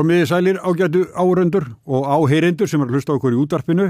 Komiði 0.00 0.26
sælir 0.30 0.56
ágætu 0.64 1.02
áröndur 1.12 1.66
og 1.84 2.06
áheyrendur 2.08 2.68
sem 2.70 2.80
er 2.80 2.88
að 2.88 2.94
hlusta 2.96 3.12
okkur 3.12 3.34
í 3.34 3.40
útvarpinu. 3.42 3.88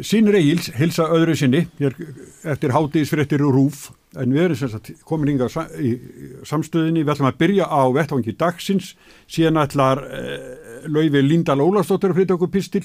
Sýnir 0.00 0.38
Egil's 0.38 0.70
hilsa 0.78 1.04
öðru 1.12 1.34
sinni 1.36 1.66
eftir 2.48 2.72
hátíðisfrettir 2.72 3.42
og 3.44 3.52
rúf 3.52 3.82
en 4.16 4.32
við 4.32 4.46
erum 4.46 4.56
sem 4.56 4.70
sagt 4.72 4.88
komin 5.04 5.34
yngar 5.34 5.52
í 5.76 5.90
samstöðinni. 6.48 7.02
Við 7.02 7.12
ætlum 7.12 7.28
að 7.28 7.36
byrja 7.42 7.66
á 7.68 7.82
vettvangi 7.92 8.32
dagsins 8.40 8.94
síðan 9.28 9.60
ætlar 9.60 10.00
eh, 10.06 10.86
Lauvi 10.88 11.20
Líndal 11.26 11.60
Ólafsdóttir 11.60 12.14
að 12.14 12.22
flytja 12.22 12.38
okkur 12.38 12.52
pistil. 12.54 12.84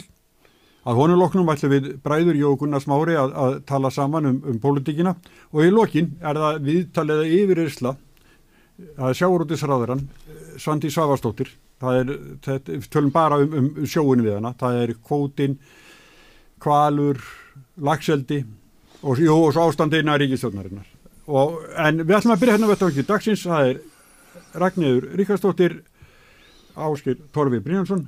Að 0.84 1.00
honuloknum 1.00 1.52
ætlum 1.54 1.76
við 1.78 1.88
bræður 2.04 2.42
Jó 2.42 2.50
Gunnars 2.60 2.90
Mári 2.92 3.16
að, 3.16 3.38
að 3.40 3.56
tala 3.72 3.94
saman 3.94 4.28
um, 4.34 4.42
um 4.52 4.58
pólitíkina 4.60 5.16
og 5.54 5.64
í 5.64 5.72
lokin 5.72 6.12
er 6.20 6.42
það 6.44 6.60
viðtaliða 6.68 7.32
yfir 7.38 7.64
Írsla 7.70 7.96
að 8.98 9.16
sjáurútisræðurann 9.22 10.04
Svandi 10.60 10.92
Svavastóttir 10.92 11.54
það 11.82 12.00
er, 12.02 12.14
þetta, 12.46 12.78
tölum 12.94 13.12
bara 13.14 13.42
um, 13.44 13.58
um 13.58 13.90
sjóinu 13.90 14.26
við 14.26 14.38
hana, 14.38 14.54
það 14.58 14.80
er 14.84 14.94
kvótin 15.08 15.58
kvalur, 16.64 17.20
lagseldi 17.78 18.42
og, 19.04 19.20
jú, 19.22 19.36
og 19.36 19.52
svo 19.54 19.68
ástandina 19.68 20.18
ríkistjónarinnar 20.18 20.88
en 21.28 22.02
við 22.06 22.18
ætlum 22.18 22.34
að 22.34 22.42
byrja 22.42 22.56
hérna 22.56 22.72
vettu 22.72 22.90
ekki 22.90 23.08
dagsins, 23.08 23.46
það 23.46 23.72
er 23.74 23.80
Ragnæður 24.58 25.10
Ríkastóttir 25.20 25.80
Áskil 26.78 27.18
Torfi 27.34 27.60
Brynjarsson 27.64 28.06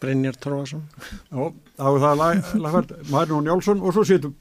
Brynjar 0.00 0.36
Torfarsson 0.40 0.84
og 1.32 1.56
það 1.76 2.24
er 2.26 2.42
lagfært 2.60 2.94
Marjón 3.10 3.48
Jálsson 3.48 3.82
og 3.82 3.94
svo 3.94 4.04
setur 4.06 4.34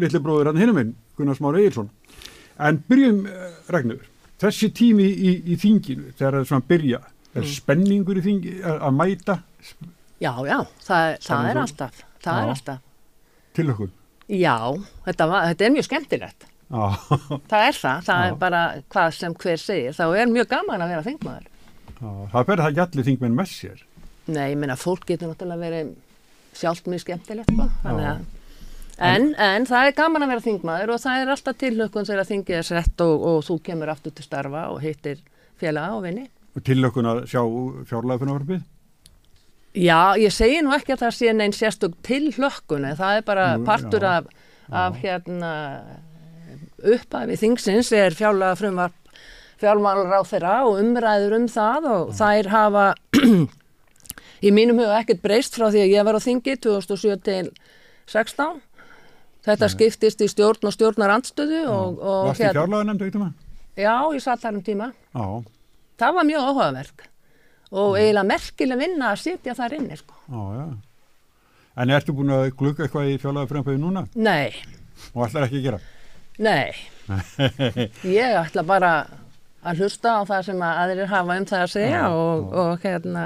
litli 0.00 0.20
bróður 0.22 0.50
hann 0.50 0.60
hinnum 0.60 0.78
minn 0.78 0.94
Gunnar 1.18 1.38
Smári 1.38 1.66
Eilsson 1.66 1.90
en 2.60 2.80
byrjum 2.88 3.24
eh, 3.26 3.46
Ragnæður 3.72 4.08
þessi 4.40 4.70
tími 4.76 5.06
í, 5.06 5.34
í 5.52 5.58
þinginu 5.60 6.14
þegar 6.16 6.38
það 6.38 6.40
er 6.40 6.50
svona 6.50 6.64
að 6.64 6.70
byrja 6.72 7.00
er 7.34 7.44
mm. 7.44 7.50
spenningur 7.54 8.20
í 8.20 8.26
þingi 8.26 8.54
að 8.66 8.94
mæta? 8.96 9.40
Já, 10.20 10.32
já, 10.44 10.58
það, 10.84 11.18
það 11.24 11.50
er 11.50 11.60
alltaf 11.64 12.06
það 12.24 12.38
já. 12.38 12.42
er 12.42 12.54
alltaf. 12.54 12.80
Til 13.56 13.66
okkur? 13.74 13.92
Já, 14.30 14.56
þetta, 15.06 15.28
var, 15.30 15.46
þetta 15.50 15.66
er 15.66 15.74
mjög 15.74 15.86
skemmtilegt. 15.88 16.48
Það 17.50 17.64
er 17.66 17.74
það, 17.74 18.02
það 18.06 18.24
er 18.28 18.34
bara 18.38 18.58
hvað 18.94 19.14
sem 19.16 19.32
hver 19.42 19.58
segir, 19.58 19.94
þá 19.96 20.04
er 20.20 20.28
mjög 20.30 20.52
gaman 20.52 20.84
að 20.84 20.92
vera 20.92 21.02
þingmaður. 21.02 21.48
Það 21.98 22.36
verður 22.36 22.60
það 22.60 22.68
ekki 22.68 22.82
allir 22.84 23.06
þingmenn 23.08 23.34
með 23.40 23.48
sér. 23.50 23.80
Nei, 24.30 24.44
ég 24.52 24.60
minna, 24.60 24.76
fólk 24.78 25.02
getur 25.08 25.32
náttúrulega 25.32 25.64
verið 25.64 25.90
sjálft 26.60 26.86
mjög 26.86 27.02
skemmtilegt 27.02 27.50
að, 27.58 28.22
en, 29.02 29.26
en 29.34 29.66
það 29.66 29.88
er 29.88 29.96
gaman 29.98 30.26
að 30.28 30.32
vera 30.36 30.44
þingmaður 30.44 30.94
og 30.94 31.02
það 31.02 31.24
er 31.24 31.34
alltaf 31.34 31.58
tilhökkun 31.58 32.06
þegar 32.06 32.30
þingið 32.30 32.60
er 32.60 32.68
sett 32.70 33.02
og, 33.02 33.26
og 33.32 33.42
þú 33.48 33.58
kemur 33.66 33.90
aftur 33.90 34.14
til 34.14 34.28
starfa 34.28 34.68
og 34.70 34.78
hittir 34.84 35.18
félaga 35.58 35.98
og 35.98 36.06
vinni 36.06 36.28
Tilökkun 36.58 37.06
að 37.06 37.24
sjá 37.30 37.42
fjárlæðunavarfið? 37.86 38.62
Já, 39.78 40.18
ég 40.18 40.32
segi 40.34 40.62
nú 40.66 40.72
ekki 40.74 40.96
að 40.96 41.04
það 41.04 41.12
sé 41.14 41.32
neins 41.36 41.58
sérstök 41.60 41.92
tilökkun 42.02 42.88
það 42.98 43.20
er 43.20 43.26
bara 43.26 43.44
nú, 43.54 43.66
partur 43.68 44.02
já, 44.02 44.16
af, 44.18 44.48
af 44.74 44.96
hérna 44.98 45.52
uppæfið 46.82 47.38
þingsins 47.44 47.92
er 47.94 48.16
fjárlæða 48.18 48.56
frumvarp 48.58 49.12
fjármálur 49.60 50.10
á 50.10 50.22
þeirra 50.26 50.56
og 50.66 50.80
umræður 50.82 51.36
um 51.38 51.46
það 51.52 51.86
og 51.92 52.10
já. 52.10 52.16
þær 52.18 52.50
hafa 52.50 52.86
í 54.46 54.52
mínum 54.56 54.82
huga 54.82 54.98
ekkert 55.04 55.22
breyst 55.22 55.54
frá 55.54 55.68
því 55.68 55.84
að 55.84 55.94
ég 55.94 56.08
var 56.08 56.18
á 56.18 56.26
þingi 56.26 56.56
2007 56.66 57.22
til 57.30 57.44
16 58.10 58.58
þetta 59.46 59.70
Nei. 59.70 59.74
skiptist 59.76 60.26
í 60.26 60.30
stjórn 60.34 60.66
og 60.66 60.74
stjórnar 60.74 61.14
andstöðu 61.14 61.62
og, 61.70 62.02
og 62.02 62.28
Varst 62.32 62.42
þið 62.42 62.58
fjárlæða 62.58 62.90
nefndu 62.90 63.06
eitthvað? 63.06 63.32
Já, 63.78 63.94
ég 64.18 64.26
satt 64.26 64.42
þar 64.42 64.58
um 64.58 64.66
tíma 64.66 64.90
Já 65.14 65.26
það 66.00 66.18
var 66.18 66.28
mjög 66.28 66.48
áhugaverk 66.48 67.06
og 67.70 67.96
eiginlega 68.00 68.26
merkileg 68.26 68.80
vinna 68.80 69.12
að 69.12 69.22
sitja 69.22 69.54
þar 69.54 69.76
inni 69.78 69.98
sko. 70.00 70.16
Ja. 70.34 70.66
En 71.80 71.94
ertu 71.94 72.14
búin 72.16 72.32
að 72.34 72.50
glukka 72.58 72.84
eitthvað 72.84 73.12
í 73.12 73.18
fjálaða 73.22 73.50
fremfæði 73.52 73.80
núna? 73.80 74.04
Nei. 74.18 74.50
Og 75.14 75.24
ætlar 75.28 75.46
ekki 75.46 75.60
að 75.60 75.66
gera? 75.68 75.80
Nei. 76.40 76.74
ég 78.20 78.36
ætla 78.40 78.64
bara 78.66 78.92
að 79.60 79.82
hlusta 79.84 80.16
á 80.18 80.20
það 80.26 80.44
sem 80.48 80.62
að 80.64 80.82
aðrir 80.82 81.10
hafa 81.10 81.36
um 81.36 81.48
það 81.50 81.64
að 81.64 81.72
segja 81.74 81.96
já, 82.00 82.04
og, 82.10 82.44
já. 82.44 82.60
og 82.62 82.84
hérna 82.86 83.24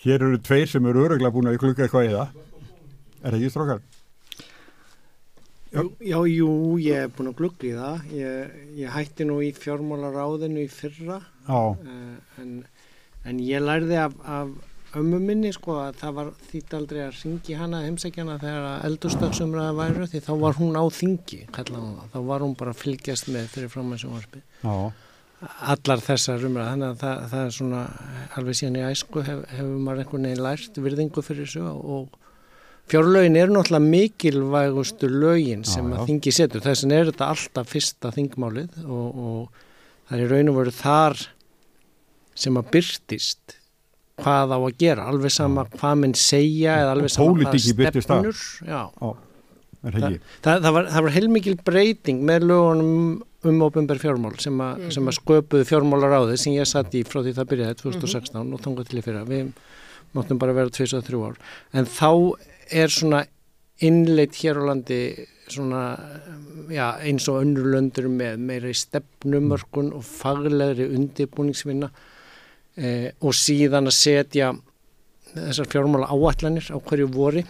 Hér 0.00 0.22
eru 0.24 0.38
tveir 0.40 0.68
sem 0.70 0.86
eru 0.88 1.02
öruglega 1.04 1.34
búin 1.34 1.50
að 1.50 1.58
glukka 1.60 1.84
eitthvað 1.84 2.06
í 2.06 2.12
það. 2.14 2.36
Er 3.20 3.26
það 3.26 3.34
ekki 3.36 3.50
strókar? 3.52 3.82
Já, 5.70 5.84
já, 6.02 6.18
jú, 6.26 6.50
ég 6.82 7.04
hef 7.04 7.12
búin 7.14 7.30
að 7.30 7.36
glugga 7.38 7.66
í 7.68 7.74
það. 7.78 8.06
Ég, 8.18 8.54
ég 8.80 8.90
hætti 8.90 9.26
nú 9.28 9.36
í 9.46 9.52
fjármálaráðinu 9.54 10.64
í 10.64 10.70
fyrra 10.72 11.20
uh, 11.78 12.16
en, 12.42 12.56
en 13.22 13.38
ég 13.46 13.62
lærði 13.62 14.00
af, 14.02 14.16
af 14.26 14.50
ömmu 14.98 15.20
minni 15.22 15.52
sko 15.54 15.76
að 15.84 16.00
það 16.00 16.16
var 16.16 16.30
þýtt 16.50 16.74
aldrei 16.74 17.00
að 17.04 17.20
ringi 17.20 17.54
hana 17.60 17.84
heimsækjana 17.84 18.38
þegar 18.42 18.88
eldurstöksumræða 18.88 19.76
væru 19.78 20.08
því 20.10 20.22
þá 20.26 20.32
var 20.42 20.58
hún 20.58 20.74
á 20.74 20.84
þingi, 20.90 21.38
þá 21.54 22.18
var 22.32 22.42
hún 22.42 22.56
bara 22.58 22.74
fylgjast 22.74 23.30
með 23.30 23.46
fyrir 23.54 23.70
framhæmsum 23.70 24.16
varfi. 24.16 24.42
Allar 25.70 26.02
þessar 26.04 26.42
umræða, 26.50 26.72
þannig 26.74 26.88
að 26.90 26.98
það, 27.04 27.20
það 27.30 27.44
er 27.46 27.54
svona 27.60 27.84
alveg 28.36 28.58
síðan 28.58 28.80
í 28.80 28.82
æsku 28.90 29.22
hef, 29.24 29.44
hefur 29.54 29.78
maður 29.86 30.02
einhvern 30.02 30.26
veginn 30.28 30.42
lært 30.48 30.82
virðingu 30.84 31.24
fyrir 31.24 31.46
þessu 31.46 31.62
og 31.70 32.18
Fjárlögin 32.90 33.38
er 33.38 33.52
náttúrulega 33.52 33.86
mikilvægustu 33.86 35.10
lögin 35.12 35.64
sem 35.64 35.84
já, 35.86 35.94
já. 35.94 36.00
að 36.00 36.08
þingi 36.10 36.32
setur, 36.34 36.64
þess 36.64 36.84
vegna 36.84 36.98
er 36.98 37.10
þetta 37.12 37.30
alltaf 37.34 37.70
fyrsta 37.70 38.10
þingmálið 38.16 38.80
og, 38.86 39.20
og 39.24 39.62
það 40.08 40.16
er 40.16 40.24
í 40.24 40.28
raun 40.32 40.52
og 40.52 40.58
veru 40.58 40.74
þar 40.74 41.24
sem 42.40 42.58
að 42.58 42.70
byrtist 42.74 43.56
hvað 44.20 44.54
á 44.56 44.58
að 44.58 44.76
gera, 44.80 45.08
alveg 45.10 45.32
sama 45.32 45.64
hvað 45.70 45.98
minn 46.02 46.14
segja 46.18 46.76
eða 46.82 46.94
alveg 46.96 47.12
sama 47.14 47.36
hvað 47.38 47.58
stefnur. 48.04 48.44
Já, 48.66 48.82
það, 49.80 50.06
það, 50.44 50.62
það 50.66 50.76
var, 50.76 50.90
var 51.06 51.14
heilmikil 51.16 51.56
breyting 51.64 52.22
með 52.26 52.46
lögunum 52.50 53.20
um 53.48 53.62
ofinbær 53.64 54.00
fjármál 54.00 54.34
sem, 54.36 54.52
a, 54.60 54.74
mm 54.74 54.82
-hmm. 54.82 54.92
sem 54.92 55.08
að 55.08 55.16
sköpuðu 55.16 55.64
fjármálar 55.64 56.12
á 56.12 56.20
þess 56.28 56.44
sem 56.44 56.52
ég 56.58 56.68
satt 56.68 56.94
í 56.94 57.04
frá 57.04 57.22
því 57.22 57.32
það 57.38 57.50
byrjaði 57.52 57.74
2016 57.80 58.34
mm 58.34 58.42
-hmm. 58.42 58.54
og 58.54 58.60
þangað 58.60 58.88
til 58.88 58.98
í 58.98 59.04
fyrra. 59.06 59.24
Við 59.24 59.52
máttum 60.12 60.38
bara 60.38 60.52
vera 60.52 60.68
2-3 60.68 61.24
ár. 61.24 61.36
En 61.72 61.86
þá 61.86 62.36
er 62.70 62.92
svona 62.92 63.24
innleitt 63.84 64.38
hér 64.40 64.60
á 64.60 64.62
landi 64.70 65.00
svona, 65.50 65.82
já, 66.70 66.86
eins 67.02 67.26
og 67.30 67.40
önnur 67.42 67.70
löndur 67.74 68.08
með 68.12 68.42
meiri 68.46 68.74
stefnumörkun 68.76 69.92
og 69.96 70.04
faglegri 70.06 70.86
undibúningsvinna 70.94 71.90
eh, 72.76 73.10
og 73.20 73.34
síðan 73.34 73.90
að 73.90 73.96
setja 73.98 74.52
þessar 75.32 75.70
fjármála 75.70 76.10
áallanir 76.10 76.70
á 76.70 76.78
hverju 76.78 77.10
vori 77.14 77.44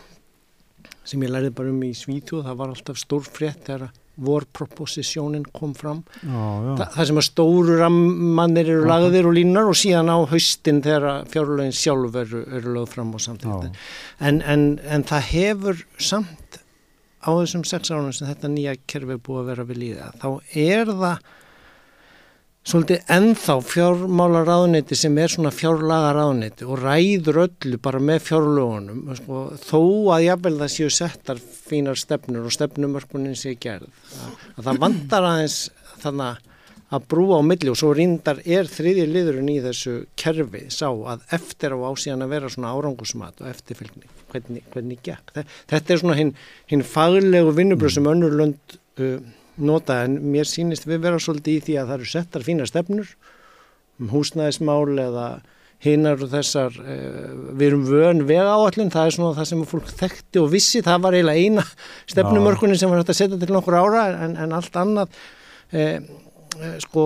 sem 1.04 1.22
ég 1.24 1.32
lærði 1.32 1.52
bara 1.56 1.72
um 1.72 1.82
í 1.84 1.92
Svíþjóð, 1.96 2.46
það 2.46 2.58
var 2.60 2.72
alltaf 2.72 3.00
stór 3.00 3.26
frétt 3.26 3.66
þegar 3.66 3.90
vorproposisjónin 4.20 5.44
kom 5.56 5.74
fram. 5.74 6.02
Já, 6.22 6.28
já. 6.30 6.72
Þa, 6.80 6.86
það 6.96 7.08
sem 7.10 7.20
að 7.22 7.26
stóru 7.28 7.76
rammannir 7.80 8.72
eru 8.74 8.88
lagðir 8.90 9.28
og 9.30 9.36
línar 9.38 9.70
og 9.70 9.78
síðan 9.78 10.12
á 10.12 10.18
haustin 10.30 10.82
þegar 10.84 11.26
fjárlegin 11.32 11.76
sjálf 11.76 12.18
eru, 12.24 12.44
eru 12.58 12.74
lögð 12.76 12.94
fram 12.96 13.14
og 13.16 13.24
samtíð 13.24 13.70
en, 14.20 14.42
en, 14.42 14.66
en 14.84 15.06
það 15.08 15.28
hefur 15.30 15.84
samt 15.96 16.60
á 17.20 17.30
þessum 17.30 17.64
sex 17.68 17.92
ánum 17.92 18.12
sem 18.16 18.28
þetta 18.28 18.50
nýja 18.52 18.76
kerfi 18.88 19.16
er 19.16 19.22
búið 19.24 19.42
að 19.42 19.50
vera 19.52 19.68
við 19.68 19.80
líða 19.84 20.10
þá 20.20 20.28
er 20.56 20.92
það 20.92 21.28
svolítið 22.60 23.06
ennþá 23.08 23.56
fjármála 23.64 24.42
ráðniti 24.44 24.98
sem 24.98 25.16
er 25.18 25.32
svona 25.32 25.52
fjárlaga 25.54 26.12
ráðniti 26.18 26.66
og 26.68 26.82
ræður 26.82 27.42
öllu 27.46 27.80
bara 27.80 28.02
með 28.04 28.20
fjárlögunum 28.26 29.16
sko, 29.16 29.46
þó 29.64 29.80
að 30.16 30.26
jáfnvel 30.26 30.58
það 30.60 30.74
séu 30.74 30.92
settar 30.92 31.40
fínar 31.40 31.98
stefnur 32.00 32.50
og 32.50 32.54
stefnumörkunin 32.54 33.38
sé 33.38 33.56
gerð 33.60 33.88
að 34.58 34.68
það 34.68 34.84
vandar 34.84 35.28
aðeins 35.30 35.58
þannig 36.04 36.46
að 36.90 37.06
brúa 37.10 37.38
á 37.38 37.42
milli 37.46 37.70
og 37.70 37.78
svo 37.78 37.94
reyndar 37.94 38.40
er 38.44 38.68
þriðji 38.68 39.08
liðurinn 39.08 39.50
í 39.52 39.58
þessu 39.62 39.96
kerfi 40.18 40.64
sá 40.74 40.88
að 40.90 41.22
eftir 41.36 41.76
á 41.76 41.78
ásíðan 41.86 42.26
að 42.26 42.32
vera 42.34 42.50
svona 42.50 42.72
árangusmat 42.74 43.40
og 43.40 43.50
eftirfylgni 43.50 44.10
hvernig, 44.30 44.64
hvernig 44.74 45.02
gekk. 45.06 45.32
Þetta 45.70 45.94
er 45.94 46.02
svona 46.02 46.18
hinn 46.18 46.32
hin 46.70 46.82
faglegu 46.86 47.54
vinnubröð 47.54 47.94
sem 47.96 48.10
önnur 48.10 48.34
lönd 48.40 48.78
uh, 49.00 49.20
nota 49.64 50.02
en 50.06 50.18
mér 50.32 50.48
sýnist 50.48 50.86
við 50.88 51.04
vera 51.06 51.20
svolítið 51.22 51.56
í 51.56 51.64
því 51.66 51.78
að 51.80 51.88
það 51.90 51.96
eru 51.98 52.10
settar 52.10 52.46
fína 52.46 52.68
stefnur 52.68 53.14
um 54.00 54.12
húsnæðismál 54.14 55.00
eða 55.00 55.26
hinnar 55.80 56.20
og 56.20 56.28
þessar, 56.32 56.74
uh, 56.76 57.36
við 57.56 57.70
erum 57.70 57.84
vön 57.88 58.24
vega 58.28 58.52
áallin, 58.52 58.92
það 58.92 59.06
er 59.06 59.14
svona 59.16 59.36
það 59.38 59.50
sem 59.50 59.62
fólk 59.68 59.92
þekkti 60.00 60.42
og 60.42 60.50
vissi, 60.52 60.82
það 60.84 61.06
var 61.06 61.16
eiginlega 61.16 61.44
eina 61.46 61.64
stefnumörkunin 62.12 62.80
sem 62.80 62.92
var 62.92 63.00
hægt 63.00 63.14
að 63.14 63.20
setja 63.22 63.38
til 63.40 63.54
nokkur 63.54 63.78
ára 63.80 64.02
en, 64.26 64.36
en 64.44 64.52
allt 64.58 64.76
annað 64.76 65.14
uh, 65.72 65.96
sko 66.84 67.04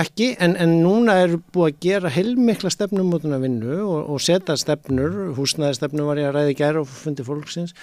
ekki 0.00 0.32
en, 0.42 0.56
en 0.58 0.72
núna 0.82 1.14
er 1.22 1.36
búið 1.54 1.68
að 1.68 1.80
gera 1.84 2.10
heilmikla 2.10 2.72
stefnum 2.72 3.12
út 3.14 3.26
af 3.28 3.42
vinnu 3.44 3.78
og, 3.84 3.98
og 4.16 4.22
setja 4.24 4.56
stefnur, 4.58 5.34
húsnæðistefnu 5.36 6.08
var 6.08 6.20
ég 6.20 6.30
að 6.30 6.40
ræði 6.40 6.56
gæra 6.58 6.82
og 6.82 6.90
fundi 6.90 7.26
fólksins 7.26 7.76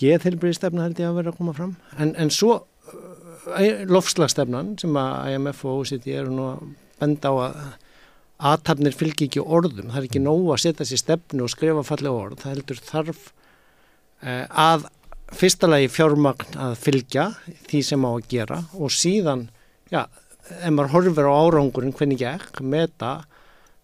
geðheilbriði 0.00 0.60
stefna 0.60 0.86
held 0.86 1.00
ég 1.00 1.10
að 1.10 1.18
vera 1.18 1.32
að 1.32 1.40
koma 1.40 1.56
fram 1.56 1.74
en, 1.98 2.14
en 2.14 2.30
svo 2.32 2.60
lofslagstefnan 3.90 4.74
sem 4.80 4.96
að 4.98 5.34
IMF 5.34 5.64
og 5.64 5.80
OECD 5.80 6.12
eru 6.20 6.34
nú 6.34 6.46
að 6.50 6.64
benda 7.00 7.32
á 7.32 7.34
að, 7.46 7.60
aðtapnir 8.50 8.96
fylgir 8.96 9.28
ekki 9.28 9.42
orðum, 9.44 9.90
það 9.92 10.00
er 10.00 10.08
ekki 10.08 10.22
nóg 10.24 10.46
að 10.54 10.62
setja 10.64 10.86
sér 10.88 11.02
stefnu 11.02 11.44
og 11.44 11.52
skrifa 11.52 11.84
fallega 11.84 12.22
orð, 12.24 12.38
það 12.40 12.54
heldur 12.54 12.80
þarf 12.86 13.22
uh, 14.24 14.46
að 14.48 14.86
fyrsta 15.36 15.68
lagi 15.68 15.90
fjármagn 15.92 16.56
að 16.58 16.78
fylgja 16.80 17.26
því 17.68 17.82
sem 17.86 18.06
á 18.06 18.10
að 18.10 18.30
gera 18.32 18.62
og 18.80 18.94
síðan, 18.94 19.44
já, 19.92 20.06
ef 20.56 20.72
maður 20.72 20.94
horfir 20.94 21.28
á 21.28 21.32
árangurinn 21.36 21.94
hvernig 21.96 22.24
ekki, 22.32 22.64
meta 22.64 23.12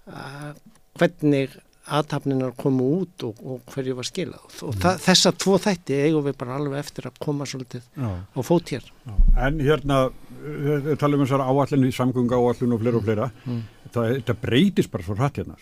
uh, 0.08 0.50
hvernig 0.96 1.58
aðtapninar 1.86 2.54
komu 2.58 2.88
út 3.00 3.24
og, 3.28 3.38
og 3.46 3.70
hverju 3.70 3.94
var 3.98 4.08
skilað 4.08 4.58
og 4.66 4.74
mm. 4.74 4.98
þessa 5.04 5.32
tvo 5.38 5.58
þætti 5.62 6.00
eigum 6.08 6.26
við 6.26 6.36
bara 6.40 6.58
alveg 6.58 6.80
eftir 6.82 7.06
að 7.10 7.20
koma 7.22 7.46
svolítið 7.46 7.84
Já. 7.94 8.10
á 8.26 8.40
fót 8.46 8.72
hér 8.74 8.88
Já. 8.88 9.14
En 9.46 9.60
hérna, 9.62 10.00
við 10.42 10.92
talum 11.00 11.22
um 11.22 11.28
þessar 11.28 11.46
áallinu 11.46 11.92
samgönga 11.94 12.40
áallinu 12.40 12.76
og 12.76 12.82
fleira 12.82 13.00
og 13.00 13.06
fleira 13.06 13.30
mm. 13.44 13.62
það, 13.94 14.12
þetta 14.18 14.38
breytist 14.42 14.92
bara 14.92 15.06
svo 15.06 15.18
hratt 15.18 15.40
hérna 15.42 15.58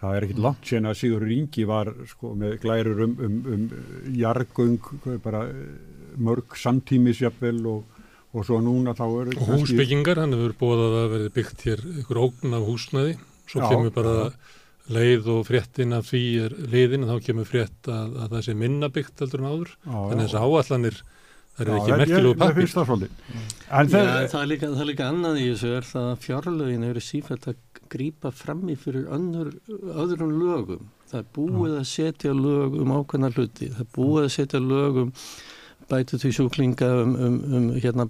það 0.00 0.16
er 0.16 0.26
ekkit 0.26 0.42
langt 0.46 0.70
sen 0.70 0.88
að 0.88 0.98
Sigur 1.00 1.26
Ringi 1.28 1.66
var 1.68 1.90
sko, 2.08 2.32
með 2.38 2.56
glærur 2.64 3.04
um, 3.06 3.14
um, 3.24 3.36
um 3.54 3.66
jargung 4.16 4.78
bara 5.24 5.44
mörg 6.14 6.56
samtímisjafvel 6.60 7.60
og, 7.70 8.02
og 8.34 8.46
svo 8.46 8.60
núna 8.64 8.94
þá 8.96 9.06
er 9.08 9.32
og 9.36 9.48
húsbyggingar, 9.52 10.20
hann 10.22 10.36
hefur 10.36 10.58
búið 10.60 10.84
að 10.84 10.98
það 10.98 11.14
verði 11.14 11.32
byggt 11.38 11.64
hér 11.68 11.86
ykkur 12.02 12.22
ógn 12.26 12.58
af 12.58 12.68
húsnaði 12.68 13.16
svo 13.50 13.64
kemur 13.68 13.94
bara 13.94 14.14
leið 14.92 15.28
og 15.32 15.44
fréttin 15.48 15.96
af 15.96 16.10
því 16.10 16.22
er 16.44 16.54
leiðin 16.72 17.06
þá 17.08 17.14
kemur 17.24 17.48
frétt 17.48 17.88
að, 17.88 18.16
að 18.20 18.34
það 18.34 18.46
sé 18.46 18.54
minna 18.60 18.90
byggt 18.92 19.22
heldur 19.24 19.42
en 19.42 19.50
áður, 19.50 19.70
já, 19.74 19.92
þannig 19.94 20.18
að 20.18 20.24
þessi 20.24 20.42
áallanir 20.44 20.98
það 21.54 21.64
er 21.64 21.70
ekki 21.78 21.98
merkilegu 22.00 22.38
pappir 22.40 22.70
það, 22.74 22.92
það, 23.70 24.10
það 24.32 24.40
er 24.42 24.50
líka, 24.90 25.08
annað 25.08 25.40
í 25.40 25.46
þessu 25.52 25.72
er 25.78 25.88
það 25.88 26.10
að 26.10 26.20
fjárlögin 26.26 26.86
eru 26.90 27.04
sífælt 27.04 27.48
að 27.52 27.80
grýpa 27.94 28.32
frammi 28.34 28.74
fyrir 28.80 29.06
önnur, 29.12 29.52
öðrum 29.70 30.32
lögum. 30.40 30.88
Það 31.10 31.20
er 31.20 31.26
búið 31.36 31.74
að 31.78 31.84
setja 31.86 32.32
lög 32.34 32.78
um 32.80 32.94
ákveðna 32.96 33.30
hluti, 33.36 33.68
það 33.70 33.84
er 33.84 33.90
búið 33.94 34.24
að 34.24 34.32
setja 34.34 34.62
lög 34.64 34.98
um 35.04 35.12
bætu 35.84 36.18
því 36.18 36.30
sjúklinga 36.32 36.90
um, 37.04 37.14
um, 37.20 37.38
um 37.54 37.70
hérna, 37.76 38.08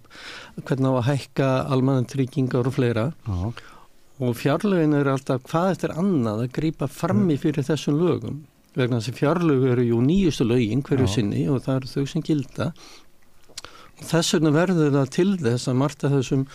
hvernig 0.63 0.95
á 0.95 0.95
að 0.95 1.07
hækka 1.11 1.49
almanna 1.75 2.07
tryggingar 2.09 2.71
og 2.71 2.77
fleira. 2.79 3.09
Já 3.27 3.71
og 4.23 4.37
fjárlögin 4.39 4.95
eru 4.95 5.15
alltaf 5.15 5.43
hvað 5.49 5.71
eftir 5.73 5.95
annað 5.99 6.45
að 6.45 6.53
grýpa 6.59 6.89
frammi 6.91 7.35
mm. 7.35 7.41
fyrir 7.43 7.67
þessum 7.67 7.99
lögum 7.99 8.45
vegna 8.79 9.01
þess 9.01 9.11
að 9.11 9.19
fjárlögu 9.19 9.73
eru 9.73 9.87
jú 9.89 9.99
nýjustu 10.05 10.47
lögin 10.47 10.85
hverju 10.87 11.09
Já. 11.09 11.15
sinni 11.17 11.43
og 11.51 11.65
það 11.65 11.81
eru 11.81 11.91
þau 11.91 12.13
sem 12.13 12.25
gilda 12.27 12.71
og 13.99 14.07
þess 14.11 14.37
vegna 14.37 14.55
verður 14.55 14.97
það 14.99 15.13
til 15.17 15.29
þess 15.43 15.71
að 15.71 15.79
marta 15.83 16.13
þessum 16.13 16.47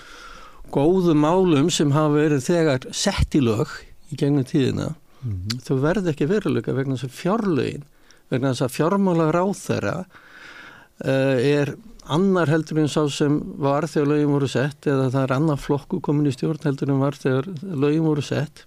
góðu 0.71 1.15
málum 1.17 1.69
sem 1.73 1.91
hafa 1.95 2.15
verið 2.15 2.47
þegar 2.47 2.89
sett 2.95 3.35
í 3.35 3.43
lög 3.43 3.75
í 4.09 4.19
gegnum 4.19 4.47
tíðina 4.47 4.93
mm 4.93 5.35
-hmm. 5.35 5.61
þau 5.65 5.75
verður 5.83 6.13
ekki 6.13 6.29
veruleika 6.29 6.75
vegna 6.75 6.95
þess 6.95 7.09
að 7.09 7.19
fjárlögin 7.19 7.87
vegna 8.29 8.53
þess 8.53 8.67
að 8.67 8.75
fjármála 8.77 9.31
ráð 9.35 9.55
þeirra 9.65 9.95
uh, 9.99 11.37
er 11.39 11.75
annar 12.15 12.49
heldur 12.51 12.81
en 12.81 12.89
sá 12.91 13.03
sem 13.13 13.37
var 13.61 13.87
þegar 13.89 14.11
lögjum 14.13 14.35
voru 14.35 14.49
sett 14.51 14.87
eða 14.89 15.09
það 15.13 15.21
er 15.23 15.35
annar 15.35 15.61
flokku 15.61 16.01
komin 16.05 16.29
í 16.29 16.33
stjórn 16.35 16.65
heldur 16.65 16.93
en 16.93 17.03
var 17.03 17.17
þegar 17.19 17.49
lögjum 17.83 18.09
voru 18.09 18.25
sett. 18.25 18.65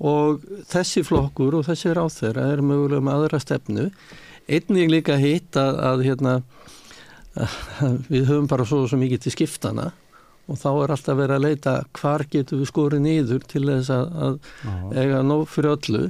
Og 0.00 0.44
þessi 0.70 1.04
flokkur 1.04 1.58
og 1.58 1.66
þessi 1.68 1.92
ráð 1.96 2.14
þeirra 2.16 2.46
er 2.54 2.64
mögulega 2.64 3.04
með 3.04 3.18
aðra 3.18 3.40
stefnu. 3.42 3.88
Einnig 4.50 4.90
líka 4.90 5.18
hitt 5.20 5.58
að, 5.60 5.80
að 5.90 6.04
hérna 6.08 6.36
að 7.38 7.56
við 8.12 8.30
höfum 8.30 8.48
bara 8.50 8.66
svo, 8.66 8.82
svo 8.90 8.98
mikið 8.98 9.26
til 9.26 9.34
skiptana 9.36 9.90
og 10.50 10.58
þá 10.58 10.70
er 10.72 10.92
alltaf 10.94 11.18
verið 11.18 11.36
að 11.36 11.44
leita 11.46 11.74
hvar 11.94 12.24
getur 12.30 12.58
við 12.58 12.70
skorið 12.72 13.02
nýður 13.04 13.44
til 13.46 13.62
þess 13.68 13.92
að, 13.94 14.08
að 14.26 14.96
eiga 14.98 15.20
nóg 15.22 15.44
fyrir 15.52 15.76
öllu 15.76 16.02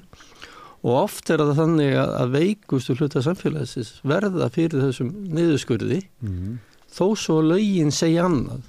og 0.80 0.96
oft 0.96 1.30
er 1.30 1.42
það 1.42 1.58
þannig 1.58 1.94
að 2.00 2.34
veikustu 2.34 2.96
hluta 2.96 3.22
samfélagsins 3.24 3.98
verða 4.06 4.48
fyrir 4.52 4.86
þessum 4.86 5.10
niðurskurði 5.28 6.00
mm 6.00 6.34
-hmm. 6.34 6.58
þó 6.88 7.06
svo 7.16 7.40
lögin 7.44 7.92
segja 7.92 8.24
annað 8.28 8.62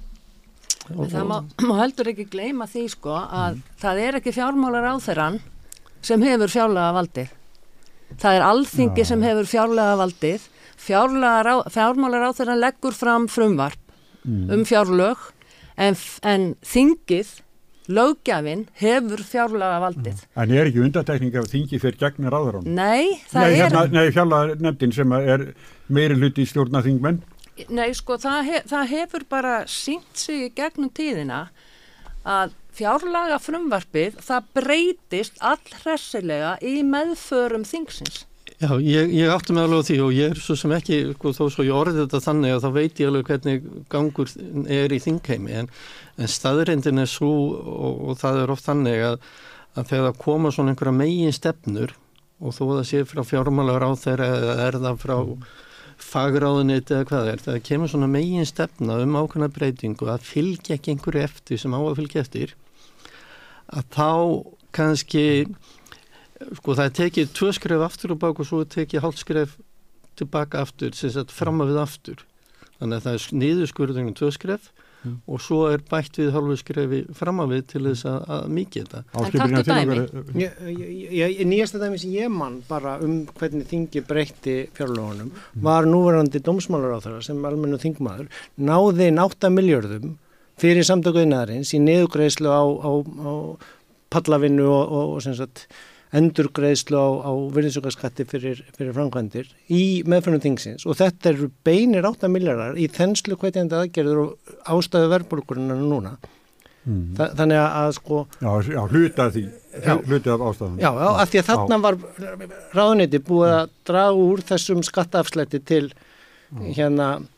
og, 0.96 1.06
Það 1.08 1.28
má, 1.30 1.36
má 1.68 1.74
heldur 1.80 2.12
ekki 2.12 2.28
gleyma 2.28 2.66
því 2.66 2.88
sko 2.92 3.16
að 3.16 3.56
mm. 3.56 3.62
það 3.80 4.02
er 4.06 4.20
ekki 4.20 4.36
fjármálar 4.36 4.88
á 4.92 4.94
þeirran 5.00 5.40
sem 6.02 6.22
hefur 6.22 6.52
fjárlega 6.52 6.96
valdið 6.98 7.28
það 8.18 8.34
er 8.36 8.46
alþingi 8.48 9.00
ja. 9.00 9.08
sem 9.08 9.22
hefur 9.22 9.48
fjárlega 9.48 9.96
valdið 9.96 10.48
fjármálar 10.82 12.26
á 12.28 12.30
þeirran 12.36 12.60
leggur 12.60 12.96
fram 12.96 13.28
frumvarp 13.30 13.80
mm. 14.24 14.50
um 14.52 14.64
fjárlög 14.68 15.18
en, 15.76 15.96
en 16.22 16.54
þingið 16.60 17.38
lögjafinn 17.96 18.64
hefur 18.80 19.22
fjárlaga 19.26 19.82
valdið. 19.86 20.24
En 20.36 20.54
ég 20.54 20.62
er 20.62 20.70
ekki 20.70 20.82
undatekning 20.86 21.36
af 21.40 21.50
þingi 21.52 21.80
fyrir 21.82 22.00
gegnir 22.00 22.36
áður 22.36 22.60
án? 22.60 22.70
Nei, 22.78 23.20
það 23.30 23.46
nei, 23.46 23.58
hérna, 23.60 23.84
er... 23.84 23.92
Nei, 23.96 24.14
fjárlaga 24.16 24.56
nefndin 24.66 24.96
sem 24.96 25.14
er 25.18 25.46
meiri 25.92 26.18
hluti 26.18 26.46
í 26.46 26.50
stjórna 26.50 26.82
þingmenn? 26.84 27.20
Nei, 27.68 27.90
sko, 27.96 28.16
það, 28.20 28.40
hef, 28.48 28.66
það 28.72 28.90
hefur 28.96 29.28
bara 29.30 29.54
sínt 29.68 30.18
sig 30.18 30.48
í 30.48 30.50
gegnum 30.56 30.90
tíðina 30.94 31.44
að 32.24 32.56
fjárlaga 32.72 33.38
frumvarpið, 33.42 34.18
það 34.24 34.50
breytist 34.56 35.40
allhressilega 35.44 36.56
í 36.64 36.80
meðförum 36.86 37.66
þingsins. 37.68 38.24
Já, 38.62 38.76
ég, 38.78 39.10
ég 39.10 39.30
átti 39.32 39.54
með 39.56 39.64
alveg 39.66 39.80
á 39.82 39.86
því 39.88 39.94
og 40.04 40.12
ég 40.14 40.32
er 40.32 40.38
svo 40.38 40.54
sem 40.54 40.72
ekki, 40.76 40.98
sko, 41.16 41.32
þó 41.34 41.46
svo 41.50 41.64
ég 41.66 41.74
orði 41.74 42.04
þetta 42.04 42.20
þannig 42.22 42.52
að 42.54 42.60
þá 42.62 42.68
veit 42.76 43.00
ég 43.02 43.08
alveg 43.10 43.30
hvernig 43.32 43.64
gangur 43.90 44.34
er 44.70 44.94
í 44.94 45.00
þingheimi. 45.02 45.56
En, 45.58 45.70
en 46.14 46.30
staðrindin 46.30 47.02
er 47.02 47.10
svo 47.10 47.32
og, 47.58 48.04
og 48.12 48.20
það 48.20 48.38
er 48.44 48.52
oft 48.54 48.68
þannig 48.68 49.02
að, 49.08 49.26
að 49.74 49.90
þegar 49.90 50.06
það 50.06 50.22
koma 50.22 50.54
svona 50.54 50.74
einhverja 50.76 50.94
megin 51.00 51.34
stefnur 51.34 51.96
og 52.38 52.54
þó 52.54 52.62
það 52.68 52.86
sé 52.92 53.02
frá 53.10 53.22
fjármálar 53.26 53.86
á 53.86 53.90
þeirra 53.98 54.30
eða 54.36 54.56
er 54.68 54.80
það 54.86 55.02
frá 55.02 55.16
fagráðunit 56.02 56.94
eða 56.94 57.10
hvað 57.10 57.30
er, 57.32 57.42
það 57.42 57.60
kemur 57.66 57.90
svona 57.90 58.10
megin 58.14 58.46
stefna 58.46 59.02
um 59.02 59.18
ákveðna 59.18 59.50
breytingu 59.54 60.10
að 60.10 60.26
fylgja 60.26 60.78
ekki 60.78 60.94
einhverju 60.94 61.26
eftir 61.26 61.62
sem 61.62 61.74
á 61.74 61.80
að 61.82 61.98
fylgja 61.98 62.22
eftir 62.24 62.54
að 63.72 63.86
þá 63.94 64.10
kannski 64.74 65.26
sko 66.58 66.76
það 66.78 66.88
er 66.88 66.96
tekið 67.00 67.34
tvö 67.38 67.52
skref 67.58 67.86
aftur 67.88 68.14
og 68.14 68.22
bák 68.22 68.42
og 68.42 68.48
svo 68.48 68.62
er 68.64 68.70
tekið 68.72 69.04
hálf 69.04 69.20
skref 69.20 69.56
tilbaka 70.18 70.62
aftur, 70.66 70.92
sem 70.96 71.12
sagt 71.12 71.32
fram 71.32 71.62
að 71.64 71.72
við 71.72 71.82
aftur 71.82 72.24
þannig 72.78 72.98
að 72.98 73.04
það 73.06 73.18
er 73.18 73.42
niðurskurðunum 73.42 74.16
tvö 74.18 74.30
skref 74.34 74.72
mm. 75.04 75.16
og 75.26 75.42
svo 75.42 75.60
er 75.70 75.82
bætt 75.88 76.18
við 76.20 76.32
hálfu 76.34 76.56
skrefi 76.60 77.00
fram 77.16 77.42
að 77.42 77.54
við 77.54 77.62
til 77.72 77.82
þess 77.86 78.08
að, 78.10 78.18
að 78.36 78.48
mikið 78.58 78.88
þetta. 78.88 79.00
En 79.12 79.18
taktu 79.36 79.62
dæmi 79.68 79.94
Nýjasta 81.52 81.82
dæmi 81.82 82.00
sem 82.02 82.14
ég 82.14 82.32
mann 82.32 82.60
bara 82.68 82.96
um 83.04 83.22
hvernig 83.38 83.68
þingi 83.70 84.04
breytti 84.08 84.56
fjárlóðunum 84.76 85.30
mm. 85.30 85.62
var 85.66 85.88
núverandi 85.88 86.42
dómsmálar 86.44 86.98
á 86.98 87.04
þeirra 87.04 87.22
sem 87.28 87.46
almennu 87.48 87.80
þingmaður 87.82 88.26
náði 88.58 89.12
nátta 89.14 89.52
miljörðum 89.52 90.16
fyrir 90.60 90.86
samtökuðinarins 90.86 91.72
í 91.74 91.80
niðugreislu 91.82 92.50
á, 92.52 92.62
á, 92.62 92.90
á 93.02 93.32
pallavinnu 94.12 94.66
og, 94.68 94.84
og, 94.84 95.16
og 95.16 95.24
sem 95.24 95.36
sagt 95.38 95.66
endurgreðslu 96.16 96.98
á, 97.00 97.08
á 97.24 97.32
virðisökkarskatti 97.54 98.26
fyrir, 98.28 98.60
fyrir 98.76 98.92
framkvæmdir 98.96 99.48
í 99.72 100.02
meðfærnum 100.08 100.42
þingsins 100.44 100.84
og 100.84 100.98
þetta 101.00 101.32
eru 101.32 101.48
beinir 101.64 102.08
8 102.08 102.28
miljardar 102.32 102.76
í 102.76 102.88
þenslu 102.92 103.38
hvetjandi 103.40 103.78
aðgerður 103.78 104.22
og 104.26 104.54
ástæðu 104.74 105.10
verðbólkurinn 105.14 105.72
núna. 105.88 106.16
Mm. 106.82 107.12
Þa, 107.14 107.26
þannig 107.38 107.60
að 107.62 107.92
sko... 107.96 108.20
Já, 108.42 108.50
já 108.74 108.80
hlutað 108.90 109.36
því, 109.36 109.42
hlutað 109.86 110.32
af 110.34 110.46
ástæðum. 110.48 110.78
Já, 110.82 110.88
já, 110.90 111.08
af 111.08 111.30
því 111.30 111.40
að 111.40 111.50
þarna 111.50 111.78
var 111.84 111.98
ráðniti 112.74 113.20
búið 113.28 113.54
að 113.56 113.76
draga 113.88 114.24
úr 114.26 114.42
þessum 114.48 114.82
skattafslætti 114.86 115.62
til 115.62 115.84
hérna, 116.74 117.08
uh, 117.22 117.31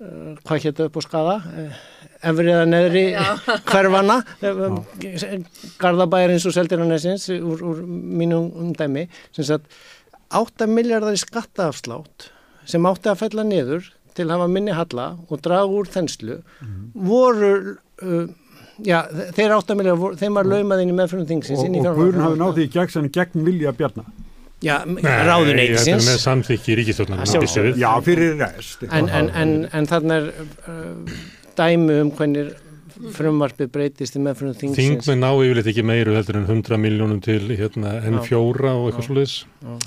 hvað 0.00 0.64
héttu 0.64 0.86
upp 0.88 0.96
á 0.96 1.02
skada? 1.04 1.36
Uh, 1.52 1.78
efrið 2.30 2.56
að 2.56 2.66
neðri 2.70 3.04
hverfana 3.70 4.18
Garðabæjarins 5.80 6.46
og 6.48 6.56
Seldirannessins 6.56 7.28
úr, 7.36 7.64
úr 7.72 7.80
mínum 7.86 8.50
umdæmi 8.64 9.06
sem 9.36 9.46
sagt 9.46 9.68
8 10.36 10.68
miljardar 10.70 11.16
í 11.16 11.20
skattaafslátt 11.20 12.30
sem 12.68 12.86
átti 12.86 13.10
að 13.10 13.24
fella 13.24 13.44
niður 13.46 13.90
til 14.16 14.26
að 14.28 14.36
hafa 14.36 14.50
minni 14.52 14.76
halla 14.76 15.10
og 15.28 15.42
draga 15.44 15.68
úr 15.68 15.90
þenslu 15.90 16.40
mm. 16.40 16.80
voru 17.08 17.52
uh, 17.60 18.24
já, 18.84 19.04
þeir 19.36 19.56
8 19.58 19.78
miljardar, 19.78 20.18
þeim 20.20 20.40
var 20.40 20.48
laumaðinn 20.48 20.94
í 20.94 20.96
meðfjörnum 20.96 21.28
þingsins 21.28 21.64
og, 21.64 21.78
og 21.84 22.00
Guðrun 22.00 22.26
hafi 22.26 22.40
náði 22.40 22.66
í 22.66 22.72
gegn, 22.72 23.12
gegn 23.12 23.48
vilja 23.48 23.76
bjarnar 23.76 24.08
Já, 24.08 24.29
ráðuneytisins. 24.60 25.84
Þetta 25.84 25.98
er 25.98 26.08
með 26.08 26.18
samþykki 26.24 26.78
ríkistofnarnar. 26.80 27.70
Já, 27.80 27.90
fyrir 28.06 28.34
rest. 28.40 28.82
En, 28.88 29.08
en, 29.08 29.30
en, 29.42 29.54
en 29.72 29.88
þannig 29.90 30.18
er 30.18 30.32
uh, 30.70 31.22
dæmi 31.60 32.02
um 32.04 32.12
hvernig 32.18 32.50
frumvarpið 33.16 33.70
breytist 33.72 34.16
í 34.16 34.22
meðfram 34.22 34.52
þingsins. 34.56 34.78
Þingmenn 34.78 35.22
ná 35.22 35.28
yfirleitt 35.30 35.68
ekki 35.72 35.84
meiru 35.86 36.14
heldur 36.16 36.38
en 36.40 36.46
100 36.48 36.80
miljónum 36.80 37.20
til 37.24 37.40
hérna, 37.48 37.94
N4 38.10 38.72
og 38.74 38.88
eitthvað 38.88 39.06
slúðis. 39.06 39.36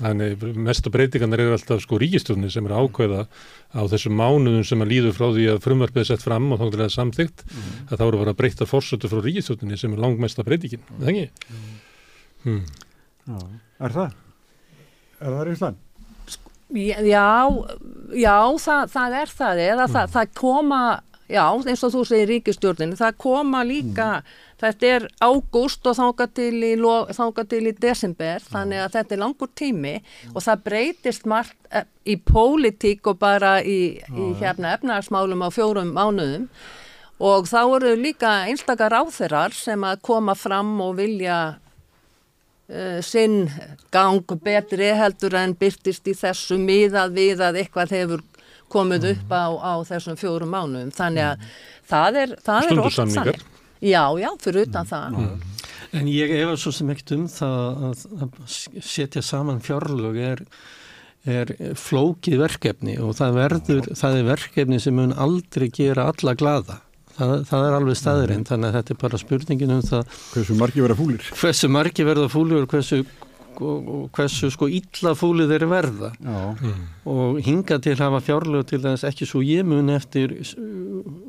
Þannig 0.00 0.44
mestu 0.66 0.92
breytingarnir 0.94 1.44
eru 1.44 1.54
alltaf 1.56 1.84
sko 1.84 2.00
ríkistjóðni 2.02 2.50
sem 2.52 2.66
er 2.68 2.74
ákveða 2.74 3.26
á 3.74 3.82
þessum 3.92 4.18
mánuðum 4.18 4.66
sem 4.66 4.82
að 4.82 4.92
líður 4.94 5.16
frá 5.18 5.28
því 5.28 5.46
að 5.52 5.62
frumvarpið 5.68 6.04
er 6.04 6.10
sett 6.10 6.26
fram 6.26 6.50
og 6.50 6.60
þá 6.60 6.66
er 6.66 6.80
það 6.82 6.92
samþygt 6.96 7.46
mm. 7.46 7.70
að 7.86 8.02
þá 8.02 8.04
eru 8.08 8.22
bara 8.24 8.36
breyta 8.40 8.70
fórsötu 8.70 9.10
frá 9.12 9.22
ríkistjóðinni 9.22 9.78
sem 9.80 9.94
er 9.94 10.04
langmesta 10.04 10.46
breytingin. 10.46 10.82
Mm. 10.88 11.00
Það 11.00 11.14
ekki? 11.14 11.56
Mm. 12.44 12.62
Já, 13.24 13.40
er 13.86 13.98
það? 14.00 14.20
Er 15.24 15.32
það 15.32 15.42
reynslan? 15.48 15.80
Já, 16.74 17.32
já 18.18 18.38
það, 18.60 18.86
það 18.92 19.18
er 19.22 19.34
það, 19.38 19.64
eða 19.64 19.88
það, 19.94 20.14
það 20.14 20.32
koma 20.40 20.84
Já, 21.24 21.46
eins 21.56 21.80
og 21.86 21.92
þú 21.94 22.02
segir 22.04 22.28
ríkistjórninu, 22.28 22.98
það 23.00 23.14
koma 23.22 23.62
líka, 23.64 24.08
mm. 24.20 24.32
þetta 24.60 24.88
er 24.92 25.06
ágúst 25.24 25.88
og 25.88 25.96
þánga 25.96 26.26
til, 26.36 26.58
til 27.48 27.62
í 27.64 27.72
desember, 27.80 28.42
mm. 28.42 28.50
þannig 28.52 28.82
að 28.82 28.96
þetta 28.98 29.16
er 29.16 29.22
langur 29.22 29.50
tími 29.56 29.94
mm. 29.96 30.34
og 30.34 30.44
það 30.44 30.64
breytist 30.68 31.24
margt 31.24 31.56
eh, 31.72 31.88
í 32.04 32.18
pólitík 32.20 33.08
og 33.08 33.22
bara 33.24 33.56
í, 33.64 33.96
í 34.04 34.28
hérna 34.42 34.74
efnarsmálum 34.76 35.46
á 35.46 35.48
fjórum 35.48 35.94
mánuðum 35.96 36.50
og 37.24 37.48
þá 37.48 37.60
eru 37.62 37.94
líka 37.96 38.34
einstakar 38.50 38.92
áþeirar 38.92 39.56
sem 39.56 39.80
að 39.80 40.02
koma 40.04 40.36
fram 40.36 40.76
og 40.84 40.98
vilja 41.00 41.56
sinn 43.04 43.50
gang 43.92 44.36
betri 44.40 44.86
heldur 44.96 45.34
en 45.36 45.52
byrtist 45.58 46.06
í 46.08 46.14
þessu 46.16 46.56
miðað 46.56 47.18
við 47.18 47.42
að 47.44 47.58
eitthvað 47.60 47.92
hefur 47.98 48.22
komið 48.72 49.10
upp 49.12 49.34
á, 49.36 49.46
á 49.60 49.72
þessum 49.84 50.16
fjórum 50.18 50.54
mánuðum 50.54 50.92
þannig 50.94 51.26
að 51.28 51.50
það 51.90 52.20
er, 52.22 52.38
það 52.46 52.70
er 52.70 52.80
oft 52.84 53.02
þannig. 53.02 53.42
Já, 53.84 54.04
já, 54.16 54.30
fyrir 54.40 54.64
utan 54.68 54.88
það. 54.88 55.18
Mm. 55.18 55.50
En 55.94 56.08
ég 56.10 56.32
efa 56.40 56.56
svo 56.58 56.72
sem 56.74 56.88
ekkert 56.94 57.12
um 57.14 57.26
það 57.30 57.84
að, 57.88 58.06
að 58.24 58.38
setja 58.82 59.22
saman 59.22 59.60
fjárlög 59.62 60.16
er, 60.18 60.42
er 61.28 61.52
flókið 61.78 62.40
verkefni 62.40 62.96
og 63.02 63.14
það, 63.18 63.38
verður, 63.38 63.90
það 64.00 64.18
er 64.18 64.28
verkefni 64.30 64.80
sem 64.82 64.96
mun 64.98 65.14
aldrei 65.14 65.68
gera 65.74 66.08
alla 66.10 66.34
glada. 66.38 66.80
Það, 67.14 67.34
það 67.46 67.64
er 67.68 67.76
alveg 67.76 67.98
staðurinn, 68.00 68.48
þannig 68.48 68.70
að 68.70 68.78
þetta 68.78 68.94
er 68.94 69.02
bara 69.04 69.20
spurningin 69.20 69.74
um 69.76 69.84
það. 69.86 70.16
Hversu 70.32 70.56
margi 70.58 70.82
verða 70.82 70.98
fúlir? 70.98 71.28
Hversu 71.38 71.70
margi 71.70 72.06
verða 72.08 72.30
fúlir 72.32 72.64
og 72.64 72.72
hversu 72.74 73.04
hversu 74.14 74.50
sko 74.52 74.68
illafúlið 74.72 75.52
þeir 75.52 75.64
verða 75.70 76.10
mm. 76.18 76.80
og 77.10 77.40
hinga 77.44 77.78
til 77.82 77.96
hafa 78.00 78.20
fjárlög 78.24 78.66
til 78.70 78.80
þess 78.82 79.06
ekki 79.06 79.28
svo 79.28 79.42
ég 79.44 79.66
mun 79.66 79.92
eftir 79.94 80.34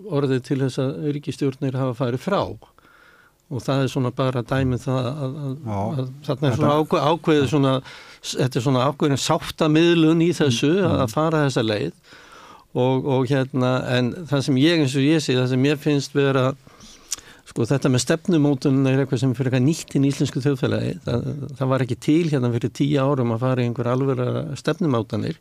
orðið 0.09 0.41
til 0.47 0.59
þess 0.63 0.81
að 0.81 1.11
ríkistjórnir 1.15 1.77
hafa 1.77 1.93
farið 1.99 2.25
frá 2.25 2.41
og 2.45 3.61
það 3.61 3.83
er 3.83 3.91
svona 3.93 4.11
bara 4.15 4.41
dæmið 4.41 4.87
það 4.87 5.09
að, 5.11 5.39
að, 5.45 5.55
að 6.01 6.07
þarna 6.25 6.49
er 6.49 6.55
svona 6.57 6.75
ákveð, 6.79 7.03
ákveðið 7.11 7.49
svona, 7.51 7.73
þetta 8.31 8.59
er 8.59 8.65
svona 8.67 8.85
ákveðin 8.89 9.25
sáttamiðlun 9.25 10.23
í 10.25 10.31
þessu 10.33 10.71
mm. 10.79 10.95
að 11.03 11.13
fara 11.13 11.43
þessa 11.45 11.65
leið 11.65 12.15
og, 12.75 13.07
og 13.07 13.27
hérna 13.31 13.73
en 13.95 14.13
það 14.29 14.45
sem 14.47 14.61
ég 14.61 14.83
eins 14.83 14.95
og 14.99 15.07
ég 15.07 15.23
sé, 15.23 15.35
það 15.37 15.51
sem 15.53 15.67
ég 15.71 15.83
finnst 15.83 16.17
vera 16.17 16.49
Sko 17.45 17.63
þetta 17.69 17.87
með 17.93 18.01
stefnumótun 18.01 18.87
er 18.89 19.03
eitthvað 19.03 19.19
sem 19.21 19.33
fyrir 19.37 19.53
eitthvað 19.53 19.67
nýtt 19.67 19.93
í 19.95 19.99
nýllensku 20.01 20.41
þjóðfélagi. 20.43 20.95
Það, 21.05 21.27
það 21.59 21.69
var 21.71 21.83
ekki 21.85 21.97
til 22.01 22.23
hérna 22.31 22.49
fyrir 22.51 22.71
tíu 22.75 23.03
árum 23.05 23.35
að 23.35 23.43
fara 23.45 23.61
í 23.61 23.69
einhver 23.69 23.89
alveg 23.91 24.23
stefnumótanir 24.59 25.37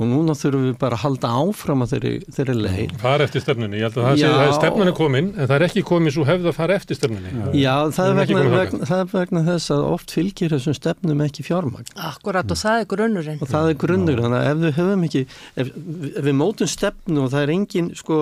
og 0.00 0.08
núna 0.08 0.34
þurfum 0.38 0.62
við 0.64 0.76
bara 0.80 0.96
að 0.96 1.02
halda 1.04 1.30
áfram 1.42 1.84
að 1.84 1.90
þeirri, 1.92 2.12
þeirri 2.32 2.54
leið. 2.56 2.94
Fara 3.02 3.26
eftir 3.26 3.42
stefnunni, 3.44 3.76
ég 3.76 3.84
held 3.84 3.98
að 4.00 4.06
það 4.06 4.20
sé 4.22 4.30
að 4.32 4.52
stefnunni 4.56 4.92
er 4.92 4.96
komin 4.96 5.28
en 5.34 5.50
það 5.50 5.54
er 5.56 5.64
ekki 5.66 5.82
komið 5.90 6.14
svo 6.16 6.24
hefð 6.30 6.48
að 6.48 6.56
fara 6.56 6.78
eftir 6.80 6.98
stefnunni. 6.98 7.32
Já, 7.60 7.74
það, 7.92 8.08
er 8.08 8.18
vegna, 8.20 8.44
vegna, 8.54 8.88
það 8.88 9.04
er 9.04 9.10
vegna 9.12 9.44
þess 9.50 9.74
að 9.76 9.84
oft 9.90 10.14
fylgir 10.16 10.54
þessum 10.54 10.78
stefnum 10.78 11.22
ekki 11.26 11.44
fjármagn. 11.44 11.92
Akkurat 12.10 12.56
og 12.56 12.60
það 12.62 12.80
er 12.80 12.90
grunnurinn. 12.94 13.38
Og 13.44 13.52
það 13.52 13.70
er 13.74 13.78
grunnurinn, 13.84 14.24
þannig 14.24 14.40
að 14.40 14.50
ef 14.54 14.64
við 14.64 14.76
höfum 14.80 15.06
ekki, 15.10 15.24
ef, 15.52 15.72
ef 16.14 16.28
við 16.30 16.38
mótum 16.40 16.72
stefnu 16.74 17.24
og 17.26 17.32
það 17.34 17.44
er 17.44 17.54
engin, 17.58 17.92
sko, 18.00 18.20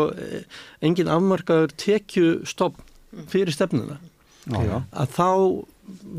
engin 0.90 1.14
afmarkaður 1.14 1.75
tekjustopp 1.78 2.82
fyrir 3.30 3.54
stefnuna 3.54 4.00
Já. 4.49 4.82
að 4.92 5.14
þá 5.14 5.28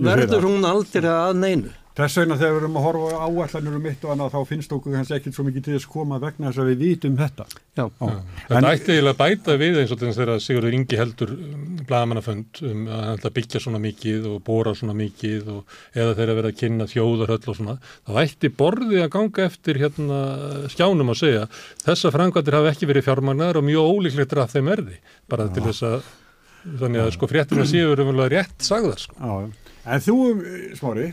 verður 0.09 0.47
hún 0.47 0.65
aldrei 0.67 1.09
að 1.09 1.35
neinu 1.43 1.75
Þess 1.99 2.15
vegna 2.21 2.35
þegar 2.39 2.53
við 2.53 2.61
erum 2.61 2.77
að 2.79 2.85
horfa 2.85 3.17
áallanir 3.25 3.73
um 3.75 3.81
mitt 3.83 4.03
og 4.05 4.11
annað 4.13 4.35
þá 4.35 4.51
finnst 4.53 4.75
okkur 4.75 4.93
kannski 4.95 5.15
ekkert 5.17 5.35
svo 5.35 5.43
mikið 5.43 5.65
til 5.65 5.73
þess 5.73 5.87
að 5.87 5.95
koma 5.95 6.19
vegna 6.23 6.47
þess 6.47 6.61
að 6.63 6.69
við 6.69 6.83
vítum 6.85 7.17
þetta. 7.19 7.47
Já. 7.75 7.83
Já. 7.83 8.13
Þetta 8.49 8.71
ætti 8.71 8.93
eiginlega 8.93 9.15
að 9.15 9.19
bæta 9.19 9.55
við 9.59 9.79
eins 9.81 9.91
og 9.91 9.99
þess 10.03 10.21
að 10.23 10.31
Sigurður 10.45 10.77
Ingi 10.77 10.99
heldur 10.99 11.33
um, 11.35 11.65
blagamannafönd 11.89 12.61
um 12.69 12.87
að 12.95 13.27
byggja 13.35 13.63
svona 13.65 13.81
mikið 13.83 14.29
og 14.31 14.39
bóra 14.47 14.75
svona 14.79 14.95
mikið 14.95 15.51
og 15.57 15.75
eða 15.91 16.15
þeirra 16.21 16.37
verið 16.39 16.53
að 16.53 16.59
kynna 16.63 16.87
þjóðarhöll 16.93 17.41
og 17.43 17.59
svona. 17.59 17.75
Það 18.07 18.21
ætti 18.23 18.53
borðið 18.63 19.03
að 19.03 19.11
ganga 19.17 19.45
eftir 19.49 19.81
hérna 19.83 20.21
skjánum 20.71 21.11
að 21.11 21.21
segja 21.25 21.45
þessa 21.83 22.13
frangvættir 22.15 22.59
hafi 22.59 22.71
ekki 22.71 22.89
verið 22.93 23.09
fjármagnar 23.09 23.59
og 23.59 23.67
mjög 23.67 23.91
ólíklegt 23.91 24.37
að 24.39 24.55
þeim 24.55 24.73
erði 24.77 24.99
bara 25.27 25.49
til 25.51 25.67
þess 25.67 25.87
að 25.89 25.99
þannig 26.79 27.03
að 27.03 27.11
sko 27.15 27.29
fréttina 27.31 27.65
séu 27.67 27.91
umverulega 27.93 28.31
rétt 28.33 28.65
sagðar 28.67 28.99
sko. 29.01 29.15
Já, 29.19 29.68
en 29.95 30.03
þú, 30.03 30.15
smári, 30.77 31.05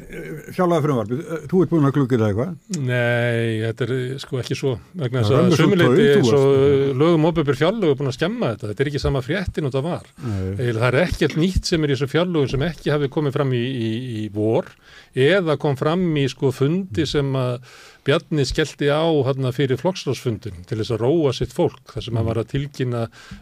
fjálaða 0.57 0.85
frumvarfið, 0.85 1.23
þú 1.51 1.63
ert 1.63 1.73
búin 1.73 1.89
að 1.89 1.95
glukka 1.97 2.19
það 2.21 2.29
eitthvað? 2.29 2.53
Nei, 2.87 3.63
þetta 3.65 3.87
er 3.87 3.95
sko 4.23 4.41
ekki 4.43 4.59
svo 4.59 4.75
vegna 5.01 5.25
þess 5.25 5.37
að 5.39 5.57
sumuleiti 5.61 6.07
eins 6.17 6.31
og 6.37 7.01
lögum 7.03 7.29
óbyrgur 7.31 7.59
fjárlögu 7.61 7.95
er 7.95 8.01
búin 8.01 8.13
að 8.13 8.19
skemma 8.19 8.53
þetta, 8.55 8.71
þetta 8.71 8.85
er 8.85 8.93
ekki 8.93 9.03
sama 9.03 9.25
fréttin 9.25 9.69
og 9.69 9.75
það 9.77 9.89
var. 9.91 10.07
Eða, 10.27 10.79
það 10.79 10.87
er 10.91 11.01
ekkert 11.07 11.37
nýtt 11.41 11.73
sem 11.73 11.85
er 11.87 11.93
í 11.93 11.97
þessu 11.97 12.11
fjárlögum 12.13 12.53
sem 12.55 12.67
ekki 12.69 12.95
hafi 12.95 13.11
komið 13.17 13.37
fram 13.39 13.57
í, 13.57 13.65
í, 13.67 13.91
í 14.23 14.25
vor 14.35 14.71
eða 15.17 15.59
kom 15.61 15.77
fram 15.81 16.09
í 16.21 16.27
sko 16.31 16.53
fundi 16.55 17.07
sem 17.09 17.31
að 17.41 17.61
Bjarni 18.07 18.45
skellti 18.47 18.87
á 18.87 19.03
hana, 19.27 19.51
fyrir 19.55 19.81
flokksráðsfundin 19.81 20.65
til 20.69 20.79
þess 20.79 20.95
að 20.95 21.03
róa 21.03 21.33
sitt 21.35 21.55
fólk 21.55 21.95
þar 21.95 22.05
sem 22.07 22.19
hann 22.19 22.29
var 22.29 22.39
að 22.39 22.51
tilkynna 22.53 23.01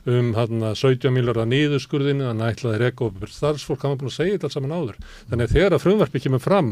um 0.08 0.30
hana, 0.38 0.70
17 0.78 1.12
miljóra 1.12 1.44
nýðurskurðinu 1.50 2.30
hann 2.30 2.40
ætlaði 2.46 2.80
reyka 2.80 3.08
og 3.08 3.26
starfsfólk 3.28 3.84
hann 3.84 3.92
var 3.94 4.00
búin 4.00 4.12
að 4.12 4.16
segja 4.16 4.38
þetta 4.38 4.48
alls 4.48 4.56
saman 4.56 4.76
áður. 4.76 5.02
Þannig 5.28 5.44
að 5.44 5.56
þegar 5.58 5.76
að 5.76 5.84
frumvarpi 5.84 6.22
kemur 6.24 6.44
fram 6.44 6.70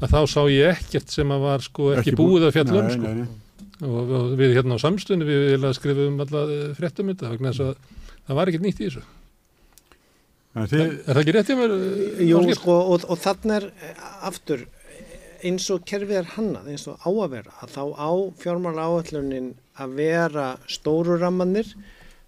að 0.00 0.14
þá 0.14 0.20
sá 0.32 0.40
ég 0.52 0.72
ekkert 0.72 1.12
sem 1.12 1.34
að 1.36 1.44
var 1.44 1.66
sko, 1.66 1.90
ekki, 1.92 2.14
ekki 2.14 2.20
búið 2.22 2.48
að 2.48 2.56
fjalla 2.56 2.80
um 2.80 2.94
sko. 2.94 3.12
og, 3.90 4.16
og 4.20 4.32
við 4.40 4.56
hérna 4.56 4.80
á 4.80 4.84
samstunni 4.86 5.28
við 5.28 5.68
skrifum 5.76 6.24
alla 6.24 6.46
fréttum 6.78 7.12
þetta 7.12 7.34
vegna 7.34 7.52
þess 7.52 7.66
að 7.66 8.02
það 8.26 8.40
var 8.40 8.52
ekkert 8.52 8.64
nýtt 8.64 8.80
í 8.80 8.88
þessu. 8.88 9.04
Þið... 10.56 10.80
Er, 10.80 10.92
er 11.04 11.12
það 11.12 11.18
ekki 11.20 11.32
rétt 11.36 11.50
í 11.52 11.54
mér? 11.58 11.72
Jú, 12.24 12.38
sko, 12.56 12.78
og, 12.94 13.02
og 13.12 13.18
þannig 13.20 13.58
er 13.58 13.66
aftur 14.24 14.62
eins 15.44 15.66
og 15.74 15.84
kerfið 15.88 16.20
er 16.20 16.32
hannað, 16.36 16.70
eins 16.72 16.86
og 16.90 17.02
á 17.02 17.10
að 17.10 17.34
vera 17.36 17.52
að 17.62 17.74
þá 17.76 17.82
á 17.96 18.10
fjármála 18.40 18.86
áallunin 18.88 19.52
að 19.76 19.94
vera 19.98 20.46
stóru 20.70 21.18
rammanir 21.20 21.68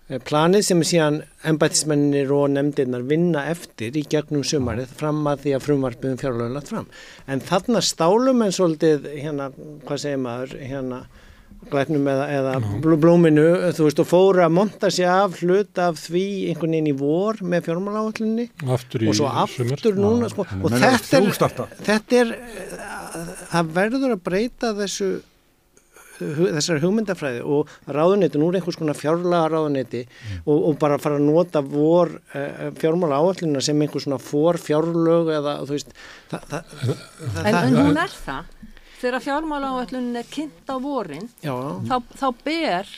eh, 0.09 0.19
planið 0.19 0.67
sem 0.67 0.83
er 0.83 0.91
síðan 0.91 1.21
ennbætismennir 1.49 2.33
og 2.35 2.51
nefndirnar 2.55 3.07
vinna 3.09 3.47
eftir 3.53 3.97
í 3.97 4.05
gegnum 4.11 4.45
sumarið 4.47 4.93
fram 5.01 5.23
að 5.31 5.47
því 5.47 5.55
að 5.57 5.65
frumvarpiðum 5.69 6.21
fjárlega 6.21 6.57
lagt 6.57 6.73
fram. 6.75 6.91
En 7.27 7.45
þarna 7.45 7.85
stálum 7.85 8.45
en 8.45 8.55
svolítið 8.55 9.09
hérna, 9.15 9.51
hvað 9.87 10.05
segir 10.05 10.23
maður 10.25 10.59
hérna 10.61 11.03
glæknum 11.69 12.09
eða, 12.11 12.27
eða 12.33 12.53
blóminu 12.85 13.47
þú 13.77 13.89
veist 13.89 14.03
og 14.03 14.09
fóru 14.09 14.45
að 14.45 14.55
monta 14.59 14.91
sér 14.95 15.11
af 15.13 15.41
hlut 15.43 15.81
af 15.83 15.99
því 16.01 16.27
einhvern 16.51 16.77
veginn 16.77 16.91
í 16.93 16.97
vor 16.99 17.41
með 17.43 17.69
fjármáláallinni 17.69 18.49
og 18.69 19.17
svo 19.19 19.31
aftur 19.31 19.99
núna 19.99 20.31
sko, 20.33 20.47
og 20.63 20.77
þetta 20.77 21.23
er, 21.23 21.73
þetta 21.91 22.23
er 22.23 22.37
það 23.51 23.75
verður 23.81 24.15
að 24.15 24.25
breyta 24.29 24.73
þessu 24.79 25.11
þessari 26.19 26.83
hugmyndafræði 26.83 27.43
og 27.47 27.71
ráðuneti, 27.95 28.41
nú 28.41 28.49
er 28.51 28.59
einhvers 28.59 28.79
konar 28.79 28.99
fjárlaga 28.99 29.53
ráðuneti 29.53 30.03
mm. 30.05 30.41
og, 30.47 30.57
og 30.71 30.79
bara 30.83 30.99
fara 31.03 31.19
að 31.21 31.27
nota 31.29 31.63
vor 31.63 32.11
uh, 32.17 32.69
fjármála 32.79 33.21
áallina 33.23 33.63
sem 33.65 33.79
einhvers 33.85 34.09
svona 34.09 34.21
for 34.23 34.59
fjárlög 34.63 35.31
eða 35.37 35.59
þú 35.63 35.77
veist 35.77 35.95
það, 36.33 36.49
það, 36.51 36.73
það, 36.83 37.43
En, 37.45 37.61
en 37.61 37.79
hún 37.79 38.03
er 38.03 38.17
það 38.17 38.55
þegar 38.99 39.25
fjármála 39.25 39.73
áallin 39.79 40.13
er 40.19 40.29
kynnt 40.31 40.71
á 40.71 40.77
vorin 40.83 41.29
þá, 41.43 41.97
þá 42.19 42.29
ber 42.45 42.95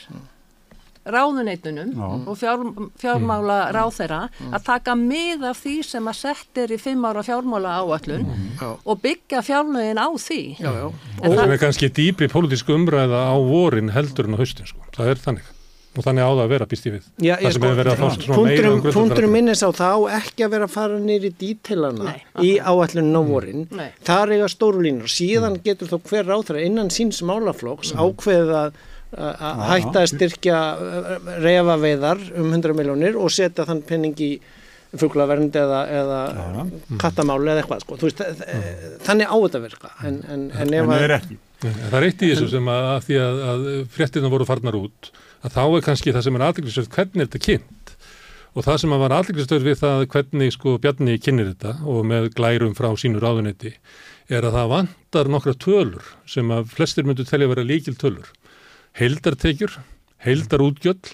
ráðuneytunum 1.01 1.93
Já. 1.97 2.07
og 2.29 2.35
fjár, 2.37 2.65
fjármála 3.01 3.57
mm. 3.65 3.71
ráþeira 3.73 4.19
mm. 4.29 4.51
að 4.53 4.65
taka 4.67 4.95
mið 4.97 5.45
af 5.49 5.61
því 5.63 5.75
sem 5.87 6.09
að 6.11 6.19
settir 6.19 6.73
í 6.75 6.77
fimm 6.81 7.07
ára 7.09 7.23
fjármála 7.25 7.79
áallun 7.81 8.27
mm. 8.27 8.59
og 8.85 9.01
byggja 9.01 9.41
fjárlögin 9.45 10.01
á 10.01 10.09
því 10.13 10.41
Já, 10.61 10.69
já. 10.69 10.85
og 10.91 11.39
það 11.39 11.55
er 11.55 11.63
kannski 11.63 11.89
dýbri 11.89 12.29
pólitísku 12.29 12.77
umræða 12.77 13.23
á 13.33 13.35
vorin 13.41 13.89
heldur 13.95 14.29
en 14.29 14.37
á 14.37 14.41
haustin 14.41 14.69
sko. 14.69 14.85
það 14.93 15.15
er 15.15 15.25
þannig 15.25 15.49
og 15.91 16.05
þannig 16.05 16.23
á 16.23 16.31
það 16.31 16.43
að 16.43 16.51
vera 16.53 16.67
býst 16.71 16.85
í 16.87 16.93
við. 16.93 17.07
Já, 17.19 17.33
það 17.35 17.47
sem 17.47 17.57
sko, 17.57 17.65
hefur 17.65 17.79
verið 17.81 17.91
að 17.91 18.01
fást 18.01 18.25
svona 18.25 18.45
meira 18.47 18.71
um 18.71 18.85
Pundurum 18.95 19.35
minnis 19.35 19.63
á 19.65 19.69
þá 19.75 19.89
ekki 20.21 20.45
að 20.45 20.53
vera 20.53 20.69
að 20.69 20.75
fara 20.77 21.01
nýri 21.01 21.33
dítilana 21.41 22.15
í 22.39 22.53
áallunum 22.59 23.19
á 23.19 23.23
vorin. 23.27 23.67
Það 24.07 24.23
er 24.23 24.33
eiga 24.37 24.47
stóru 24.53 24.85
línur. 24.85 25.11
Síðan 25.11 25.59
getur 25.65 25.91
þó 25.91 25.97
hver 26.07 26.31
ráþeira 26.31 26.63
innan 26.63 26.93
síns 26.93 27.19
málaflóks 27.27 27.91
ákveðið 27.97 28.55
að 28.61 28.81
að 29.11 29.61
hætta 29.67 30.01
að 30.05 30.09
styrkja 30.13 30.57
reyfaveiðar 31.43 32.21
um 32.39 32.53
100 32.53 32.75
miljónir 32.77 33.17
og 33.19 33.31
setja 33.33 33.65
þann 33.67 33.81
penning 33.83 34.15
í 34.23 34.31
fugglavernd 34.99 35.55
eða, 35.55 35.81
eða 35.99 36.19
kattamáli 36.99 37.51
eða 37.51 37.63
eitthvað 37.63 37.83
sko. 37.83 37.97
veist, 38.01 38.23
þannig 39.05 39.31
á 39.31 39.35
þetta 39.35 39.61
virka. 39.63 39.91
En, 40.07 40.21
en, 40.31 40.45
en 40.55 40.73
ef 40.75 40.93
að 40.95 41.35
það 41.61 41.97
er 41.99 42.07
eitt 42.07 42.23
í 42.23 42.31
þessu 42.31 42.49
sem 42.55 42.71
að, 42.71 42.87
að 42.95 43.03
því 43.07 43.19
að, 43.21 43.41
að 43.51 43.67
fréttina 43.95 44.31
voru 44.33 44.47
farnar 44.49 44.79
út 44.79 45.11
að 45.41 45.55
þá 45.57 45.63
er 45.65 45.85
kannski 45.87 46.15
það 46.15 46.27
sem 46.27 46.37
er 46.37 46.45
aðliklisvöld 46.47 46.91
hvernig 46.95 47.23
er 47.23 47.29
þetta 47.29 47.45
kynnt 47.47 47.95
og 48.51 48.65
það 48.67 48.79
sem 48.83 48.93
að 48.95 49.03
var 49.05 49.15
aðliklisvöld 49.17 49.67
við 49.67 49.79
það 49.79 50.05
hvernig 50.13 50.55
sko 50.57 50.75
Bjarni 50.83 51.17
kynir 51.23 51.51
þetta 51.53 51.75
og 51.87 52.05
með 52.07 52.29
glærum 52.37 52.75
frá 52.77 52.89
sínu 52.99 53.21
ráðunetti 53.23 53.73
er 54.31 54.47
að 54.47 54.57
það 54.59 54.71
vantar 54.75 55.31
nokkra 55.31 55.55
tölur 55.59 56.13
sem 56.29 56.51
að 56.51 56.69
flestir 56.75 57.07
myndu 57.07 57.25
telja 57.27 57.47
að 57.47 57.55
vera 57.55 57.67
líkil 57.67 57.97
tölur 57.99 58.31
heildartekjur, 58.99 59.77
heildarútgjöld 60.25 61.13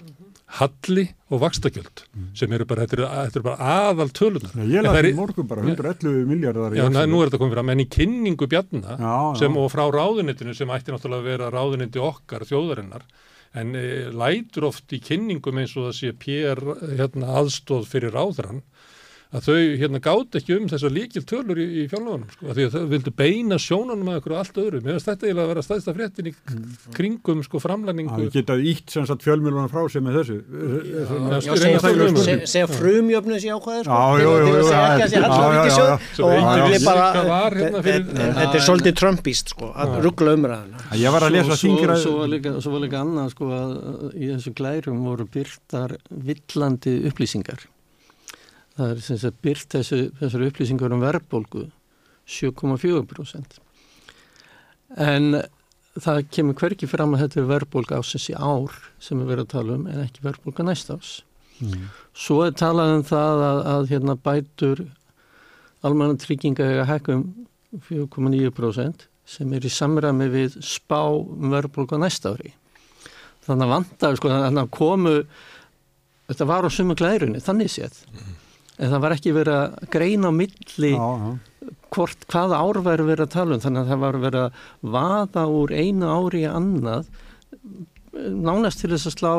halli 0.58 1.04
og 1.28 1.42
vakstakjöld 1.44 2.06
mm. 2.08 2.28
sem 2.40 2.54
eru 2.56 2.66
bara, 2.68 2.86
þetta 2.88 3.26
eru 3.28 3.44
bara 3.44 3.72
aðal 3.90 4.08
tölunar. 4.16 4.54
Ég 4.64 4.86
laði 4.86 5.12
morgun 5.18 5.48
bara 5.50 5.66
111 5.66 6.24
miljardar. 6.30 6.76
Já, 6.78 6.86
næ, 6.88 7.02
nú 7.12 7.20
er 7.20 7.28
þetta 7.28 7.42
komið 7.42 7.58
fram, 7.58 7.72
en 7.74 7.84
í 7.84 7.88
kynningu 7.92 8.48
bjarna 8.50 8.96
já, 8.96 9.16
sem 9.42 9.52
já. 9.52 9.60
og 9.60 9.68
frá 9.74 9.84
ráðunitinu 9.92 10.56
sem 10.56 10.72
ætti 10.72 10.96
náttúrulega 10.96 11.20
að 11.20 11.28
vera 11.34 11.50
ráðuniti 11.52 12.02
okkar 12.02 12.48
þjóðarinnar 12.48 13.04
en 13.58 13.76
e, 13.78 13.86
lætur 14.14 14.70
oft 14.70 14.94
í 14.96 15.02
kynningum 15.04 15.60
eins 15.62 15.76
og 15.78 15.90
það 15.90 15.98
sé 16.00 16.14
pér 16.22 16.62
hérna, 17.00 17.34
aðstóð 17.42 17.88
fyrir 17.92 18.16
ráðurann 18.16 18.64
að 19.36 19.44
þau 19.44 19.60
hérna 19.82 20.00
gátt 20.04 20.36
ekki 20.40 20.56
um 20.56 20.68
þessar 20.72 20.94
líkil 20.96 21.24
tölur 21.28 21.60
í, 21.60 21.66
í 21.82 21.86
fjárlöfunum 21.92 22.30
sko, 22.32 22.48
því 22.56 22.64
að 22.68 22.72
þau 22.78 22.86
vildu 22.94 23.12
beina 23.18 23.58
sjónanum 23.60 24.08
að 24.12 24.20
okkur 24.22 24.34
og 24.34 24.40
allt 24.40 24.60
öðru. 24.64 24.80
Mér 24.86 24.96
finnst 24.96 25.10
þetta 25.10 25.28
eiginlega 25.28 25.44
að 25.44 25.52
vera 25.52 25.64
staðista 25.66 25.96
fréttin 25.98 26.30
í 26.30 26.34
kringum 26.96 27.42
sko 27.44 27.60
framlæningu. 27.60 28.16
Það 28.22 28.38
getaði 28.38 28.72
ítt 28.72 28.88
sem 28.96 29.04
sagt 29.10 29.26
fjölmjöluna 29.28 29.68
frá 29.74 29.84
sem 29.92 30.08
er 30.08 30.14
þessu. 30.22 30.38
Já, 31.28 31.52
segja 32.48 32.68
frumjöfnus 32.72 33.44
í 33.44 33.52
ákvæður 33.52 33.84
sko. 33.90 33.92
Já, 33.92 34.04
jú, 34.24 34.32
jú, 34.32 34.48
jú. 34.48 34.66
Þetta 37.84 38.56
er 38.56 38.64
svolítið 38.64 39.00
trumpist 39.04 39.52
sko, 39.56 39.76
að 39.76 40.00
ruggla 40.08 40.38
umræðina. 40.40 40.88
Ég 41.04 41.12
var 41.14 41.28
að 41.28 41.36
lesa 41.36 41.60
þingra. 41.60 42.00
Svo 42.00 42.72
var 42.78 42.84
líka 42.84 43.04
annað 43.04 43.34
sko 43.36 43.52
að 43.60 43.72
í 44.16 44.32
þessu 44.32 44.56
glærum 44.56 45.04
voru 45.04 45.28
byrtar 45.36 45.98
villandi 46.08 47.02
upplýsingar 47.12 47.68
það 48.78 48.94
er 48.94 49.04
sem 49.04 49.20
sagt 49.22 49.40
byrt 49.46 49.74
þessu, 49.74 50.02
þessar 50.20 50.48
upplýsingar 50.48 50.94
um 50.96 51.04
verðbólgu 51.04 51.68
7,4% 52.28 53.58
en 55.04 55.40
það 55.98 56.22
kemur 56.34 56.58
hverki 56.60 56.90
fram 56.90 57.16
að 57.16 57.26
þetta 57.26 57.42
er 57.42 57.50
verðbólga 57.52 58.02
ásins 58.02 58.30
í 58.32 58.36
ár 58.38 58.76
sem 59.02 59.20
við 59.20 59.32
verðum 59.32 59.48
að 59.48 59.54
tala 59.56 59.78
um 59.78 59.90
en 59.90 60.04
ekki 60.04 60.26
verðbólga 60.26 60.68
næst 60.68 60.94
ás 60.94 61.12
mm. 61.64 61.90
svo 62.14 62.44
er 62.46 62.56
talað 62.60 62.94
um 63.00 63.04
það 63.08 63.44
að, 63.50 63.62
að 63.74 63.92
hérna 63.94 64.18
bætur 64.28 64.86
almanna 65.88 66.20
trygginga 66.22 66.72
eða 66.76 66.88
hækkum 66.92 67.28
4,9% 67.90 69.08
sem 69.28 69.54
er 69.54 69.66
í 69.68 69.72
samræmi 69.74 70.30
við 70.32 70.58
spá 70.64 71.02
um 71.04 71.52
verðbólga 71.52 72.00
næst 72.00 72.26
ári. 72.30 72.54
Þannig 73.44 73.66
að 73.66 73.74
vandar 73.74 74.18
sko 74.20 74.32
þannig 74.32 74.62
að 74.62 74.74
komu 74.76 75.14
þetta 76.30 76.48
var 76.48 76.68
á 76.68 76.70
sumu 76.72 76.96
glærunni 77.00 77.44
þannig 77.44 77.74
séð. 77.74 78.00
Mm 78.14 78.36
en 78.78 78.94
það 78.94 79.04
var 79.04 79.16
ekki 79.18 79.36
verið 79.36 79.60
að 79.60 79.92
greina 79.94 80.32
á 80.32 80.34
milli 80.38 80.94
já, 80.94 81.06
já. 81.22 81.70
hvort 81.96 82.26
hvaða 82.32 82.62
ár 82.62 82.82
væri 82.86 83.08
verið 83.08 83.26
að 83.26 83.36
tala 83.36 83.58
um 83.58 83.64
þannig 83.64 83.84
að 83.84 83.94
það 83.94 84.04
var 84.06 84.20
verið 84.26 84.48
að 84.48 84.66
vaða 84.98 85.46
úr 85.60 85.76
einu 85.78 86.12
ári 86.14 86.44
í 86.44 86.50
annað 86.52 87.14
nánast 88.18 88.82
til 88.82 88.92
þess 88.94 89.10
að 89.12 89.16
slá 89.18 89.32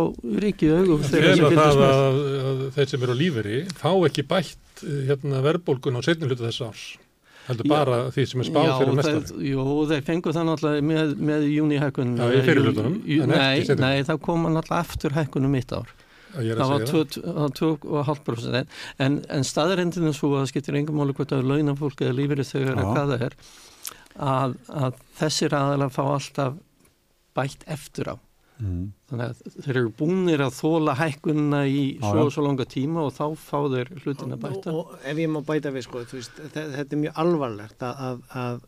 ríkið 0.44 0.77
augum 0.79 1.05
þegar 1.07 1.42
það 1.42 1.83
að, 1.88 2.22
að 2.51 2.64
þeir 2.77 2.90
sem 2.92 3.05
eru 3.05 3.14
á 3.14 3.20
líferi 3.22 3.61
fá 3.74 3.90
ekki 4.07 4.24
bætt 4.29 4.83
hérna, 5.09 5.42
verðbólgun 5.44 5.98
á 5.98 6.01
setni 6.07 6.29
hlutu 6.29 6.46
þess 6.46 6.64
árs 6.68 6.85
heldur 7.48 7.66
já, 7.66 7.72
bara 7.72 7.98
því 8.14 8.27
sem 8.31 8.42
er 8.42 8.48
spáð 8.51 8.70
fyrir 8.77 8.98
mestar 8.98 9.44
Jú, 9.48 9.64
þeir 9.90 10.05
fengu 10.07 10.35
það 10.37 10.51
náttúrulega 10.51 10.87
með, 10.90 11.14
með 11.31 11.46
júnihækkun 11.55 12.12
Já, 12.18 12.27
í 12.29 12.42
fyrirlutunum 12.46 12.98
Nei, 13.33 13.64
nei, 13.81 13.96
það 14.07 14.20
kom 14.27 14.46
náttúrulega 14.46 14.83
aftur 14.85 15.16
hækkunum 15.16 15.57
mitt 15.57 15.74
ár 15.74 15.94
það 16.38 16.74
var 16.74 16.87
2,5% 17.59 18.62
en, 19.05 19.18
en 19.29 19.46
staðarhendinu 19.46 20.14
svo 20.16 20.35
að 20.35 20.44
það 20.44 20.53
skiptir 20.53 20.79
engum 20.81 21.01
máli 21.01 21.16
hvort 21.16 21.35
að 21.35 21.48
launafólk 21.51 22.05
eða 22.05 22.16
lífeyri 22.18 22.46
þegar 22.48 22.79
að 22.79 22.92
hvað 22.92 23.12
það 23.12 23.27
er 23.29 23.37
að, 24.18 24.57
að 24.85 25.03
þessir 25.20 25.59
aðalega 25.59 25.94
fá 25.94 26.03
alltaf 26.07 26.57
bætt 27.38 27.68
eftir 27.70 28.14
á. 28.14 28.16
Mm. 28.59 28.88
þannig 29.07 29.29
að 29.29 29.59
þeir 29.62 29.77
eru 29.77 29.90
búinir 30.01 30.40
að 30.42 30.57
þóla 30.57 30.96
hækkunna 30.98 31.61
í 31.70 31.83
svo 32.03 32.24
og 32.24 32.33
svo 32.35 32.42
langa 32.42 32.64
tíma 32.66 33.05
og 33.07 33.12
þá 33.14 33.27
fá 33.38 33.61
þeir 33.70 33.92
hlutin 34.01 34.35
að 34.35 34.40
bæta 34.42 34.72
og, 34.72 34.81
og 34.81 35.05
ef 35.07 35.20
ég 35.22 35.31
má 35.31 35.38
bæta 35.46 35.70
við 35.77 35.85
sko 35.87 36.03
veist, 36.11 36.40
þetta 36.57 36.83
er 36.83 37.01
mjög 37.05 37.20
alvarlegt 37.22 37.85
að, 37.87 38.24
að, 38.42 38.59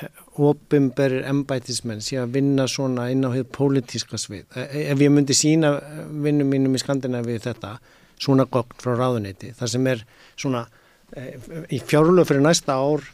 að 0.00 0.44
opimberir 0.50 1.26
embætismenn 1.28 2.02
sé 2.04 2.18
að 2.20 2.34
vinna 2.38 2.66
svona 2.70 3.08
inn 3.12 3.26
á 3.26 3.30
hefur 3.34 3.50
pólitíska 3.56 4.18
svið. 4.20 4.44
E, 4.54 4.66
e, 4.66 4.84
ef 4.94 5.02
ég 5.04 5.12
myndi 5.12 5.36
sína 5.36 5.74
vinnum 6.10 6.50
mínum 6.50 6.76
í 6.76 6.82
Skandinavi 6.82 7.38
þetta, 7.44 7.76
svona 8.20 8.46
gogn 8.50 8.76
frá 8.80 8.94
ráðuniti, 8.96 9.54
það 9.56 9.72
sem 9.74 9.88
er 9.92 10.04
svona 10.34 10.66
e, 11.12 11.26
í 11.72 11.80
fjárlöf 11.80 12.30
fyrir 12.30 12.44
næsta 12.44 12.78
ár 12.80 13.04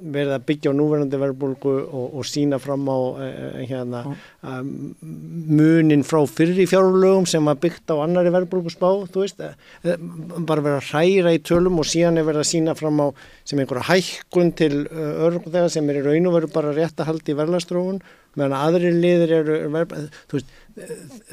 verið 0.00 0.34
að 0.34 0.44
byggja 0.48 0.72
á 0.72 0.74
núverandi 0.76 1.18
verðbólgu 1.20 1.72
og, 1.84 2.14
og 2.18 2.26
sína 2.28 2.58
fram 2.62 2.86
á 2.88 2.96
uh, 2.96 3.58
hérna, 3.68 4.02
uh, 4.08 4.60
munin 4.60 6.04
frá 6.06 6.22
fyrri 6.30 6.66
fjárlögum 6.70 7.28
sem 7.28 7.50
að 7.50 7.60
byggta 7.66 7.96
á 7.96 8.02
annari 8.06 8.32
verðbólgu 8.32 8.72
uh, 8.72 9.52
bara 10.48 10.64
verið 10.64 10.78
að 10.78 10.88
hræra 10.90 11.34
í 11.36 11.42
tölum 11.44 11.80
og 11.82 11.88
síðan 11.88 12.20
er 12.20 12.28
verið 12.28 12.44
að 12.44 12.50
sína 12.52 12.76
fram 12.78 13.02
á 13.04 13.06
sem 13.44 13.60
einhverja 13.60 13.88
hækkun 13.90 14.54
til 14.56 14.72
örgum 14.88 15.52
þegar 15.52 15.70
sem 15.72 15.92
er 15.92 16.00
í 16.00 16.06
raun 16.06 16.30
og 16.30 16.36
veru 16.38 16.52
bara 16.54 16.74
rétt 16.76 17.00
að 17.00 17.10
halda 17.10 17.32
í 17.32 17.38
verðlastrófun, 17.38 18.02
meðan 18.38 18.56
aðri 18.56 18.92
liðir 18.94 19.36
eru, 19.40 19.56
er, 19.66 19.94
veist, 20.30 20.52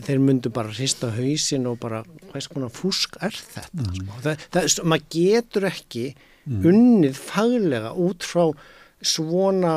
þeir 0.04 0.24
myndu 0.24 0.52
bara 0.54 0.74
hrista 0.74 1.12
hausin 1.16 1.70
og 1.70 1.78
bara, 1.80 2.02
hvað 2.32 2.48
svona 2.50 2.72
fúsk 2.74 3.20
er 3.24 3.36
þetta, 3.38 3.84
mm. 3.86 4.00
sko. 4.00 4.24
það, 4.26 4.48
það, 4.58 4.72
maður 4.84 5.14
getur 5.14 5.70
ekki 5.70 6.08
mm. 6.48 6.66
unnið 6.72 7.22
faglega 7.22 7.94
út 7.94 8.26
frá 8.26 8.50
svona 9.04 9.76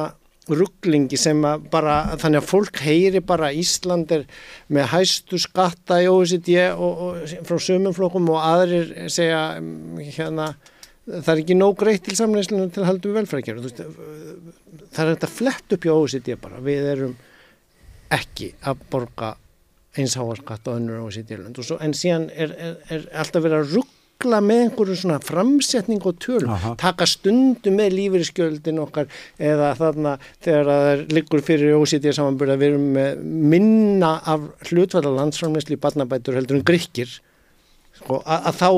rugglingi 0.51 1.19
sem 1.21 1.39
að 1.47 1.69
bara 1.71 2.17
þannig 2.19 2.41
að 2.41 2.49
fólk 2.49 2.81
heyri 2.83 3.21
bara 3.23 3.53
Ísland 3.55 4.11
er 4.15 4.25
með 4.73 4.89
hæstu 4.95 5.39
skatta 5.39 6.01
í 6.03 6.09
OECD 6.11 6.57
og, 6.73 7.05
og 7.05 7.35
frá 7.47 7.61
sömumflokkum 7.63 8.33
og 8.33 8.41
aðrir 8.43 8.95
segja 9.13 9.43
hérna 10.17 10.55
það 11.11 11.33
er 11.35 11.43
ekki 11.43 11.59
nóg 11.59 11.77
greitt 11.81 12.05
til 12.07 12.17
samleyslinu 12.19 12.71
til 12.73 12.83
að 12.83 12.91
halda 12.91 13.11
um 13.11 13.19
velfrækjara 13.21 13.63
það 14.91 15.05
er 15.05 15.13
þetta 15.15 15.31
flett 15.31 15.77
upp 15.77 15.87
í 15.87 15.93
OECD 15.93 16.35
bara. 16.41 16.61
Við 16.65 16.91
erum 16.95 17.15
ekki 18.15 18.53
að 18.67 18.83
borga 18.91 19.35
einsháarskatt 19.99 20.69
á 20.71 20.77
önnur 20.77 21.07
OECD-lund 21.07 21.59
en 21.59 21.95
síðan 21.97 22.29
er, 22.31 22.53
er, 22.55 22.77
er 22.95 23.09
alltaf 23.23 23.43
verið 23.43 23.59
að 23.65 23.75
rugg 23.79 23.97
negla 24.21 24.41
með 24.45 24.61
einhverju 24.67 24.97
svona 25.01 25.19
framsetning 25.23 26.05
og 26.05 26.19
tölum, 26.21 26.51
Aha. 26.53 26.75
taka 26.79 27.07
stundu 27.09 27.73
með 27.73 27.95
lífeyriskjöldin 27.97 28.81
okkar 28.83 29.09
eða 29.39 29.73
þarna 29.79 30.19
þegar 30.45 30.69
það 30.71 31.15
liggur 31.15 31.43
fyrir 31.45 31.79
ósítið 31.79 32.17
samanbyrða 32.19 32.57
að 32.57 32.61
við 32.61 32.71
erum 32.71 32.87
með 32.97 33.23
minna 33.55 34.13
af 34.29 34.45
hlutvæða 34.69 35.15
landsframleysli 35.17 35.79
í 35.79 35.81
barnabætur 35.81 36.37
heldur 36.37 36.59
en 36.59 36.67
grykkir 36.69 37.15
sko, 37.97 38.21
að, 38.21 38.51
að 38.51 38.61
þá, 38.61 38.69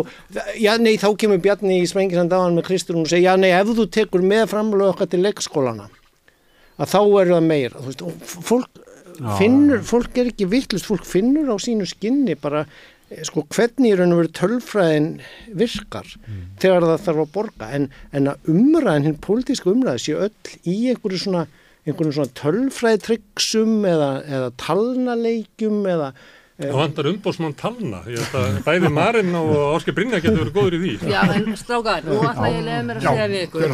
já 0.63 0.73
nei 0.79 0.95
þá 1.01 1.09
kemur 1.19 1.43
Bjarni 1.43 1.81
í 1.83 1.91
Svengisand 1.91 2.33
áhan 2.33 2.55
með 2.59 2.69
Kristurinn 2.71 3.03
og 3.03 3.11
segja 3.11 3.35
já 3.35 3.43
nei 3.43 3.51
ef 3.51 3.75
þú 3.75 3.89
tekur 3.91 4.23
með 4.23 4.47
framlög 4.55 4.95
okkar 4.95 5.11
til 5.11 5.25
leikskólana 5.27 5.91
að 6.79 6.95
þá 6.95 7.01
eru 7.03 7.35
það 7.35 7.51
meir 7.51 7.77
veist, 7.83 8.07
fólk 8.23 8.83
finnur, 9.39 9.83
fólk 9.85 10.17
er 10.19 10.31
ekki 10.31 10.47
vittlust, 10.49 10.87
fólk 10.89 11.05
finnur 11.07 11.51
á 11.53 11.57
sínu 11.61 11.85
skinni 11.87 12.35
bara 12.41 12.65
sko 13.27 13.45
hvernig 13.53 13.93
í 13.93 13.97
raun 13.99 14.15
og 14.15 14.23
veru 14.23 14.33
tölfræðin 14.39 15.09
virkar 15.59 16.09
mm. 16.19 16.45
þegar 16.63 16.87
það 16.89 17.03
þarf 17.07 17.25
að 17.25 17.33
borga 17.37 17.71
en, 17.77 17.89
en 18.17 18.31
að 18.33 18.53
umræðin, 18.53 19.09
hinn 19.09 19.19
pólitíska 19.25 19.73
umræði 19.73 20.05
sé 20.05 20.15
öll 20.27 20.55
í 20.69 20.77
einhverju 20.93 21.23
svona, 21.25 21.47
svona 21.87 22.29
tölfræðitryggsum 22.41 23.83
eða, 23.89 24.13
eða 24.29 24.55
talnaleikjum 24.63 25.83
eða 25.95 26.15
Það 26.63 26.77
vandar 26.79 27.07
umbósmann 27.11 27.55
talna, 27.59 28.03
ég 28.13 28.21
held 28.23 28.35
að 28.39 28.59
bæði 28.67 28.91
Marinn 28.95 29.35
og 29.35 29.53
Ásker 29.73 29.95
Brynja 29.97 30.21
getur 30.23 30.45
verið 30.45 30.53
góður 30.55 30.77
í 30.77 30.81
því. 30.83 31.09
Já, 31.11 31.23
en 31.35 31.57
strákar, 31.59 32.05
nú 32.07 32.21
ætla 32.29 32.51
ég 32.53 32.59
að 32.61 32.69
leiða 32.69 32.83
mér 32.87 33.01
að 33.01 33.07
segja 33.09 33.29
við 33.33 33.45
ykkur. 33.49 33.73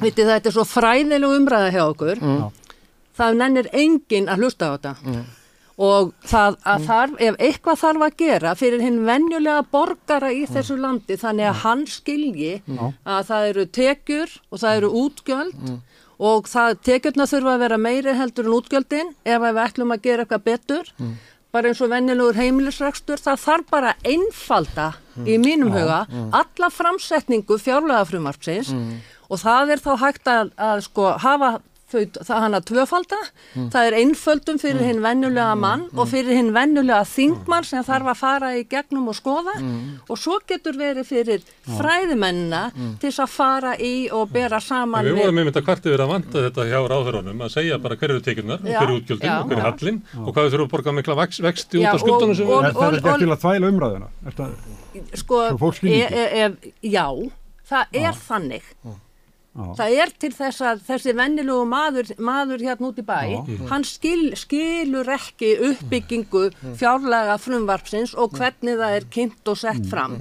Vitið 0.00 0.24
það, 0.24 0.32
þetta 0.32 0.50
er 0.50 0.56
svo 0.56 0.64
fræðileg 0.66 1.36
umræða 1.36 1.68
hjá 1.76 1.82
okkur, 1.84 2.22
mm. 2.24 2.72
það 3.20 3.38
nennir 3.44 3.70
engin 3.84 4.32
að 4.32 4.42
hlusta 4.42 4.72
á 4.72 4.74
þetta. 4.74 4.94
Mm 5.04 5.22
og 5.78 6.08
það 6.26 6.56
að 6.66 6.86
þarf, 6.88 7.12
ef 7.22 7.36
eitthvað 7.38 7.78
þarf 7.84 8.04
að 8.08 8.16
gera 8.18 8.54
fyrir 8.58 8.80
hinn 8.82 9.04
venjulega 9.06 9.62
borgara 9.70 10.32
í 10.34 10.40
þessu 10.50 10.76
landi 10.82 11.14
þannig 11.20 11.46
að 11.52 11.60
hann 11.62 11.84
skilji 11.86 12.54
að 13.06 13.22
það 13.30 13.48
eru 13.52 13.66
tekjur 13.78 14.34
og 14.50 14.58
það 14.64 14.76
eru 14.80 14.90
útgjöld 15.04 15.54
og 16.18 16.48
það 16.50 16.78
tekjurna 16.82 17.26
þurfa 17.30 17.52
að 17.54 17.60
vera 17.62 17.78
meiri 17.78 18.14
heldur 18.18 18.48
en 18.50 18.56
útgjöldin 18.58 19.12
ef 19.24 19.42
við 19.44 19.60
ætlum 19.64 19.94
að 19.94 20.02
gera 20.02 20.24
eitthvað 20.26 20.46
betur. 20.50 20.88
Bara 21.54 21.70
eins 21.70 21.78
og 21.80 21.88
venjulegur 21.88 22.36
heimilisrækstur 22.36 23.22
það 23.22 23.38
þarf 23.44 23.70
bara 23.70 23.94
einfalda 24.04 24.88
í 25.24 25.38
mínum 25.40 25.70
huga 25.72 26.02
alla 26.34 26.68
framsetningu 26.74 27.56
fjárlega 27.62 28.04
frumvarpsins 28.10 28.74
og 29.30 29.38
það 29.40 29.70
er 29.76 29.80
þá 29.86 29.92
hægt 30.02 30.26
að, 30.28 30.50
að 30.58 30.82
sko 30.88 31.06
hafa 31.22 31.60
það 31.92 32.40
hann 32.42 32.54
að 32.58 32.64
tvöfalda, 32.68 33.18
það 33.72 33.86
er 33.88 33.96
einföldum 34.02 34.58
fyrir 34.60 34.82
hinn 34.84 35.00
vennulega 35.02 35.54
mann 35.56 35.86
og 35.96 36.08
fyrir 36.10 36.36
hinn 36.36 36.50
vennulega 36.52 37.04
þingmann 37.08 37.64
sem 37.64 37.84
þarf 37.86 38.10
að 38.12 38.18
fara 38.20 38.50
í 38.58 38.64
gegnum 38.68 39.08
og 39.08 39.16
skoða. 39.16 39.54
Og 40.08 40.18
svo 40.20 40.38
getur 40.48 40.76
verið 40.76 41.06
fyrir 41.08 41.42
fræðimennina 41.78 42.62
til 43.00 43.08
þess 43.08 43.22
að 43.24 43.32
fara 43.32 43.72
í 43.80 43.92
og 44.12 44.28
bera 44.34 44.60
saman 44.60 45.06
Við 45.08 45.16
vorum 45.22 45.40
einmitt 45.42 45.56
að 45.60 45.66
kvarti 45.68 45.92
verið 45.92 46.04
að 46.06 46.12
vanta 46.12 46.44
þetta 46.48 46.66
hjá 46.68 46.78
ráðherranum 46.92 47.42
að 47.46 47.52
segja 47.56 47.78
bara 47.82 47.96
hverju 48.00 48.20
tekjurnar, 48.28 48.62
Já, 48.68 48.78
hverju 48.82 49.00
útgjöldin 49.00 49.34
og 49.38 49.48
hverju 49.52 49.64
hallin 49.66 50.00
og 50.24 50.30
hvað 50.34 50.44
við 50.48 50.54
þurfum 50.54 50.68
að 50.68 50.72
borga 50.76 50.94
mikla 50.98 51.18
vex, 51.22 51.40
vexti 51.48 51.80
út 51.82 51.90
af 51.94 52.00
skuldunum 52.04 52.36
sem 52.38 52.46
og- 52.48 52.62
við 52.62 52.68
Er 52.68 52.72
það 52.72 52.86
og- 52.88 52.98
ekki 52.98 53.18
til 53.24 53.32
að 53.34 53.42
þvæla 53.44 53.72
umræðuna? 53.72 54.08
Er 54.26 54.32
það, 54.38 54.54
sko, 55.22 55.42
Svo 55.48 55.58
fólk 55.64 55.74
skilji 55.80 56.00
e, 56.02 56.06
e, 56.08 56.44
e, 56.44 56.72
já, 56.92 57.06
það 57.68 57.86
er 58.04 58.12
þannig. 58.28 58.62
Já. 58.84 58.90
Það 59.78 59.96
er 60.02 60.12
til 60.22 60.32
þess 60.34 60.64
að 60.70 60.82
þessi 60.88 61.14
vennilegu 61.18 61.64
maður, 61.68 62.12
maður 62.18 62.64
hérna 62.68 62.90
út 62.90 63.00
í 63.00 63.06
bæ 63.08 63.18
hann 63.70 63.86
skil, 63.88 64.32
skilur 64.38 65.08
ekki 65.18 65.54
uppbyggingu 65.72 66.44
fjárlega 66.80 67.38
frumvarpsins 67.42 68.14
og 68.14 68.36
hvernig 68.38 68.78
það 68.80 68.98
er 69.00 69.08
kynnt 69.18 69.52
og 69.52 69.58
sett 69.58 69.84
fram 69.90 70.18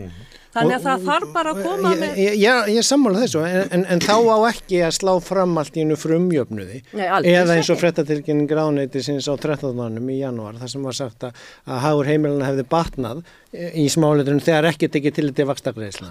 þannig 0.57 0.75
að 0.77 0.85
það 0.87 1.07
þarf 1.07 1.33
bara 1.37 1.53
að 1.53 1.63
koma 1.65 1.93
Ég, 1.93 2.01
með 2.01 2.21
ég, 2.21 2.37
ég, 2.43 2.69
ég 2.75 2.87
sammála 2.87 3.23
þessu 3.23 3.43
en, 3.47 3.57
en, 3.77 3.85
en 3.95 4.03
þá 4.03 4.15
á 4.17 4.37
ekki 4.51 4.83
að 4.87 4.93
slá 4.97 5.13
fram 5.23 5.57
allt 5.61 5.77
í 5.77 5.85
einu 5.85 5.97
frumjöfnuði. 5.99 6.83
Nei, 6.97 7.07
aldrei. 7.07 7.33
Eða 7.33 7.57
eins 7.57 7.69
og 7.69 7.75
ekki. 7.77 7.83
frettatilkynning 7.85 8.49
ráðneyti 8.59 9.03
sinns 9.05 9.29
á 9.29 9.33
13. 9.37 10.01
í 10.11 10.19
janúar 10.21 10.57
þar 10.61 10.73
sem 10.73 10.87
var 10.87 10.97
sagt 10.97 11.27
að, 11.27 11.43
að 11.67 11.83
hagur 11.85 12.09
heimilina 12.11 12.49
hefði 12.49 12.65
batnað 12.71 13.23
í 13.57 13.87
smáleiturinn 13.89 14.43
þegar 14.43 14.65
ekki 14.73 14.89
tekið 14.91 15.13
til 15.15 15.27
þetta 15.29 15.45
vakstakleisla 15.47 16.07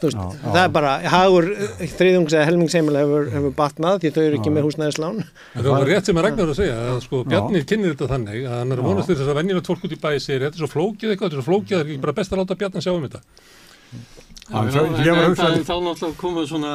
það 0.00 0.58
er 0.62 0.72
bara 0.74 0.92
hagur 1.12 1.46
þriðungs 1.78 2.34
eða 2.34 2.48
helmingsheimila 2.48 3.04
hefur, 3.04 3.28
hefur 3.34 3.54
batnað 3.56 4.00
því 4.02 4.10
þau 4.16 4.22
eru 4.24 4.36
ekki 4.40 4.52
með 4.54 4.66
húsnæðislán. 4.66 5.18
En 5.54 5.62
það 5.62 5.70
var 5.70 5.86
rétt 5.90 6.06
sem 6.10 6.18
að 6.18 6.24
Ragnar 6.26 6.50
að 6.50 6.58
segja 6.58 6.76
að 6.90 6.98
sko 7.06 7.16
Bjarni 7.30 7.62
kynir 7.62 7.94
þetta 7.94 8.10
þannig 8.16 8.40
að 8.42 8.56
hann 8.58 8.74
er 8.74 8.78
að 8.82 8.88
vonast 8.90 9.08
til 9.10 9.18
þess 9.20 9.30
að 9.30 9.38
venjulegt 9.40 9.70
fólk 9.70 9.82
út 9.86 9.94
í 9.94 10.02
bæði 10.02 10.20
að 14.50 14.70
en, 14.70 14.94
að 14.94 15.10
en, 15.24 15.34
það, 15.38 15.58
þá 15.66 15.74
náttúrulega 15.86 16.20
koma 16.20 16.46
svona 16.48 16.74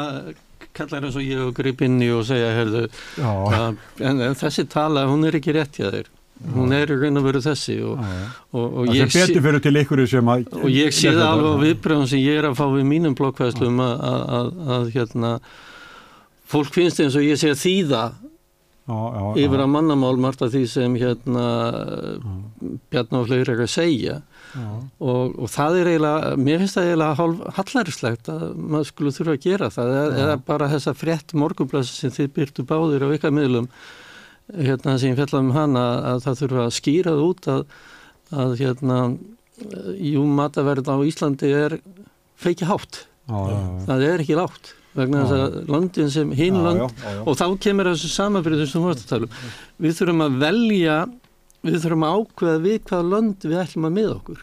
kallar 0.76 1.08
eins 1.08 1.16
og 1.16 1.24
ég 1.24 1.42
og 1.46 1.56
grip 1.56 1.82
inn 1.86 2.02
í 2.04 2.12
og 2.12 2.26
segja 2.28 2.52
heyrðu, 2.58 2.84
Já. 3.20 3.32
að, 3.32 3.80
en, 4.04 4.22
en 4.28 4.38
þessi 4.40 4.68
tala, 4.72 5.08
hún 5.12 5.28
er 5.28 5.40
ekki 5.40 5.56
rétt 5.56 5.80
hjá 5.80 5.88
þér. 5.88 6.12
Hún 6.52 6.74
er 6.76 6.92
í 6.92 6.98
raun 7.00 7.16
og 7.16 7.24
veru 7.30 7.40
þessi 7.40 7.78
og, 7.88 8.02
og, 8.52 8.66
og 8.82 8.90
ég 8.92 9.06
að... 10.92 10.98
sé 10.98 11.14
það 11.16 11.30
alveg 11.30 11.56
á 11.56 11.64
viðbröðum 11.64 12.10
sem 12.12 12.20
ég 12.20 12.42
er 12.42 12.50
að 12.50 12.58
fá 12.60 12.66
við 12.74 12.90
mínum 12.90 13.16
blokkvæðslum 13.16 13.80
að, 13.80 13.94
að, 14.10 14.20
að, 14.36 14.50
að 14.76 14.90
hérna 14.98 15.32
fólk 16.52 16.76
finnst 16.76 17.00
eins 17.02 17.16
og 17.16 17.24
ég 17.24 17.40
sé 17.40 17.54
að 17.56 17.62
þýða 17.64 18.04
Já, 18.86 18.98
já, 19.16 19.24
yfir 19.42 19.58
já. 19.58 19.64
að 19.64 19.72
mannamál 19.74 20.18
margt 20.22 20.44
af 20.46 20.52
því 20.54 20.64
sem 20.70 21.00
hérna 21.02 21.46
fleiri 22.92 23.56
er 23.56 23.64
að 23.64 23.72
segja 23.72 24.20
og, 24.56 25.34
og 25.40 25.50
það 25.52 25.78
er 25.82 25.90
eiginlega, 25.92 26.32
mér 26.48 26.62
finnst 26.64 26.78
það 26.78 26.88
eiginlega 26.90 27.18
hálf 27.20 27.58
hallaríslegt 27.58 28.30
að 28.34 28.46
maður 28.56 28.90
skulle 28.92 29.14
þurfa 29.18 29.36
að 29.36 29.44
gera 29.48 29.70
það 29.76 29.94
eða, 29.96 30.18
eða 30.26 30.38
bara 30.48 30.70
þessa 30.76 30.94
frétt 30.96 31.36
morgunblæs 31.42 31.92
sem 32.00 32.14
þið 32.16 32.32
byrtu 32.38 32.66
báðir 32.70 33.06
á 33.06 33.10
ykkar 33.18 33.36
miðlum 33.36 33.68
hérna 34.56 34.96
sem 35.02 35.12
ég 35.12 35.20
fjallaði 35.20 35.44
um 35.48 35.56
hana 35.58 35.86
að 36.14 36.24
það 36.28 36.40
þurfa 36.44 36.64
að 36.68 36.76
skýra 36.80 37.16
það 37.16 37.26
út 37.26 37.52
að, 37.56 37.66
að 38.46 38.56
hérna 38.62 39.00
jú 40.06 40.24
mataverð 40.38 40.90
á 40.92 40.96
Íslandi 41.08 41.52
er 41.56 41.78
feiki 42.36 42.68
hátt, 42.68 43.06
Já, 43.26 43.38
já, 43.50 43.56
já. 43.56 43.86
það 43.88 44.04
er 44.10 44.24
ekki 44.26 44.36
lágt 44.38 44.74
vegna 44.96 45.26
þess 45.26 45.36
að 45.36 45.56
landin 45.74 46.12
sem 46.14 46.32
hinn 46.36 46.58
land 46.64 47.02
og 47.28 47.36
þá 47.36 47.46
kemur 47.66 47.90
þessu 47.92 48.12
að 48.88 49.02
tala 49.10 49.28
um. 49.28 49.34
Við 49.84 49.98
þurfum 49.98 50.24
að 50.24 50.38
velja, 50.44 50.98
við 51.66 51.78
þurfum 51.84 52.08
að 52.08 52.18
ákveða 52.22 52.64
við 52.66 52.80
hvaða 52.90 53.10
lönd 53.14 53.46
við 53.50 53.60
ætlum 53.66 53.90
að 53.90 53.96
miða 54.00 54.16
okkur. 54.20 54.42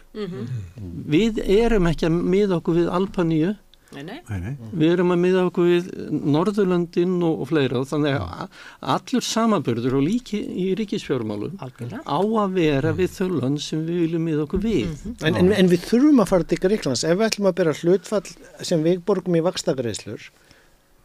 Við 1.17 1.43
erum 1.59 1.91
ekki 1.93 2.09
að 2.09 2.17
miða 2.35 2.57
okkur 2.61 2.81
við 2.81 2.89
Alpaníu, 2.99 3.53
Nei, 3.93 4.01
nei. 4.01 4.15
Nei, 4.25 4.39
nei. 4.41 4.69
við 4.73 4.91
erum 4.95 5.11
að 5.13 5.19
miða 5.21 5.41
okkur 5.51 5.67
við 5.69 5.89
Norðurlöndin 6.33 7.11
og, 7.27 7.43
og 7.43 7.49
fleira 7.51 7.83
þannig 7.85 8.15
að 8.17 8.55
allur 8.95 9.25
samanbyrður 9.27 9.97
og 9.99 10.05
líki 10.07 10.39
í 10.41 10.65
ríkisfjármálum 10.79 11.59
Algjörlega. 11.61 12.01
á 12.01 12.17
að 12.17 12.55
vera 12.57 12.93
við 12.97 13.11
þau 13.19 13.27
lönd 13.35 13.61
sem 13.61 13.83
við 13.85 13.99
viljum 14.07 14.25
miða 14.25 14.47
okkur 14.47 14.63
við. 14.65 14.95
en, 15.21 15.37
en, 15.43 15.51
en 15.53 15.69
við 15.69 15.85
þurfum 15.91 16.23
að 16.25 16.31
fara 16.31 16.49
til 16.49 16.59
Greiklands 16.65 17.05
ef 17.05 17.19
við 17.19 17.27
ætlum 17.27 17.51
að 17.51 17.57
bera 17.61 17.75
hlutfall 17.83 18.33
sem 18.65 18.81
við 18.89 19.03
borgum 19.05 19.37
í 19.37 19.43
vakstakreislur 19.45 20.25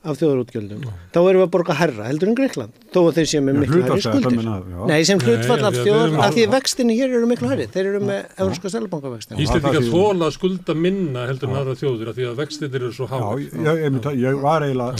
af 0.09 0.19
þjóðarútgjöldum, 0.21 0.83
þá 1.15 1.19
erum 1.21 1.41
við 1.41 1.47
að 1.47 1.53
borga 1.55 1.75
herra 1.79 2.07
heldur 2.09 2.31
en 2.33 2.37
Greikland, 2.39 2.73
þó 2.95 2.99
að 3.05 3.19
þeir 3.19 3.29
séu 3.33 3.43
með 3.47 3.59
miklu 3.63 3.83
herri 3.87 4.05
skuldir. 4.05 4.39
já. 4.49 4.81
Nei, 4.91 4.99
sem 5.09 5.19
hlutfall 5.23 5.65
af 5.69 5.79
þjóðar, 5.79 6.15
af 6.27 6.35
því 6.35 6.45
að- 6.47 6.53
vextinni 6.57 6.97
hér 6.99 7.17
eru 7.19 7.27
miklu 7.31 7.51
herri, 7.53 7.67
þeir 7.75 7.87
eru 7.93 8.01
með 8.09 8.21
Európska 8.39 8.69
að 8.69 9.83
sé- 9.85 9.93
þóla 9.93 10.29
að 10.29 10.35
skulda 10.39 10.75
minna 10.75 11.27
heldur 11.29 11.49
en 11.53 11.59
aðra 11.61 11.75
þjóðir 11.79 12.09
af 12.13 12.17
því 12.19 12.29
að 12.31 12.39
vextir 12.43 12.75
eru 12.79 12.93
svo 12.93 13.07
háir. 13.11 13.43
ég, 13.45 13.53
ég, 13.53 13.99
ég, 13.99 14.23
ég 14.25 14.41
var 14.43 14.63
eiginlega... 14.63 14.95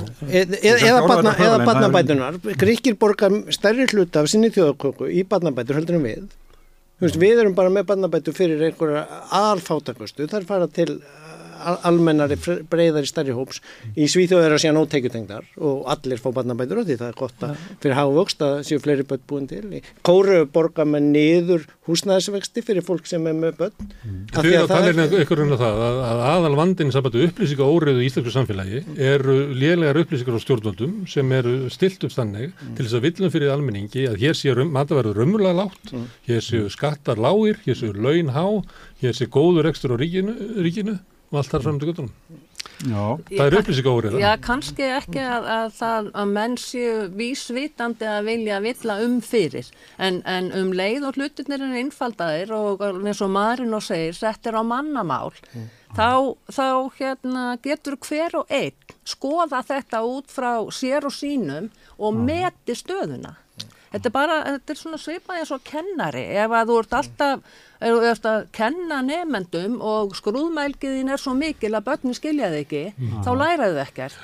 Eða 0.89 1.65
barnabætunar 1.67 2.39
Gríkir 2.59 2.99
borga 2.99 3.31
stærri 3.55 3.87
hluta 3.93 4.23
af 4.23 4.29
sinni 4.31 4.51
þjóðaköku 4.55 5.09
í 5.11 5.25
barnabætur 5.29 5.79
heldur 5.81 5.99
en 5.99 6.07
við. 6.07 6.29
Við 6.99 7.39
erum 7.45 7.55
bara 7.55 7.71
með 7.71 7.87
barnabætur 7.93 8.35
fyrir 8.35 8.63
einhverja 8.69 9.05
alfátakustu 9.39 10.27
þar 10.31 10.47
fara 10.49 10.67
til 10.67 10.99
almennari 11.89 12.37
breiðari 12.71 13.09
stærri 13.11 13.35
hóps 13.37 13.61
í 13.97 14.07
Svíþjóð 14.11 14.45
er 14.47 14.55
að 14.57 14.63
síðan 14.65 14.81
óteikutengdar 14.83 15.47
og 15.61 15.85
allir 15.93 16.21
fá 16.23 16.29
barnabætur 16.37 16.81
á 16.81 16.85
því. 16.87 16.97
Það 17.01 17.09
er 17.13 17.19
gott 17.19 17.45
að 17.49 17.65
fyrir 17.83 17.99
hávöxt 17.99 18.45
að 18.47 18.55
séu 18.69 18.83
fleiri 18.85 19.07
börn 19.09 19.25
búin 19.29 19.49
til. 19.51 19.83
Kóru 20.07 20.45
borga 20.53 20.87
með 20.89 21.09
niður 21.15 21.67
húsnæðisvexti 21.89 22.63
fyrir 22.67 22.85
fólk 22.85 23.07
sem 23.09 23.25
er 23.31 23.37
með 23.37 23.57
börn. 23.63 23.89
Af 24.35 24.43
Þið 24.45 24.49
því 24.51 24.57
að 24.61 24.69
tala 24.73 24.93
það 24.93 25.15
er- 25.17 25.25
ykkur 25.25 25.43
um 25.45 25.53
það 25.57 25.83
að, 25.89 26.01
að 26.09 26.23
aðal 26.33 26.55
vandinn 26.59 26.93
sambandi 26.95 27.25
upplýsinga 27.29 27.69
óriðu 27.69 28.03
í 28.05 28.09
íslensku 28.11 28.35
samfélagi 28.35 28.83
eru 29.09 29.37
lélegar 29.57 30.01
upplýsingar 30.03 30.37
á 30.37 30.45
stjórnvöldum 30.45 30.97
sem 31.11 31.33
eru 31.39 31.55
stilt 31.73 32.05
upp 32.05 32.13
þannig 32.15 32.53
til 32.77 32.85
þess 32.85 32.99
að 32.99 33.07
villum 33.09 33.33
fyrir 33.35 33.53
almenningi 33.55 34.07
að 34.11 34.19
hér 34.23 34.37
séu 34.39 34.67
mataverður 34.69 35.21
raumulega 35.23 35.57
lágt, 35.63 35.93
hér 36.29 36.45
séu 36.45 36.69
skattar 36.73 37.17
lágir, 37.21 37.57
hér 37.65 37.79
séu 37.79 37.93
laun 37.97 38.33
há, 38.35 38.45
hér 39.03 39.17
séu 39.17 39.31
góður 39.33 39.69
ekstur 39.71 39.95
á 39.95 39.97
ríkinu, 40.01 40.35
ríkinu 40.61 40.99
og 41.31 41.41
allt 41.41 41.55
þar 41.55 41.67
fram 41.67 41.81
til 41.81 41.91
göttunum. 41.93 42.13
Já, 42.79 43.19
Það 43.27 43.41
er 43.43 43.55
upplýsinga 43.59 43.91
óriða. 43.91 44.21
Já, 44.23 44.29
kannski 44.43 44.85
ekki 44.87 45.19
að, 45.19 45.47
að, 45.51 45.73
það, 45.75 46.11
að 46.21 46.29
menn 46.37 46.53
séu 46.63 46.93
vísvitandi 47.19 48.07
að 48.07 48.29
vilja 48.29 48.61
villa 48.63 48.97
um 49.03 49.17
fyrir 49.25 49.71
en, 49.99 50.21
en 50.23 50.53
um 50.55 50.71
leið 50.79 51.09
og 51.09 51.19
hlutirnir 51.19 51.65
er 51.65 51.75
einfaldaðir 51.81 52.53
og 52.55 52.85
eins 52.87 53.23
og 53.25 53.33
maðurinn 53.35 53.75
og 53.75 53.83
segir 53.83 54.15
settir 54.15 54.55
á 54.55 54.63
mannamál 54.63 55.33
þá, 55.97 56.39
þá 56.55 56.69
hérna, 57.01 57.45
getur 57.67 57.99
hver 57.99 58.39
og 58.45 58.55
einn 58.55 58.95
skoða 59.09 59.65
þetta 59.67 60.05
út 60.07 60.31
frá 60.31 60.53
sér 60.75 61.09
og 61.09 61.15
sínum 61.15 61.73
og 61.99 62.15
meti 62.15 62.79
stöðuna. 62.79 63.35
Þetta 63.89 64.11
er 64.11 64.13
bara, 64.13 64.35
þetta 64.53 64.75
er 64.75 64.79
svona 64.79 64.99
svipað 65.01 65.41
eins 65.41 65.53
og 65.55 65.63
kennari, 65.65 66.27
ef 66.37 66.53
að 66.53 66.71
þú 66.71 66.75
ert 66.83 66.97
alltaf, 66.99 67.61
ert 67.79 68.27
að 68.27 68.47
kenna 68.57 69.01
nefendum 69.07 69.79
og 69.85 70.15
skrúðmælgiðin 70.19 71.13
er 71.15 71.21
svo 71.21 71.35
mikil 71.39 71.75
að 71.79 71.87
börnin 71.87 72.17
skilja 72.17 72.51
þig 72.53 72.65
ekki, 72.65 73.11
þá 73.25 73.31
læraðu 73.39 73.81
ekkert. 73.85 74.17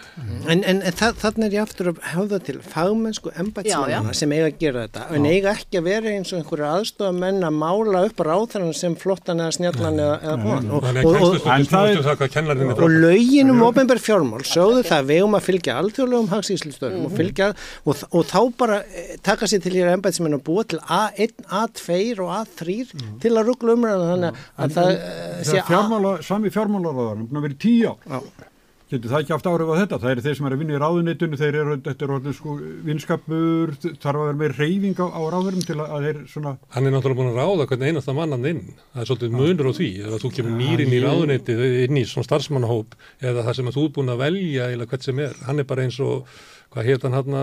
En, 0.51 0.65
en, 0.65 0.81
en 0.83 0.97
það, 0.97 1.21
þannig 1.23 1.47
er 1.47 1.55
ég 1.55 1.63
aftur 1.63 1.91
að 1.93 2.01
hafa 2.13 2.41
til 2.45 2.57
fagmennsku 2.65 3.31
Já, 3.31 3.39
embætsmennina 3.45 4.13
já. 4.13 4.19
sem 4.19 4.35
eiga 4.35 4.49
að 4.51 4.59
gera 4.61 4.85
þetta. 4.87 5.05
En 5.15 5.29
eiga 5.29 5.53
ekki 5.55 5.81
að 5.81 5.87
vera 5.89 6.15
eins 6.15 6.33
og 6.33 6.41
einhverju 6.41 6.67
aðstofamenn 6.71 7.47
að 7.47 7.59
mála 7.61 8.03
upp 8.09 8.25
ráþarann 8.29 8.75
sem 8.77 8.97
flottan 8.99 9.43
eða 9.45 9.55
snjallan 9.59 10.03
eða, 10.03 10.17
eða 10.25 10.37
góðan 10.43 10.71
og, 10.75 10.83
og, 10.85 11.13
og, 11.15 12.75
og 12.85 12.97
lögin 13.05 13.53
um 13.55 13.63
ofenbar 13.69 14.03
fjármál 14.03 14.43
sögðu 14.49 14.83
það 14.89 14.99
að 14.99 15.11
við 15.13 15.25
um 15.29 15.39
að 15.39 15.47
fylgja 15.49 15.79
alþjóðlegum 15.81 16.31
hagsíslustöðum 16.35 17.07
og 17.09 17.17
fylgja 17.19 17.51
og, 17.85 18.05
og 18.11 18.27
þá 18.31 18.39
bara 18.59 18.81
eh, 18.91 19.15
taka 19.25 19.49
sér 19.51 19.63
til 19.65 19.75
hér 19.77 19.93
embætsmenn 19.95 20.37
að 20.39 20.45
búa 20.47 20.67
til 20.69 20.81
A1, 20.83 21.47
A2 21.49 21.99
og 22.25 22.33
A3 22.41 22.79
til 23.23 23.35
að 23.35 23.44
ruggla 23.51 23.77
umræðan 23.79 24.11
þannig 24.15 24.43
að 24.57 24.75
það 24.79 24.91
eh, 24.95 25.39
sé 25.45 25.61
það 25.61 25.71
fjármála, 25.71 26.17
sami 26.27 26.53
fjármálaráðan, 26.55 27.31
að 27.31 27.47
vera 27.49 27.57
í 27.57 27.63
tíu 27.65 27.95
ár. 27.95 28.51
Getur 28.95 29.11
það 29.11 29.23
ekki 29.25 29.33
haft 29.33 29.47
áhrif 29.49 29.71
á 29.73 29.81
þetta? 29.81 29.99
Það 30.03 30.11
eru 30.13 30.23
þeir 30.25 30.35
sem 30.37 30.47
er 30.47 30.55
að 30.55 30.61
vinna 30.61 30.75
í 30.75 30.81
ráðunitunum, 30.83 31.39
þeir 31.41 31.57
eru, 31.57 31.77
þetta 31.87 32.05
er 32.05 32.11
orðið 32.15 32.35
sko 32.37 32.57
vinskapur, 32.85 33.73
þarf 33.81 34.21
að 34.21 34.27
vera 34.29 34.39
með 34.43 34.55
reyfing 34.59 35.01
á, 35.01 35.07
á 35.09 35.21
ráðurum 35.33 35.65
til 35.65 35.77
að 35.81 36.05
þeir 36.05 36.19
svona... 36.31 36.53
Hann 36.75 36.91
er 36.91 36.95
náttúrulega 36.95 37.21
búin 37.23 37.31
að 37.33 37.41
ráða 37.41 37.67
hvernig 37.71 37.91
einasta 37.95 38.15
mannan 38.15 38.49
inn. 38.51 38.61
Það 38.93 39.01
er 39.01 39.11
svolítið 39.11 39.37
munur 39.41 39.71
á 39.73 39.73
því. 39.81 39.89
Ef 40.05 40.23
þú 40.23 40.33
kemur 40.37 40.57
nýrin 40.61 40.93
í 40.93 41.01
ráðunitið 41.03 41.65
inn 41.87 42.01
í 42.03 42.05
svona 42.11 42.29
starfsmannahóp 42.29 42.99
eða 43.25 43.47
það 43.49 43.59
sem 43.59 43.73
að 43.73 43.79
þú 43.79 43.87
er 43.89 43.95
búin 43.97 44.13
að 44.15 44.23
velja 44.27 44.69
eða 44.77 44.89
hvert 44.93 45.09
sem 45.09 45.25
er. 45.25 45.41
Hann 45.49 45.65
er 45.65 45.71
bara 45.73 45.89
eins 45.89 45.99
og 46.05 46.37
hvað 46.75 46.89
hétt 46.89 47.05
hann 47.07 47.15
hann 47.15 47.37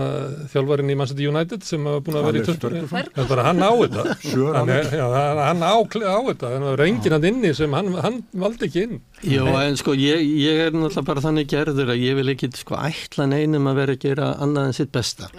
þjálfarinn 0.52 0.92
í 0.92 0.96
Manchester 1.00 1.28
United 1.30 1.64
sem 1.64 1.86
hafa 1.88 2.02
búin 2.04 2.18
að 2.20 2.26
vera 2.28 2.42
í 2.42 2.56
törnum 2.60 3.46
hann 3.46 3.62
á 3.64 3.72
þetta. 3.72 4.04
Hann, 4.52 4.70
já, 4.92 5.04
hann 5.38 5.62
á, 5.64 5.72
á 5.72 6.18
þetta. 6.28 6.50
Það 6.52 6.66
er 6.72 6.82
enginn 6.84 7.14
hann 7.16 7.26
inni 7.28 7.52
sem 7.56 7.74
hann, 7.76 7.88
hann 8.04 8.18
valdi 8.38 8.68
ekki 8.68 8.84
inn. 8.86 9.00
Jó 9.26 9.46
en 9.58 9.78
sko 9.80 9.94
ég, 9.96 10.20
ég 10.42 10.60
er 10.66 10.74
náttúrulega 10.74 11.06
bara 11.08 11.24
þannig 11.24 11.48
gerður 11.52 11.92
að 11.94 12.02
ég 12.02 12.18
vil 12.18 12.32
ekki 12.34 12.50
sko 12.58 12.76
ætla 12.80 13.26
neinum 13.30 13.70
að 13.70 13.80
vera 13.80 13.96
að 13.96 14.04
gera 14.04 14.28
annað 14.44 14.68
en 14.68 14.76
sitt 14.76 14.92
besta. 14.94 15.30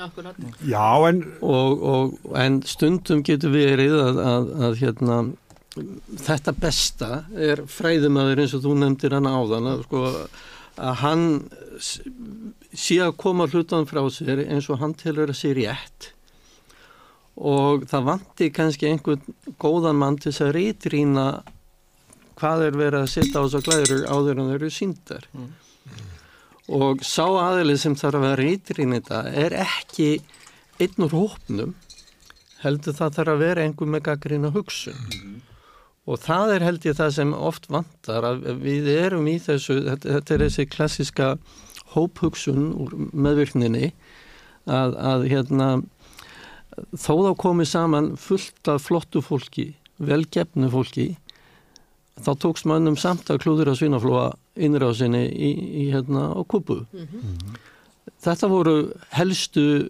Já 0.70 0.88
en 1.10 1.24
og, 1.42 1.86
og, 1.94 2.18
en 2.40 2.62
stundum 2.68 3.24
getur 3.26 3.54
verið 3.54 3.96
að, 4.00 4.22
að, 4.34 4.52
að 4.68 4.80
hérna 4.82 5.20
þetta 6.22 6.54
besta 6.58 7.12
er 7.34 7.64
fræðumöður 7.70 8.44
eins 8.44 8.58
og 8.58 8.66
þú 8.66 8.76
nefndir 8.82 9.16
hann 9.18 9.30
áðan 9.30 9.72
að 9.72 9.86
sko 9.88 10.04
að 10.82 10.94
hann 11.04 11.26
sé 11.94 12.98
að 13.04 13.16
koma 13.22 13.46
hlutan 13.52 13.86
frá 13.90 14.02
sér 14.10 14.46
eins 14.48 14.70
og 14.74 14.82
hann 14.82 14.96
tilur 14.98 15.30
að 15.30 15.38
sé 15.38 15.54
rétt 15.58 16.14
og 17.34 17.86
það 17.90 18.08
vanti 18.10 18.50
kannski 18.54 18.90
einhvern 18.90 19.36
góðan 19.62 20.00
mann 20.02 20.18
til 20.18 20.32
þess 20.32 20.46
að 20.48 20.56
reytrýna 20.58 21.28
hvað 22.38 22.66
er 22.68 22.78
verið 22.78 23.00
að 23.02 23.12
setja 23.14 23.42
á 23.42 23.46
þess 23.46 23.60
að 23.60 23.68
glæður 23.68 24.04
áður 24.10 24.42
en 24.42 24.50
þau 24.50 24.56
eru 24.58 24.72
síndar 24.74 25.30
mm. 25.34 25.48
og 26.80 27.06
sá 27.06 27.26
aðlið 27.26 27.80
sem 27.82 27.98
þarf 27.98 28.20
að 28.20 28.28
vera 28.28 28.42
reytrýna 28.42 29.00
þetta 29.00 29.24
er 29.46 29.58
ekki 29.66 30.10
einn 30.82 31.08
úr 31.08 31.18
hópnum 31.18 31.74
heldur 32.64 32.98
það 32.98 33.18
þarf 33.18 33.34
að 33.34 33.44
vera 33.46 33.66
einhver 33.66 33.94
með 33.94 34.06
gaggrina 34.10 34.54
hugsun 34.54 34.98
mm. 34.98 35.42
Og 36.04 36.20
það 36.20 36.56
er 36.58 36.66
held 36.68 36.86
ég 36.86 36.98
það 37.00 37.14
sem 37.18 37.34
oft 37.34 37.70
vantar 37.72 38.28
að 38.28 38.48
við 38.64 38.90
erum 38.92 39.28
í 39.32 39.38
þessu, 39.40 39.80
þetta, 39.88 40.36
er 40.36 40.46
þessi 40.48 40.68
klassiska 40.68 41.30
hóphugsun 41.94 42.72
úr 42.84 42.96
meðvirkninni 43.14 43.94
að, 44.68 44.98
að 44.98 45.28
hérna 45.32 45.70
þó 46.98 47.14
þá 47.28 47.32
komið 47.40 47.70
saman 47.70 48.14
fullt 48.20 48.72
af 48.72 48.88
flottu 48.88 49.22
fólki, 49.24 49.74
velgefnu 50.02 50.70
fólki 50.74 51.14
þá 52.22 52.32
tóks 52.42 52.66
mannum 52.70 52.98
samt 53.00 53.30
að 53.32 53.44
klúður 53.46 53.72
að 53.72 53.80
svinaflóa 53.82 54.32
innrásinni 54.60 55.24
í, 55.32 55.52
í 55.54 55.86
hérna 55.94 56.30
á 56.34 56.42
kupu 56.46 56.84
mm 56.84 57.08
-hmm. 57.08 57.58
þetta 58.22 58.50
voru 58.52 58.78
helstu 59.16 59.90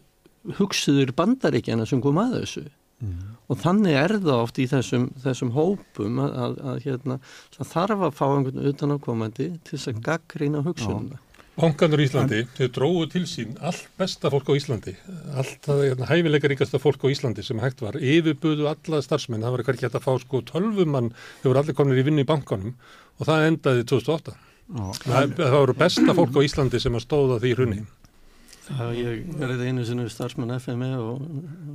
hugsuður 0.59 1.13
bandaríkjana 1.15 1.85
sem 1.85 2.01
kom 2.01 2.17
að 2.17 2.39
þessu 2.39 2.63
mm 2.63 3.09
-hmm. 3.09 3.32
Og 3.49 3.59
þannig 3.63 3.99
er 3.99 4.15
það 4.19 4.39
oft 4.39 4.61
í 4.61 4.69
þessum, 4.71 5.09
þessum 5.23 5.53
hópum 5.57 6.23
að, 6.23 6.39
að, 6.45 6.57
að 6.71 6.87
hérna, 6.87 7.19
þarf 7.59 8.07
að 8.07 8.17
fá 8.17 8.25
einhvern 8.29 8.71
utan 8.71 8.95
ákomandi 8.95 9.51
til 9.63 9.77
þess 9.77 9.93
að 9.93 10.01
gaggrýna 10.07 10.65
hugsununa 10.65 11.21
Bankanur 11.53 12.01
í 12.01 12.07
Íslandi, 12.07 12.39
þau 12.57 12.67
dróðu 12.73 13.07
til 13.13 13.27
sín 13.29 13.51
allt 13.61 13.85
besta 13.99 14.31
fólk 14.33 14.47
á 14.49 14.57
Íslandi, 14.57 14.95
allt 15.37 15.67
hérna, 15.69 16.07
hæfileikaríkasta 16.09 16.79
fólk 16.81 17.05
á 17.05 17.13
Íslandi 17.13 17.45
sem 17.45 17.61
hægt 17.61 17.83
var, 17.85 17.99
yfirbuðu 18.01 18.65
alla 18.71 19.01
starfsmenn, 19.05 19.45
það 19.45 19.53
var 19.53 19.61
ekki 19.61 19.85
hægt 19.85 19.99
að 19.99 20.07
fá 20.07 20.15
sko 20.23 20.41
tölvumann, 20.49 21.11
þau 21.43 21.51
voru 21.51 21.61
allir 21.61 21.77
komin 21.77 22.01
í 22.01 22.05
vinnu 22.07 22.25
í 22.25 22.29
bankanum 22.29 22.73
og 23.19 23.29
það 23.29 23.45
endaði 23.51 23.85
2008. 23.91 24.33
Ó, 24.73 24.81
það, 25.03 25.35
það 25.37 25.55
voru 25.59 25.77
besta 25.83 26.17
fólk 26.17 26.41
á 26.41 26.45
Íslandi 26.47 26.81
sem 26.81 26.97
að 26.97 27.05
stóða 27.05 27.37
því 27.43 27.53
hrunni. 27.59 27.85
Það 28.63 28.93
ég 28.95 29.23
verið 29.39 29.61
einu 29.67 29.83
sinu 29.87 30.05
starfsmann 30.11 30.53
FME 30.55 30.89
og, 30.95 31.23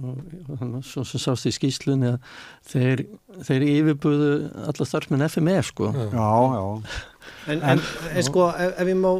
og, 0.08 0.18
og 0.56 0.78
svo 0.88 1.04
sem 1.04 1.20
sást 1.20 1.48
í 1.50 1.52
skýslunni 1.52 2.14
að 2.14 2.18
þeir, 2.70 3.02
þeir 3.44 3.66
yfirbuðu 3.66 4.32
alla 4.70 4.88
starfsmann 4.88 5.26
FME 5.28 5.58
sko. 5.68 5.92
Já, 5.92 6.30
já. 6.56 6.98
En, 7.48 7.60
en, 7.60 7.82
en 8.12 8.24
sko, 8.24 8.48
ef, 8.56 8.74
ef 8.80 8.88
ég 8.88 9.00
má 9.00 9.10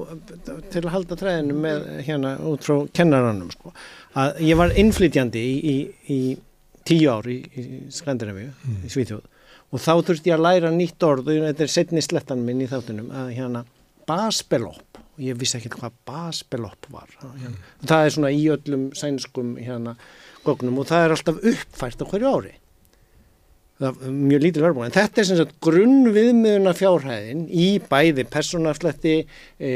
til 0.72 0.82
að 0.84 0.92
halda 0.94 1.18
træðinu 1.20 1.56
með 1.60 1.88
hérna 2.06 2.34
út 2.48 2.64
frá 2.64 2.78
kennaranum 2.96 3.50
sko, 3.52 3.72
að 4.16 4.40
ég 4.48 4.60
var 4.60 4.72
innflytjandi 4.80 5.42
í, 5.44 5.56
í, 5.58 5.76
í 6.14 6.20
tíu 6.88 7.10
ár 7.12 7.28
í, 7.28 7.42
í 7.52 7.66
Skandinavíu, 7.92 8.54
mm. 8.54 8.80
í 8.88 8.92
Svíþjóð 8.92 9.26
og 9.68 9.82
þá 9.84 9.92
þurfti 10.08 10.30
ég 10.30 10.38
að 10.38 10.46
læra 10.46 10.70
nýtt 10.72 11.04
orð 11.04 11.28
og 11.28 11.42
þetta 11.50 11.64
er 11.64 11.72
setni 11.72 12.04
slettan 12.04 12.44
minn 12.46 12.62
í 12.64 12.68
þáttunum 12.70 13.10
að 13.12 13.34
hérna 13.36 13.64
basbelopp 14.08 15.00
og 15.18 15.24
ég 15.26 15.38
vissi 15.38 15.58
ekki 15.58 15.72
hvað 15.74 15.98
basbelopp 16.06 16.88
var 16.94 17.10
hérna. 17.18 17.56
það 17.82 18.04
er 18.04 18.14
svona 18.14 18.32
í 18.34 18.44
öllum 18.54 18.88
sænskum 18.96 19.56
hérna 19.58 19.96
gognum 20.46 20.78
og 20.78 20.88
það 20.90 21.04
er 21.04 21.16
alltaf 21.16 21.44
uppfært 21.52 22.04
á 22.06 22.10
hverju 22.12 22.34
ári 22.38 22.54
mjög 23.78 24.42
lítil 24.42 24.64
verðbúin 24.64 24.88
en 24.88 24.94
þetta 24.96 25.20
er 25.22 25.26
sem 25.28 25.38
sagt 25.38 25.58
grunn 25.62 26.08
viðmiðuna 26.14 26.72
fjárhæðin 26.74 27.44
í 27.46 27.68
bæði 27.86 28.24
personafslætti 28.26 29.14
e, 29.22 29.74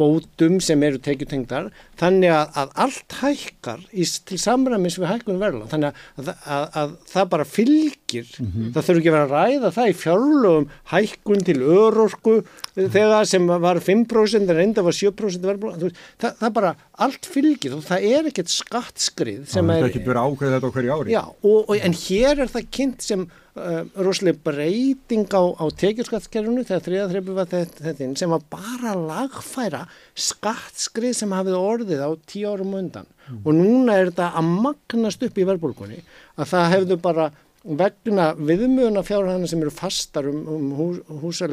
bótum 0.00 0.58
sem 0.64 0.82
eru 0.84 1.00
tekjutengdar 1.02 1.70
þannig 2.00 2.32
að, 2.34 2.52
að 2.60 2.72
allt 2.84 3.16
hækkar 3.20 3.82
í, 3.92 4.06
til 4.28 4.38
samræmis 4.40 4.98
við 5.00 5.10
hækkun 5.12 5.40
verðla 5.40 5.68
þannig 5.70 5.92
að, 5.92 6.30
að, 6.44 6.64
að 6.82 6.94
það 7.12 7.28
bara 7.34 7.46
fylgir. 7.48 8.30
Mm 8.38 8.48
-hmm. 8.48 8.70
það 8.74 8.86
þurfi 8.88 9.02
ekki 9.02 9.14
verið 9.14 9.26
að 9.26 9.34
ræða 9.36 9.72
það 9.76 9.90
í 9.90 9.96
fjárlögum 10.02 10.68
hækkun 10.92 11.44
til 11.48 11.58
örorku 11.62 12.34
mm 12.36 12.44
-hmm. 12.74 12.90
þegar 12.96 13.28
sem 13.32 13.46
var 13.66 13.80
5% 13.80 14.50
en 14.50 14.56
reynda 14.56 14.82
var 14.82 14.96
7% 14.98 15.48
verðbúin 15.48 15.94
það, 16.20 16.32
það 16.40 16.52
bara 16.52 16.74
allt 16.92 17.26
fylgir. 17.26 17.76
Og 17.76 17.84
það 17.86 18.08
er 18.10 18.30
ekkert 18.30 18.52
skattskrið 18.52 19.46
sem 19.50 19.66
það 19.66 19.78
er 19.78 19.88
ekki 19.90 20.04
verið 20.06 20.26
ákveð 20.26 20.54
þetta 20.56 20.68
á 20.68 20.74
hverju 20.76 20.92
ári. 20.96 21.12
Já, 21.12 21.22
og, 21.22 21.58
og, 21.68 21.76
en 21.76 21.96
hér 22.04 22.44
er 22.44 22.52
það 22.52 22.70
kynnt 22.70 23.02
sem 23.02 23.21
uh, 23.58 23.82
rosalega 24.04 24.40
breyting 24.46 25.28
á, 25.32 25.42
á 25.58 25.64
tekjurskattskerfunu 25.82 26.64
þegar 26.68 26.84
þriðaþreifu 26.86 27.36
var 27.36 27.50
þetta 27.52 28.08
sem 28.18 28.32
var 28.32 28.44
bara 28.52 28.94
lagfæra 28.96 29.84
skattskrið 30.14 31.16
sem 31.18 31.34
hafið 31.34 31.58
orðið 31.58 32.04
á 32.04 32.10
tíu 32.28 32.52
árum 32.52 32.76
undan 32.80 33.08
mm. 33.08 33.40
og 33.44 33.56
núna 33.56 33.98
er 33.98 34.12
þetta 34.12 34.32
að 34.40 34.52
magnast 34.66 35.26
upp 35.26 35.38
í 35.38 35.48
verðbólkunni 35.48 36.00
að 36.36 36.52
það 36.54 36.70
hefðu 36.76 37.00
bara 37.04 37.30
vegna 37.62 38.32
viðmjöna 38.34 39.04
fjárhæðana 39.06 39.50
sem 39.50 39.60
eru 39.62 39.74
fastar 39.74 40.26
um, 40.26 40.40
um 40.50 40.72
hús, 40.74 41.44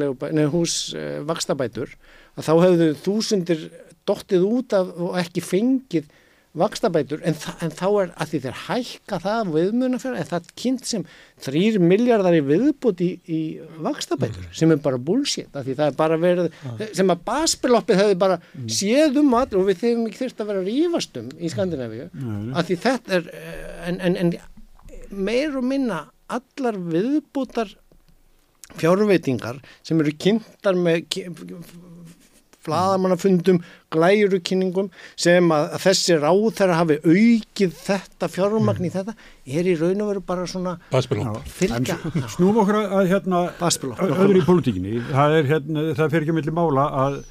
húsvakstabætur 0.50 1.92
uh, 1.92 2.00
að 2.40 2.48
þá 2.48 2.54
hefðu 2.64 2.88
þúsundir 3.04 3.68
dottið 4.08 4.46
út 4.48 4.74
af 4.74 4.90
og 4.96 5.14
ekki 5.20 5.44
fengið 5.44 6.08
vakstabætur 6.58 7.20
en, 7.22 7.36
en 7.62 7.70
þá 7.70 7.86
er 7.86 8.12
að 8.18 8.30
því 8.32 8.38
þeir 8.44 8.56
hækka 8.64 9.18
það 9.22 9.50
viðmunafjara 9.54 10.18
en 10.18 10.28
það 10.28 10.48
kynnt 10.58 10.88
sem 10.88 11.04
þrýr 11.44 11.78
miljardar 11.82 12.34
í 12.34 12.40
viðbúti 12.42 13.06
í, 13.06 13.18
í 13.30 13.40
vakstabætur 13.84 14.48
mm. 14.48 14.54
sem 14.58 14.74
er 14.74 14.80
bara 14.82 14.98
bullshit 14.98 15.54
að 15.54 15.68
því 15.68 15.76
það 15.78 15.92
er 15.92 15.98
bara 16.00 16.18
verið 16.24 16.48
ah. 16.66 16.82
sem 16.98 17.14
að 17.14 17.22
basbeloppið 17.28 18.02
hefur 18.02 18.18
bara 18.24 18.40
mm. 18.40 18.70
séð 18.80 19.20
um 19.22 19.36
allir 19.38 19.60
og 19.60 19.68
við 19.68 19.82
þurfum 19.84 20.08
ekki 20.10 20.22
þurft 20.24 20.42
að 20.42 20.50
vera 20.50 20.64
rífastum 20.66 21.28
í 21.38 21.52
Skandinavíu 21.54 22.08
mm. 22.10 22.48
að 22.50 22.70
því 22.72 22.80
þetta 22.86 23.20
er 23.20 23.30
en, 23.86 24.00
en, 24.08 24.18
en 24.24 24.34
meir 25.10 25.54
og 25.60 25.70
minna 25.70 26.02
allar 26.30 26.82
viðbútar 26.90 27.70
fjárveitingar 28.78 29.62
sem 29.86 30.02
eru 30.02 30.14
kynntar 30.18 30.78
með 30.78 31.06
flaðamannafundum, 32.66 33.60
glæjurukynningum 33.94 34.90
sem 35.18 35.50
að, 35.54 35.74
þessi 35.84 36.18
ráð 36.20 36.46
þeirra 36.60 36.78
hafi 36.80 36.98
aukið 37.04 37.74
þetta 37.80 38.30
fjármagn 38.30 38.86
í 38.86 38.90
mm. 38.90 38.96
þetta 38.98 39.16
er 39.60 39.70
í 39.70 39.76
raun 39.80 40.04
og 40.04 40.12
veru 40.12 40.24
bara 40.28 40.46
svona 40.50 40.76
fylgja. 40.90 41.98
Snúm 42.36 42.62
okkur 42.62 42.80
að 42.82 43.10
hérna 43.10 43.44
öðru 43.56 44.40
í 44.42 44.46
politíkinni, 44.46 45.02
það 45.10 45.36
er 45.40 45.52
hérna, 45.54 45.90
það 45.98 46.16
fer 46.16 46.24
ekki 46.26 46.36
millir 46.36 46.56
mála 46.56 46.88
að 47.06 47.22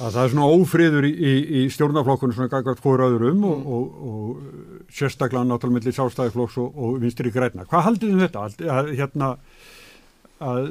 að 0.00 0.14
það 0.14 0.22
er 0.22 0.30
svona 0.32 0.46
ófriður 0.56 1.06
í, 1.06 1.10
í, 1.12 1.32
í 1.60 1.62
stjórnaflokkunum 1.72 2.36
svona 2.36 2.52
gagart 2.52 2.80
hóra 2.84 3.08
öðrum 3.10 3.42
og, 3.44 3.58
mm. 3.58 3.72
og, 3.76 3.84
og 4.08 4.92
sérstaklega 4.92 5.44
náttúrulega 5.48 5.78
millir 5.78 5.96
sjálfstæðiflokks 5.98 6.58
og, 6.62 6.78
og 6.78 6.96
vinstri 7.02 7.32
græna. 7.34 7.66
Hvað 7.68 7.86
haldið 7.88 8.14
um 8.14 8.22
þetta? 8.24 8.46
Að, 8.72 8.92
hérna 8.98 9.30
að 10.42 10.70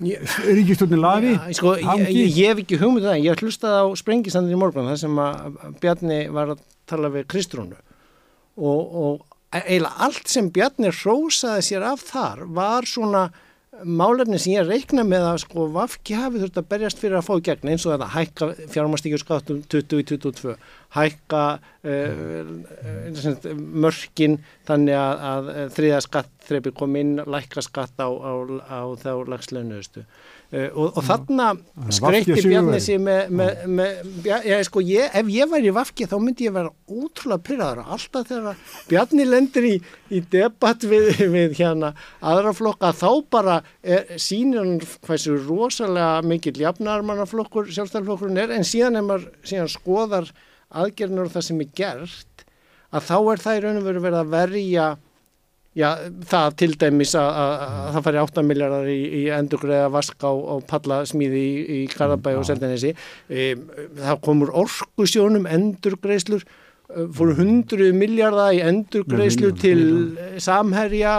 ríkistöldin 0.00 1.00
lafi 1.02 1.32
ja, 1.34 1.46
sko, 1.56 1.74
ég, 1.80 2.02
ég, 2.12 2.36
ég 2.36 2.50
hef 2.50 2.62
ekki 2.62 2.80
hugmyndið 2.80 3.08
um 3.08 3.14
það 3.14 3.24
ég 3.24 3.42
hlustaði 3.44 3.80
á 3.80 3.86
sprengisandir 4.00 4.56
í 4.56 4.60
morgun 4.60 4.90
þar 4.90 5.00
sem 5.00 5.22
að 5.22 5.56
Bjarni 5.82 6.20
var 6.34 6.52
að 6.54 6.62
tala 6.86 7.10
við 7.14 7.26
Kristrúnu. 7.32 7.80
Og, 8.56 8.94
og 9.02 9.24
eiginlega 9.56 10.06
allt 10.06 10.30
sem 10.32 10.52
Bjarni 10.52 10.92
rósaði 10.92 11.66
sér 11.66 11.88
af 11.92 12.04
þar 12.06 12.46
var 12.56 12.88
svona 12.88 13.26
málefni 13.84 14.38
sem 14.40 14.54
ég 14.54 14.68
reikna 14.68 15.04
með 15.04 15.26
að 15.30 15.38
sko 15.44 15.66
Vafki 15.74 16.16
hafi 16.16 16.40
þurft 16.40 16.60
að 16.60 16.68
berjast 16.70 17.00
fyrir 17.00 17.18
að 17.18 17.26
fá 17.26 17.34
í 17.36 17.44
gegn 17.48 17.72
eins 17.72 17.84
og 17.84 17.92
þetta 17.92 18.12
hækka 18.14 18.48
fjármastíkjurskattum 18.72 19.62
20 19.72 20.00
í 20.00 20.06
22, 20.12 20.54
hækka 20.94 21.42
uh, 21.86 22.54
mörkin 23.56 24.38
þannig 24.66 24.96
að, 24.98 25.26
að 25.32 25.50
þriða 25.76 26.00
skattþreipir 26.06 26.74
kom 26.76 26.96
inn, 27.00 27.18
lækka 27.26 27.64
skatt 27.64 27.98
á, 27.98 28.08
á, 28.08 28.32
á 28.70 28.80
þá 29.00 29.12
lagslaunuðustu. 29.32 30.04
Uh, 30.46 30.68
og, 30.78 30.92
og 30.94 31.02
þarna 31.02 31.48
skreitti 31.90 32.38
Bjarni 32.46 32.78
sér 32.82 33.00
með, 33.02 33.32
með, 33.34 33.64
með 33.66 34.26
já, 34.30 34.60
sko, 34.68 34.82
ég, 34.86 35.10
ef 35.18 35.30
ég 35.34 35.50
væri 35.50 35.72
í 35.72 35.74
Vafki 35.74 36.06
þá 36.06 36.16
myndi 36.22 36.46
ég 36.46 36.54
vera 36.54 36.70
útrúlega 36.86 37.42
pyrraðar 37.48 37.82
alltaf 37.96 38.28
þegar 38.30 38.60
Bjarni 38.86 39.26
lendir 39.26 39.66
í, 39.66 39.74
í 40.14 40.22
debatt 40.30 40.86
við, 40.86 41.10
við 41.34 41.58
hérna 41.58 41.96
aðra 42.22 42.54
flokka 42.54 42.94
þá 42.94 43.10
bara 43.34 43.58
sínir 44.22 44.62
hann 44.62 44.78
hversu 45.06 45.34
rosalega 45.48 46.22
mikil 46.22 46.54
jafnarmannaflokkur 46.62 47.72
sjálfstæðarflokkurinn 47.74 48.44
er 48.44 48.54
en 48.54 48.66
síðan 48.66 49.00
ef 49.00 49.08
maður 49.10 49.26
síðan 49.50 49.72
skoðar 49.72 50.30
aðgerðinu 50.70 51.26
og 51.26 51.34
það 51.34 51.48
sem 51.48 51.62
er 51.62 51.74
gert 51.78 52.46
að 52.94 53.08
þá 53.10 53.16
er 53.18 53.42
það 53.42 53.58
í 53.58 53.64
raun 53.64 53.80
og 53.80 53.86
veru 53.86 54.06
verið 54.06 54.22
að 54.22 54.32
verja 54.36 54.86
Já, 55.76 55.90
það 56.24 56.54
til 56.56 56.70
dæmis 56.80 57.10
að, 57.20 57.26
að, 57.36 57.50
að 57.60 57.88
það 57.92 58.04
fari 58.06 58.20
8 58.22 58.44
miljardar 58.48 58.86
í, 58.88 59.00
í 59.18 59.24
endurgreða 59.36 59.90
vask 59.92 60.24
á, 60.24 60.32
á 60.32 60.54
pallasmíði 60.70 61.42
í, 61.42 61.58
í 61.76 61.80
Karabæ 61.92 62.32
og 62.38 62.46
Seldanesi. 62.48 62.94
E, 63.28 63.50
það 63.98 64.22
komur 64.24 64.54
orkusjónum 64.56 65.44
endurgreislur, 65.52 66.46
e, 66.88 67.04
fóru 67.18 67.36
100 67.36 67.92
miljardar 67.92 68.56
í 68.56 68.62
endurgreislu 68.64 69.52
til 69.60 69.84
samherja 70.40 71.12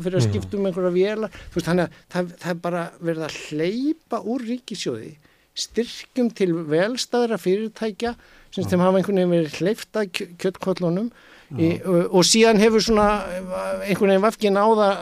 fyrir 0.00 0.18
að 0.18 0.26
skiptum 0.26 0.66
einhverja 0.66 0.94
vélar. 0.98 1.40
Veist, 1.54 1.70
þannig 1.70 1.86
að 1.86 2.02
það, 2.16 2.36
það 2.42 2.56
er 2.56 2.60
bara 2.66 2.84
verið 2.98 3.28
að 3.28 3.40
hleypa 3.44 4.24
úr 4.34 4.48
ríkisjóði, 4.50 5.12
styrkjum 5.68 6.34
til 6.42 6.50
velstaðra 6.74 7.38
fyrirtækja 7.38 8.16
sem 8.52 8.68
þeim 8.68 8.84
hafa 8.84 9.00
einhvern 9.00 9.20
veginn 9.20 9.34
verið 9.36 9.60
hleyfta 9.60 10.06
kjöttkollunum 10.12 11.12
Í, 11.52 11.82
og, 11.84 12.14
og 12.16 12.22
síðan 12.24 12.60
hefur 12.62 12.80
svona 12.80 13.06
einhvern 13.84 14.14
veginn 14.14 14.22
vafkin 14.24 14.56
á 14.56 14.64
það 14.72 14.92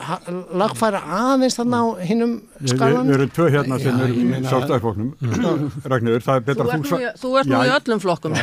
að 0.00 0.28
lagfæra 0.60 1.00
aðeins 1.16 1.56
þarna 1.58 1.80
á 1.80 1.86
hinnum 2.08 2.34
skalan 2.68 3.08
Við 3.08 3.16
erum 3.16 3.32
tvö 3.36 3.48
hérna 3.54 3.78
sem 3.80 4.00
erum 4.04 4.34
í 4.36 4.42
sástæðifloknum 4.44 5.10
Ragnir, 5.92 6.20
það 6.24 6.40
er 6.40 6.46
betra 6.48 6.68
þú 6.68 6.78
Þú, 6.90 7.00
þú 7.22 7.32
ert 7.40 7.50
nú 7.52 7.60
í 7.64 7.72
öllum 7.76 8.02
flokkum 8.04 8.36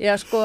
Já, 0.00 0.14
sko 0.20 0.44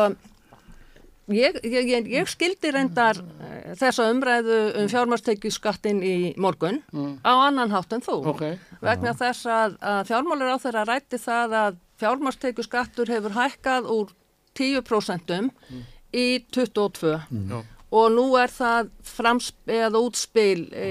ég, 1.33 1.57
ég, 1.63 2.07
ég 2.11 2.29
skildi 2.29 2.71
reyndar 2.73 3.17
eh, 3.17 3.73
þessa 3.79 4.09
umræðu 4.13 4.59
um 4.81 4.89
fjármástekjuskattin 4.91 6.01
í 6.05 6.15
morgun 6.41 6.81
mm. 6.93 7.17
á 7.25 7.33
annan 7.47 7.73
hátt 7.73 7.95
en 7.97 8.05
þú 8.05 8.19
okay. 8.33 8.59
vegna 8.83 9.15
þess 9.17 9.49
að, 9.49 9.77
að 9.81 10.01
fjármálur 10.11 10.53
á 10.53 10.57
þeirra 10.61 10.85
rætti 10.91 11.21
það 11.21 11.57
að 11.61 11.79
fjármástekjuskattur 12.01 13.13
hefur 13.13 13.38
hækkað 13.38 13.89
úr 13.95 14.11
10% 14.55 15.33
mm. 15.39 15.85
í 16.13 16.27
22 16.53 17.15
mm. 17.29 17.63
og 17.95 18.07
nú 18.13 18.27
er 18.39 18.53
það 18.53 18.91
framspil 19.15 19.99
útspil 19.99 20.67
e, 20.71 20.89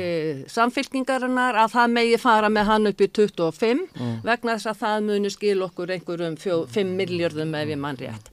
samfylkingarinnar 0.50 1.60
að 1.62 1.76
það 1.76 1.94
megi 1.98 2.20
fara 2.20 2.50
með 2.52 2.70
hann 2.72 2.90
upp 2.90 3.04
í 3.04 3.10
25 3.20 3.84
mm. 3.86 4.14
vegna 4.26 4.56
þess 4.58 4.72
að 4.72 4.80
það 4.82 5.10
muni 5.12 5.32
skil 5.32 5.58
okkur 5.68 5.94
einhverjum 5.94 6.40
5 6.40 6.96
miljardum 6.98 7.54
ef 7.54 7.70
ég 7.70 7.80
mann 7.80 8.00
rétt. 8.00 8.32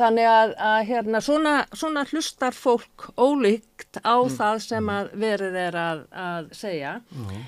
Þannig 0.00 0.28
að, 0.30 0.52
að 0.64 0.78
hérna, 0.88 1.20
svona, 1.24 1.54
svona 1.76 2.04
hlustar 2.08 2.56
fólk 2.56 3.10
ólíkt 3.20 4.00
á 4.00 4.16
mm. 4.16 4.32
það 4.36 4.60
sem 4.64 4.90
að 4.92 5.10
verið 5.20 5.56
er 5.60 5.76
að, 5.76 6.02
að 6.22 6.48
segja. 6.56 6.92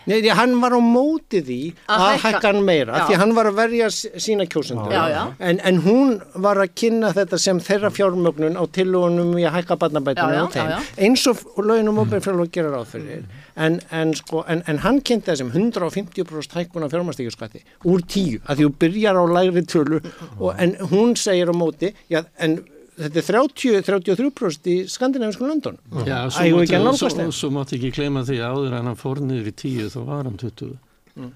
Nei, 0.08 0.16
því 0.18 0.34
hann 0.36 0.54
var 0.60 0.76
á 0.76 0.80
móti 0.84 1.42
því 1.44 1.58
að, 1.86 2.04
að 2.06 2.16
hækka 2.26 2.50
hann 2.50 2.60
meira, 2.66 2.98
já. 2.98 3.04
því 3.08 3.20
hann 3.22 3.34
var 3.36 3.50
að 3.50 3.58
verja 3.60 3.90
sína 3.92 4.46
kjósendur. 4.52 4.96
En, 5.38 5.60
en 5.62 5.80
hún 5.86 6.16
var 6.44 6.60
að 6.62 6.74
kynna 6.82 7.12
þetta 7.16 7.40
sem 7.40 7.62
þeirra 7.62 7.92
fjármögnun 7.94 8.58
á 8.60 8.64
tilunum 8.74 9.32
í 9.38 9.46
að 9.48 9.60
hækka 9.60 9.78
barnabætunum 9.84 10.48
á 10.48 10.52
þeim, 10.52 10.90
eins 11.06 11.24
og 11.30 11.62
löginum 11.62 12.02
óbyrgfjárlók 12.04 12.52
gerir 12.52 12.76
áfyrir. 12.80 13.24
Mm. 13.24 13.40
En, 13.52 13.80
en, 13.92 14.14
sko, 14.16 14.42
en 14.48 14.78
hann 14.80 15.02
kynnti 15.04 15.28
þessum 15.28 15.50
150% 15.52 16.56
hækkun 16.56 16.86
af 16.86 16.92
fjármæstíkjaskatti 16.94 17.60
úr 17.88 18.04
tíu, 18.08 18.40
að 18.48 18.62
því 18.62 18.68
hún 18.68 18.78
byrjar 18.80 19.20
á 19.20 19.24
læri 19.28 19.64
tölu, 19.68 20.00
og, 20.38 20.54
en 20.56 20.72
hún 20.92 21.12
segir 21.20 21.52
á 21.52 21.54
móti, 21.56 21.92
já, 22.08 22.22
en 22.42 22.58
þetta 22.98 23.22
er 23.22 23.28
30-33% 23.28 24.72
í 24.72 24.76
skandinavisku 24.90 25.46
London 25.48 25.78
Já, 26.06 26.26
svo, 26.30 27.12
svo 27.32 27.52
mátti 27.54 27.78
ekki 27.78 27.94
klema 27.96 28.24
því 28.26 28.42
áður 28.42 28.76
en 28.78 28.90
hann 28.90 28.98
fór 29.00 29.22
niður 29.24 29.52
í 29.52 29.54
10 29.62 29.94
þá 29.94 30.00
var 30.08 30.28
hann 30.28 30.36
20 30.40 30.76
mm. 31.16 31.32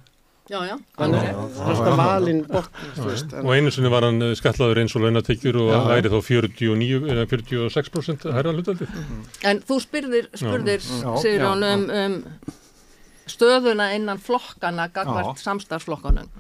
Já, 0.46 0.60
já. 0.62 0.76
Þannig 0.94 1.24
að 1.74 1.96
valin 1.98 2.44
bort 2.46 2.76
Og 3.40 3.48
einu 3.50 3.72
sinni 3.74 3.90
var 3.90 4.04
hann 4.06 4.22
eh, 4.22 4.34
skallaður 4.38 4.78
eins 4.78 4.92
og 4.94 5.02
launatekjur 5.02 5.58
og 5.58 5.72
það 5.72 5.88
væri 5.90 6.12
þá 6.12 6.18
49 6.28 7.00
eða 7.14 7.24
46% 7.32 8.28
herra 8.36 8.52
hlutaldið 8.54 8.92
mm. 8.92 9.24
En 9.50 9.62
þú 9.66 9.80
spyrðir, 9.82 10.30
spurðir 10.38 10.86
Sigrun 10.86 11.66
um, 11.66 11.86
um 11.90 12.16
stöðuna 13.26 13.90
innan 13.96 14.22
flokkana 14.22 14.86
gagvart 14.94 15.42
samstarflokkanum 15.42 16.30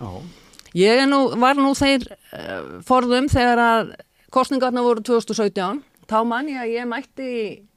Ég 0.76 1.02
nú, 1.10 1.24
var 1.42 1.58
nú 1.58 1.72
þeir 1.74 2.06
uh, 2.06 2.76
forðum 2.86 3.26
þegar 3.32 3.62
að 3.64 3.94
kostningarna 4.34 4.82
voru 4.84 5.04
2017 5.06 5.82
þá 6.10 6.18
man 6.28 6.50
ég 6.50 6.62
að 6.62 6.74
ég 6.74 6.90
mætti 6.90 7.30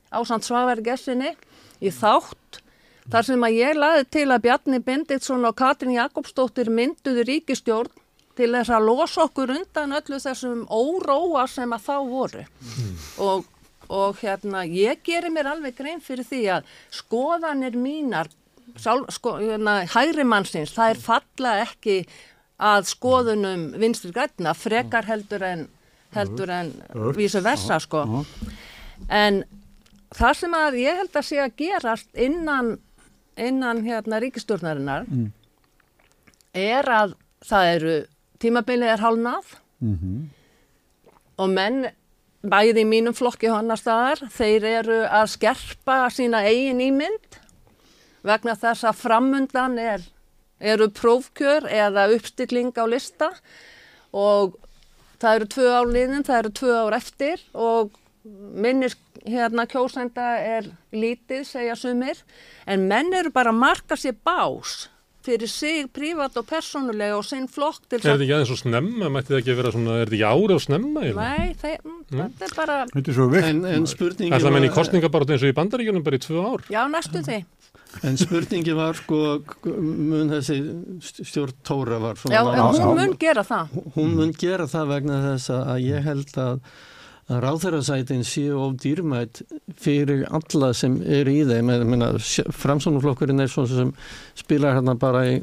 ásand 0.09 0.45
Svavar 0.45 0.81
Gessinni 0.85 1.33
í 1.79 1.91
þátt 1.93 2.61
þar 3.09 3.25
sem 3.25 3.45
að 3.45 3.57
ég 3.57 3.77
laði 3.77 4.05
til 4.13 4.27
að 4.29 4.43
Bjarni 4.45 4.81
Benditsson 4.85 5.47
og 5.49 5.57
Katrin 5.57 5.95
Jakobsdóttir 5.97 6.69
mynduði 6.73 7.25
ríkistjórn 7.29 7.93
til 8.39 8.51
þess 8.53 8.71
að 8.71 8.87
losa 8.87 9.25
okkur 9.25 9.53
undan 9.57 9.95
öllu 9.97 10.19
þessum 10.21 10.65
óróa 10.71 11.45
sem 11.51 11.73
að 11.75 11.85
þá 11.87 11.95
voru 12.07 12.43
mm. 12.45 12.91
og, 13.25 13.47
og 13.91 14.19
hérna 14.21 14.63
ég 14.69 15.01
gerir 15.05 15.33
mér 15.33 15.51
alveg 15.55 15.77
grein 15.79 16.03
fyrir 16.03 16.27
því 16.27 16.43
að 16.57 16.69
skoðanir 17.01 17.77
mínar 17.79 18.31
sál, 18.79 19.03
sko, 19.11 19.37
hérna, 19.41 19.81
hægri 19.89 20.25
mannsins 20.27 20.73
það 20.75 20.93
er 20.93 21.03
falla 21.03 21.55
ekki 21.65 21.97
að 22.59 22.87
skoðunum 22.91 23.69
vinstri 23.79 24.13
græna 24.15 24.53
frekar 24.57 25.07
heldur 25.07 25.45
en 25.47 25.67
heldur 26.15 26.51
en 26.53 26.73
vísu 27.17 27.41
versa 27.45 27.79
sko. 27.79 28.23
En 29.09 29.43
það 30.15 30.37
sem 30.41 30.55
að 30.57 30.79
ég 30.81 31.01
held 31.01 31.19
að 31.19 31.27
sé 31.27 31.41
að 31.43 31.55
gerast 31.61 32.09
innan, 32.17 32.77
innan 33.37 33.83
hérna 33.85 34.21
ríkistjórnarinnar 34.23 35.05
mm. 35.07 35.29
er 36.53 36.91
að 36.93 37.15
það 37.45 37.73
eru 37.75 37.95
tímabilið 38.41 38.95
er 38.95 39.03
hálnað. 39.03 39.55
Mm 39.79 39.95
-hmm. 39.95 40.23
og 41.39 41.49
menn 41.49 41.85
bæði 42.43 42.81
í 42.83 42.87
mínum 42.87 43.15
flokki 43.15 43.47
hann 43.47 43.71
að 43.71 43.79
staðar 43.79 44.21
þeir 44.31 44.63
eru 44.63 44.97
að 45.07 45.29
skerpa 45.33 46.09
sína 46.11 46.43
eigin 46.43 46.81
ímynd 46.83 47.39
vegna 48.23 48.55
þess 48.59 48.83
að 48.83 48.99
framundan 48.99 49.77
er, 49.79 50.03
eru 50.59 50.89
prófkjör 50.89 51.67
eða 51.71 52.09
uppstilling 52.15 52.75
á 52.75 52.83
lista. 52.87 53.29
Og 54.11 54.57
það 55.19 55.39
eru 55.39 55.49
tvö 55.55 55.71
ár 55.75 55.89
liðin, 55.95 56.27
það 56.27 56.41
eru 56.43 56.53
tvö 56.61 56.77
ár 56.83 56.97
eftir 56.99 57.43
og 57.53 57.97
minnir 58.59 58.95
hérna 59.27 59.65
kjósænda 59.69 60.29
er 60.43 60.69
lítið, 60.95 61.43
segja 61.47 61.75
sumir, 61.79 62.21
en 62.69 62.87
menn 62.89 63.11
eru 63.15 63.31
bara 63.35 63.53
að 63.53 63.61
marka 63.61 63.99
sér 63.99 64.15
bás 64.25 64.87
fyrir 65.25 65.51
sig, 65.51 65.87
prívat 65.93 66.37
og 66.39 66.45
persónulega 66.47 67.17
og 67.17 67.25
sinn 67.27 67.47
flokk 67.51 67.83
til 67.89 67.99
Er 67.99 68.05
þetta 68.05 68.23
ekki 68.23 68.35
aðeins 68.37 68.51
svo 68.53 68.57
snemma? 68.61 69.09
Mætti 69.11 69.33
það 69.33 69.41
ekki 69.41 69.55
vera 69.59 69.73
svona, 69.75 69.97
er 69.99 70.07
þetta 70.07 70.17
ekki 70.17 70.29
ára 70.31 70.55
á 70.55 70.59
snemma? 70.63 71.03
Nei, 71.19 71.49
þeir, 71.59 71.77
mm. 71.83 71.99
þetta 72.13 72.47
er 72.47 72.55
bara 72.55 72.77
Þetta 72.93 73.11
er 73.11 73.17
svo 73.17 73.27
vitt 73.33 73.47
En, 73.49 73.59
en 73.67 73.87
spurningi 73.91 74.33
Það 74.33 74.47
er 74.49 74.55
menn 74.55 74.67
í 74.69 74.71
kostningabartu 74.73 75.35
eins 75.35 75.43
og 75.45 75.51
í 75.51 75.57
bandaríkjunum 75.59 76.05
bara 76.07 76.19
í 76.19 76.23
tvö 76.23 76.45
ár 76.47 76.63
Já, 76.71 76.81
næstu 76.95 77.23
því 77.27 77.41
En 78.05 78.17
spurningi 78.19 78.75
var 78.77 78.97
sko, 78.97 79.17
mun 79.65 80.29
þessi 80.31 80.59
stjórn 81.25 81.57
Tóra 81.65 81.97
var 82.01 82.21
Já, 82.29 82.43
hún 82.45 82.95
mun 82.99 83.17
gera 83.19 83.43
það. 83.45 83.73
Hún 83.95 84.13
mun 84.19 84.35
gera 84.37 84.69
það 84.69 84.93
vegna 84.93 85.17
þess 85.25 85.51
að 85.55 85.81
ég 85.83 86.05
held 86.05 86.37
að, 86.39 86.61
að 87.29 87.41
ráþærasætin 87.45 88.23
séu 88.27 88.59
of 88.61 88.77
dýrmætt 88.83 89.41
fyrir 89.81 90.23
alla 90.29 90.71
sem 90.77 90.99
eru 91.01 91.33
í 91.33 91.43
þeim. 91.49 91.73
Framsónuflokkurinn 92.61 93.43
er 93.43 93.51
svona 93.51 93.73
sem 93.73 93.91
spilar 94.37 94.77
hérna 94.77 94.95
bara 94.99 95.25
í 95.33 95.35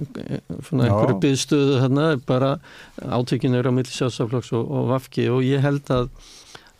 svona 0.70 0.86
einhverju 0.88 1.20
byðstöðu 1.26 1.82
hérna, 1.82 2.08
bara 2.30 2.56
átökinu 3.02 3.60
eru 3.60 3.74
á 3.74 3.78
millisjátsaflokks 3.80 4.54
og, 4.56 4.70
og 4.70 4.90
vafki 4.94 5.28
og 5.34 5.44
ég 5.46 5.66
held 5.66 5.92
að 5.92 6.10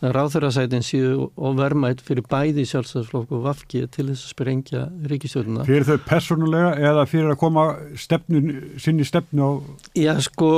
ráþurasætin 0.01 0.85
síðu 0.85 1.29
og 1.33 1.55
vermætt 1.57 2.03
fyrir 2.05 2.25
bæði 2.29 2.67
sjálfstæðsflokk 2.69 3.31
og 3.33 3.47
vafki 3.47 3.81
til 3.89 4.05
þess 4.11 4.27
að 4.27 4.33
sprengja 4.33 4.83
ríkistjóðuna. 5.09 5.65
Fyrir 5.65 5.87
þau 5.87 5.97
personulega 6.05 6.75
eða 6.91 7.07
fyrir 7.09 7.33
að 7.33 7.39
koma 7.41 7.65
stefnun, 7.97 8.51
sinni 8.81 9.07
stefnu 9.07 9.41
á... 9.41 9.51
Já 9.97 10.13
sko, 10.21 10.51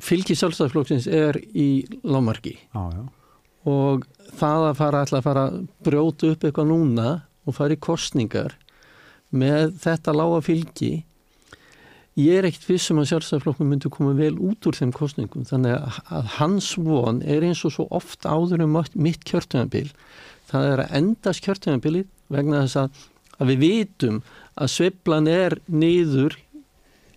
fylgi 0.00 0.36
sjálfstæðsflokksins 0.40 1.08
er 1.12 1.38
í 1.52 1.84
lámarki 2.08 2.56
og 3.68 4.04
það 4.36 4.68
að 4.70 4.80
fara 4.80 5.04
alltaf 5.04 5.20
að 5.20 5.28
fara 5.28 5.46
að 5.48 5.60
brjóta 5.84 6.32
upp 6.32 6.44
eitthvað 6.44 6.70
núna 6.72 7.08
og 7.44 7.56
fara 7.56 7.76
í 7.76 7.80
kostningar 7.84 8.56
með 9.34 9.74
þetta 9.82 10.14
lága 10.16 10.40
fylgi 10.44 10.92
ég 12.20 12.38
er 12.38 12.46
ekkert 12.46 12.68
vissum 12.68 13.00
að 13.02 13.08
sjálfstæðarflokknum 13.10 13.72
myndi 13.72 13.90
koma 13.90 14.12
vel 14.14 14.36
út 14.38 14.68
úr 14.68 14.76
þeim 14.78 14.92
kostningum 14.94 15.46
þannig 15.48 15.74
að 16.14 16.30
hans 16.36 16.70
von 16.78 17.20
er 17.26 17.46
eins 17.46 17.64
og 17.66 17.74
svo 17.74 17.88
oft 17.94 18.26
áður 18.26 18.62
um 18.68 18.78
mitt 18.94 19.24
kjörtunabil 19.26 19.88
það 20.50 20.70
er 20.70 20.82
að 20.84 20.96
endast 21.00 21.44
kjörtunabilið 21.46 22.06
vegna 22.34 22.62
þess 22.64 22.80
að, 22.84 23.00
að 23.40 23.52
við 23.52 23.62
vitum 23.64 24.20
að 24.54 24.72
sveiflan 24.76 25.30
er 25.30 25.58
niður 25.66 26.36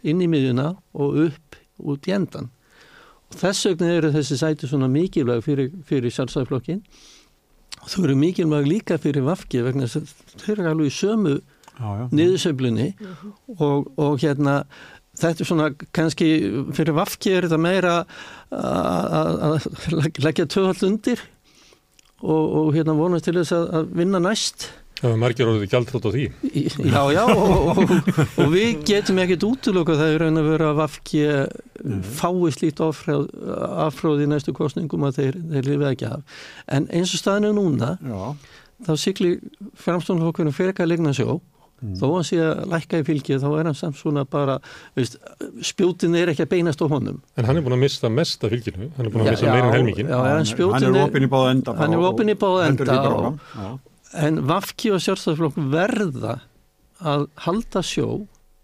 inn 0.08 0.24
í 0.24 0.30
miðjuna 0.32 0.72
og 0.98 1.20
upp 1.28 1.60
út 1.78 2.10
í 2.10 2.16
endan 2.18 2.50
og 3.28 3.38
þess 3.38 3.68
vegna 3.70 3.92
eru 4.00 4.12
þessi 4.16 4.40
sæti 4.40 4.70
svona 4.70 4.90
mikilvæg 4.90 5.44
fyrir, 5.46 5.70
fyrir 5.86 6.14
sjálfsæðiflokkin 6.16 6.82
og 7.84 7.92
þau 7.92 8.02
eru 8.08 8.18
mikilvæg 8.18 8.72
líka 8.72 8.98
fyrir 9.02 9.28
vafki 9.28 9.62
vegna 9.66 9.86
þess 9.86 10.02
að 10.02 10.42
þau 10.42 10.52
eru 10.56 10.70
alveg 10.72 10.90
í 10.90 10.98
sömu 10.98 11.36
niðursöflunni 11.78 12.92
og, 13.58 13.90
og 13.98 14.18
hérna 14.22 14.64
þetta 15.18 15.44
er 15.44 15.50
svona 15.50 15.70
kannski 15.96 16.32
fyrir 16.78 16.98
vafki 16.98 17.34
er 17.36 17.48
þetta 17.48 17.62
meira 17.62 17.96
að 18.52 19.60
leggja 20.24 20.48
töðall 20.50 20.92
undir 20.92 21.24
og, 22.22 22.44
og 22.62 22.76
hérna 22.76 22.98
vonast 22.98 23.28
til 23.28 23.38
þess 23.40 23.56
að, 23.58 23.72
að 23.80 23.96
vinna 24.02 24.22
næst 24.24 24.70
Það 24.98 25.12
er 25.14 25.20
margir 25.22 25.50
orðið 25.52 25.70
gældrátt 25.70 26.06
á 26.10 26.12
því. 26.16 26.24
Já, 26.90 27.02
já, 27.14 27.20
og, 27.30 27.68
og, 27.70 27.92
og 28.42 28.48
við 28.50 28.80
getum 28.88 29.20
ekkert 29.22 29.44
útlöku 29.46 29.94
að 29.94 30.00
það 30.00 30.14
er 30.14 30.24
raun 30.24 30.42
að 30.42 30.48
vera 30.50 30.70
að 30.72 30.80
vafki 30.80 31.20
fái 32.18 32.54
slíkt 32.56 32.82
affráð 32.82 34.24
í 34.26 34.30
næstu 34.32 34.56
kostningum 34.58 35.06
að 35.06 35.20
þeir, 35.20 35.38
þeir 35.52 35.70
lifið 35.70 35.92
ekki 35.92 36.10
af. 36.10 36.42
En 36.66 36.90
eins 36.90 37.14
og 37.14 37.22
staðinu 37.22 37.54
núna, 37.60 37.92
já. 38.02 38.58
þá 38.90 38.92
sykli 39.04 39.36
framstofnflokkurinn 39.86 40.58
fyrir 40.58 40.74
ekki 40.74 40.88
að 40.88 40.92
legna 40.96 41.14
sjó 41.14 41.38
Mm. 41.78 41.94
þó 42.00 42.06
að 42.08 42.24
sé 42.26 42.38
að 42.42 42.62
lækka 42.72 43.00
í 43.00 43.04
fylgið 43.06 43.44
þá 43.44 43.48
er 43.54 43.68
hann 43.70 43.76
samt 43.78 44.00
svona 44.00 44.24
bara 44.26 44.56
veist, 44.98 45.20
spjótin 45.62 46.16
er 46.18 46.32
ekki 46.32 46.48
að 46.48 46.56
beinast 46.56 46.82
á 46.82 46.90
honum 46.90 47.20
En 47.38 47.46
hann 47.46 47.60
er 47.60 47.66
búin 47.68 47.76
að 47.76 47.84
mista 47.84 48.10
mest 48.10 48.42
af 48.42 48.50
fylginu 48.50 48.88
hann 48.96 49.06
er 49.06 49.14
búin 49.14 49.28
að 49.28 49.36
mista 49.36 49.52
meirin 49.52 49.76
helmingin 49.76 50.10
já, 50.10 50.16
hann, 50.18 50.50
hann 50.74 50.88
er 50.88 50.98
opinn 51.04 51.28
í 51.28 51.30
báða 51.30 51.52
enda 51.54 51.76
hann 51.78 51.94
er 51.94 52.08
opinn 52.10 52.34
í 52.34 52.38
báða 52.42 52.66
enda 52.72 52.98
og, 53.12 53.78
en 54.26 54.42
Vafki 54.50 54.90
og 54.96 55.06
sjálfstæðarflokk 55.06 55.62
verða 55.78 56.40
að 56.98 57.30
halda 57.46 57.86
sjó 57.86 58.10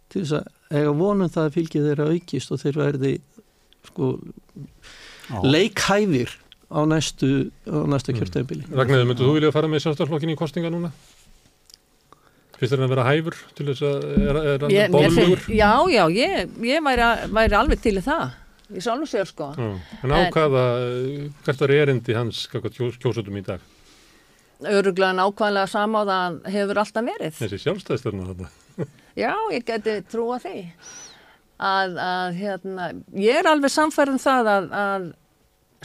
til 0.09 0.23
þess 0.23 0.39
að 0.39 0.49
eiga 0.73 0.97
vonum 0.97 1.29
það 1.29 1.45
að 1.45 1.55
fylgið 1.59 1.89
þeirra 1.91 2.11
aukist 2.15 2.53
og 2.57 2.63
þeir 2.65 2.81
verði 2.81 3.15
sko 3.91 4.13
leikhæfir 5.45 6.33
á 6.73 6.81
næstu, 6.89 7.51
næstu 7.69 8.13
mm. 8.13 8.23
kjörtæmbili 8.23 8.65
Ragnæður, 8.73 9.09
myndu 9.11 9.27
þú 9.27 9.35
vilja 9.37 9.53
fara 9.53 9.69
með 9.69 9.85
sjálfstæðarflokkin 9.85 10.33
í 10.33 10.39
kostinga 10.39 10.73
núna? 10.73 10.89
Fyrst 12.63 12.77
er 12.77 12.79
hann 12.79 12.87
að 12.87 12.93
vera 12.93 13.03
hæfur 13.09 13.35
til 13.57 13.65
þess 13.67 13.83
að 13.83 14.03
er, 14.13 14.37
er 14.39 14.61
hann 14.63 14.93
bóðlugur? 14.93 15.41
Já, 15.51 15.71
já, 15.91 16.03
ég, 16.15 16.51
ég 16.63 16.83
væri, 16.85 17.07
væri 17.35 17.57
alveg 17.59 17.81
til 17.83 17.97
það, 17.99 18.37
ég 18.71 18.85
sálu 18.85 19.07
sér 19.09 19.27
sko. 19.27 19.49
Já, 19.59 19.97
en 19.99 20.13
ákvaða, 20.15 20.61
hvert 21.43 21.63
var 21.65 21.73
erindi 21.75 22.15
hans 22.15 22.45
kjósutum 22.53 23.35
í 23.35 23.43
dag? 23.43 23.65
Öruglega 24.63 25.11
nákvæmlega 25.17 25.67
samáðan 25.67 26.37
hefur 26.53 26.79
alltaf 26.85 27.03
verið. 27.09 27.35
Þessi 27.41 27.59
sjálfstæðstöðna 27.65 28.29
þetta? 28.29 28.87
Já, 29.25 29.33
ég 29.51 29.67
geti 29.67 29.97
trúa 30.07 30.39
því. 30.39 30.63
Að, 31.63 31.99
að 31.99 32.39
hérna, 32.39 32.87
ég 33.19 33.41
er 33.41 33.51
alveg 33.51 33.75
samfærið 33.75 34.15
um 34.15 34.23
það 34.23 34.53
að, 34.53 34.71
að 34.85 35.11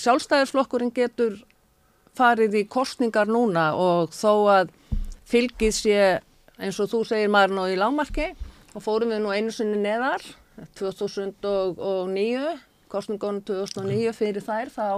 sjálfstæðisflokkurinn 0.06 0.94
getur 0.94 1.42
farið 2.14 2.54
í 2.62 2.64
kostningar 2.70 3.26
núna 3.26 3.72
og 3.74 4.14
þó 4.14 4.32
að 4.54 4.72
fylgið 5.28 5.74
sé 5.74 6.00
eins 6.58 6.78
og 6.82 6.90
þú 6.90 7.02
segir 7.06 7.32
maður 7.32 7.56
nú 7.56 7.66
í 7.70 7.78
lámarki 7.78 8.28
og 8.74 8.84
fórum 8.84 9.14
við 9.14 9.22
nú 9.24 9.32
einu 9.34 9.54
sinni 9.54 9.78
neðar 9.82 10.24
2009 10.78 12.54
kostningunum 12.90 13.42
2009 13.46 14.14
fyrir 14.16 14.44
þær 14.44 14.72
þá 14.72 14.88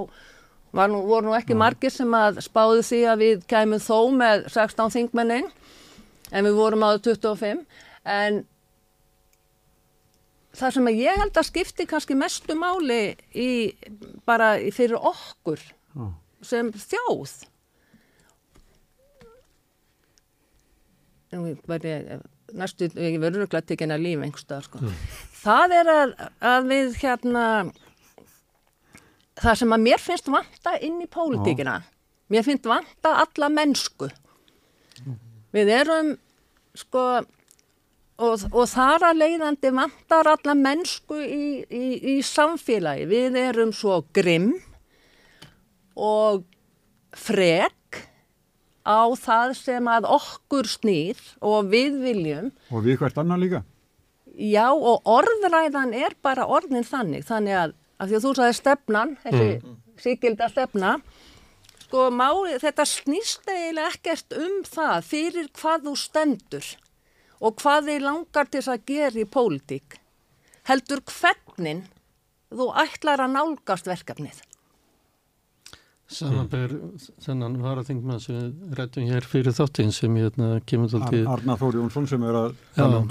nú, 0.91 1.01
voru 1.05 1.29
nú 1.29 1.35
ekki 1.37 1.57
margir 1.59 1.93
sem 1.93 2.13
að 2.17 2.41
spáðu 2.47 2.85
því 2.87 3.01
að 3.11 3.25
við 3.25 3.45
kæmum 3.51 3.83
þó 3.83 3.99
með 4.15 4.47
16 4.55 4.95
þingmennin 4.97 5.51
en 6.31 6.47
við 6.47 6.57
vorum 6.57 6.87
áður 6.87 7.03
25 7.11 7.65
en 8.15 8.41
það 10.57 10.77
sem 10.77 10.91
ég 10.95 11.21
held 11.21 11.37
að 11.37 11.49
skipti 11.51 11.87
kannski 11.91 12.17
mestu 12.19 12.57
máli 12.59 13.03
í, 13.35 13.75
bara 14.27 14.55
fyrir 14.75 14.99
okkur 14.99 15.63
sem 16.47 16.71
þjóð 16.73 17.50
næstu, 21.31 22.91
ég 22.99 23.19
verður 23.23 23.47
ekki 23.47 23.59
að 23.61 23.69
tekja 23.69 23.87
hennar 23.87 24.03
líf 24.03 24.25
einhverstað 24.25 24.67
sko. 24.67 24.83
mm. 24.83 25.01
það 25.43 25.77
er 25.79 25.91
að, 25.95 26.15
að 26.53 26.71
við 26.71 26.97
hérna 27.03 27.45
það 29.41 29.59
sem 29.63 29.77
að 29.77 29.85
mér 29.87 30.03
finnst 30.03 30.31
vanta 30.33 30.77
inn 30.85 31.01
í 31.03 31.09
pólitíkina 31.11 31.77
oh. 31.81 31.91
mér 32.33 32.47
finnst 32.47 32.69
vanta 32.71 33.15
alla 33.25 33.51
mennsku 33.53 34.11
mm. 34.11 35.19
við 35.57 35.75
erum 35.81 36.15
sko 36.79 37.05
og, 38.21 38.47
og 38.53 38.67
þar 38.71 39.11
að 39.11 39.23
leiðandi 39.23 39.73
vantar 39.75 40.31
alla 40.35 40.57
mennsku 40.59 41.19
í, 41.23 41.45
í, 41.65 41.87
í 42.15 42.21
samfélagi 42.27 43.07
við 43.11 43.39
erum 43.41 43.75
svo 43.77 44.03
grimm 44.15 44.53
og 45.97 46.45
frek 47.17 47.75
á 48.87 49.13
það 49.19 49.55
sem 49.59 49.91
að 49.91 50.09
okkur 50.17 50.69
snýr 50.69 51.21
og 51.45 51.71
við 51.73 51.99
viljum. 52.05 52.51
Og 52.73 52.85
við 52.87 53.01
hvert 53.01 53.21
annar 53.21 53.41
líka? 53.41 53.63
Já 54.41 54.71
og 54.73 55.07
orðræðan 55.09 55.93
er 55.97 56.17
bara 56.23 56.47
orðin 56.49 56.87
þannig, 56.87 57.27
þannig 57.29 57.57
að, 57.61 57.75
að 58.01 58.11
því 58.11 58.19
að 58.19 58.25
þú 58.25 58.35
sagði 58.39 58.59
stefnan, 58.61 59.17
þessi 59.25 59.49
mm. 59.59 59.79
síkilda 60.01 60.49
stefna, 60.53 60.93
sko 61.85 62.07
máli, 62.15 62.57
þetta 62.63 62.87
snýst 62.89 63.49
eiginlega 63.51 63.91
ekkert 63.91 64.37
um 64.39 64.61
það 64.69 65.09
fyrir 65.11 65.51
hvað 65.59 65.89
þú 65.89 65.97
stendur 65.99 66.71
og 67.41 67.57
hvað 67.61 67.89
þið 67.89 68.05
langar 68.07 68.53
til 68.53 68.63
að 68.69 68.85
gera 68.89 69.21
í 69.21 69.27
pólitík. 69.27 69.99
Heldur 70.69 71.03
hvernig 71.09 71.89
þú 72.53 72.71
ætlar 72.81 73.25
að 73.25 73.35
nálgast 73.37 73.89
verkefnið. 73.89 74.41
Samanber 76.11 76.73
þennan 77.23 77.55
varaþingmann 77.63 78.21
sem 78.23 78.35
við 78.35 78.77
rættum 78.81 79.07
hér 79.07 79.27
fyrir 79.31 79.55
þáttinn 79.55 79.93
sem 79.95 80.15
ég 80.19 80.27
hérna, 80.27 80.49
kemur 80.67 80.91
til 80.91 81.23
Arna 81.31 81.55
Þóri 81.61 81.79
Jónsson 81.79 82.09
sem 82.11 82.25
er 82.27 82.39
að 82.39 82.55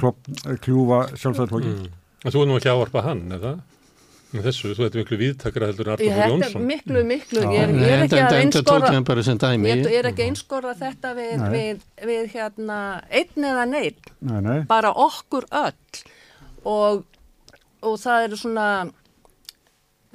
klopp, 0.01 0.25
kljúfa 0.65 1.05
sjálfsæðarflokki 1.13 1.71
mm. 1.71 1.91
Þú 2.25 2.41
er 2.41 2.49
nú 2.49 2.57
ekki 2.59 2.71
áarpa 2.73 3.03
hann, 3.05 3.21
eða? 3.31 3.53
Þessu, 4.29 4.73
þú 4.75 4.83
ert 4.85 4.97
miklu 4.99 5.19
viðtakra 5.21 5.69
heldur 5.69 5.91
Arna 5.93 6.17
Þóri 6.17 6.33
Jónsson. 6.33 6.65
Miklu, 6.67 7.03
miklu, 7.07 7.45
ég 7.55 7.61
er, 7.61 7.71
ég 7.79 7.93
er 7.93 8.03
ekki 8.03 8.19
að 8.19 8.35
einskora 8.41 8.91
ég 8.91 10.01
er 10.01 10.09
ekki 10.11 10.25
að 10.25 10.33
einskora 10.33 10.75
þetta 10.81 11.13
við, 11.21 11.45
við, 11.55 11.87
við 12.11 12.27
hérna 12.35 12.81
einn 13.07 13.47
eða 13.53 13.63
neitt 13.71 14.11
nei, 14.19 14.41
nei. 14.43 14.59
bara 14.67 14.91
okkur 15.07 15.47
öll. 15.61 16.03
Og, 16.67 17.07
og 17.79 17.97
það 18.03 18.27
eru 18.27 18.43
svona 18.43 18.67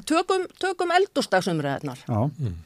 tökum, 0.05 0.45
tökum 0.61 0.93
eldurstagsumræðnar 1.01 2.05
Já. 2.05 2.20
Mm 2.28 2.61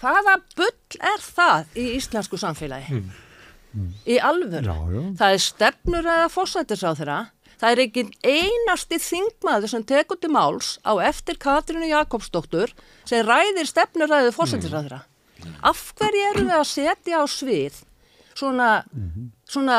hvaða 0.00 0.36
bull 0.58 1.00
er 1.00 1.24
það 1.24 1.76
í 1.78 1.88
íslensku 1.98 2.40
samfélagi? 2.40 2.96
Mm. 2.96 3.10
Mm. 3.70 3.90
Í 4.08 4.16
alvöru. 4.18 4.66
Já, 4.66 4.78
já. 4.94 5.02
Það 5.20 5.34
er 5.34 5.44
stefnur 5.44 6.08
eða 6.14 6.30
fórsættisráð 6.32 7.02
þeirra. 7.02 7.18
Það 7.60 7.74
er 7.74 7.82
ekki 7.84 8.04
einasti 8.24 8.98
þingmaður 9.04 9.72
sem 9.74 9.84
tekur 9.86 10.18
til 10.20 10.30
máls 10.32 10.72
á 10.80 10.96
eftir 11.04 11.36
Katrínu 11.40 11.90
Jakobsdóttur 11.90 12.72
sem 13.04 13.26
ræðir 13.26 13.68
stefnur 13.68 14.10
eða 14.10 14.32
fórsættisráð 14.34 14.88
þeirra. 14.88 15.02
Mm. 15.44 15.54
Af 15.70 15.84
hverju 16.00 16.26
eru 16.32 16.46
við 16.48 16.56
að 16.56 16.66
setja 16.72 17.20
á 17.20 17.24
svið 17.28 17.82
svona, 18.34 18.84
-hmm. 18.88 19.30
Svona 19.50 19.76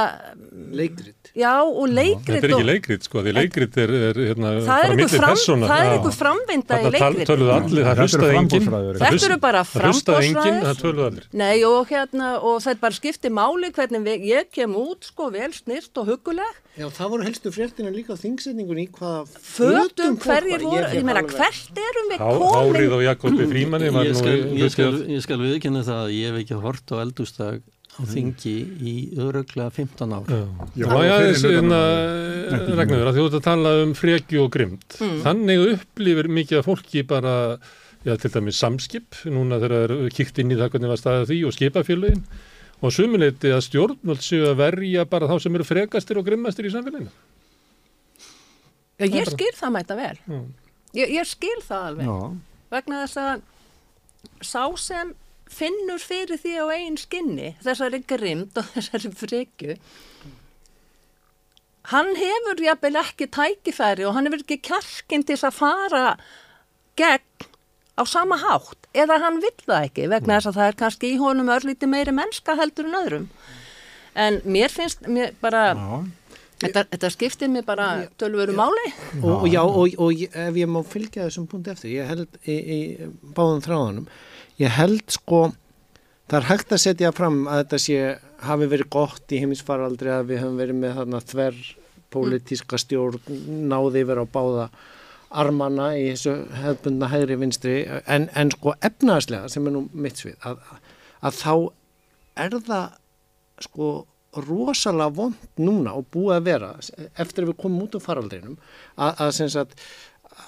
leikrit. 0.76 1.32
Já, 1.32 1.54
og 1.64 1.88
leikrit 1.88 2.42
Þetta 2.42 2.48
er 2.50 2.54
ekki 2.58 2.68
leikrit, 2.68 3.06
sko, 3.08 3.22
því 3.24 3.34
leikrit 3.38 3.78
er, 3.80 3.94
er 4.10 4.20
hérna, 4.20 4.54
það 4.68 4.84
er 4.84 4.94
einhver 4.96 5.14
fram, 5.16 5.64
það 5.64 5.84
er 5.86 6.16
framvinda 6.18 6.80
í 6.82 6.92
leikrit. 6.92 7.32
Það 7.32 7.54
allir, 7.56 7.86
það 7.88 8.02
hlustaði 8.04 8.42
enginn. 8.42 8.68
Þetta 9.02 9.30
eru 9.30 9.40
bara 9.46 9.64
Það 9.72 10.90
allir. 11.08 11.30
Nei, 11.42 11.56
og 11.68 11.92
hérna, 11.92 12.34
og 12.40 12.60
þetta 12.66 12.84
bara 12.84 13.00
skipti 13.00 13.32
máli 13.32 13.72
hvernig 13.76 14.04
við, 14.06 14.28
ég 14.32 14.52
kem 14.54 14.76
út, 14.76 15.08
sko, 15.08 15.32
vel 15.34 15.52
snýrt 15.56 16.02
og 16.02 16.12
huguleg 16.12 16.60
Já, 16.72 16.86
það 16.88 17.10
voru 17.12 17.26
helstu 17.28 17.52
fréttina 17.52 17.92
líka 17.92 18.16
þingsetningun 18.16 18.80
í 18.80 18.86
hvaða 18.96 19.26
fötum 19.44 20.16
hverjir 20.24 20.64
voru, 20.64 20.86
ég 20.96 21.04
meina, 21.04 21.24
hvert 21.28 21.82
erum 21.84 22.12
við 22.14 22.22
komin? 22.22 22.56
Hárið 22.56 22.96
og 22.96 23.04
Jakobi 23.04 23.48
Frímanni 23.52 23.90
Ég 24.08 24.72
skal 25.26 25.40
viðkynna 25.42 25.84
það 25.84 26.00
að 26.06 26.16
ég 26.16 26.32
hef 26.32 26.40
ekki 26.46 26.62
hort 26.64 26.96
á 26.96 27.04
eldústag 27.04 27.60
á 27.92 28.02
þingi 28.08 28.56
í 28.80 28.94
öruglega 29.20 29.72
15 29.76 30.16
ár. 30.16 30.30
Já, 30.78 30.88
já 30.88 31.16
þess 31.26 31.46
vegna 31.50 31.82
Ragnar, 32.52 33.10
að 33.10 33.18
þú 33.20 33.26
ert 33.28 33.38
að 33.40 33.46
tala 33.48 33.74
um 33.84 33.92
frekju 33.98 34.46
og 34.46 34.54
grymt 34.54 34.98
mm. 35.00 35.18
þannig 35.26 35.66
upplifir 35.76 36.30
mikið 36.32 36.62
að 36.62 36.68
fólki 36.70 37.04
bara, 37.08 37.36
já 38.08 38.16
til 38.22 38.32
dæmis 38.34 38.62
samskip 38.62 39.20
núna 39.28 39.60
þegar 39.62 39.94
það 39.94 40.08
er 40.08 40.16
kikt 40.18 40.42
inn 40.42 40.56
í 40.56 40.60
það 40.60 40.74
hvernig 40.76 40.94
var 40.94 41.02
staðið 41.04 41.30
því 41.34 41.42
og 41.48 41.58
skipafélagin 41.58 42.24
og 42.82 42.96
sumuleiti 42.96 43.52
að 43.54 43.66
stjórnvöld 43.68 44.26
séu 44.26 44.48
að 44.50 44.62
verja 44.64 45.06
bara 45.10 45.30
þá 45.30 45.36
sem 45.44 45.60
eru 45.60 45.68
frekastir 45.68 46.18
og 46.18 46.26
grymmastir 46.26 46.68
í 46.68 46.74
samfélaginu. 46.74 47.12
Já, 49.02 49.06
ég 49.06 49.30
skil 49.30 49.54
það 49.58 49.74
mæta 49.76 49.98
vel. 49.98 50.16
Ég, 50.98 51.14
ég 51.18 51.28
skil 51.30 51.60
það 51.66 51.88
alveg. 51.92 52.10
Já. 52.10 52.18
vegna 52.72 53.04
þess 53.04 53.22
að 53.22 53.44
sá 54.46 54.64
sem 54.80 55.14
finnur 55.52 56.02
fyrir 56.02 56.40
því 56.42 56.56
á 56.64 56.66
einn 56.78 56.98
skinni, 57.00 57.54
þessari 57.64 58.02
grimt 58.08 58.58
og 58.60 58.70
þessari 58.76 59.12
frekju, 59.18 59.78
hann 61.92 62.14
hefur 62.18 62.62
jafnvel 62.64 63.00
ekki 63.02 63.28
tækifæri 63.34 64.06
og 64.08 64.16
hann 64.18 64.30
hefur 64.30 64.46
ekki 64.46 64.62
kjarkinn 64.70 65.26
til 65.28 65.40
að 65.40 65.58
fara 65.58 66.06
gegn 67.00 67.50
á 67.98 68.04
sama 68.08 68.38
hátt. 68.42 68.78
Eða 68.94 69.20
hann 69.24 69.42
vill 69.44 69.58
það 69.66 69.88
ekki 69.88 70.08
vegna 70.12 70.38
þess 70.38 70.52
að 70.52 70.58
það 70.60 70.70
er 70.70 70.80
kannski 70.80 71.12
í 71.14 71.20
honum 71.20 71.52
örlíti 71.54 71.90
meiri 71.90 72.14
mennska 72.16 72.58
heldur 72.60 72.90
en 72.90 72.98
öðrum. 73.02 73.28
En 74.20 74.42
mér 74.44 74.72
finnst 74.72 75.06
mér 75.08 75.32
bara 75.40 75.70
þetta, 76.62 76.84
þetta 76.92 77.12
skiptir 77.14 77.52
mér 77.52 77.66
bara 77.68 77.88
tölveru 78.20 78.56
máli. 78.58 78.92
Og, 79.22 79.30
og 79.38 79.48
já 79.52 79.62
og, 79.64 79.96
og 79.98 80.26
ef 80.28 80.60
ég 80.60 80.72
má 80.72 80.82
fylgja 80.88 81.28
þessum 81.28 81.48
punkti 81.52 81.74
eftir 81.74 81.96
ég 81.96 82.12
held 82.12 82.42
í, 82.44 82.58
í 82.58 82.80
báðum 83.36 83.64
þráðanum 83.66 84.12
ég 84.62 84.78
held 84.78 85.04
sko 85.12 85.42
það 86.30 86.38
er 86.40 86.50
hægt 86.52 86.74
að 86.74 86.84
setja 86.86 87.12
fram 87.16 87.44
að 87.50 87.64
þetta 87.64 87.82
sé 87.84 88.00
hafi 88.46 88.70
verið 88.72 88.92
gott 88.94 89.34
í 89.34 89.42
heimisfaraldri 89.42 90.14
að 90.14 90.32
við 90.32 90.44
höfum 90.44 90.62
verið 90.62 90.82
með 90.82 90.98
þarna 91.00 91.22
þverr 91.32 91.62
pólitíska 92.12 92.80
stjórn 92.82 93.42
náði 93.72 94.06
verið 94.08 94.28
á 94.28 94.34
báða 94.36 94.70
armana 95.42 95.92
í 95.96 96.10
þessu 96.10 96.34
hefðbundna 96.60 97.08
hægri 97.12 97.38
vinstri. 97.40 97.76
En, 98.04 98.28
en 98.36 98.52
sko 98.52 98.76
efnaðslega 98.84 99.52
sem 99.52 99.68
er 99.68 99.76
nú 99.78 99.86
mitt 99.94 100.20
svið 100.20 100.48
að, 100.48 100.64
að 101.24 101.38
þá 101.40 101.54
er 102.46 102.58
það 102.68 102.98
sko 103.68 103.92
rosalega 104.48 105.12
vond 105.16 105.60
núna 105.60 105.94
og 106.00 106.08
búið 106.14 106.38
að 106.38 106.46
vera 106.48 106.70
eftir 107.20 107.44
að 107.44 107.52
við 107.52 107.58
komum 107.64 107.84
út 107.86 107.98
á 108.00 108.00
faraldrinum 108.00 108.56
að, 108.96 109.12
að 109.26 109.32
sem 109.36 109.50
sagt 109.52 109.76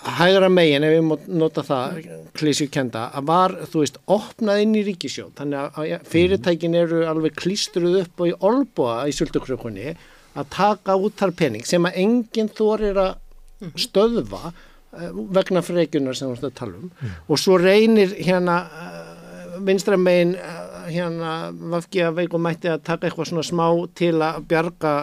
hægra 0.03 0.49
megin 0.51 0.83
ef 0.83 0.93
við 0.93 1.29
nota 1.39 1.63
það 1.63 2.01
klísju 2.35 2.67
kenda 2.73 3.05
að 3.15 3.29
var 3.29 3.55
þú 3.71 3.83
veist 3.83 4.01
opnað 4.11 4.63
inn 4.65 4.75
í 4.75 4.83
ríkisjóð 4.89 5.31
þannig 5.37 5.79
að 5.79 6.09
fyrirtækin 6.11 6.75
eru 6.79 7.05
alveg 7.07 7.37
klístruð 7.39 8.01
upp 8.01 8.23
og 8.25 8.31
í 8.31 8.35
olboa 8.49 8.97
í 9.07 9.15
sultukrökunni 9.15 9.95
að 10.33 10.51
taka 10.51 10.97
út 10.97 11.15
þar 11.19 11.35
pening 11.39 11.65
sem 11.67 11.85
að 11.87 11.99
enginn 12.03 12.51
þorir 12.51 12.99
að 12.99 13.15
mhm. 13.63 13.75
stöðva 13.79 14.53
Eh, 14.93 15.09
vegna 15.33 15.63
frekjunar 15.65 16.13
sem 16.13 16.29
við 16.29 16.35
ætlum 16.37 16.51
að 16.51 16.57
tala 16.59 16.77
um 16.77 16.89
mm. 16.91 17.13
og 17.25 17.39
svo 17.41 17.55
reynir 17.57 18.11
hérna 18.13 18.57
uh, 18.61 19.55
vinstramegin 19.65 20.35
uh, 20.37 20.83
hérna 20.85 21.31
vafki 21.71 22.03
að 22.05 22.19
veik 22.19 22.35
og 22.37 22.43
mætti 22.45 22.69
að 22.69 22.83
taka 22.85 23.07
eitthvað 23.07 23.31
svona 23.31 23.45
smá 23.47 23.65
til 23.97 24.11
að 24.21 24.43
bjarga 24.51 24.93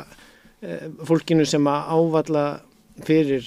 fólkinu 1.08 1.46
sem 1.48 1.66
að 1.72 1.90
ávalla 1.96 2.44
fyrir 3.06 3.46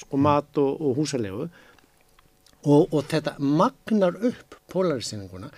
sko 0.00 0.20
mat 0.20 0.58
og, 0.60 0.80
og 0.80 0.98
húsalegu 0.98 1.46
og, 2.64 2.82
og 2.92 3.00
þetta 3.08 3.36
magnar 3.40 4.18
upp 4.20 4.58
polarisýninguna 4.72 5.48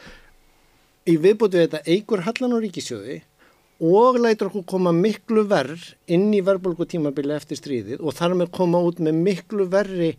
í 1.07 1.17
viðbútið 1.23 1.65
þetta 1.65 1.83
eigur 1.87 2.23
hallan 2.27 2.55
og 2.57 2.63
ríkisjóði 2.65 3.21
og 3.87 4.21
lætur 4.23 4.49
okkur 4.49 4.65
koma 4.71 4.93
miklu 4.97 5.45
verð 5.51 5.91
inn 6.09 6.31
í 6.35 6.41
verðbólku 6.45 6.87
tímabili 6.89 7.35
eftir 7.37 7.61
stríðið 7.61 8.01
og 8.01 8.17
þar 8.17 8.39
með 8.41 8.55
koma 8.57 8.81
út 8.87 9.03
með 9.03 9.21
miklu 9.27 9.67
verri 9.73 10.15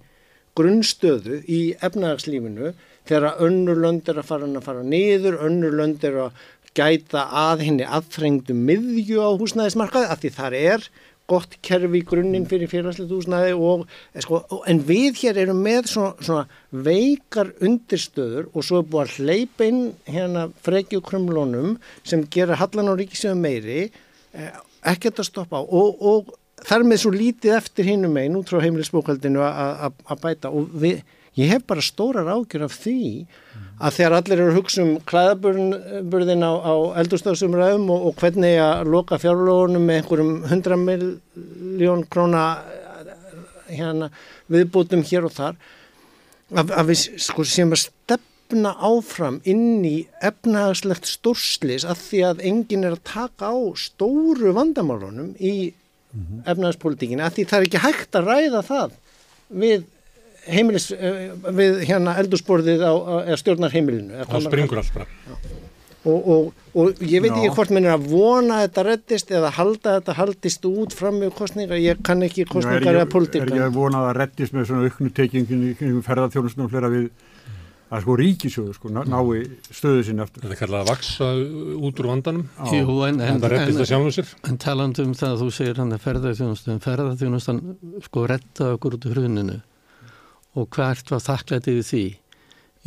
grunnstöðu 0.58 1.42
í 1.48 1.62
efnagslífinu 1.86 2.74
þegar 3.08 3.42
önnur 3.46 3.80
lönd 3.80 4.10
er 4.10 4.20
að 4.20 4.30
fara, 4.30 4.48
að 4.50 4.66
fara 4.66 4.84
niður, 4.84 5.40
önnur 5.48 5.76
lönd 5.80 6.04
er 6.06 6.20
að 6.28 6.46
gæta 6.78 7.26
að 7.34 7.64
henni 7.66 7.86
aðþrengdu 7.88 8.54
miðju 8.58 9.22
á 9.24 9.30
húsnæðismarkaði 9.40 10.10
af 10.14 10.22
því 10.22 10.34
þar 10.36 10.58
er 10.60 10.90
gott 11.28 11.58
kerfi 11.66 12.02
í 12.02 12.06
grunninn 12.08 12.48
fyrir 12.50 12.70
félagslegt 12.72 13.12
húsnæði 13.12 13.54
og, 13.56 13.86
eh, 14.14 14.22
sko, 14.24 14.42
en 14.68 14.80
við 14.88 15.22
hér 15.22 15.42
erum 15.44 15.62
með 15.64 15.92
svona, 15.92 16.14
svona 16.24 16.48
veikar 16.72 17.54
undirstöður 17.60 18.50
og 18.54 18.64
svo 18.64 18.80
er 18.80 18.90
búið 18.90 19.04
að 19.04 19.16
hleypa 19.18 19.68
inn 19.68 19.84
hérna 20.08 20.48
frekjukrumlónum 20.64 21.78
sem 22.04 22.26
gera 22.32 22.56
hallan 22.56 22.94
og 22.94 23.00
ríkisöðu 23.02 23.38
meiri 23.40 23.92
eh, 24.34 24.52
ekkert 24.84 25.20
að 25.20 25.30
stoppa 25.32 25.62
og, 25.62 26.02
og 26.02 26.34
þar 26.66 26.88
með 26.88 27.04
svo 27.04 27.12
lítið 27.12 27.58
eftir 27.58 27.86
hinnum 27.92 28.16
megin 28.16 28.40
út 28.40 28.50
frá 28.50 28.64
heimilisbókaldinu 28.64 29.44
að 29.44 30.22
bæta 30.24 30.50
og 30.50 30.72
við 30.74 31.04
Ég 31.38 31.52
hef 31.54 31.68
bara 31.70 31.84
stórar 31.86 32.26
ágjör 32.34 32.66
af 32.66 32.74
því 32.82 33.28
að 33.78 33.98
þegar 33.98 34.16
allir 34.18 34.40
eru 34.42 34.52
að 34.52 34.58
hugsa 34.58 34.84
um 34.84 34.94
klæðaburðin 35.06 36.46
á, 36.46 36.54
á 36.66 36.74
eldurstafsumræðum 37.04 37.90
og, 37.94 38.08
og 38.10 38.22
hvernig 38.22 38.58
að 38.62 38.92
loka 38.94 39.20
fjárlóðunum 39.22 39.86
með 39.86 40.00
einhverjum 40.02 40.32
100 40.50 40.80
miljón 40.82 42.06
króna 42.10 42.46
hérna, 43.70 44.10
viðbútum 44.50 45.04
hér 45.06 45.28
og 45.28 45.36
þar 45.36 45.60
að, 46.56 46.72
að 46.72 46.90
við 46.92 47.04
sko 47.28 47.46
séum 47.46 47.76
að 47.76 47.84
stefna 47.84 48.74
áfram 48.90 49.42
inn 49.50 49.84
í 49.86 49.98
efnahagslegt 50.26 51.10
stórslis 51.10 51.86
að 51.86 52.02
því 52.06 52.24
að 52.32 52.46
enginn 52.50 52.88
er 52.88 52.98
að 52.98 53.04
taka 53.12 53.52
á 53.54 53.58
stóru 53.78 54.56
vandamálunum 54.58 55.36
í 55.38 55.70
mm 55.70 56.24
-hmm. 56.24 56.42
efnahagspolitíkinu 56.46 57.24
að 57.24 57.38
því 57.38 57.48
það 57.52 57.60
er 57.60 57.68
ekki 57.68 57.86
hægt 57.86 58.16
að 58.16 58.32
ræða 58.32 58.64
það 58.72 58.98
við 59.48 59.86
heimilis 60.50 60.90
eh, 60.96 61.30
við 61.56 61.84
hérna 61.90 62.18
eldursporðið 62.24 62.84
á, 62.86 62.94
á 63.32 63.36
stjórnarheimilinu 63.40 64.28
þá 64.28 64.38
springur 64.48 64.82
allt 64.84 64.94
bara 64.96 65.08
og, 66.08 66.28
og, 66.28 66.52
og 66.78 67.02
ég 67.04 67.24
veit 67.24 67.34
ekki 67.34 67.54
hvort 67.56 67.72
minn 67.74 67.88
er 67.88 67.96
að 67.98 68.10
vona 68.12 68.60
að 68.60 68.68
þetta 68.68 68.86
reddist 68.88 69.32
eða 69.34 69.54
halda 69.58 69.94
að 69.94 69.98
þetta 70.00 70.18
haldist 70.22 70.68
út 70.70 70.96
fram 70.96 71.22
með 71.22 71.34
kostningar, 71.38 71.82
ég 71.84 72.04
kann 72.06 72.24
ekki 72.26 72.48
kostningar 72.50 73.02
eða 73.02 73.10
politíka. 73.12 73.48
Er 73.50 73.58
ég 73.60 73.66
að 73.68 73.80
vona 73.80 74.04
að 74.08 74.14
reddist 74.22 74.56
með 74.56 74.70
svona 74.70 74.88
auknutekingin 74.88 75.98
og 75.98 76.06
flera 76.72 76.92
við 76.94 77.10
að 77.88 78.04
sko 78.04 78.16
ríkisjóðu 78.20 78.74
sko 78.76 78.90
nái 78.92 79.46
stöðu 79.72 80.02
sinni 80.04 80.24
eftir. 80.26 80.44
Þetta 80.44 80.56
er 80.58 80.60
kallað 80.60 80.82
að 80.82 80.90
vaksa 80.92 81.30
út 81.88 82.02
úr 82.02 82.10
vandanum 82.12 82.44
Jú, 82.74 82.98
en, 83.08 83.22
en, 83.22 83.22
en 83.30 83.40
það 83.44 83.54
reddist 83.54 83.84
að 83.84 83.90
sjálfum 83.94 84.16
sér. 84.18 84.34
En 84.50 84.60
talandum 84.60 85.14
það 85.16 85.36
að 85.36 85.44
þú 85.44 85.48
segir 85.56 85.80
hann 85.80 85.96
að 85.96 86.04
ferðarþjónustum, 86.04 86.82
ferðarþjónustan 86.84 87.64
sko 88.10 88.26
redda 88.34 88.74
okkur 88.76 88.98
út 88.98 89.08
úr 89.08 89.22
hruninu 89.22 89.58
og 90.56 90.70
hvert 90.76 91.12
var 91.12 91.24
þakklætið 91.26 91.84
því? 91.90 92.06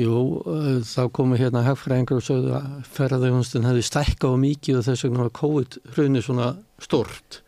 Jú, 0.00 0.16
uh, 0.48 0.80
þá 0.86 1.10
komu 1.12 1.36
hérna 1.36 1.64
hagfræðingar 1.66 2.20
og 2.20 2.24
sögðu 2.24 2.54
að 2.56 2.68
ferðarðjónustin 2.94 3.66
hefði 3.68 3.84
stækkað 3.84 4.36
mikið 4.46 4.78
og 4.78 4.86
þess 4.86 5.06
vegna 5.06 5.24
var 5.24 5.32
COVID-hrunni 5.40 6.22
svona 6.24 6.50
stort. 6.80 7.40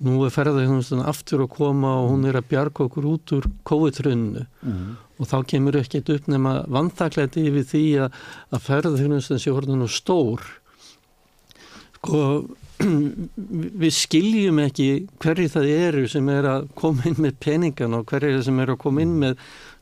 Nú 0.00 0.16
er 0.24 0.32
ferðarðjónustin 0.34 1.04
aftur 1.04 1.44
að 1.44 1.52
koma 1.58 1.92
og 2.00 2.14
hún 2.14 2.24
er 2.26 2.38
að 2.40 2.48
bjarga 2.50 2.86
okkur 2.86 3.06
út 3.10 3.34
úr 3.36 3.46
COVID-hrunnu 3.68 4.46
mm. 4.46 4.86
og 5.20 5.28
þá 5.30 5.36
kemur 5.52 5.78
ekkert 5.78 6.10
upp 6.14 6.30
nema 6.32 6.56
vanþakklætið 6.72 7.50
við 7.58 7.68
því 7.74 7.84
að, 8.06 8.18
að 8.50 8.64
ferðarðjónustin 8.66 9.42
sé 9.44 9.52
orðin 9.54 9.84
og 9.84 9.92
stór. 9.92 10.48
Sko, 12.00 12.22
við 12.80 13.92
skiljum 13.94 14.60
ekki 14.64 14.88
hverju 15.22 15.52
það 15.52 15.70
eru 15.74 16.04
sem 16.10 16.28
er 16.32 16.48
að 16.48 16.68
koma 16.78 17.06
inn 17.10 17.18
með 17.20 17.38
peningan 17.44 17.96
og 17.98 18.06
hverju 18.10 18.42
sem 18.46 18.60
er 18.62 18.74
að 18.74 18.78
koma 18.84 19.04
inn 19.04 19.16
með 19.20 19.34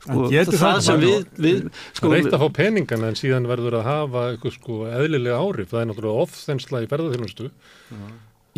sko, 0.05 0.29
það, 0.29 0.55
það 0.61 0.79
sem 0.87 1.03
við, 1.03 1.19
við 1.39 1.59
sko, 1.69 2.07
Það 2.07 2.15
er 2.15 2.23
eitt 2.23 2.37
að 2.37 2.43
fá 2.45 2.49
peningan 2.59 3.05
en 3.09 3.19
síðan 3.19 3.49
verður 3.49 3.79
að 3.81 3.85
hafa 3.89 4.25
eitthvað 4.31 4.55
sko 4.57 4.79
eðlilega 4.89 5.43
áhrif. 5.43 5.69
Það 5.71 5.81
er 5.81 5.91
náttúrulega 5.91 6.25
ofþensla 6.25 6.83
í 6.83 6.89
ferðarþjónustu 6.93 7.51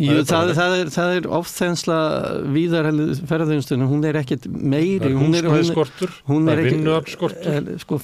Jú, 0.02 0.22
það, 0.26 0.50
það, 0.56 0.74
er, 0.80 0.88
það 0.90 1.14
er 1.14 1.26
ofþensla 1.36 1.96
víðar 2.54 2.88
ferðarþjónustunum, 3.28 3.90
hún 3.90 4.06
er 4.08 4.18
ekkit 4.22 4.48
meiri 4.48 5.12
hún 5.12 5.36
er 5.36 5.46
húsnæðiskortur, 5.46 6.14
það 6.26 6.52
er 6.54 6.62
vinnuafskortur 6.66 7.68
sko, 7.84 7.98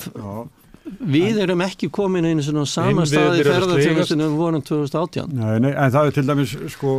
Við 0.99 1.41
erum 1.45 1.63
ekki 1.65 1.91
komin 1.95 2.27
einu 2.29 2.45
svona 2.45 2.65
sama 2.69 3.07
staði 3.09 3.45
ferðarþjóðastinu 3.47 4.25
en 4.27 4.35
við 4.35 4.43
vorum 4.43 4.65
2018. 4.65 5.35
Nei, 5.39 5.57
nei, 5.65 5.73
en 5.73 5.95
það 5.95 6.11
er 6.11 6.17
til 6.17 6.25
dæmis 6.29 6.55
sko, 6.75 6.95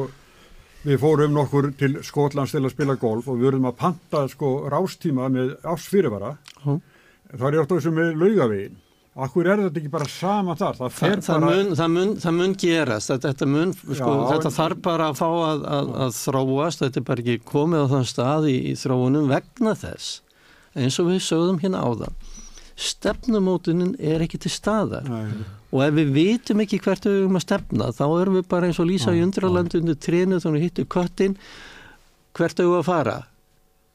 við 0.86 1.02
fórum 1.02 1.34
nokkur 1.36 1.72
til 1.80 1.96
Skotlands 2.06 2.54
til 2.56 2.64
að 2.64 2.74
spila 2.76 2.98
golf 3.00 3.30
og 3.30 3.40
við 3.40 3.50
verðum 3.50 3.72
að 3.72 3.80
panta 3.82 4.26
sko 4.32 4.54
rástíma 4.72 5.32
með 5.34 5.58
ásfyrirvara. 5.64 6.36
Uh. 6.66 6.78
Það 7.34 7.50
er 7.50 7.60
alltaf 7.64 7.84
sem 7.86 7.98
með 7.98 8.16
laugavegin. 8.22 8.78
Akkur 9.20 9.48
er 9.50 9.60
þetta 9.66 9.82
ekki 9.82 9.92
bara 9.92 10.06
sama 10.08 10.54
þar? 10.56 10.78
Það, 10.78 10.92
Þa, 10.96 11.08
það, 11.26 11.30
bara... 11.34 11.50
mun, 11.50 11.72
það, 11.76 11.90
mun, 11.96 12.12
það 12.24 12.36
mun 12.38 12.54
gerast, 12.62 13.10
þetta, 13.12 13.32
þetta, 13.34 13.48
mun, 13.52 13.74
sko, 13.82 14.12
Já, 14.14 14.26
þetta 14.30 14.48
en... 14.48 14.56
þarf 14.56 14.82
bara 14.86 15.08
að 15.10 15.18
fá 15.20 15.28
að, 15.28 15.66
að, 15.76 15.90
að 16.06 16.14
þróast, 16.20 16.84
þetta 16.86 17.02
er 17.02 17.08
bara 17.10 17.26
ekki 17.26 17.50
komið 17.50 17.84
á 17.84 17.88
þann 17.94 18.08
stað 18.14 18.48
í, 18.54 18.56
í 18.70 18.76
þróunum 18.80 19.28
vegna 19.34 19.74
þess, 19.82 20.12
eins 20.78 21.00
og 21.02 21.10
við 21.10 21.20
sögðum 21.26 21.60
hérna 21.66 21.84
áðan 21.84 22.16
stefnumótunin 22.80 23.96
er 24.00 24.24
ekki 24.24 24.40
til 24.46 24.52
staðar. 24.54 25.08
Nei. 25.10 25.48
og 25.70 25.84
ef 25.86 25.98
við 26.00 26.14
vitum 26.16 26.62
ekki 26.64 26.80
hvert 26.82 27.06
við 27.06 27.20
erum 27.20 27.38
að 27.38 27.46
stefna 27.46 27.90
þá 27.94 28.06
erum 28.08 28.38
við 28.40 28.48
bara 28.50 28.70
eins 28.70 28.80
og 28.82 28.88
lýsa 28.90 29.14
í 29.14 29.22
undralandunni 29.22 29.94
trénu 30.02 30.40
þannig 30.42 30.64
hittu 30.66 30.86
köttin 30.90 31.36
hvert 32.34 32.58
við 32.58 32.66
erum 32.66 32.80
að 32.80 32.88
fara 32.88 33.18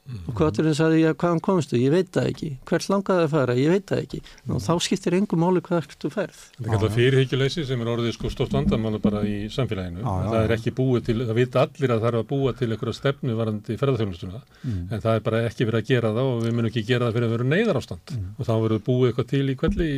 og 0.05 0.35
kvarturinn 0.37 0.75
sagði, 0.77 0.99
já, 1.01 1.11
hvaðan 1.17 1.39
komstu? 1.41 1.77
Ég 1.81 1.89
veit 1.89 2.11
það 2.13 2.27
ekki. 2.29 2.49
Hvert 2.69 2.89
langaði 2.91 3.23
að 3.25 3.31
fara? 3.31 3.53
Ég 3.57 3.71
veit 3.73 3.85
það 3.89 4.01
ekki. 4.03 4.19
Og 4.53 4.59
þá 4.61 4.73
skiptir 4.85 5.15
engum 5.17 5.41
máli 5.41 5.61
hvert 5.65 5.95
þú 6.01 6.11
ferð. 6.13 6.41
Þetta 6.57 6.67
er 6.67 6.73
kallað 6.75 6.97
fyrirhyggjuleysi 6.99 7.65
sem 7.65 7.81
er 7.81 7.89
orðið 7.95 8.13
sko 8.13 8.29
stort 8.33 8.53
vandamann 8.53 8.99
bara 9.01 9.23
í 9.25 9.49
samfélaginu. 9.53 10.03
Já, 10.03 10.05
já, 10.05 10.29
það 10.29 10.41
er 10.43 10.53
ekki 10.59 10.75
búið 10.77 11.01
til, 11.09 11.17
það 11.23 11.39
vita 11.39 11.65
allir 11.65 11.95
að 11.95 12.05
það 12.05 12.11
er 12.11 12.19
að 12.19 12.29
búa 12.35 12.53
til 12.59 12.69
einhverja 12.69 12.99
stefnu 12.99 13.39
varandi 13.39 13.79
ferðarþjónustuna, 13.81 14.41
mm. 14.61 14.83
en 14.85 14.99
það 15.07 15.13
er 15.15 15.25
bara 15.25 15.41
ekki 15.49 15.69
verið 15.71 15.81
að 15.81 15.89
gera 15.89 16.13
það 16.13 16.29
og 16.35 16.37
við 16.45 16.53
munum 16.53 16.69
ekki 16.69 16.85
gera 16.85 17.09
það 17.09 17.15
fyrir 17.17 17.27
að 17.27 17.35
vera 17.35 17.49
neyðar 17.55 17.81
ástand. 17.81 18.05
Mm. 18.13 18.29
Og 18.37 18.43
þá 18.45 18.55
verður 18.67 18.85
búið 18.85 19.09
eitthvað 19.09 19.31
til 19.33 19.45
í 19.49 19.57
kvelli 19.57 19.89
í 19.89 19.97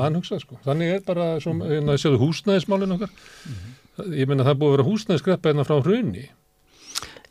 vanhugsað 0.00 0.42
sko. 0.42 0.56
Þannig 0.64 0.96
er 0.96 1.04
bara, 1.06 1.26
sem, 1.44 1.60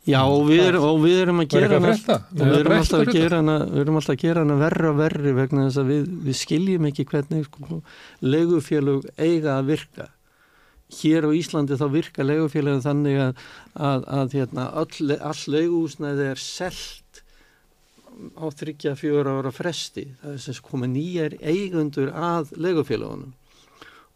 Já, 0.06 0.20
og 0.22 0.44
við, 0.46 0.60
er, 0.68 0.76
og 0.78 1.00
við 1.02 1.16
erum 1.24 1.42
að 1.42 1.48
gera 1.50 1.78
hana, 1.80 1.94
við 2.30 2.52
erum 2.60 2.74
alltaf 2.76 3.00
að 3.02 3.08
gera 3.16 3.38
hana, 3.40 3.54
við 3.66 3.80
erum 3.82 3.96
alltaf 3.98 4.12
að 4.12 4.20
gera 4.22 4.44
hana 4.44 4.58
verra 4.60 4.90
og 4.92 5.00
verri 5.00 5.32
vegna 5.34 5.64
þess 5.64 5.80
að 5.82 5.88
við, 5.90 6.04
við 6.28 6.36
skiljum 6.38 6.86
ekki 6.90 7.06
hvernig 7.10 7.48
sko, 7.48 7.80
legufélög 8.22 9.08
eiga 9.18 9.56
að 9.56 9.72
virka. 9.72 10.06
Hér 11.00 11.26
á 11.26 11.30
Íslandi 11.34 11.78
þá 11.80 11.86
virka 11.90 12.22
legufélögum 12.22 12.84
þannig 12.84 13.18
að, 13.24 13.42
að, 13.74 14.06
að 14.20 14.36
hérna, 14.38 14.68
all, 14.78 15.16
all 15.16 15.42
leguhúsnæði 15.56 16.28
er 16.30 16.42
selt 16.44 17.22
á 18.38 18.46
þryggja 18.46 18.94
fjóra 19.00 19.40
ára 19.40 19.50
fresti. 19.50 20.06
Það 20.22 20.36
er 20.36 20.44
sem 20.46 20.62
komið 20.70 20.92
nýjar 20.94 21.38
eigundur 21.42 22.14
að 22.14 22.54
legufélögunum. 22.54 23.34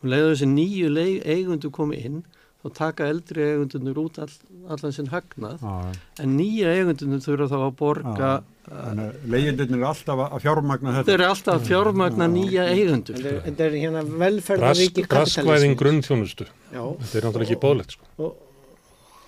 Og 0.01 0.13
leiður 0.15 0.37
þessi 0.37 0.53
nýju 0.55 0.95
eigundur 1.27 1.75
komið 1.75 2.07
inn 2.07 2.23
þá 2.61 2.69
taka 2.77 3.07
eldri 3.09 3.45
eigundunir 3.55 3.99
út 4.03 4.19
all, 4.21 4.33
allan 4.69 4.93
sinn 4.93 5.09
hagnað. 5.13 5.63
Já, 5.65 6.01
en 6.25 6.35
nýja 6.37 6.75
eigundunir 6.77 7.23
þurfa 7.25 7.47
þá 7.53 7.59
að 7.67 7.77
borga 7.81 8.33
Þannig 8.71 9.07
að 9.09 9.31
leyendirnir 9.33 9.79
eru 9.81 9.87
alltaf 9.89 10.21
að 10.27 10.43
fjármagna 10.45 10.91
þeir 10.93 11.01
þetta. 11.01 11.15
eru 11.17 11.25
alltaf 11.27 11.55
að 11.57 11.65
fjármagna 11.67 12.27
nýja 12.31 12.67
eigundur 12.71 13.17
Þetta 13.17 13.31
er, 13.33 13.41
þetta 13.49 13.65
er 13.65 13.73
hérna 13.81 14.03
velferðaríki 14.21 15.05
Braskvæðing 15.11 15.75
grunnþjónustu. 15.81 16.47
Já, 16.71 16.83
Þetta 17.01 17.19
er 17.19 17.27
náttúrulega 17.27 17.49
ekki 17.49 17.59
bóðlegt 17.65 17.97
sko. 17.97 18.29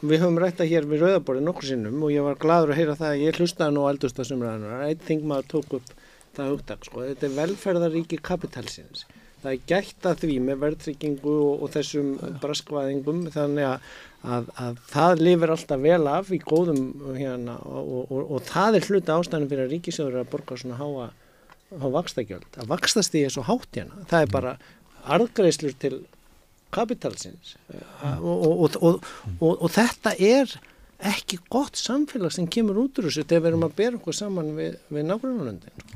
við 0.03 0.23
höfum 0.23 0.39
rætta 0.43 0.65
hér 0.69 0.87
við 0.93 1.03
Rauðaborði 1.03 1.43
nokkur 1.49 1.67
sinnum 1.73 2.05
og 2.07 2.11
ég 2.15 2.23
var 2.27 2.39
gladur 2.43 2.73
að 2.75 2.79
heyra 2.83 2.95
það 2.99 3.11
að 3.17 3.21
ég 3.25 3.41
hlustaði 3.41 3.75
nú 3.77 3.83
á 3.87 3.91
eldustasumræðanar 3.97 4.87
eitt 4.89 5.03
þing 5.07 5.27
maður 5.31 5.51
tók 5.57 5.77
upp 5.81 5.93
það 6.39 6.49
hugtak 6.55 6.87
sko. 6.87 7.03
þetta 7.07 7.27
er 7.29 7.37
velferðaríki 7.41 8.19
kapitalsins 8.23 9.05
það 9.43 9.53
er 9.53 9.67
gætt 9.73 10.09
að 10.09 10.23
því 10.23 10.39
með 10.47 10.63
verðtryggingu 10.63 11.35
og, 11.35 11.65
og 11.65 11.73
þessum 11.75 12.13
braskvæðingum 12.43 13.25
þannig 13.35 13.69
að, 13.69 13.91
að, 14.23 14.49
að 14.67 14.81
það 14.93 15.25
lifir 15.27 15.55
alltaf 15.57 15.83
vel 15.83 16.03
af 16.13 16.31
í 16.33 16.41
góðum 16.43 16.83
hérna 17.19 17.59
og, 17.67 17.93
og, 18.05 18.23
og 18.23 18.47
það 18.49 18.79
er 18.79 18.89
hluta 18.91 19.19
ástæðan 19.19 19.51
fyrir 19.51 19.67
að 19.67 19.77
ríkisjóður 19.77 20.23
að 20.23 20.33
borga 20.33 20.59
svona 20.63 20.81
háa, 20.81 21.11
háa 21.83 21.93
vakstakjöld 21.99 22.59
að 22.63 22.73
vakstast 22.73 23.15
því 23.15 23.27
er 23.27 23.37
svo 23.37 23.47
hátt 23.49 23.81
hérna. 23.81 24.07
Það 24.11 24.27
er 24.27 24.35
bara 24.39 24.57
arðgreislur 25.13 25.79
til 25.83 25.95
kapitalsins 26.73 27.57
og, 28.23 28.47
og, 28.49 28.77
og, 28.81 29.09
og 29.53 29.67
þetta 29.75 30.15
er 30.17 30.55
ekki 31.09 31.39
gott 31.51 31.79
samfélag 31.79 32.33
sem 32.35 32.47
kemur 32.51 32.79
út 32.85 33.01
úr 33.01 33.09
þessu 33.09 33.25
þegar 33.25 33.43
við 33.43 33.51
erum 33.53 33.67
að 33.67 33.75
bera 33.81 33.99
okkur 33.99 34.17
saman 34.17 34.53
við, 34.57 34.77
við 34.93 35.09
nágrunulöndin. 35.09 35.89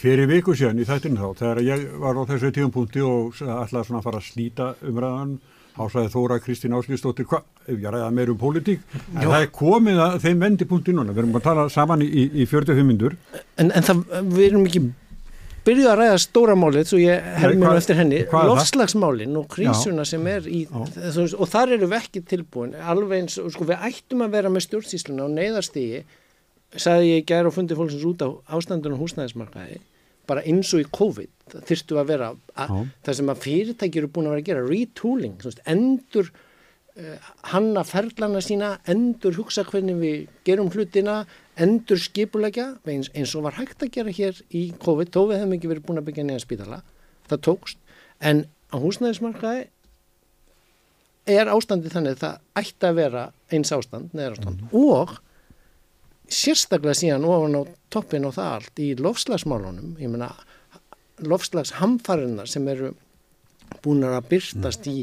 Fyrir 0.00 0.30
viku 0.30 0.54
síðan 0.56 0.82
í 0.82 0.86
þættinu 0.88 1.20
þá, 1.20 1.40
þegar 1.40 1.62
ég 1.66 1.84
var 2.02 2.20
á 2.20 2.22
þessu 2.30 2.52
tíumpunkti 2.54 3.04
og 3.04 3.42
ætlaði 3.42 3.88
svona 3.88 4.00
að 4.00 4.08
fara 4.08 4.22
að 4.22 4.28
slíta 4.28 4.70
umræðan, 4.84 5.36
þá 5.74 5.84
sagði 5.90 6.12
Þóra 6.14 6.40
Kristín 6.42 6.76
Áslýstóttir, 6.78 7.26
hvað, 7.30 7.46
ef 7.66 7.78
ég 7.78 7.94
ræða 7.94 8.10
meir 8.14 8.30
um 8.30 8.38
pólitík, 8.38 8.84
en 9.14 9.24
það 9.24 9.40
er 9.40 9.54
komið 9.54 10.02
að 10.04 10.18
þeim 10.22 10.44
vendipunkti 10.46 10.94
núna, 10.94 11.14
við 11.14 11.24
erum 11.24 11.40
að 11.40 11.46
tala 11.48 11.64
saman 11.72 12.04
í, 12.04 12.10
í, 12.10 12.26
í 12.44 12.46
45 12.46 12.86
mindur. 12.86 13.16
En, 13.58 13.72
en 13.74 13.88
það, 13.88 14.04
við 14.30 14.46
erum 14.52 14.68
ekki 14.68 14.84
byrjuð 15.64 15.90
að 15.90 16.00
ræða 16.00 16.18
stóra 16.22 16.56
málið 16.58 16.90
svo 16.90 17.00
ég 17.00 17.30
herr 17.40 17.54
mér 17.58 17.78
eftir 17.78 17.98
henni 17.98 18.20
lofslagsmálin 18.28 19.38
og 19.40 19.48
krísuna 19.54 20.04
Já. 20.04 20.10
sem 20.12 20.28
er 20.30 20.48
í 20.48 20.64
þess, 20.68 21.36
og 21.38 21.48
þar 21.50 21.76
eru 21.78 21.88
við 21.88 21.98
ekki 22.02 22.24
tilbúin 22.34 22.76
alveg 22.76 23.24
eins, 23.24 23.38
sko 23.38 23.68
við 23.68 23.88
ættum 23.88 24.24
að 24.26 24.36
vera 24.36 24.52
með 24.52 24.66
stjórnsísluna 24.68 25.26
og 25.26 25.34
neyðarstígi 25.38 26.04
sagði 26.74 27.10
ég 27.14 27.26
gæra 27.28 27.50
og 27.50 27.56
fundi 27.56 27.76
fólksins 27.78 28.06
út 28.08 28.24
á 28.24 28.28
ástandunum 28.56 29.00
húsnæðismarkaði 29.00 29.80
bara 30.28 30.44
eins 30.48 30.72
og 30.74 30.82
í 30.82 30.88
COVID 30.94 31.58
þyrstu 31.68 32.00
að 32.00 32.10
vera 32.10 32.32
að, 32.56 32.74
það 33.04 33.18
sem 33.20 33.30
að 33.30 33.44
fyrirtæki 33.44 34.00
eru 34.00 34.10
búin 34.12 34.28
að 34.28 34.36
vera 34.36 34.44
að 34.44 34.50
gera 34.50 34.66
retooling, 34.68 35.36
svona, 35.42 35.64
endur 35.74 36.30
uh, 36.32 37.30
hanna 37.52 37.84
ferlana 37.86 38.42
sína 38.44 38.74
endur 38.90 39.36
hugsa 39.38 39.66
hvernig 39.68 40.00
við 40.00 40.22
gerum 40.48 40.72
hlutina 40.72 41.22
endur 41.60 42.00
skipulegja 42.00 42.66
eins, 42.88 43.10
eins 43.14 43.34
og 43.38 43.46
var 43.46 43.58
hægt 43.58 43.82
að 43.84 43.92
gera 43.94 44.14
hér 44.14 44.40
í 44.50 44.66
COVID 44.82 45.12
þó 45.14 45.20
við 45.30 45.40
hefum 45.40 45.54
ekki 45.56 45.70
verið 45.70 45.86
búin 45.86 46.00
að 46.00 46.08
byggja 46.08 46.26
nýja 46.26 46.42
spítala 46.42 46.80
það 47.30 47.44
tókst, 47.46 47.78
en 48.20 48.44
á 48.74 48.76
húsnæðismarkaði 48.82 49.68
er 51.34 51.52
ástandið 51.52 51.94
þannig 51.94 52.16
að 52.16 52.24
það 52.24 52.64
ætti 52.64 52.88
að 52.88 52.98
vera 52.98 53.22
eins 53.54 53.72
ástand, 53.72 54.10
neðar 54.12 54.36
ástand 54.36 54.64
mm. 54.64 54.74
og 54.76 55.14
sérstaklega 56.34 56.98
síðan 56.98 57.28
ofan 57.28 57.58
á 57.60 57.62
toppin 57.92 58.26
og 58.28 58.34
það 58.36 58.52
allt 58.58 58.82
í 58.82 58.90
lofslagsmálunum, 58.98 59.94
ég 60.02 60.10
menna 60.10 60.32
lofslagshamfarinnar 61.24 62.50
sem 62.50 62.66
eru 62.68 62.92
búin 63.84 64.04
að 64.08 64.28
byrtast 64.30 64.86
í 64.88 64.96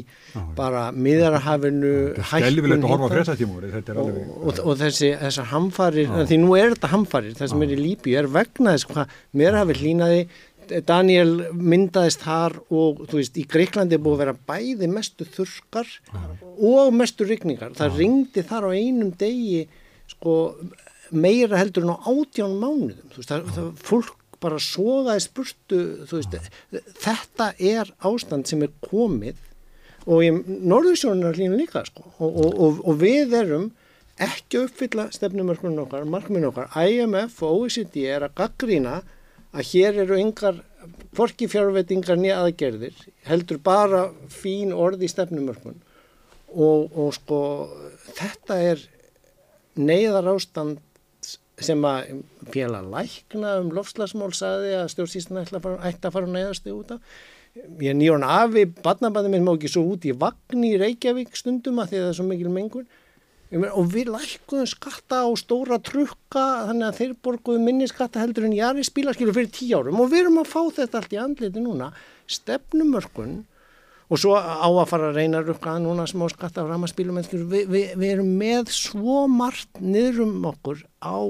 bara 0.56 0.86
miðarahafinu 0.94 1.92
hækkun 2.30 2.86
og, 4.02 4.58
og, 4.58 4.72
þessi 4.80 5.12
þessar 5.20 5.50
hamfarir, 5.52 6.14
því 6.30 6.38
nú 6.42 6.56
er 6.58 6.72
þetta 6.74 6.92
hamfarir 6.94 7.36
það 7.38 7.52
sem 7.52 7.66
er 7.66 7.74
í 7.74 7.80
Líbi, 7.80 8.16
er 8.18 8.30
vegna 8.32 8.74
þess 8.76 8.88
hvað 8.90 9.14
miðarahafi 9.38 9.78
hlýnaði 9.82 10.24
Daniel 10.86 11.50
myndaðist 11.52 12.22
þar 12.22 12.56
og 12.70 13.02
þú 13.10 13.18
veist, 13.18 13.36
í 13.38 13.44
Greiklandi 13.50 13.98
er 13.98 14.02
búið 14.02 14.14
að 14.14 14.22
vera 14.22 14.36
bæði 14.52 14.88
mestu 14.92 15.26
þurskar 15.28 15.90
og 16.62 16.94
mestu 16.96 17.26
rigningar, 17.28 17.74
það 17.76 17.98
ringdi 18.00 18.46
þar 18.46 18.70
á 18.70 18.70
einum 18.72 19.12
degi 19.18 19.66
sko 20.12 20.36
meira 21.12 21.60
heldur 21.60 21.86
en 21.86 21.94
á 21.94 21.98
átján 22.08 22.56
mánuðum, 22.56 23.10
þú 23.12 23.20
veist, 23.20 23.32
það, 23.32 23.54
það 23.56 23.70
fólk 23.90 24.18
bara 24.42 24.58
sogaði 24.62 25.24
spurtu 25.24 25.80
veist, 26.10 26.36
þetta 27.02 27.52
er 27.58 27.92
ástand 28.08 28.50
sem 28.50 28.64
er 28.66 28.74
komið 28.84 29.38
og 30.10 30.24
í 30.26 30.32
Norðursjónu 30.32 31.28
er 31.28 31.38
hlýna 31.38 31.60
líka 31.60 31.84
sko. 31.86 32.04
og, 32.18 32.38
og, 32.42 32.82
og 32.82 32.98
við 33.00 33.36
erum 33.38 33.70
ekki 34.22 34.64
uppfylla 34.66 35.08
stefnumörkunum 35.14 35.86
okkar, 35.86 36.04
markminu 36.04 36.50
okkar 36.50 36.72
IMF 36.76 37.40
og 37.42 37.62
OECD 37.64 38.04
er 38.10 38.26
að 38.26 38.36
gaggrína 38.42 39.00
að 39.52 39.68
hér 39.72 40.02
eru 40.04 40.18
yngar 40.20 40.60
forki 41.16 41.48
fjárveitingar 41.50 42.18
nýja 42.18 42.40
aðgerðir 42.42 42.96
heldur 43.28 43.60
bara 43.62 44.06
fín 44.32 44.72
orði 44.74 45.08
í 45.08 45.12
stefnumörkun 45.12 45.78
og, 46.52 46.88
og 46.92 47.12
sko 47.16 47.40
þetta 48.12 48.58
er 48.72 48.82
neyðar 49.78 50.32
ástand 50.34 50.80
sem 51.66 51.84
að 51.86 52.22
fjela 52.52 52.80
lækna 52.84 53.58
um 53.60 53.70
lofslagsmál 53.76 54.32
saði 54.36 54.74
að 54.80 54.90
stjórnsýstina 54.94 55.44
ætti 55.44 55.60
að 56.08 56.14
fara 56.14 56.26
að 56.28 56.34
neyðast 56.36 56.68
út 56.72 56.96
af. 56.96 57.14
Ég 57.84 57.92
nýjón 57.98 58.24
afi, 58.24 58.64
badnabæði 58.80 59.28
minn 59.34 59.44
má 59.44 59.52
ekki 59.52 59.68
svo 59.68 59.82
út 59.92 60.06
í 60.08 60.14
vagn 60.16 60.62
í 60.64 60.72
Reykjavík 60.80 61.34
stundum 61.36 61.82
að 61.82 61.90
því 61.90 61.98
að 61.98 62.04
það 62.04 62.12
er 62.12 62.18
svo 62.18 62.28
mikil 62.30 62.52
mengun. 62.52 62.86
Og 63.52 63.90
við 63.92 64.08
lækuðum 64.14 64.68
skatta 64.70 65.18
á 65.28 65.30
stóra 65.36 65.76
trukka 65.84 66.44
þannig 66.70 66.86
að 66.86 67.00
þeir 67.02 67.12
borguðu 67.20 67.60
minni 67.60 67.88
skatta 67.90 68.22
heldur 68.22 68.46
en 68.48 68.56
jari 68.56 68.84
spílaskilu 68.88 69.34
fyrir 69.36 69.52
tíu 69.52 69.82
árum. 69.82 70.00
Og 70.00 70.08
við 70.08 70.22
erum 70.22 70.40
að 70.40 70.48
fá 70.54 70.62
þetta 70.78 71.02
allt 71.02 71.12
í 71.12 71.20
andliti 71.20 71.60
núna 71.60 71.90
stefnumörkun. 72.32 73.42
Og 74.08 74.20
svo 74.20 74.32
á 74.40 74.64
að 74.64 74.88
fara 74.88 75.12
að 75.12 75.20
reyna 75.20 75.42
að 75.42 75.52
rukka 75.52 75.76
að 75.76 75.84
núna 75.84 76.08
smá 76.08 76.24
skatta 76.32 76.64
á 76.64 76.70
ramaspílum 76.72 77.20
við, 77.20 77.68
við, 77.68 77.92
við 78.00 78.08
erum 78.14 78.32
með 78.40 78.72
svo 78.72 79.26
margt 79.28 79.80
niður 79.84 80.24
um 80.24 80.48
okkur 80.54 80.86
á 81.04 81.20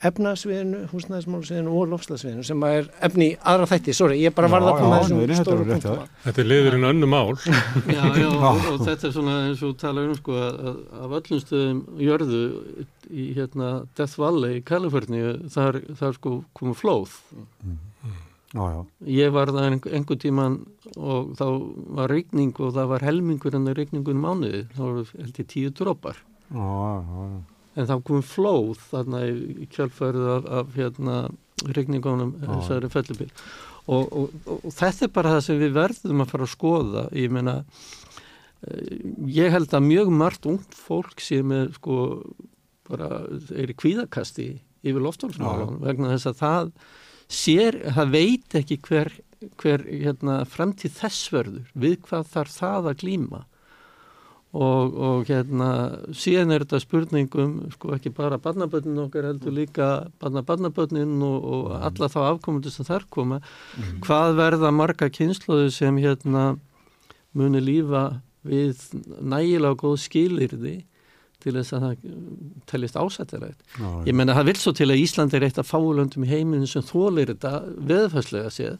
efnaðsviðinu, 0.00 0.86
húsnæðismálusviðinu 0.94 1.72
og 1.76 1.90
lofslagsviðinu 1.90 2.44
sem 2.46 2.62
er 2.64 2.86
efni 3.04 3.26
í 3.30 3.34
aðra 3.52 3.66
þætti, 3.68 3.94
sorry, 3.96 4.16
ég 4.22 4.32
bara 4.36 4.48
varða 4.52 4.72
að 4.72 4.78
koma 4.80 5.00
þessum 5.02 5.42
stóru 5.42 5.66
punktum. 5.68 6.06
Þetta 6.24 6.42
er 6.42 6.48
liðurinn 6.48 6.88
önnu 6.88 7.10
mál. 7.10 7.34
já, 7.96 8.00
já, 8.16 8.28
og, 8.38 8.62
og 8.70 8.86
þetta 8.86 9.10
er 9.10 9.14
svona 9.18 9.36
eins 9.50 9.66
og 9.66 9.76
tala 9.82 10.06
um 10.08 10.16
sko 10.16 10.38
að 10.40 10.70
af 10.70 11.14
öllum 11.20 11.44
stöðum 11.44 11.84
jörðu 12.00 12.42
í 13.10 13.28
hérna 13.36 13.70
Death 13.98 14.16
Valley 14.22 14.62
í 14.62 14.64
Kaliforníu, 14.72 15.36
þar, 15.52 15.82
þar 16.00 16.16
sko 16.16 16.34
komu 16.56 16.76
flóð. 16.78 17.20
Mm. 17.60 17.78
Já, 18.50 18.64
já. 18.72 18.80
Ég 19.20 19.36
var 19.36 19.52
það 19.54 19.68
einhver 19.92 20.18
tíman 20.18 20.60
og 20.96 21.36
þá 21.38 21.46
var 22.00 22.10
regning 22.10 22.56
og 22.56 22.72
það 22.74 22.92
var 22.96 23.04
helmingur 23.06 23.54
en 23.54 23.68
það 23.68 23.80
regningun 23.84 24.24
mánuði, 24.24 24.64
þá 24.74 24.84
var 24.88 25.16
held 25.20 25.44
ég 25.44 25.50
tíu 25.52 25.76
drópar. 25.76 26.24
Já, 26.50 26.56
já, 26.56 27.30
já 27.36 27.49
en 27.76 27.88
þá 27.88 27.94
komum 28.02 28.26
flóð 28.26 28.80
þarna 28.90 29.24
í 29.30 29.68
kjálfærið 29.70 30.28
af, 30.34 30.50
af 30.60 30.76
hérna 30.78 31.16
regningunum 31.76 32.34
þessari 32.40 32.90
fellibil 32.90 33.28
og, 33.90 34.04
og, 34.06 34.36
og, 34.46 34.60
og 34.64 34.74
þetta 34.74 35.06
er 35.06 35.12
bara 35.14 35.34
það 35.36 35.42
sem 35.46 35.60
við 35.60 35.74
verðum 35.76 36.22
að 36.24 36.32
fara 36.32 36.46
að 36.46 36.52
skoða. 36.54 37.04
Ég 37.16 37.32
meina 37.34 37.56
ég 39.30 39.52
held 39.54 39.72
að 39.72 39.86
mjög 39.86 40.10
margt 40.12 40.48
ungt 40.48 40.76
fólk 40.76 41.22
sem 41.24 41.52
er 41.56 41.70
sko 41.76 42.00
bara 42.90 43.22
er 43.56 43.70
í 43.70 43.76
kvíðakasti 43.78 44.50
yfir 44.80 45.04
loftálsmálunum 45.04 45.80
vegna 45.84 46.12
þess 46.12 46.30
að 46.30 46.40
það 46.40 46.72
sér, 47.30 47.78
það 47.94 48.14
veit 48.16 48.56
ekki 48.58 48.78
hver, 48.88 49.12
hver 49.60 49.84
hérna, 49.86 50.40
fremtíð 50.48 50.96
þess 50.98 51.30
verður 51.32 51.70
við 51.78 51.96
hvað 52.08 52.32
þarf 52.34 52.56
það 52.56 52.90
að 52.90 53.00
glýma 53.04 53.42
og, 54.50 54.96
og 54.98 55.28
hérna 55.30 55.68
síðan 56.16 56.54
er 56.54 56.64
þetta 56.64 56.80
spurningum 56.82 57.52
sko 57.76 57.92
ekki 57.94 58.10
bara 58.14 58.40
barnabötnin 58.42 58.98
okkar 59.04 59.28
heldur 59.28 59.54
líka 59.54 59.90
barnabötnin 60.20 61.20
og, 61.22 61.44
og 61.44 61.70
alla 61.78 62.10
þá 62.10 62.20
afkomundu 62.24 62.72
sem 62.74 62.88
þar 62.88 63.06
koma 63.14 63.38
mm. 63.38 64.00
hvað 64.06 64.34
verða 64.40 64.72
marga 64.74 65.10
kynsluðu 65.12 65.70
sem 65.74 66.02
hérna 66.02 66.56
muni 67.38 67.62
lífa 67.62 68.04
við 68.42 68.80
nægilega 69.22 69.78
góð 69.78 70.00
skilirði 70.02 70.76
til 71.40 71.54
þess 71.56 71.72
að 71.76 71.84
það 71.84 72.08
teljist 72.68 72.98
ásættilegt. 73.00 73.62
Ég 74.04 74.16
menna 74.16 74.34
það 74.36 74.50
vil 74.50 74.58
svo 74.60 74.72
til 74.76 74.90
að 74.90 75.00
Ísland 75.00 75.36
er 75.36 75.46
eitt 75.46 75.60
af 75.60 75.70
fáulöndum 75.70 76.26
í 76.26 76.28
heiminu 76.28 76.68
sem 76.68 76.84
þólir 76.84 77.32
þetta 77.32 77.52
veðfærslega 77.88 78.50
séð 78.52 78.76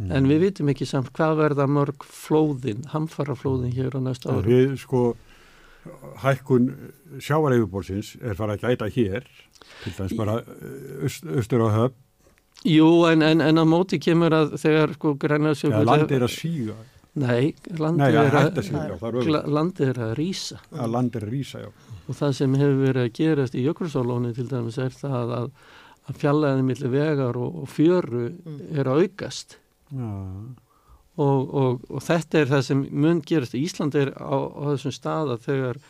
mm. 0.00 0.12
en 0.16 0.28
við 0.30 0.44
vitum 0.46 0.70
ekki 0.72 0.88
samt 0.88 1.12
hvað 1.16 1.36
verða 1.44 1.66
mörg 1.70 2.06
flóðin, 2.08 2.86
hamfara 2.92 3.36
flóðin 3.38 3.74
hér 3.76 3.96
á 3.96 4.00
næsta 4.08 4.34
ári. 4.34 4.48
Við 4.50 4.78
sko 4.82 5.04
hækkun 6.20 6.70
sjávareifubórsins 7.22 8.14
er 8.20 8.36
farið 8.38 8.58
að 8.58 8.68
gæta 8.68 8.88
hér 8.96 9.26
til 9.84 9.92
þess 9.96 10.16
bara 10.18 10.38
öst, 11.06 11.26
austur 11.26 11.64
á 11.64 11.68
höfn. 11.76 11.98
Jú 12.68 12.88
en, 13.08 13.22
en, 13.24 13.40
en 13.40 13.56
á 13.56 13.64
móti 13.64 13.96
kemur 14.02 14.34
að 14.36 14.58
þegar 14.60 14.96
sko 14.98 15.14
grænlega 15.20 15.70
ja, 15.70 15.84
land 15.86 16.10
er 16.12 16.26
að 16.26 16.34
síga. 16.34 16.76
Nei, 17.20 17.54
landið 17.74 18.16
er, 18.20 18.36
að, 18.38 19.46
landi 19.50 19.86
er 19.88 19.98
að 19.98 20.12
rýsa. 20.14 20.60
Að 20.70 20.92
landi 20.94 21.18
er 21.18 21.24
að 21.26 21.32
rýsa, 21.34 21.62
já. 21.64 21.70
Og 22.06 22.18
það 22.18 22.36
sem 22.38 22.52
hefur 22.60 22.76
verið 22.84 23.02
að 23.02 23.16
gerast 23.16 23.56
í 23.56 23.64
Jökulsálónu 23.64 24.30
til 24.36 24.46
dæmis 24.50 24.78
er 24.82 24.94
það 24.94 25.32
að, 25.38 25.48
að 26.06 26.20
fjallaðið 26.20 26.62
millir 26.68 26.92
vegar 26.94 27.40
og, 27.40 27.58
og 27.64 27.72
fjöru 27.72 28.28
mm. 28.30 28.60
er 28.78 28.90
að 28.92 29.02
aukast 29.02 29.58
og, 29.94 31.54
og, 31.62 31.86
og 31.90 32.04
þetta 32.04 32.40
er 32.42 32.52
það 32.52 32.66
sem 32.68 32.84
mun 32.90 33.22
gerast. 33.26 33.56
Ísland 33.58 33.96
er 33.98 34.12
á, 34.16 34.36
á 34.50 34.62
þessum 34.74 34.94
stað 34.94 35.34
að 35.36 35.48
þegar 35.48 35.80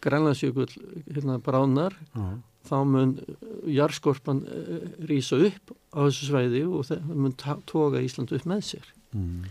Grænlandsjökull 0.00 0.70
hérna 1.10 1.36
bránar 1.44 1.96
Já. 2.14 2.28
þá 2.68 2.76
mun 2.88 3.16
jarðskorpan 3.68 4.44
eh, 4.48 4.86
rýsa 5.10 5.36
upp 5.50 5.74
á 5.92 6.08
þessu 6.08 6.30
sveiði 6.30 6.62
og 6.68 6.86
það 6.88 7.10
mun 7.12 7.34
toga 7.68 8.00
Ísland 8.00 8.32
upp 8.32 8.46
með 8.48 8.64
sér. 8.72 8.92
Mm. 9.12 9.50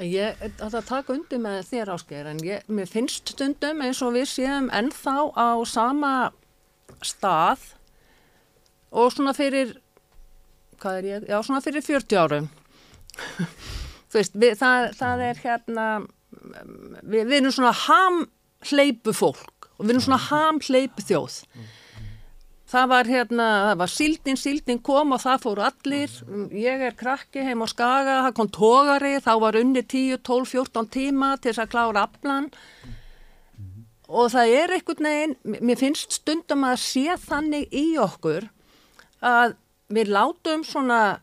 Ég 0.00 0.40
ætla 0.40 0.70
að 0.70 0.86
taka 0.88 1.12
undir 1.12 1.42
með 1.44 1.58
þér 1.68 1.92
ásker 1.92 2.30
en 2.30 2.38
ég, 2.46 2.64
mér 2.72 2.88
finnst 2.88 3.34
stundum 3.34 3.82
eins 3.84 4.00
og 4.00 4.14
við 4.16 4.30
séum 4.32 4.70
ennþá 4.72 5.16
á 5.36 5.60
sama 5.68 6.14
stað 7.04 7.66
og 8.90 9.12
svona 9.12 9.34
fyrir 9.36 9.76
hvað 10.80 10.96
er 11.02 11.08
ég, 11.10 11.28
já 11.28 11.36
svona 11.44 11.60
fyrir 11.60 11.84
40 11.84 12.16
árum 12.16 12.48
þú 14.10 14.20
veist, 14.20 14.38
við, 14.38 14.56
það, 14.60 14.86
það 15.00 15.26
er 15.28 15.42
hérna 15.44 15.86
við, 17.02 17.26
við 17.26 17.36
erum 17.40 17.54
svona 17.54 17.74
hamhleipu 17.84 19.14
fólk 19.16 19.70
og 19.76 19.84
við 19.84 19.94
erum 19.94 20.04
svona 20.04 20.24
hamhleipu 20.28 21.04
þjóð. 21.08 21.38
Það 22.70 22.90
var 22.92 23.08
hérna, 23.10 23.46
það 23.66 23.78
var 23.80 23.90
síldin, 23.90 24.38
síldin 24.38 24.80
kom 24.86 25.16
og 25.16 25.22
það 25.24 25.40
fóru 25.42 25.62
allir. 25.66 26.12
Ég 26.54 26.84
er 26.86 26.94
krakki 26.94 27.42
heim 27.42 27.64
á 27.64 27.68
Skaga 27.72 28.20
það 28.28 28.36
kom 28.38 28.50
tógari, 28.54 29.16
þá 29.24 29.32
var 29.42 29.58
unni 29.58 29.82
10, 29.82 30.20
12, 30.22 30.52
14 30.52 30.90
tíma 30.94 31.32
til 31.40 31.50
þess 31.50 31.64
að 31.64 31.72
klára 31.72 32.06
aflan 32.06 32.50
og 34.10 34.30
það 34.32 34.52
er 34.58 34.72
einhvern 34.74 35.06
veginn, 35.06 35.34
mér 35.62 35.78
finnst 35.78 36.16
stundum 36.18 36.64
að 36.66 36.80
sé 36.82 37.16
þannig 37.22 37.70
í 37.70 37.84
okkur 38.02 38.48
að 39.22 39.54
við 39.90 40.10
látum 40.14 40.64
svona 40.66 41.20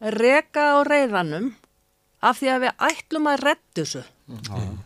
reka 0.00 0.64
á 0.76 0.78
reyðanum 0.86 1.52
af 2.24 2.40
því 2.40 2.50
að 2.52 2.64
við 2.64 2.84
ætlum 2.90 3.28
að 3.30 3.42
redda 3.44 3.82
þessu 3.82 4.02
mm. 4.28 4.78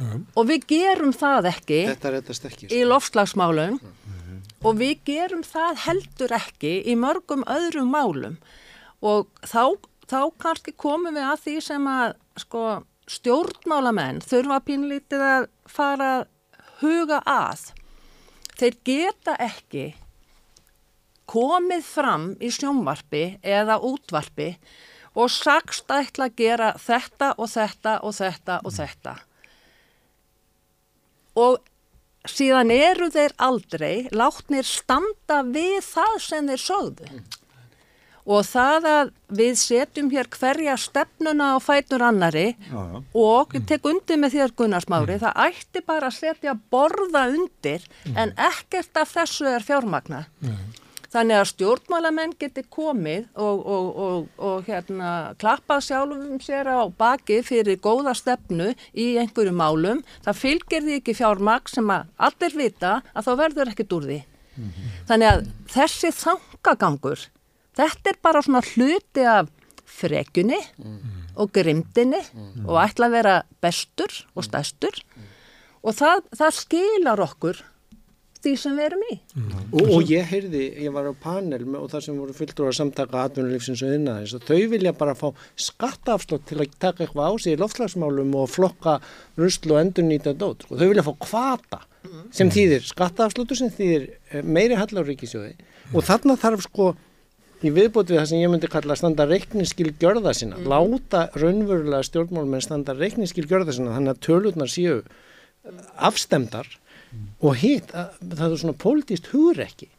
Mm. 0.00 0.22
og 0.34 0.48
við 0.48 0.66
gerum 0.72 1.12
það 1.14 1.50
ekki, 1.52 1.80
ekki 1.92 2.70
í 2.72 2.82
lofslagsmálum 2.88 3.78
mm. 3.78 4.40
og 4.66 4.78
við 4.80 4.94
gerum 5.08 5.44
það 5.46 5.82
heldur 5.86 6.36
ekki 6.38 6.74
í 6.88 6.96
mörgum 6.98 7.44
öðrum 7.50 7.92
málum 7.92 8.38
og 9.02 9.28
þá, 9.42 9.76
þá 10.10 10.20
kannski 10.42 10.74
komum 10.78 11.14
við 11.18 11.28
að 11.28 11.44
því 11.46 11.56
sem 11.68 11.88
að 11.90 12.16
sko, 12.42 12.64
stjórnmálamenn 13.10 14.22
þurfa 14.24 14.62
pínlítið 14.66 15.26
að 15.26 15.48
fara 15.70 16.12
að 16.16 16.28
huga 16.82 17.20
að 17.28 17.68
þeir 18.58 18.78
geta 18.86 19.36
ekki 19.42 19.90
komið 21.30 21.84
fram 21.86 22.30
í 22.42 22.50
sjónvarpi 22.52 23.24
eða 23.42 23.78
útvarpi 23.86 24.54
og 25.12 25.28
sagst 25.32 25.90
að 25.92 26.06
ætla 26.06 26.28
að 26.28 26.38
gera 26.40 26.70
þetta 26.80 27.34
og 27.36 27.52
þetta 27.52 27.98
og 28.00 28.16
þetta 28.16 28.58
og 28.62 28.74
þetta. 28.78 29.14
Og 31.42 31.60
síðan 32.28 32.72
eru 32.74 33.10
þeir 33.12 33.36
aldrei 33.42 34.08
látnir 34.14 34.66
standa 34.68 35.42
við 35.46 35.78
það 35.86 36.18
sem 36.26 36.50
þeir 36.50 36.64
sögðu. 36.66 37.22
Og 38.22 38.44
það 38.46 38.84
að 38.86 39.08
við 39.34 39.56
setjum 39.58 40.10
hér 40.12 40.28
hverja 40.30 40.76
stefnuna 40.78 41.48
á 41.48 41.58
fætur 41.58 42.04
annari 42.06 42.52
já, 42.54 42.76
já. 42.78 43.00
og 43.18 43.56
tek 43.66 43.88
undir 43.90 44.20
með 44.22 44.36
þér 44.36 44.54
Gunnarsmári, 44.60 45.16
mm. 45.16 45.24
það 45.24 45.40
ætti 45.48 45.82
bara 45.88 46.06
að 46.06 46.20
setja 46.20 46.54
borða 46.70 47.24
undir 47.32 47.82
mm. 48.06 48.14
en 48.22 48.34
ekkert 48.38 49.02
af 49.02 49.10
þessu 49.16 49.50
er 49.50 49.66
fjármagna. 49.66 50.22
Mm. 50.38 50.60
Þannig 51.12 51.36
að 51.36 51.48
stjórnmálamenn 51.50 52.34
geti 52.40 52.62
komið 52.72 53.26
og, 53.36 53.58
og, 53.68 53.88
og, 54.04 54.28
og 54.40 54.68
hérna, 54.68 55.10
klappað 55.40 55.84
sjálfum 55.90 56.38
sér 56.40 56.70
á 56.72 56.88
baki 56.88 57.42
fyrir 57.44 57.80
góða 57.84 58.14
stefnu 58.16 58.70
í 58.96 59.10
einhverju 59.20 59.52
málum. 59.52 60.00
Það 60.24 60.40
fylgir 60.40 60.86
því 60.86 60.98
ekki 61.00 61.16
fjármag 61.18 61.68
sem 61.68 61.92
að 61.92 62.08
allir 62.28 62.56
vita 62.62 62.94
að 63.12 63.28
þá 63.28 63.32
verður 63.42 63.72
ekkert 63.74 63.96
úr 63.98 64.06
því. 64.08 64.20
Mm 64.52 64.70
-hmm. 64.70 64.94
Þannig 65.08 65.28
að 65.32 65.42
þessi 65.74 66.12
þangagangur, 66.16 67.26
þetta 67.76 68.10
er 68.10 68.18
bara 68.22 68.42
svona 68.42 68.64
hluti 68.72 69.26
af 69.28 69.52
frekunni 69.84 70.60
mm 70.78 70.96
-hmm. 70.96 71.20
og 71.36 71.52
grimdinni 71.52 72.22
mm 72.22 72.48
-hmm. 72.52 72.68
og 72.68 72.80
ætla 72.88 73.06
að 73.06 73.12
vera 73.12 73.42
bestur 73.60 74.12
og 74.34 74.44
stæstur 74.44 74.96
og 75.82 75.94
það, 75.94 76.18
það 76.38 76.52
skilar 76.62 77.20
okkur 77.20 77.64
því 78.42 78.54
sem 78.58 78.78
við 78.78 78.86
erum 78.88 79.04
í. 79.06 79.18
Mm. 79.36 79.52
Og, 79.70 79.92
og 79.96 80.10
ég 80.10 80.26
heyrði, 80.32 80.64
ég 80.86 80.94
var 80.94 81.06
á 81.06 81.14
panel 81.22 81.62
með, 81.62 81.78
og 81.84 81.92
það 81.92 82.04
sem 82.06 82.18
voru 82.22 82.36
fulltur 82.36 82.70
að 82.70 82.76
samtaka 82.80 83.22
atvinnulífsins 83.28 83.84
og 83.86 83.94
þess 84.08 84.36
að 84.38 84.48
þau 84.50 84.72
vilja 84.74 84.94
bara 84.98 85.14
fá 85.18 85.28
skattaafslott 85.68 86.48
til 86.50 86.58
að 86.60 86.74
taka 86.82 87.06
eitthvað 87.06 87.30
á 87.30 87.32
sig 87.44 87.56
í 87.56 87.62
loftslagsmálum 87.62 88.36
og 88.40 88.50
flokka 88.50 88.98
rusl 89.38 89.72
og 89.76 89.80
endur 89.84 90.08
nýta 90.08 90.34
dót. 90.34 90.66
Og 90.70 90.76
þau 90.76 90.88
vilja 90.90 91.06
fá 91.06 91.14
kvata 91.28 91.82
sem 92.32 92.48
mm. 92.48 92.52
þýðir 92.56 92.84
skattaafslottu 92.88 93.56
sem 93.58 93.72
þýðir 93.72 94.06
eh, 94.10 94.42
meiri 94.42 94.76
hall 94.78 94.90
á 94.98 95.02
ríkisjóði 95.06 95.54
mm. 95.54 95.94
og 95.94 96.06
þarna 96.06 96.36
þarf 96.40 96.64
sko 96.66 96.92
í 97.62 97.70
viðbúti 97.70 98.14
við 98.14 98.20
það 98.20 98.28
sem 98.32 98.42
ég 98.42 98.50
myndi 98.50 98.70
kalla 98.70 98.96
standa 98.98 99.26
reikningskil 99.30 99.92
gjörða 100.00 100.34
sína, 100.34 100.58
mm. 100.58 100.70
láta 100.72 101.26
raunverulega 101.38 102.02
stjórnmálmenn 102.08 102.64
standa 102.64 102.96
reikningskil 102.98 103.46
gjörða 103.46 103.76
sína 103.76 103.94
þannig 103.94 104.16
að 104.16 104.24
tölurnar 104.26 104.72
séu 104.72 104.98
afstemdar 105.94 106.66
og 107.42 107.58
hitt, 107.58 107.90
það 107.92 108.46
er 108.48 108.60
svona 108.60 108.78
pólitíst 108.78 109.32
hugur 109.32 109.60
ekki 109.64 109.90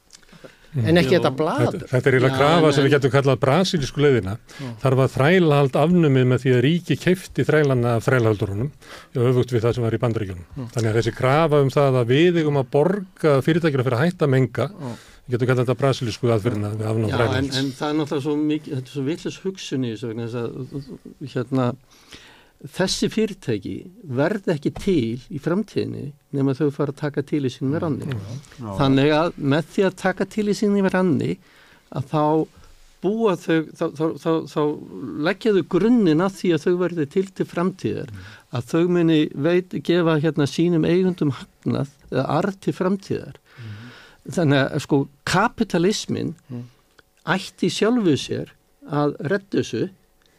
en 0.73 0.97
ekki 0.97 1.13
Já, 1.13 1.19
þetta 1.19 1.31
bladur. 1.37 1.75
Þetta, 1.75 1.89
þetta 1.91 2.09
er 2.09 2.17
eiginlega 2.17 2.39
krafa 2.39 2.71
sem 2.73 2.85
við 2.85 2.93
getum 2.95 3.13
kallað 3.13 3.39
brasilísku 3.43 4.03
leiðina. 4.03 4.33
Þar 4.81 4.97
var 4.99 5.11
þrælahald 5.13 5.79
afnumið 5.83 6.27
með 6.31 6.43
því 6.43 6.53
að 6.55 6.61
ríki 6.65 6.97
keifti 7.03 7.45
þrælana 7.47 7.95
af 7.99 8.07
þrælahaldurunum 8.07 8.71
og 8.71 9.29
öfugt 9.29 9.53
við 9.53 9.65
það 9.67 9.77
sem 9.77 9.87
var 9.87 9.97
í 9.97 10.01
bandaríkjunum. 10.01 10.67
Þannig 10.73 10.89
að 10.89 10.99
þessi 10.99 11.15
krafa 11.19 11.61
um 11.63 11.71
það 11.73 11.99
að 12.01 12.13
við 12.13 12.41
eigum 12.41 12.61
að 12.61 12.69
borga 12.73 13.35
fyrirtækjara 13.45 13.87
fyrir 13.87 13.99
að 13.99 14.05
hætta 14.07 14.29
menga, 14.33 14.69
við 15.27 15.35
getum 15.37 15.51
kallað 15.51 15.63
þetta 15.67 15.79
brasilísku 15.83 16.33
aðferðina 16.33 16.73
við 16.73 16.89
afnáðum 16.89 17.15
þrælahald. 17.17 17.39
En, 17.43 17.61
en 17.61 17.71
það 17.77 17.93
er 17.93 17.99
náttúrulega 18.01 18.27
svo 18.27 18.37
mikið, 18.41 18.77
þetta 18.79 18.89
er 18.89 18.97
svo 18.97 19.07
villus 19.11 19.41
hugsun 19.45 19.85
í 19.85 19.93
þessu, 19.93 20.85
hérna, 21.35 21.69
þessi 22.63 23.09
fyrirtæki 23.11 23.75
verði 24.15 24.53
ekki 24.55 24.71
til 24.77 25.21
í 25.27 25.39
framtíðinni 25.43 26.09
nema 26.35 26.55
þau 26.55 26.69
fara 26.73 26.93
að 26.93 27.01
taka 27.01 27.23
til 27.27 27.43
í 27.43 27.51
sínum 27.51 27.75
ranni. 27.83 28.17
Þannig 28.61 29.13
að 29.15 29.39
með 29.39 29.71
því 29.73 29.87
að 29.89 29.95
taka 29.99 30.27
til 30.31 30.47
í 30.47 30.55
sínum 30.57 30.87
ranni 30.93 31.37
að 31.93 32.07
þá 32.13 32.23
búa 33.03 33.33
þau, 33.35 33.57
þá, 33.75 33.85
þá, 33.97 34.05
þá, 34.23 34.29
þá 34.47 34.61
leggjaðu 35.27 35.63
grunninn 35.73 36.23
að 36.23 36.37
því 36.39 36.51
að 36.55 36.65
þau 36.65 36.75
verði 36.79 37.07
til 37.11 37.25
til 37.35 37.47
framtíðar, 37.49 38.13
mm. 38.13 38.29
að 38.55 38.69
þau 38.71 38.83
muni 38.95 39.17
veit 39.35 39.75
gefa 39.83 40.15
hérna 40.23 40.47
sínum 40.47 40.87
eigundum 40.87 41.33
hagnað 41.35 41.91
eða 42.13 42.27
arð 42.37 42.59
til 42.63 42.75
framtíðar. 42.77 43.41
Mm. 43.57 43.73
Þannig 44.37 44.61
að 44.63 44.85
sko 44.85 45.01
kapitalismin 45.27 46.31
mm. 46.47 46.63
ætti 47.35 47.71
sjálfuð 47.75 48.21
sér 48.23 48.55
að 48.87 49.17
reddu 49.27 49.59
þessu 49.59 49.83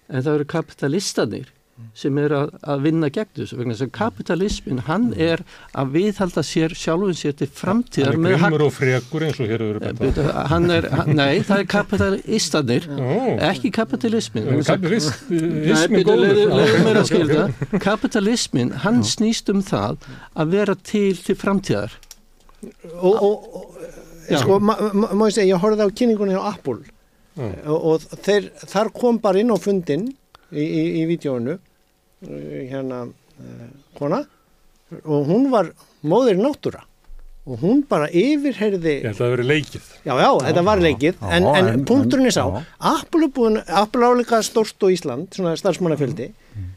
en 0.09 0.25
það 0.25 0.35
eru 0.39 0.49
kapitalistanir 0.55 1.53
sem 1.99 2.19
er 2.23 2.33
að, 2.35 2.53
að 2.71 2.85
vinna 2.85 3.09
gegn 3.11 3.33
þessu 3.35 3.59
vegna 3.59 3.75
þess 3.75 3.87
að 3.87 3.93
kapitalismin 3.97 4.83
hann 4.87 5.09
er 5.19 5.43
að 5.75 5.95
viðhalda 5.97 6.45
sér 6.47 6.75
sjálfum 6.79 7.17
sér 7.19 7.35
til 7.39 7.49
framtíðar 7.51 8.19
með 8.21 8.37
grimmur 8.39 8.67
og 8.69 8.73
frekur 8.77 9.27
eins 9.27 9.41
og 9.43 9.51
hér 9.51 9.65
eru 9.67 9.83
þetta 9.83 10.45
hann 10.53 10.71
er, 10.71 10.89
hann, 10.95 11.11
nei 11.19 11.43
það 11.43 11.65
er 11.65 11.69
kapitalistanir 11.75 12.89
oh. 12.95 13.33
ekki 13.51 13.73
kapitalismin 13.75 14.63
kapitalismin 14.63 16.07
góður. 17.15 17.53
kapitalismin 17.89 18.73
hann 18.85 19.03
snýst 19.07 19.51
um 19.53 19.63
það 19.65 20.03
að 20.35 20.55
vera 20.55 20.75
til 20.79 21.15
til 21.25 21.37
framtíðar. 21.39 21.95
Og, 23.01 23.15
og, 23.15 23.47
og 23.55 24.41
sko 24.41 24.59
má 24.63 25.25
ég 25.29 25.37
segja, 25.37 25.55
ég 25.55 25.63
horfði 25.63 25.87
á 25.87 25.91
kynningunni 25.91 26.37
á 26.39 26.55
Apple. 26.55 26.83
Mm. 27.35 27.55
og, 27.67 27.79
og 27.91 28.21
þeir, 28.23 28.45
þar 28.71 28.93
kom 28.95 29.17
bara 29.19 29.41
inn 29.43 29.51
á 29.51 29.59
fundin 29.59 30.05
í, 30.53 30.65
í, 30.65 30.83
í 31.01 31.05
vídjónu 31.09 31.55
eh, 31.57 32.65
hérna 32.73 33.05
uh, 33.07 33.69
kona. 33.99 34.25
Og 35.05 35.31
hún 35.31 35.49
var 35.53 35.71
móðir 36.05 36.41
náttúra. 36.41 36.85
Og 37.45 37.61
hún 37.61 37.83
bara 37.89 38.07
yfirherði 38.09 38.93
Ég 39.03 39.09
held 39.11 39.17
að 39.17 39.21
það 39.21 39.33
veri 39.35 39.47
leikið. 39.51 39.89
Já, 40.07 40.13
já, 40.17 40.29
þetta 40.47 40.63
var 40.65 40.81
leikið 40.81 41.19
já, 41.19 41.27
en, 41.29 41.49
en, 41.51 41.67
en 41.75 41.83
punkturinn 41.89 42.31
er 42.31 42.37
sá. 42.37 42.45
Apple 42.93 43.27
er 43.27 43.33
búin, 43.37 43.59
Apple 43.83 44.09
áleika 44.09 44.41
stórst 44.47 44.87
og 44.87 44.95
Ísland 44.95 45.37
svona 45.37 45.53
starfsmannafjöldi. 45.61 46.31
Mm. 46.55 46.71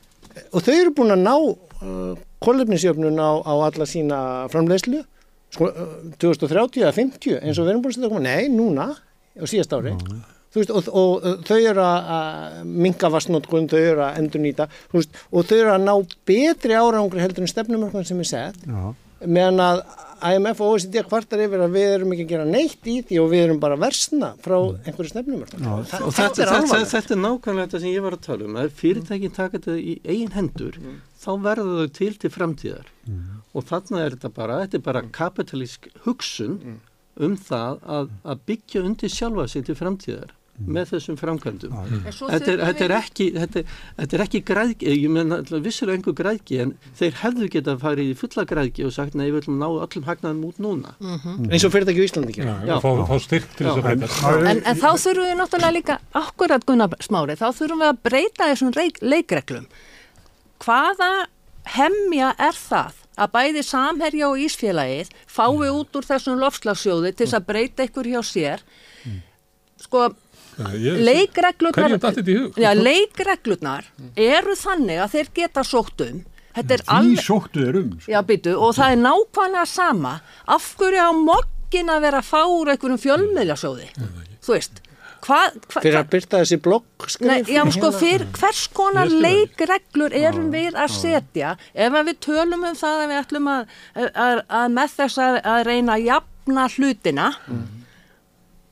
og 0.51 0.65
þau 0.65 0.73
eru 0.75 0.91
búin 0.97 1.15
að 1.15 1.23
ná 1.23 1.35
uh, 1.37 2.17
kollefnisjöfnun 2.43 3.15
á, 3.15 3.31
á 3.47 3.53
alla 3.69 3.87
sína 3.87 4.19
framlegslu 4.51 5.05
sko, 5.55 5.69
2030 6.19 6.83
eða 6.83 6.93
50 6.95 7.39
eins 7.39 7.57
og 7.57 7.63
við 7.67 7.73
erum 7.73 7.85
búin 7.85 7.95
að 7.95 7.99
setja 8.01 8.11
koma, 8.11 8.25
nei, 8.27 8.51
núna 8.51 8.89
á 8.91 9.45
síðast 9.47 9.73
ári. 9.77 9.95
Mm. 9.95 10.19
Veist, 10.57 10.73
og, 10.73 10.87
og, 10.89 11.21
og 11.21 11.45
þau 11.47 11.57
eru 11.59 11.85
að 11.85 12.65
minga 12.65 13.11
vastnótkun, 13.13 13.69
þau 13.69 13.79
eru 13.79 14.03
að 14.07 14.19
endur 14.23 14.43
nýta 14.43 14.67
veist, 14.93 15.23
og 15.29 15.45
þau 15.45 15.57
eru 15.59 15.73
að 15.75 15.85
ná 15.85 15.93
betri 16.29 16.77
árangri 16.77 17.23
heldur 17.23 17.45
en 17.45 17.51
stefnumörkun 17.51 18.07
sem 18.07 18.21
er 18.23 18.29
sett 18.29 18.61
Já. 18.65 18.93
meðan 19.25 19.63
að 19.63 19.81
IMF 20.17 20.61
og 20.65 20.73
OECD 20.73 21.03
kvartar 21.05 21.43
yfir 21.45 21.61
að 21.61 21.75
við 21.75 21.91
erum 21.93 22.13
ekki 22.15 22.25
að 22.25 22.31
gera 22.31 22.45
neitt 22.49 22.87
í 22.89 22.95
því 23.05 23.19
og 23.21 23.27
við 23.33 23.43
erum 23.45 23.59
bara 23.61 23.77
versna 23.79 24.31
frá 24.41 24.55
mm. 24.57 24.79
einhverju 24.87 25.11
stefnumörkun 25.11 25.67
og 25.69 25.83
þetta, 25.91 26.09
þetta, 26.17 26.41
er 26.41 26.53
þetta, 26.53 26.79
þetta 26.93 27.13
er 27.13 27.21
nákvæmlega 27.21 27.67
þetta 27.67 27.81
sem 27.83 27.93
ég 27.93 28.05
var 28.07 28.17
að 28.17 28.23
tala 28.25 28.47
um 28.47 28.57
að 28.57 28.71
fyrirtækinn 28.79 29.35
taka 29.35 29.59
þetta 29.59 29.77
í 29.77 29.93
eigin 30.07 30.33
hendur 30.33 30.79
mm. 30.81 30.97
þá 31.21 31.29
verður 31.45 31.83
þau 31.83 31.93
til 31.99 32.09
til 32.23 32.33
framtíðar 32.33 32.89
mm. 33.05 33.21
og 33.53 33.69
þannig 33.69 34.03
er 34.07 34.17
þetta 34.17 34.33
bara 34.39 34.59
þetta 34.63 34.79
er 34.79 34.85
bara 34.89 35.05
kapitalísk 35.19 35.87
hugsun 36.07 36.57
mm. 36.57 36.81
um 37.27 37.37
það 37.37 37.85
að, 37.99 38.11
að 38.25 38.43
byggja 38.49 38.85
undir 38.89 39.13
sjálfa 39.13 39.47
sig 39.53 39.69
til 39.69 39.77
framtíðar 39.77 40.33
Mm. 40.33 40.36
Með 40.65 40.91
þessum 40.93 41.17
framkvæmdum. 41.19 41.73
Mm. 41.73 42.05
þetta, 42.07 42.51
er, 42.51 42.61
þetta, 42.63 42.85
er 42.87 42.93
ekki, 42.97 43.27
þetta, 43.35 43.63
þetta 43.99 44.17
er 44.17 44.23
ekki 44.25 44.41
græðgi, 44.47 44.89
ég 44.89 45.13
menna 45.13 45.39
vissilega 45.63 45.99
einhver 45.99 46.15
græðgi 46.17 46.59
en 46.63 46.73
þeir 46.97 47.19
hefðu 47.21 47.49
geta 47.53 47.77
farið 47.81 48.11
í 48.13 48.17
fulla 48.17 48.45
græðgi 48.49 48.87
og 48.87 48.95
sagt 48.95 49.17
nei 49.17 49.27
við 49.27 49.43
ætlum 49.43 49.59
að 49.59 49.61
ná 49.61 49.85
öllum 49.85 50.07
hagnaðum 50.09 50.43
út 50.49 50.61
núna. 50.63 50.95
Mm. 50.97 51.19
-hmm. 51.23 51.51
eins 51.51 51.67
og 51.67 51.73
fyrir 51.75 51.93
ekki 51.93 52.01
í 52.01 52.09
Íslandi 52.09 52.33
en, 54.47 54.61
en 54.65 54.81
þá 54.81 54.89
þurfum 54.97 55.29
við 55.29 55.37
náttúrulega 55.41 55.75
líka 55.77 55.99
akkurat 56.17 56.65
Gunnar 56.65 56.97
Smári, 57.05 57.37
þá 57.37 57.47
þurfum 57.53 57.83
við 57.83 57.91
að 57.91 58.03
breyta 58.09 58.51
þessum 58.51 58.73
leikreglum. 59.01 59.67
Hvaða 60.63 61.27
hemmja 61.77 62.33
er 62.39 62.57
það 62.57 63.03
að 63.17 63.33
bæði 63.33 63.63
samherja 63.65 64.29
og 64.29 64.41
ísfélagið 64.41 65.09
fái 65.25 65.69
út 65.69 65.97
úr 65.97 66.05
þessum 66.05 66.39
lofslagsjóði 66.41 67.13
til 67.13 67.25
þess 67.25 67.37
að 67.37 67.47
breyta 67.49 67.85
ykkur 67.87 68.09
hjá 68.13 68.21
sér? 68.25 68.63
Sko 69.77 70.09
leikreglurnar 70.57 71.93
já, 72.57 72.71
leikreglurnar 72.73 73.85
eru 74.15 74.55
þannig 74.57 75.03
að 75.03 75.13
þeir 75.17 75.29
geta 75.41 75.63
sótt 75.67 76.03
um. 76.07 76.23
Því 76.57 76.79
alveg, 76.89 77.21
sóttu 77.21 77.61
þeir 77.61 77.75
um 77.83 77.91
sko. 77.99 78.09
já, 78.09 78.17
byttu, 78.25 78.55
og 78.57 78.73
það 78.73 78.95
er 78.95 78.99
nákvæmlega 79.03 79.67
sama. 79.69 80.15
Af 80.49 80.71
hverju 80.79 81.05
á 81.05 81.11
mokkin 81.13 81.93
að 81.93 82.07
vera 82.07 82.23
að 82.23 82.29
fá 82.31 82.41
úr 82.49 82.73
einhverjum 82.73 83.03
fjölmiðlasjóði? 83.03 83.89
Þú 84.41 84.55
veist 84.55 84.81
hva, 85.27 85.39
hva, 85.51 85.81
fyrir 85.81 85.99
að 85.99 86.09
byrta 86.13 86.41
þessi 86.41 86.57
blogg 86.63 87.07
já, 87.49 87.61
sko, 87.73 87.91
fyr, 87.95 88.25
hvers 88.37 88.65
konar 88.73 89.09
leikreglur 89.11 90.13
erum 90.15 90.51
við 90.53 90.77
að 90.77 90.93
setja? 90.93 91.55
Ef 91.73 91.97
við 91.97 92.19
tölum 92.25 92.67
um 92.69 92.77
það 92.77 93.01
að 93.03 93.09
við 93.11 93.21
ætlum 93.21 93.49
að, 93.53 93.73
að, 94.07 94.43
að 94.61 94.77
með 94.77 94.93
þess 94.99 95.23
að, 95.27 95.39
að 95.53 95.63
reyna 95.67 95.97
að 95.97 96.07
jafna 96.11 96.69
hlutina 96.77 97.31
mm 97.45 97.76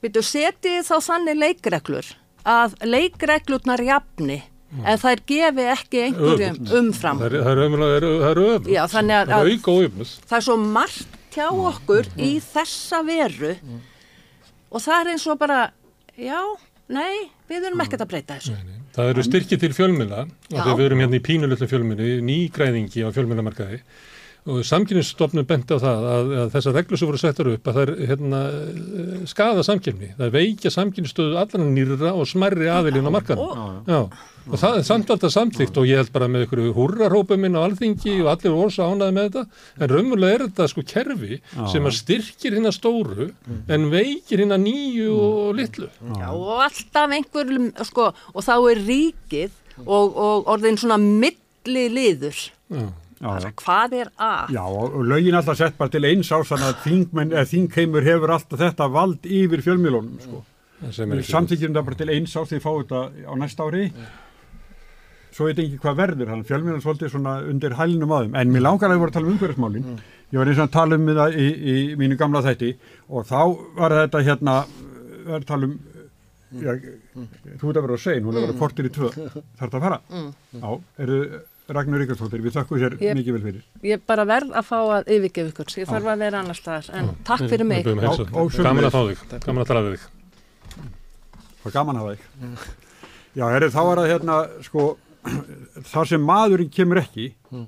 Býtu, 0.06 0.22
setið 0.22 0.84
þá 0.86 0.96
þannig 1.02 1.38
leikreglur 1.40 2.12
að 2.46 2.76
leikreglurnar 2.86 3.82
jafni 3.82 4.36
mm. 4.38 4.84
en 4.86 5.00
þær 5.02 5.22
gefi 5.26 5.64
ekki 5.72 6.02
einhverjum 6.04 6.60
umfram. 6.78 7.24
Það 7.24 7.34
er 7.50 7.64
öfnum. 7.64 7.82
Er 7.90 8.86
auka 9.56 9.74
og 9.74 9.88
öfnus. 9.88 10.12
Það 10.22 10.38
er 10.38 10.46
svo 10.46 10.56
margt 10.62 11.18
hjá 11.34 11.48
okkur 11.50 12.06
mm. 12.12 12.22
í 12.22 12.30
þessa 12.44 13.02
veru 13.08 13.52
mm. 13.56 13.82
og 14.70 14.86
það 14.86 15.00
er 15.00 15.12
eins 15.16 15.26
og 15.26 15.40
bara, 15.42 15.60
já, 16.14 16.40
nei, 16.94 17.26
við 17.50 17.66
erum 17.72 17.82
ekkert 17.82 18.06
að 18.06 18.12
breyta 18.14 18.38
þessu. 18.38 18.54
Nei, 18.54 18.70
nei. 18.70 18.84
Það 18.96 19.10
eru 19.12 19.24
styrkið 19.26 19.64
til 19.64 19.74
fjölmjöla 19.76 20.22
og 20.22 20.54
þegar 20.54 20.78
við 20.78 20.86
erum 20.86 21.02
hérna 21.02 21.18
í 21.18 21.24
pínulöldu 21.26 21.66
fjölmjölu, 21.68 22.12
nýgræðingi 22.30 23.02
á 23.04 23.10
fjölmjölamarkaði 23.12 23.82
og 24.46 24.62
samkynningsstofnum 24.66 25.46
benti 25.48 25.74
á 25.74 25.78
það 25.82 26.06
að, 26.12 26.30
að 26.42 26.54
þessar 26.54 26.78
reglur 26.78 27.00
sem 27.00 27.10
voru 27.10 27.20
settar 27.20 27.50
upp 27.50 27.66
að 27.66 27.78
það 27.78 27.82
er 27.82 28.10
hérna, 28.12 28.40
skada 29.26 29.66
samkynni 29.66 30.12
það 30.20 30.32
veikja 30.36 30.72
samkynningsstöðu 30.74 31.40
allan 31.40 31.74
nýra 31.74 32.14
og 32.14 32.30
smerri 32.30 32.70
aðilinn 32.70 33.10
á 33.10 33.16
markanum 33.16 34.10
og 34.46 34.60
það 34.60 34.76
er 34.78 34.84
samtvalda 34.86 35.30
samtlíkt 35.32 35.78
og 35.80 35.88
ég 35.88 36.00
held 36.00 36.12
bara 36.14 36.28
með 36.30 36.44
einhverju 36.44 36.74
húrarhópuminn 36.76 37.58
á 37.58 37.66
alþingi 37.66 38.14
og 38.22 38.30
allir 38.30 38.54
voru 38.54 38.70
svo 38.70 38.88
ánaði 38.92 39.14
með 39.16 39.24
þetta. 39.26 39.62
En 39.80 39.90
raunverulega 39.90 40.36
er 40.36 40.44
þetta 40.44 40.68
sko 40.70 40.84
kerfi 40.86 41.38
sem 41.72 41.88
að 41.88 41.96
styrkir 41.98 42.54
hérna 42.54 42.72
stóru 42.74 43.30
en 43.74 43.88
veikir 43.90 44.44
hérna 44.44 44.58
nýju 44.62 45.16
og 45.16 45.48
litlu. 45.58 45.88
Já. 46.20 46.28
Og 46.30 46.62
alltaf 46.68 47.16
einhver 47.16 47.50
sko 47.88 48.12
og 48.12 48.46
þá 48.46 48.54
er 48.58 48.84
ríkið 48.86 49.82
og, 49.82 50.14
og 50.14 50.52
orðin 50.54 50.78
svona 50.78 51.00
milli 51.02 51.88
liður 51.96 52.46
Já 52.70 52.86
Já, 53.16 53.48
hvað 53.62 53.94
er 53.96 54.10
að? 54.20 54.50
Já, 54.52 54.62
og 54.66 54.98
lögin 55.08 55.38
alltaf 55.38 55.56
sett 55.56 55.78
bara 55.78 55.92
til 55.92 56.04
eins 56.04 56.28
ás 56.28 56.50
þannig 56.50 57.32
að 57.32 57.48
þingheimur 57.48 58.04
hefur 58.04 58.34
alltaf 58.34 58.60
þetta 58.60 58.88
vald 58.92 59.24
yfir 59.24 59.62
fjölmjölunum 59.64 60.18
sko. 60.20 60.42
samtíkjum 61.24 61.72
það 61.72 61.86
bara 61.88 62.00
til 62.02 62.10
eins 62.12 62.36
ás 62.36 62.50
því 62.50 62.60
að 62.60 62.66
fá 62.66 62.72
þetta 62.74 63.00
á 63.24 63.32
næsta 63.40 63.64
ári 63.64 63.86
ja. 63.86 64.10
svo 65.32 65.48
veit 65.48 65.64
ekki 65.64 65.80
hvað 65.80 65.96
verður 66.02 66.34
hann 66.34 66.44
fjölmjölun 66.44 66.84
svolítið 66.84 67.14
svona 67.14 67.38
undir 67.48 67.78
hælnum 67.80 68.12
aðum 68.18 68.36
en 68.36 68.52
mér 68.52 68.66
langar 68.68 68.92
að 68.92 68.98
við 68.98 69.04
vorum 69.06 69.14
að 69.14 69.16
tala 69.16 69.30
um 69.30 69.34
umhverfismálin 69.38 69.88
mm. 69.88 69.98
ég 70.34 70.42
var 70.42 70.52
eins 70.52 70.60
og 70.60 70.68
að 70.68 70.76
tala 70.76 71.00
um 71.00 71.10
það 71.22 71.40
í, 71.40 71.50
í 71.72 71.76
mínu 71.96 72.20
gamla 72.20 72.44
þætti 72.44 72.72
og 73.08 73.28
þá 73.32 73.40
var 73.80 73.98
þetta 74.02 74.24
hérna 74.28 74.60
erum 75.24 75.40
að 75.40 75.50
tala 75.54 75.70
um 75.72 75.76
já, 76.60 76.72
mm. 76.76 77.28
þú 77.56 77.72
ert 77.72 77.80
að 77.80 77.84
vera 77.88 77.96
á 77.96 78.00
sein, 78.00 78.24
hún 78.24 78.36
er 78.36 78.44
að 78.44 78.50
vera 78.50 78.60
kortir 78.60 78.88
í 78.88 78.92
tvö 78.92 79.12
þarf 79.58 79.70
það 79.70 79.76
að 79.78 79.86
fara? 79.88 80.02
Mm. 80.12 80.32
Já, 80.60 80.80
eru 81.06 81.20
Ragnar 81.66 81.98
Ríkarstóttir, 81.98 82.42
við 82.44 82.54
þakkum 82.54 82.78
sér 82.78 82.94
ég, 83.02 83.16
mikið 83.18 83.34
vel 83.34 83.42
fyrir. 83.42 83.62
Ég 83.88 84.02
bara 84.06 84.22
verð 84.28 84.52
að 84.54 84.66
fá 84.68 84.76
að 84.78 85.08
yfirgefa 85.16 85.50
ykkur, 85.50 85.72
ég 85.80 85.88
þarf 85.90 86.10
að 86.12 86.20
vera 86.22 86.42
annar 86.44 86.58
staðar, 86.58 86.90
en 86.94 87.08
á. 87.10 87.14
takk 87.26 87.48
fyrir 87.50 87.66
mig. 87.66 87.88
Á, 87.90 88.12
á, 88.14 88.42
gaman 88.54 88.86
að 88.86 88.94
fá 88.94 89.00
þig, 89.08 89.24
gaman 89.42 89.64
að 89.64 89.70
tala 89.72 89.82
við 89.86 89.96
þig. 89.96 90.04
Það 91.62 91.66
er 91.70 91.74
gaman 91.74 91.98
að 91.98 92.04
hafa 92.04 92.14
þig. 92.14 92.68
Já, 93.36 93.44
herri, 93.50 93.70
þá 93.74 93.80
er 93.82 94.00
það 94.00 94.12
hérna, 94.12 94.36
sko, 94.68 94.84
þar 95.92 96.12
sem 96.12 96.28
maðurinn 96.30 96.70
kemur 96.78 97.02
ekki, 97.02 97.26
mm. 97.50 97.66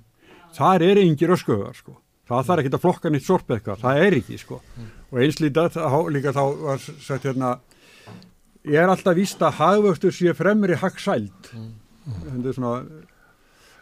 þar 0.60 0.86
er 0.86 1.02
yngir 1.02 1.34
öskuðar, 1.34 1.74
sko. 1.82 1.98
Það 2.28 2.48
þarf 2.52 2.62
ekki 2.62 2.74
að 2.76 2.84
flokka 2.84 3.10
nýtt 3.10 3.26
sorp 3.26 3.50
eitthvað, 3.50 3.82
það 3.82 4.04
er 4.04 4.18
ekki, 4.20 4.38
sko. 4.38 4.62
Mm. 4.76 4.88
Og 5.08 5.22
einslítið 5.24 5.78
líka 6.14 6.36
þá 6.36 6.42
var 6.62 6.86
sagt 6.86 7.26
hérna, 7.26 7.52
ég 8.68 8.78
er 8.78 8.92
alltaf 8.92 9.18
víst 9.18 9.42
að 9.42 9.58
hagvöxtur 9.58 10.14
sé 10.14 10.34
fremri 10.38 10.78
hagsæld. 10.78 11.54
Mm. 11.56 11.70
Þetta 12.08 12.50
er 12.52 12.56
svona 12.56 12.74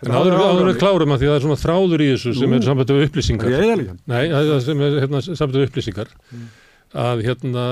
En 0.04 0.12
áður 0.12 0.68
við 0.68 0.78
klárum 0.82 1.14
að 1.14 1.22
því 1.22 1.26
að 1.26 1.32
það 1.32 1.38
er 1.38 1.44
svona 1.46 1.62
þráður 1.62 2.02
í 2.04 2.08
þessu 2.12 2.32
sem 2.36 2.52
er 2.52 2.66
samband 2.66 2.90
af 2.92 3.02
upplýsingar. 3.06 3.52
Ég 3.54 3.70
er 3.72 3.78
líka. 3.80 3.94
Nei, 4.12 4.22
það 4.28 4.50
er 4.52 5.00
hérna, 5.00 5.22
af 5.40 5.68
upplýsingar. 5.70 6.10
Mm 6.30 6.46
að 6.96 7.22
hérna 7.26 7.64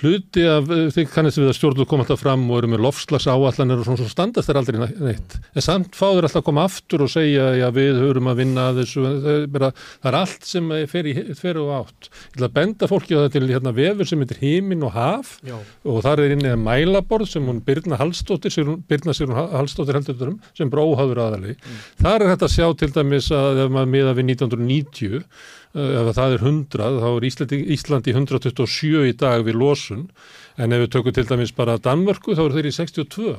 hluti 0.00 0.44
af 0.48 0.68
því 0.94 1.04
kannast 1.12 1.40
við 1.40 1.50
að 1.50 1.56
stjórnlu 1.58 1.86
koma 1.88 2.04
alltaf 2.06 2.22
fram 2.22 2.46
og 2.48 2.60
eru 2.60 2.70
með 2.72 2.82
lofslags 2.86 3.28
áallanir 3.28 3.80
og 3.80 3.86
svona 3.86 4.00
svo 4.00 4.08
standast 4.10 4.48
þeir 4.48 4.60
aldrei 4.60 4.78
neitt. 4.80 5.36
En 5.54 5.64
samt 5.64 5.98
fáður 5.98 6.28
alltaf 6.28 6.40
að 6.40 6.46
koma 6.48 6.64
aftur 6.68 7.04
og 7.04 7.12
segja 7.12 7.50
já 7.58 7.66
við 7.76 8.00
höfum 8.00 8.30
að 8.32 8.40
vinna 8.42 8.66
að 8.70 8.80
þessu. 8.82 9.04
Það 9.60 10.10
er 10.10 10.18
allt 10.20 10.48
sem 10.48 10.72
fer, 10.90 11.10
í, 11.10 11.14
fer 11.38 11.60
og 11.60 11.72
átt. 11.80 12.10
Ég 12.10 12.38
ætla 12.38 12.50
að 12.50 12.56
benda 12.56 12.90
fólki 12.90 13.18
á 13.18 13.20
það 13.24 13.30
til 13.36 13.44
hérna, 13.50 13.74
vefur 13.76 14.10
sem 14.10 14.24
heitir 14.24 14.42
Hímin 14.42 14.86
og 14.86 14.94
Haf. 14.96 15.36
Já. 15.46 15.56
og 15.88 16.02
þar 16.04 16.24
er 16.24 16.34
innið 16.34 16.58
mælaborð 16.60 17.28
sem 17.30 17.46
hún 17.48 17.62
Birna 17.64 17.98
Hallstóttir 18.00 18.52
Birna 18.88 19.14
Sýrún 19.16 19.38
Hallstóttir 19.54 19.96
heldur 19.98 20.34
um 20.34 20.40
sem 20.56 20.70
bróháður 20.72 21.22
aðali. 21.26 21.56
Mm. 21.56 21.80
þar 22.02 22.24
er 22.24 22.32
þetta 22.34 22.48
að 22.48 22.54
sjá 22.56 22.66
til 22.80 22.90
dæmis 22.94 23.30
að 23.34 23.64
ef 23.64 23.72
maður 23.72 23.92
miða 23.94 24.14
við 24.18 24.30
1990 24.34 25.24
Eh, 25.24 25.59
ef 25.74 26.10
það 26.16 26.34
er 26.34 26.44
100 26.44 26.90
þá 27.00 27.08
er 27.10 27.26
Íslandi, 27.28 27.60
Íslandi 27.76 28.14
127 28.16 29.06
í 29.10 29.14
dag 29.20 29.44
við 29.46 29.60
losun. 29.60 30.08
En 30.58 30.74
ef 30.74 30.84
við 30.84 30.92
tökum 30.96 31.16
til 31.16 31.26
dæmis 31.28 31.54
bara 31.56 31.78
Danmörku 31.78 32.34
þá 32.34 32.44
er 32.48 32.56
þeir 32.58 32.70
í 32.70 32.76
62 32.80 33.38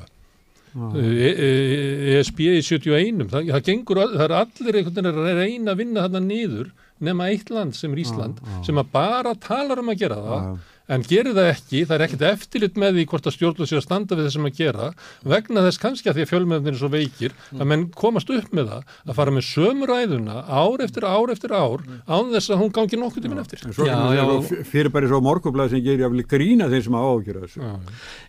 ESB 0.72 2.46
í 2.48 2.62
71 2.64 3.26
það, 3.28 3.50
það 3.52 3.66
gengur, 3.68 4.00
það 4.14 4.24
er 4.24 4.34
allir 4.38 4.78
einhvern 4.80 4.96
veginn 4.96 5.10
að 5.12 5.42
reyna 5.42 5.74
að 5.74 5.82
vinna 5.82 6.06
þarna 6.06 6.22
niður 6.24 6.70
nema 7.04 7.28
eitt 7.34 7.52
land 7.52 7.76
sem 7.76 7.92
er 7.92 8.04
Ísland 8.06 8.40
sem 8.64 8.80
að 8.80 8.92
bara 8.94 9.34
talar 9.36 9.82
um 9.82 9.92
að 9.92 10.00
gera 10.06 10.20
það 10.22 10.46
en 10.92 11.06
gerir 11.08 11.36
það 11.38 11.50
ekki, 11.52 11.84
það 11.88 11.96
er 11.96 12.04
ekkert 12.06 12.26
eftirlit 12.30 12.80
með 12.82 12.98
því 12.98 13.06
hvort 13.12 13.30
að 13.30 13.36
stjórnlega 13.38 13.70
sé 13.70 13.78
að 13.80 13.86
standa 13.86 14.18
við 14.18 14.28
þessum 14.28 14.48
að 14.50 14.58
gera 14.60 14.90
vegna 15.34 15.64
þess 15.68 15.82
kannski 15.82 16.12
að 16.12 16.18
því 16.18 16.26
að 16.26 16.32
fjölmöðunir 16.32 16.74
er 16.74 16.80
svo 16.82 16.92
veikir 16.92 17.36
að 17.58 17.70
menn 17.72 17.86
komast 18.02 18.34
upp 18.36 18.56
með 18.58 18.72
það 18.72 18.96
að 19.08 19.20
fara 19.22 19.36
með 19.36 19.48
sömuræðuna 19.50 20.38
ár 20.48 20.86
eftir 20.86 21.08
ár 21.08 21.34
eftir 21.36 21.56
ár 21.56 21.86
án 22.08 22.34
þess 22.36 22.52
að 22.52 22.62
hún 22.64 22.74
gangi 22.76 23.00
nokkuð 23.02 23.26
tíminn 23.26 23.44
eftir. 23.44 23.64
Já, 23.78 23.98
já, 24.18 24.26
fyrir 24.68 24.92
bara 24.94 25.12
svo 25.12 25.22
morgublaði 25.24 25.78
sem 25.78 25.86
gerir 25.86 26.06
jáfnvel 26.06 26.28
grína 26.36 26.70
þeim 26.72 26.86
sem 26.88 27.00
ágjör 27.02 27.42
þessu. 27.46 27.72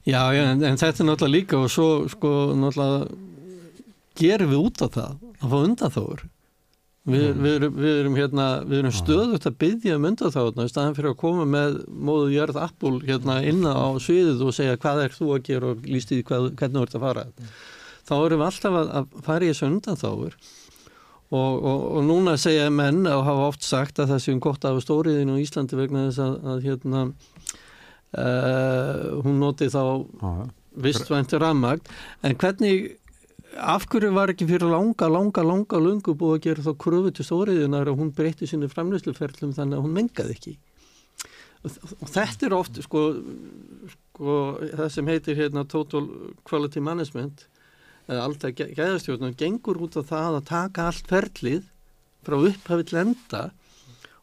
Já, 0.06 0.22
já 0.36 0.44
en, 0.52 0.62
en 0.70 0.80
þetta 0.80 1.04
er 1.04 1.10
náttúrulega 1.10 1.36
líka 1.36 1.60
og 1.62 1.72
svo 1.72 1.88
sko 2.12 2.32
náttúrulega 2.58 3.10
gerum 4.18 4.52
við 4.52 4.62
út 4.68 4.84
á 4.84 4.88
það 4.92 5.12
að 5.42 5.52
fá 5.52 5.58
undan 5.62 5.94
þóður 5.96 6.24
Við, 7.02 7.22
mm. 7.32 7.38
við, 7.42 7.54
erum, 7.56 7.78
við 7.82 7.96
erum, 7.98 8.16
hérna, 8.20 8.44
erum 8.78 8.92
stöðut 8.94 9.46
að 9.48 9.56
byggja 9.58 9.96
um 9.98 10.04
undanþáðuna 10.06 10.66
í 10.68 10.70
staðan 10.70 10.94
fyrir 10.94 11.10
að 11.10 11.18
koma 11.18 11.46
með 11.50 11.80
móðu 11.90 12.28
jörð 12.30 12.60
appul 12.62 12.92
hérna 13.02 13.40
inna 13.42 13.72
á 13.74 13.90
sviðið 13.98 14.44
og 14.46 14.54
segja 14.54 14.78
hvað 14.78 15.00
er 15.08 15.16
þú 15.16 15.30
að 15.34 15.42
gera 15.48 15.72
og 15.72 15.88
líst 15.90 16.14
í 16.14 16.20
hvað, 16.28 16.52
hvernig 16.60 16.78
þú 16.78 16.84
ert 16.86 16.94
að 16.94 17.06
fara. 17.08 17.24
Mm. 17.26 17.56
Þá 18.06 18.14
erum 18.20 18.42
við 18.42 18.46
alltaf 18.46 18.78
að, 18.78 18.92
að 19.00 19.18
fara 19.26 19.42
í 19.42 19.50
þessu 19.50 19.66
undanþáður 19.72 20.38
og, 21.32 21.52
og, 21.58 21.84
og 21.96 22.06
núna 22.06 22.36
segja 22.38 22.70
menn 22.70 23.02
og 23.10 23.26
hafa 23.26 23.50
oft 23.50 23.66
sagt 23.66 23.98
að 23.98 24.14
það 24.14 24.24
séum 24.28 24.40
gott 24.46 24.66
af 24.68 24.80
stóriðinu 24.84 25.40
í 25.40 25.46
Íslandi 25.46 25.78
vegna 25.78 26.06
þess 26.06 26.22
að, 26.22 26.34
að 26.52 26.66
hérna, 26.68 27.04
uh, 28.14 28.98
hún 29.24 29.42
noti 29.42 29.70
þá 29.72 29.82
vistvæntur 30.82 31.42
rammagt 31.42 31.90
en 32.24 32.36
hvernig 32.40 32.92
af 33.56 33.86
hverju 33.90 34.12
var 34.14 34.32
ekki 34.32 34.46
fyrir 34.48 34.70
langa, 34.70 35.08
langa, 35.10 35.44
langa 35.44 35.80
lungu 35.80 36.14
búið 36.18 36.36
að 36.36 36.44
gera 36.46 36.66
þá 36.66 36.72
kröfu 36.84 37.12
til 37.12 37.26
stóriðunar 37.26 37.90
og 37.92 37.98
hún 38.00 38.12
breytti 38.16 38.48
sinni 38.48 38.70
framlýsluferlum 38.70 39.54
þannig 39.56 39.78
að 39.78 39.86
hún 39.86 39.96
mengaði 39.96 40.36
ekki? 40.36 40.54
Og, 41.62 41.76
þetta 42.10 42.48
er 42.48 42.56
oft 42.56 42.80
sko, 42.82 43.02
sko 43.94 44.36
það 44.72 44.88
sem 44.96 45.10
heitir 45.12 45.38
hérna 45.38 45.66
total 45.68 46.08
quality 46.48 46.82
management 46.82 47.46
eða 48.08 48.24
alltaf 48.26 48.56
gæðastjórnum 48.58 49.36
gengur 49.38 49.78
út 49.84 49.98
á 50.00 50.02
það 50.02 50.38
að 50.40 50.48
taka 50.50 50.88
allt 50.90 51.12
ferlið 51.12 51.68
frá 52.26 52.38
upphafið 52.38 52.96
lenda 52.96 53.44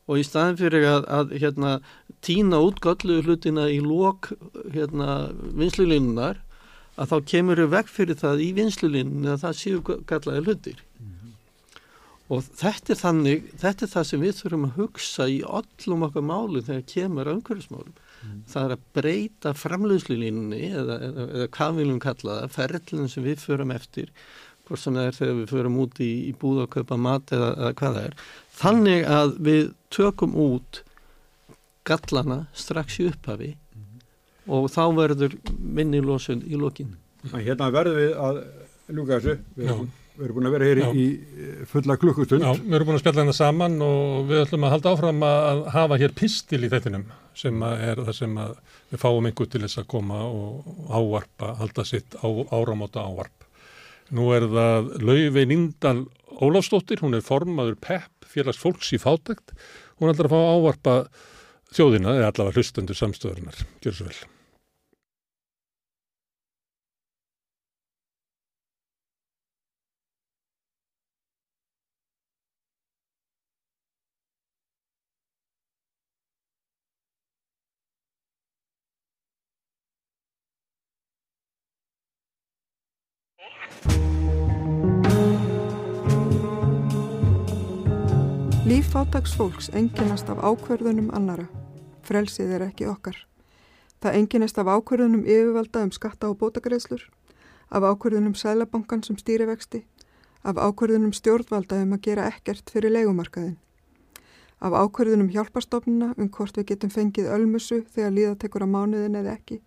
og 0.10 0.20
í 0.20 0.26
staðin 0.26 0.60
fyrir 0.60 0.86
að, 0.90 1.08
að 1.08 1.34
hérna, 1.38 1.74
tína 2.26 2.60
út 2.66 2.82
göllu 2.84 3.22
hlutina 3.24 3.70
í 3.72 3.80
lók 3.84 4.32
hérna, 4.74 5.30
vinslulinnar 5.56 6.42
að 7.00 7.14
þá 7.14 7.18
kemur 7.32 7.62
við 7.64 7.72
veg 7.76 7.92
fyrir 7.92 8.20
það 8.20 8.44
í 8.44 8.50
vinslulinu 8.58 9.32
að 9.34 9.44
það 9.44 9.60
séu 9.60 9.82
gallaði 10.10 10.44
hlutir 10.46 10.82
mm 10.82 11.14
-hmm. 11.14 11.32
og 12.36 12.50
þetta 12.62 12.94
er 12.94 13.00
þannig 13.04 13.48
þetta 13.64 13.86
er 13.86 13.94
það 13.94 14.10
sem 14.10 14.26
við 14.26 14.36
þurfum 14.40 14.68
að 14.68 14.76
hugsa 14.82 15.30
í 15.30 15.40
öllum 15.60 16.06
okkar 16.10 16.28
málum 16.32 16.68
þegar 16.68 16.84
kemur 16.94 17.32
umhverfismálum, 17.36 17.96
mm 17.96 18.30
-hmm. 18.30 18.44
það 18.52 18.66
er 18.66 18.76
að 18.76 18.86
breyta 19.00 19.56
framlöðslulinni 19.64 20.62
eða, 20.70 21.00
eða, 21.08 21.30
eða 21.38 21.48
hvað 21.58 21.82
viljum 21.82 22.04
kalla 22.04 22.38
það, 22.42 22.54
ferlinu 22.58 23.08
sem 23.08 23.24
við 23.24 23.40
förum 23.46 23.72
eftir, 23.72 24.12
hvort 24.68 24.84
sem 24.84 24.94
það 24.94 25.08
er 25.08 25.18
þegar 25.22 25.40
við 25.40 25.50
förum 25.56 25.80
út 25.80 26.00
í, 26.00 26.12
í 26.30 26.34
búð 26.34 26.64
og 26.66 26.70
kaupa 26.70 26.98
mat 26.98 27.32
eða, 27.32 27.56
eða 27.56 27.74
hvað 27.74 27.96
það 27.96 28.06
er, 28.06 28.20
þannig 28.60 29.08
að 29.08 29.36
við 29.40 29.74
tökum 29.90 30.36
út 30.36 30.84
gallana 31.90 32.48
strax 32.54 33.00
í 33.00 33.08
upphafi 33.10 33.56
og 34.50 34.68
þá 34.74 34.84
verður 34.98 35.38
minni 35.60 36.02
losun 36.04 36.44
í 36.48 36.60
lokin. 36.60 36.96
Hérna 37.36 37.70
verður 37.74 37.98
við 38.00 38.14
að 38.28 38.44
ljúka 38.90 39.20
þessu, 39.20 39.36
við 39.56 39.70
erum, 39.70 39.90
við 40.18 40.26
erum 40.26 40.38
búin 40.38 40.50
að 40.50 40.56
vera 40.56 40.70
hér 40.70 40.82
Já. 40.82 40.90
í 40.94 41.66
fulla 41.70 41.98
klukkustund. 42.02 42.46
Já, 42.46 42.54
við 42.60 42.78
erum 42.78 42.90
búin 42.90 43.00
að 43.00 43.04
spjalla 43.04 43.24
hérna 43.24 43.38
saman 43.38 43.82
og 43.86 44.30
við 44.30 44.44
ætlum 44.46 44.68
að 44.68 44.74
halda 44.76 44.94
áfram 44.96 45.26
að 45.30 45.66
hafa 45.76 46.00
hér 46.02 46.16
pistil 46.18 46.62
í 46.64 46.72
þettinum 46.72 47.10
sem 47.40 47.66
er 47.70 48.02
það 48.02 48.16
sem 48.18 48.40
við 48.90 49.04
fáum 49.04 49.28
einhver 49.30 49.52
til 49.52 49.62
þess 49.64 49.82
að 49.82 49.92
koma 49.94 50.24
og 50.28 50.72
ávarpa, 50.90 51.54
halda 51.60 51.86
sitt 51.88 52.18
á, 52.20 52.28
áramóta 52.56 53.06
ávarp. 53.06 53.46
Nú 54.16 54.32
er 54.34 54.48
það 54.50 54.90
Laufey 55.06 55.46
Nindal 55.46 56.08
Ólafsdóttir, 56.40 57.02
hún 57.04 57.18
er 57.18 57.24
formaður 57.26 57.76
PEP, 57.84 58.28
félags 58.32 58.60
fólks 58.62 58.94
í 58.96 59.00
fátækt. 59.02 59.52
Hún 60.00 60.14
ætlar 60.14 60.30
að 60.30 60.36
fá 60.36 60.42
ávarpa 60.56 60.94
þjóðina, 61.76 62.16
eða 62.16 62.32
allavega 62.32 62.60
hlustendur 62.60 62.98
samstöðurinnar. 62.98 63.64
Gjör 63.84 63.98
svo 63.98 64.08
vel. 64.08 64.20
Líf 88.70 88.92
fátags 88.94 89.32
fólks 89.34 89.72
enginast 89.74 90.28
af 90.30 90.38
ákverðunum 90.46 91.08
annara. 91.18 91.48
Frelsið 92.06 92.52
er 92.54 92.66
ekki 92.68 92.86
okkar. 92.86 93.16
Það 93.98 94.18
enginast 94.20 94.60
af 94.62 94.70
ákverðunum 94.70 95.24
yfirvalda 95.26 95.82
um 95.88 95.90
skatta 95.96 96.30
og 96.30 96.38
bótagreðslur, 96.38 97.02
af 97.74 97.88
ákverðunum 97.90 98.38
sælabankan 98.38 99.02
sem 99.02 99.18
stýrivexti, 99.18 99.82
af 100.46 100.62
ákverðunum 100.62 101.18
stjórnvalda 101.18 101.82
um 101.82 101.98
að 101.98 102.04
gera 102.12 102.30
ekkert 102.30 102.70
fyrir 102.70 102.94
leikumarkaðin, 102.94 103.58
af 104.62 104.78
ákverðunum 104.84 105.34
hjálpastofnuna 105.34 106.14
um 106.14 106.30
hvort 106.30 106.62
við 106.62 106.70
getum 106.76 106.94
fengið 106.94 107.34
ölmusu 107.34 107.88
þegar 107.90 108.18
líða 108.20 108.40
tekur 108.44 108.70
á 108.70 108.74
mánuðin 108.76 109.18
eða 109.24 109.40
ekki, 109.40 109.64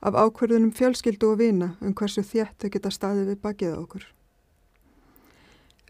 af 0.00 0.16
ákverðunum 0.16 0.72
fjölskyldu 0.72 1.34
og 1.34 1.42
vina 1.44 1.74
um 1.82 1.92
hversu 1.92 2.24
þjætt 2.24 2.56
þau 2.56 2.70
geta 2.72 3.00
staðið 3.02 3.34
við 3.34 3.44
bakið 3.44 3.76
okkur. 3.82 4.14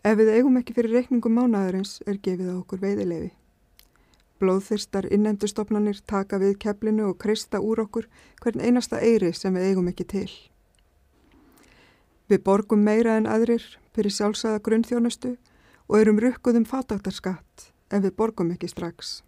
Ef 0.09 0.17
við 0.17 0.29
eigum 0.39 0.55
ekki 0.57 0.73
fyrir 0.73 0.95
reikningum 0.95 1.35
mánaðarins 1.37 1.99
er 2.09 2.17
gefið 2.25 2.47
á 2.49 2.55
okkur 2.55 2.81
veiðilefi. 2.81 3.27
Blóðþyrstar 4.41 5.09
innendustofnanir 5.13 5.99
taka 6.09 6.39
við 6.41 6.55
keflinu 6.63 7.11
og 7.11 7.19
kreista 7.21 7.61
úr 7.61 7.83
okkur 7.83 8.07
hvern 8.41 8.63
einasta 8.63 9.03
eiri 9.05 9.35
sem 9.37 9.59
við 9.59 9.67
eigum 9.67 9.91
ekki 9.91 10.07
til. 10.09 10.31
Við 12.31 12.41
borgum 12.47 12.87
meira 12.87 13.19
en 13.19 13.29
aðrir 13.29 13.67
fyrir 13.93 14.15
sjálfsæða 14.15 14.63
grunnþjónustu 14.71 15.35
og 15.91 15.99
erum 16.01 16.23
rukkuðum 16.25 16.65
fataktarskatt 16.73 17.69
en 17.93 18.07
við 18.07 18.17
borgum 18.23 18.55
ekki 18.55 18.73
strax. 18.73 19.19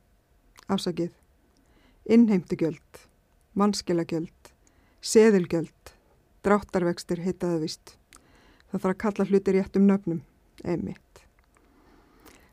Afsakið. 0.71 1.13
Innheimtugjöld, 2.09 3.05
mannskilagjöld, 3.53 4.55
seðilgjöld, 5.03 5.95
dráttarvextir 6.47 7.21
heitaða 7.27 7.61
vist. 7.67 7.97
Það 8.71 8.81
þarf 8.81 8.93
að 8.95 9.01
kalla 9.05 9.29
hluti 9.29 9.59
rétt 9.59 9.77
um 9.77 9.89
nöfnum 9.91 10.25
einmitt. 10.65 11.25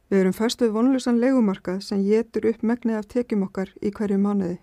Við 0.07 0.21
erum 0.21 0.35
först 0.35 0.61
við 0.63 0.71
vonlusan 0.75 1.19
legumarkað 1.19 1.81
sem 1.83 2.03
getur 2.05 2.47
upp 2.47 2.63
megnið 2.63 2.99
af 3.01 3.07
tekjum 3.11 3.43
okkar 3.47 3.73
í 3.83 3.91
hverju 3.91 4.19
mánuði. 4.23 4.57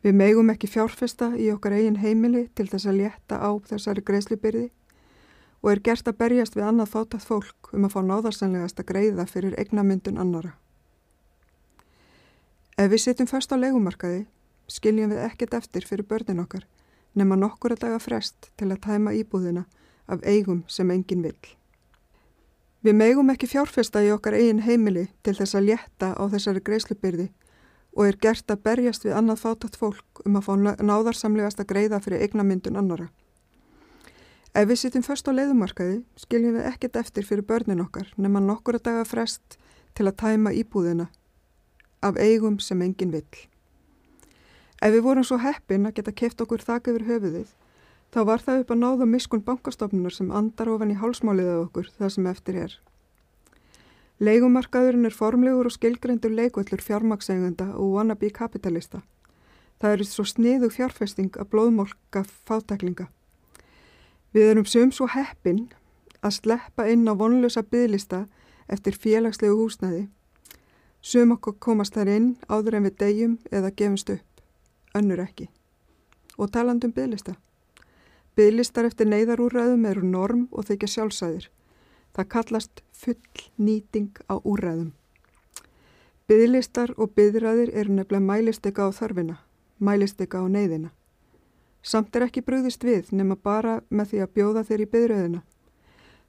Við 0.00 0.16
megum 0.16 0.52
ekki 0.52 0.70
fjárfesta 0.70 1.32
í 1.36 1.50
okkar 1.52 1.74
eigin 1.76 1.98
heimili 2.00 2.46
til 2.54 2.68
þess 2.70 2.88
að 2.88 3.00
létta 3.02 3.40
á 3.42 3.50
þessari 3.68 4.04
greiðslubyrði 4.06 4.70
og 5.60 5.72
er 5.74 5.82
gert 5.84 6.08
að 6.08 6.20
berjast 6.22 6.56
við 6.56 6.68
annað 6.70 6.92
fátað 6.94 7.26
fólk 7.26 7.72
um 7.76 7.84
að 7.84 7.96
fá 7.96 8.00
náðarsanlegast 8.06 8.80
að 8.80 8.90
greiða 8.94 9.26
fyrir 9.28 9.58
eignamyndun 9.60 10.20
annara. 10.22 10.54
Ef 12.78 12.88
við 12.88 13.02
sittum 13.04 13.28
först 13.28 13.52
á 13.52 13.60
legumarkaði 13.60 14.24
skiljum 14.70 15.10
við 15.12 15.24
ekkert 15.26 15.58
eftir 15.58 15.84
fyrir 15.84 16.06
börnin 16.08 16.40
okkar 16.40 16.64
nema 17.18 17.36
nokkura 17.36 17.76
daga 17.76 17.98
frest 17.98 18.52
til 18.56 18.70
að 18.70 18.82
tæma 18.86 19.12
íbúðina 19.18 19.66
af 20.10 20.24
eigum 20.26 20.64
sem 20.68 20.90
engin 20.90 21.22
vill. 21.24 21.54
Við 22.80 22.96
megum 22.96 23.28
ekki 23.28 23.48
fjárfesta 23.50 24.00
í 24.00 24.10
okkar 24.14 24.38
eigin 24.38 24.62
heimili 24.64 25.08
til 25.22 25.34
þess 25.36 25.56
að 25.58 25.66
létta 25.68 26.14
á 26.16 26.22
þessari 26.32 26.62
greiðslubyrði 26.64 27.28
og 27.92 28.06
er 28.06 28.16
gert 28.22 28.50
að 28.50 28.62
berjast 28.64 29.04
við 29.04 29.16
annað 29.18 29.42
fátat 29.42 29.76
fólk 29.76 30.22
um 30.24 30.38
að 30.38 30.46
fá 30.46 30.52
náðarsamlegast 30.80 31.60
að 31.60 31.70
greiða 31.74 32.00
fyrir 32.00 32.24
eignamyndun 32.24 32.78
annara. 32.80 33.10
Ef 34.54 34.66
við 34.66 34.80
sittum 34.80 35.04
först 35.06 35.28
á 35.28 35.32
leiðumarkaði 35.36 36.00
skiljum 36.18 36.56
við 36.56 36.70
ekkert 36.72 36.96
eftir 37.02 37.26
fyrir 37.26 37.46
börnin 37.46 37.84
okkar 37.84 38.08
nema 38.16 38.40
nokkur 38.42 38.80
að 38.80 38.86
daga 38.88 39.04
frest 39.06 39.58
til 39.94 40.08
að 40.08 40.16
tæma 40.24 40.54
íbúðina 40.56 41.10
af 42.02 42.16
eigum 42.16 42.58
sem 42.58 42.80
engin 42.82 43.12
vill. 43.12 43.44
Ef 44.80 44.94
við 44.94 45.04
vorum 45.04 45.26
svo 45.26 45.36
heppin 45.38 45.84
að 45.86 45.98
geta 46.00 46.16
keft 46.16 46.40
okkur 46.40 46.64
þak 46.64 46.88
yfir 46.88 47.06
höfuðið 47.10 47.52
Þá 48.10 48.20
var 48.26 48.42
það 48.42 48.62
upp 48.64 48.70
að 48.74 48.80
náða 48.82 49.06
miskun 49.06 49.42
bankastofnunar 49.46 50.14
sem 50.14 50.30
andar 50.34 50.68
ofan 50.72 50.90
í 50.90 50.98
hálsmáliða 50.98 51.60
okkur 51.62 51.90
það 51.98 52.14
sem 52.16 52.26
eftir 52.26 52.56
er. 52.58 52.72
Leigumarkaðurinn 54.20 55.06
er 55.06 55.14
formlegur 55.14 55.70
og 55.70 55.72
skilgrendur 55.72 56.32
leikvöldur 56.34 56.82
fjármaksegunda 56.84 57.70
og 57.78 57.94
wannabe 57.94 58.28
kapitalista. 58.34 59.00
Það 59.80 59.94
eru 59.94 60.04
svo 60.04 60.24
sniðug 60.28 60.74
fjárfesting 60.74 61.38
að 61.40 61.48
blóðmólka 61.54 62.24
fátaklinga. 62.44 63.06
Við 64.34 64.50
erum 64.50 64.66
sum 64.68 64.90
svo 64.92 65.06
heppin 65.08 65.70
að 66.20 66.36
sleppa 66.36 66.84
inn 66.90 67.08
á 67.08 67.16
vonlösa 67.16 67.62
bygglista 67.62 68.26
eftir 68.68 68.98
félagslegu 68.98 69.56
húsnæði. 69.56 70.08
Sum 71.00 71.32
okkur 71.32 71.56
komast 71.56 71.96
þar 71.96 72.10
inn 72.12 72.28
áður 72.50 72.76
en 72.76 72.90
við 72.90 72.98
degjum 73.00 73.38
eða 73.48 73.72
gefumst 73.72 74.12
upp, 74.12 74.42
önnur 74.94 75.22
ekki. 75.24 75.48
Og 76.36 76.52
talandum 76.52 76.92
bygglista. 76.92 77.38
Bygglistar 78.38 78.86
eftir 78.86 79.08
neyðarúræðum 79.10 79.86
eru 79.90 80.06
norm 80.06 80.46
og 80.52 80.68
þykja 80.68 80.88
sjálfsæðir. 80.94 81.50
Það 82.14 82.28
kallast 82.34 82.82
full 82.94 83.44
nýting 83.58 84.14
á 84.30 84.38
úræðum. 84.38 84.92
Bygglistar 86.30 86.92
og 86.96 87.10
byggræðir 87.18 87.72
eru 87.74 87.96
nefnilega 87.96 88.22
mælistega 88.22 88.86
á 88.86 88.90
þarfina, 88.94 89.36
mælistega 89.82 90.38
á 90.38 90.46
neyðina. 90.46 90.92
Samt 91.82 92.14
er 92.14 92.28
ekki 92.28 92.44
brúðist 92.46 92.84
við 92.86 93.10
nema 93.10 93.34
bara 93.34 93.80
með 93.90 94.12
því 94.12 94.20
að 94.22 94.34
bjóða 94.36 94.62
þér 94.68 94.84
í 94.84 94.90
byggræðina. 94.92 95.40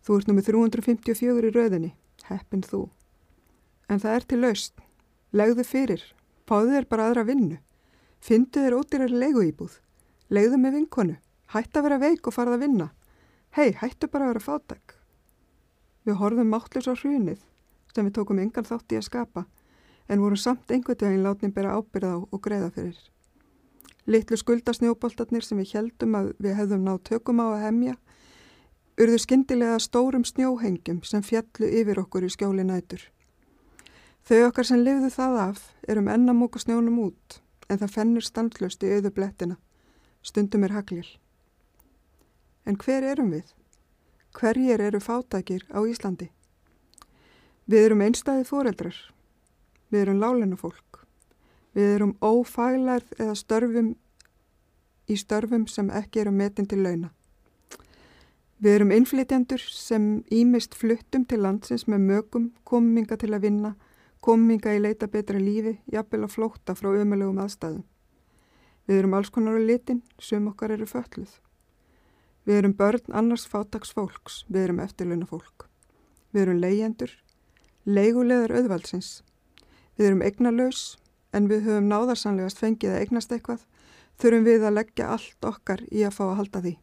Þú 0.02 0.18
ert 0.18 0.30
nummið 0.32 0.48
354 0.50 1.52
í 1.52 1.54
rauðinni, 1.54 1.92
heppin 2.32 2.66
þú. 2.66 2.88
En 3.90 4.02
það 4.02 4.16
er 4.18 4.26
til 4.26 4.40
laust. 4.42 4.74
Legðu 5.38 5.64
fyrir, 5.68 6.02
fáðu 6.50 6.74
þér 6.74 6.88
bara 6.90 7.10
aðra 7.12 7.28
vinnu. 7.28 7.60
Fyndu 8.22 8.64
þér 8.64 8.78
ódýrar 8.80 9.14
legu 9.14 9.44
íbúð. 9.46 9.78
Legðu 10.34 10.58
með 10.58 10.80
vinkonu. 10.80 11.16
Hætt 11.52 11.76
að 11.76 11.84
vera 11.84 12.00
veik 12.00 12.28
og 12.28 12.36
farað 12.36 12.58
að 12.58 12.62
vinna. 12.64 12.86
Hei, 13.52 13.74
hættu 13.76 14.08
bara 14.08 14.30
að 14.30 14.30
vera 14.32 14.44
fátak. 14.46 14.94
Við 16.08 16.16
horfum 16.22 16.48
máttlis 16.48 16.88
á 16.88 16.96
hrunið 16.96 17.42
sem 17.92 18.08
við 18.08 18.14
tókum 18.16 18.40
engan 18.40 18.68
þátt 18.68 18.94
í 18.96 19.00
að 19.00 19.08
skapa 19.10 19.44
en 20.08 20.22
vorum 20.24 20.40
samt 20.40 20.72
einhvern 20.72 21.02
veginn 21.04 21.26
látni 21.26 21.50
bera 21.52 21.74
ábyrð 21.76 22.08
á 22.08 22.16
og 22.24 22.40
greiða 22.40 22.70
fyrir. 22.72 23.00
Littlu 24.08 24.40
skuldasnjóboltarnir 24.40 25.44
sem 25.44 25.60
við 25.60 25.74
heldum 25.76 26.16
að 26.16 26.32
við 26.40 26.56
hefðum 26.58 26.86
náð 26.88 27.02
tökum 27.10 27.44
á 27.44 27.48
að 27.52 27.64
hemja 27.66 27.96
urðu 29.02 29.20
skindilega 29.20 29.80
stórum 29.84 30.24
snjóhengjum 30.28 31.02
sem 31.04 31.24
fjallu 31.26 31.68
yfir 31.68 32.00
okkur 32.00 32.28
í 32.28 32.32
skjóli 32.32 32.64
nætur. 32.64 33.04
Þau 34.24 34.48
okkar 34.48 34.68
sem 34.72 34.84
lifðu 34.86 35.12
það 35.12 35.38
af 35.50 35.66
erum 35.90 36.08
ennamóka 36.08 36.64
snjónum 36.64 37.00
út 37.10 37.42
en 37.68 37.82
það 37.82 37.94
fennur 37.98 38.26
standlust 38.26 38.84
í 38.88 38.94
auðu 38.96 39.12
blettina. 39.16 39.60
Stundum 40.24 40.64
er 40.64 40.76
haglil. 40.78 41.08
En 42.66 42.78
hver 42.78 43.04
erum 43.04 43.32
við? 43.34 43.48
Hverjir 44.38 44.82
eru 44.82 45.00
fátækir 45.02 45.66
á 45.74 45.80
Íslandi? 45.84 46.30
Við 47.66 47.88
erum 47.88 48.04
einstæði 48.06 48.46
fóreldrar. 48.48 48.96
Við 49.92 50.06
erum 50.06 50.22
lálennu 50.22 50.58
fólk. 50.60 51.02
Við 51.76 51.96
erum 51.96 52.14
ófælærð 52.22 53.18
eða 53.18 53.36
störfum 53.40 53.96
í 55.12 55.18
störfum 55.20 55.68
sem 55.68 55.90
ekki 55.92 56.24
eru 56.24 56.32
metin 56.36 56.68
til 56.70 56.82
launa. 56.84 57.12
Við 58.62 58.76
erum 58.78 58.92
innflytjandur 58.94 59.62
sem 59.74 60.04
ímist 60.30 60.76
fluttum 60.78 61.24
til 61.26 61.42
landsins 61.42 61.88
með 61.90 62.04
mögum, 62.06 62.52
kominga 62.64 63.18
til 63.18 63.32
að 63.34 63.48
vinna, 63.48 63.72
kominga 64.22 64.76
í 64.78 64.82
leita 64.84 65.08
betra 65.10 65.42
lífi, 65.42 65.80
jafnvel 65.90 66.28
að 66.28 66.36
flóta 66.36 66.76
frá 66.78 66.92
ömulegum 66.94 67.42
aðstæðum. 67.42 67.82
Við 68.86 69.00
erum 69.02 69.16
alls 69.18 69.32
konar 69.34 69.58
á 69.58 69.62
litin, 69.66 70.04
sem 70.22 70.46
okkar 70.52 70.76
eru 70.76 70.86
fölluð. 70.86 71.34
Við 72.46 72.58
erum 72.58 72.74
börn 72.74 73.14
annars 73.14 73.44
fátags 73.46 73.92
fólks, 73.94 74.46
við 74.50 74.64
erum 74.66 74.80
eftirluna 74.82 75.28
fólk. 75.30 75.68
Við 76.34 76.42
erum 76.42 76.62
leyendur, 76.64 77.12
leigulegar 77.86 78.54
auðvaldsins. 78.56 79.22
Við 79.98 80.08
erum 80.08 80.24
eignalaus, 80.26 80.96
en 81.36 81.50
við 81.52 81.68
höfum 81.68 81.92
náðarsanlegast 81.92 82.58
fengið 82.58 82.96
að 82.96 83.04
eignast 83.04 83.36
eitthvað, 83.36 83.68
þurfum 84.18 84.48
við 84.48 84.66
að 84.66 84.78
leggja 84.80 85.12
allt 85.14 85.48
okkar 85.52 85.86
í 85.92 86.02
að 86.08 86.16
fá 86.18 86.24
að 86.32 86.38
halda 86.42 86.64
því. 86.66 86.74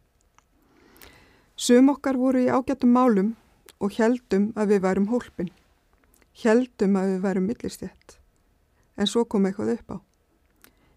Sum 1.58 1.90
okkar 1.90 2.20
voru 2.22 2.44
í 2.44 2.52
ágættum 2.54 2.94
málum 2.94 3.34
og 3.82 3.98
heldum 3.98 4.52
að 4.54 4.76
við 4.76 4.84
værum 4.86 5.10
hólpin. 5.10 5.50
Heldum 6.38 6.94
að 7.00 7.16
við 7.16 7.20
værum 7.26 7.50
millistjætt. 7.50 8.18
En 8.94 9.10
svo 9.10 9.24
kom 9.26 9.46
eitthvað 9.46 9.74
upp 9.74 9.90
á. 9.90 9.96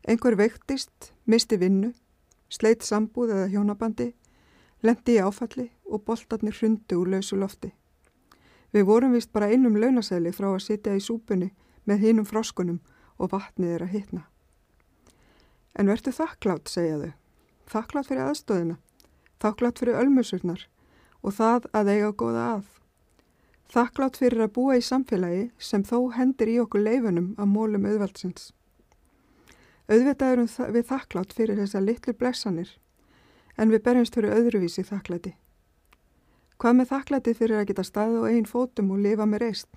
Einhver 0.05 0.38
veiktist, 0.38 1.14
misti 1.26 1.57
vinnu, 1.57 1.95
sleitt 2.49 2.86
sambúð 2.86 3.34
eða 3.34 3.49
hjónabandi 3.53 4.12
lendi 4.82 5.17
í 5.17 5.21
áfalli 5.21 5.69
og 5.86 6.03
boltarnir 6.07 6.55
hrundu 6.57 7.01
úr 7.01 7.13
lausu 7.15 7.38
lofti. 7.38 7.71
Við 8.71 8.88
vorum 8.88 9.15
vist 9.15 9.32
bara 9.34 9.51
einum 9.51 9.75
launasæli 9.75 10.32
frá 10.32 10.47
að 10.53 10.63
sitja 10.65 10.95
í 10.95 11.03
súpunni 11.03 11.51
með 11.86 12.05
hinum 12.05 12.27
froskunum 12.27 12.79
og 13.19 13.34
vatnið 13.34 13.75
er 13.75 13.86
að 13.86 13.95
hitna. 13.95 14.21
En 15.75 15.88
verður 15.88 16.15
þakklátt, 16.17 16.69
segja 16.69 16.99
þau. 16.99 17.11
Þakklátt 17.71 18.09
fyrir 18.09 18.27
aðstöðina, 18.27 18.77
þakklátt 19.39 19.79
fyrir 19.79 19.99
ölmusurnar 20.01 20.65
og 21.21 21.36
það 21.38 21.67
að 21.77 21.91
eiga 21.93 22.11
góða 22.11 22.45
að. 22.55 22.65
Þakklátt 23.71 24.17
fyrir 24.19 24.43
að 24.43 24.53
búa 24.57 24.75
í 24.75 24.84
samfélagi 24.84 25.45
sem 25.59 25.84
þó 25.88 26.11
hendir 26.17 26.51
í 26.51 26.57
okkur 26.59 26.84
leifunum 26.84 27.29
að 27.39 27.51
mólum 27.53 27.88
auðvaldsins. 27.88 28.49
Auðvitaðurum 29.91 30.49
við 30.75 30.88
þakklátt 30.89 31.36
fyrir 31.36 31.59
þessa 31.59 31.84
litlu 31.84 32.15
blessanir 32.15 32.73
en 33.58 33.72
við 33.72 33.84
berjumst 33.86 34.16
fyrir 34.16 34.36
öðruvísi 34.36 34.84
þakklæti. 34.88 35.34
Hvað 36.62 36.78
með 36.78 36.91
þakklætið 36.91 37.38
fyrir 37.39 37.60
að 37.60 37.68
geta 37.72 37.84
staðið 37.88 38.22
á 38.22 38.30
einn 38.30 38.45
fótum 38.45 38.91
og 38.93 39.02
lifa 39.02 39.26
með 39.26 39.43
reist? 39.45 39.70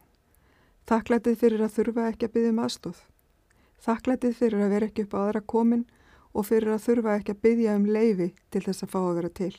Þakklætið 0.85 1.39
fyrir 1.41 1.65
að 1.65 1.77
þurfa 1.79 2.09
ekki 2.11 2.29
að 2.29 2.35
byggja 2.35 2.53
um 2.53 2.63
aðstóð. 2.67 2.99
Þakklætið 3.85 4.35
fyrir 4.37 4.65
að 4.65 4.75
vera 4.75 4.89
ekki 4.91 5.07
upp 5.07 5.17
á 5.17 5.19
aðra 5.23 5.41
komin 5.55 5.87
og 6.35 6.47
fyrir 6.51 6.75
að 6.75 6.85
þurfa 6.85 7.17
ekki 7.19 7.33
að 7.33 7.41
byggja 7.47 7.77
um 7.79 7.87
leifi 7.89 8.29
til 8.53 8.63
þess 8.67 8.85
að 8.85 8.93
fá 8.93 9.01
að 9.01 9.17
vera 9.21 9.33
til. 9.41 9.55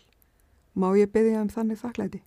Má 0.75 0.87
ég 0.99 1.11
byggja 1.11 1.41
um 1.41 1.49
þannig 1.49 1.81
þakklæti? 1.81 2.21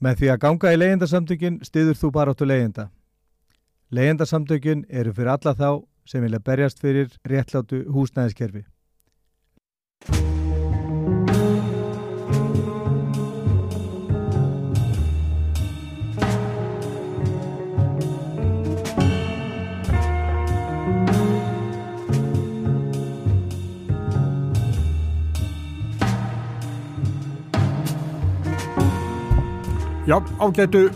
Með 0.00 0.20
því 0.20 0.28
að 0.32 0.40
ganga 0.44 0.72
í 0.72 0.78
leyendasamtökin 0.80 1.60
stiður 1.64 2.00
þú 2.00 2.10
bara 2.12 2.32
áttu 2.32 2.48
leyenda. 2.48 2.88
Leyendasamtökin 3.92 4.84
eru 4.88 5.12
fyrir 5.16 5.32
alla 5.32 5.54
þá 5.56 5.68
sem 6.06 6.22
vilja 6.22 6.38
berjast 6.38 6.80
fyrir 6.80 7.10
réttlátu 7.26 7.82
húsnæðiskerfi. 7.90 8.64
Já, 30.06 30.20
ágætu 30.38 30.86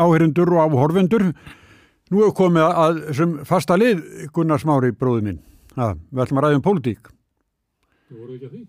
áherindur 0.00 0.48
og 0.56 0.72
áhorfendur 0.72 1.34
Nú 2.08 2.22
hefur 2.22 2.34
komið 2.38 2.66
að 2.66 2.98
sem 3.18 3.36
fasta 3.48 3.76
lið 3.76 4.00
Gunnar 4.32 4.60
Smári 4.62 4.94
bróðu 4.96 5.26
minn. 5.26 5.38
Ha, 5.76 5.92
við 6.10 6.24
ætlum 6.24 6.40
að 6.40 6.46
ræða 6.46 6.58
um 6.58 6.64
pólitík. 6.64 7.10
Þú 8.08 8.20
voru 8.22 8.36
ekki 8.38 8.48
að 8.48 8.54
því? 8.56 8.62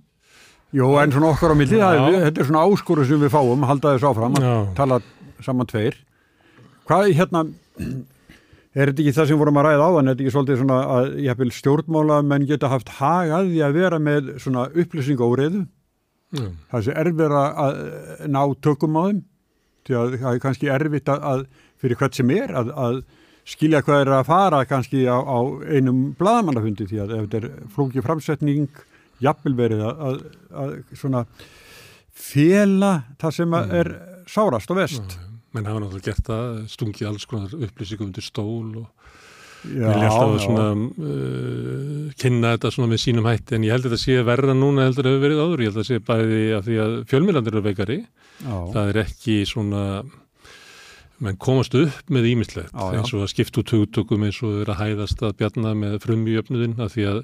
Jó, 0.75 0.85
en 1.01 1.13
svona 1.15 1.31
okkar 1.31 1.55
á 1.55 1.57
millið, 1.57 1.81
þetta 2.27 2.43
er 2.43 2.45
svona 2.45 2.61
áskóru 2.67 3.05
sem 3.09 3.23
við 3.23 3.31
fáum, 3.33 3.63
halda 3.65 3.95
þess 3.95 4.05
áfram 4.05 4.35
að 4.37 4.59
tala 4.77 4.99
saman 5.41 5.69
tveir. 5.69 5.95
Hvað 6.89 7.07
er 7.07 7.15
hérna, 7.17 7.41
er 8.75 8.91
þetta 8.91 9.01
ekki 9.01 9.15
það 9.17 9.31
sem 9.31 9.39
vorum 9.39 9.57
að 9.61 9.65
ræða 9.69 9.87
á 9.87 9.89
þann, 9.95 10.11
er 10.11 10.13
þetta 10.13 10.25
ekki 10.25 10.35
svolítið 10.35 10.59
svona 10.61 10.77
að 10.97 11.09
ég 11.23 11.41
hef 11.41 11.57
stjórnmála 11.57 12.19
menn 12.29 12.45
geta 12.51 12.69
haft 12.69 12.91
hagað 12.99 13.49
í 13.55 13.63
að 13.65 13.79
vera 13.79 14.01
með 14.03 14.29
svona 14.43 14.67
upplýsing 14.69 15.23
óreiðu? 15.25 15.63
Það 16.69 16.85
sé 16.85 16.97
erfir 17.01 17.33
að 17.39 17.81
ná 18.29 18.41
tökum 18.61 18.99
á 18.99 19.03
þeim, 19.07 19.23
því 19.89 19.97
að 19.97 20.17
það 20.19 20.35
er 20.35 20.43
kannski 20.43 20.69
erfitt 20.75 21.09
að, 21.09 21.25
að 21.31 21.47
fyrir 21.81 21.97
hvert 21.97 22.19
sem 22.19 22.35
er 22.35 22.53
að, 22.53 22.69
að 22.77 23.01
skilja 23.49 23.81
hvað 23.85 24.03
er 24.03 24.11
að 24.19 24.27
fara 24.29 24.61
kannski 24.69 25.05
á, 25.09 25.17
á 25.17 25.39
einum 25.69 26.11
bladamannafundi 26.19 26.87
því 26.89 27.01
að 27.03 27.15
ef 27.15 27.25
þetta 27.25 27.39
er 27.41 27.71
flókið 27.75 28.05
framsetning 28.05 28.83
jafnvel 29.23 29.55
verið 29.57 29.81
að, 29.87 30.03
að, 30.09 30.21
að 30.63 30.75
svona 30.99 31.23
fjela 32.19 32.93
það 33.19 33.35
sem 33.39 33.49
mm. 33.49 33.73
er 33.79 33.91
sárast 34.29 34.71
og 34.71 34.79
vest. 34.79 35.17
Já, 35.17 35.25
menn 35.55 35.67
hafa 35.67 35.81
náttúrulega 35.81 36.11
gert 36.11 36.29
það, 36.29 36.61
stungið 36.69 37.09
alls 37.09 37.27
konar 37.29 37.53
upplýsingum 37.57 38.09
undir 38.09 38.25
stól 38.25 38.83
og 38.83 38.87
Já, 39.59 39.89
vilja 39.89 40.07
alltaf 40.07 40.43
svona 40.45 40.67
uh, 40.71 42.11
kynna 42.21 42.53
þetta 42.53 42.69
svona 42.71 42.93
með 42.93 43.01
sínum 43.03 43.25
hætti 43.27 43.57
en 43.57 43.65
ég 43.67 43.73
held 43.75 43.89
að 43.89 43.91
þetta 43.91 44.05
sé 44.05 44.21
verða 44.23 44.55
núna 44.55 44.85
heldur 44.87 45.09
að 45.09 45.15
hefur 45.17 45.25
verið 45.25 45.41
áður, 45.43 45.63
ég 45.63 45.67
held 45.67 45.79
að 45.79 45.81
þetta 45.81 45.89
sé 45.89 46.05
bæði 46.07 46.43
af 46.55 46.63
því 46.67 46.77
að 46.83 46.93
fjölmjölandir 47.11 47.57
eru 47.57 47.63
veikari, 47.65 47.97
já. 48.39 48.53
það 48.75 48.91
er 48.93 48.99
ekki 49.03 49.35
svona 49.49 49.83
menn 51.23 51.39
komast 51.41 51.75
upp 51.77 52.11
með 52.11 52.29
ímislegt 52.33 52.75
eins 52.75 53.13
og 53.13 53.25
að 53.25 53.31
skipta 53.33 53.63
út 53.63 53.73
hugtökum 53.75 54.27
eins 54.27 54.41
og 54.45 54.61
vera 54.61 54.75
að 54.75 54.83
hæðast 54.83 55.23
að 55.25 55.35
bjarna 55.41 55.73
með 55.77 55.97
frumjöfnuðin 56.05 56.77
af 56.79 56.93
því 56.95 57.09
að 57.13 57.23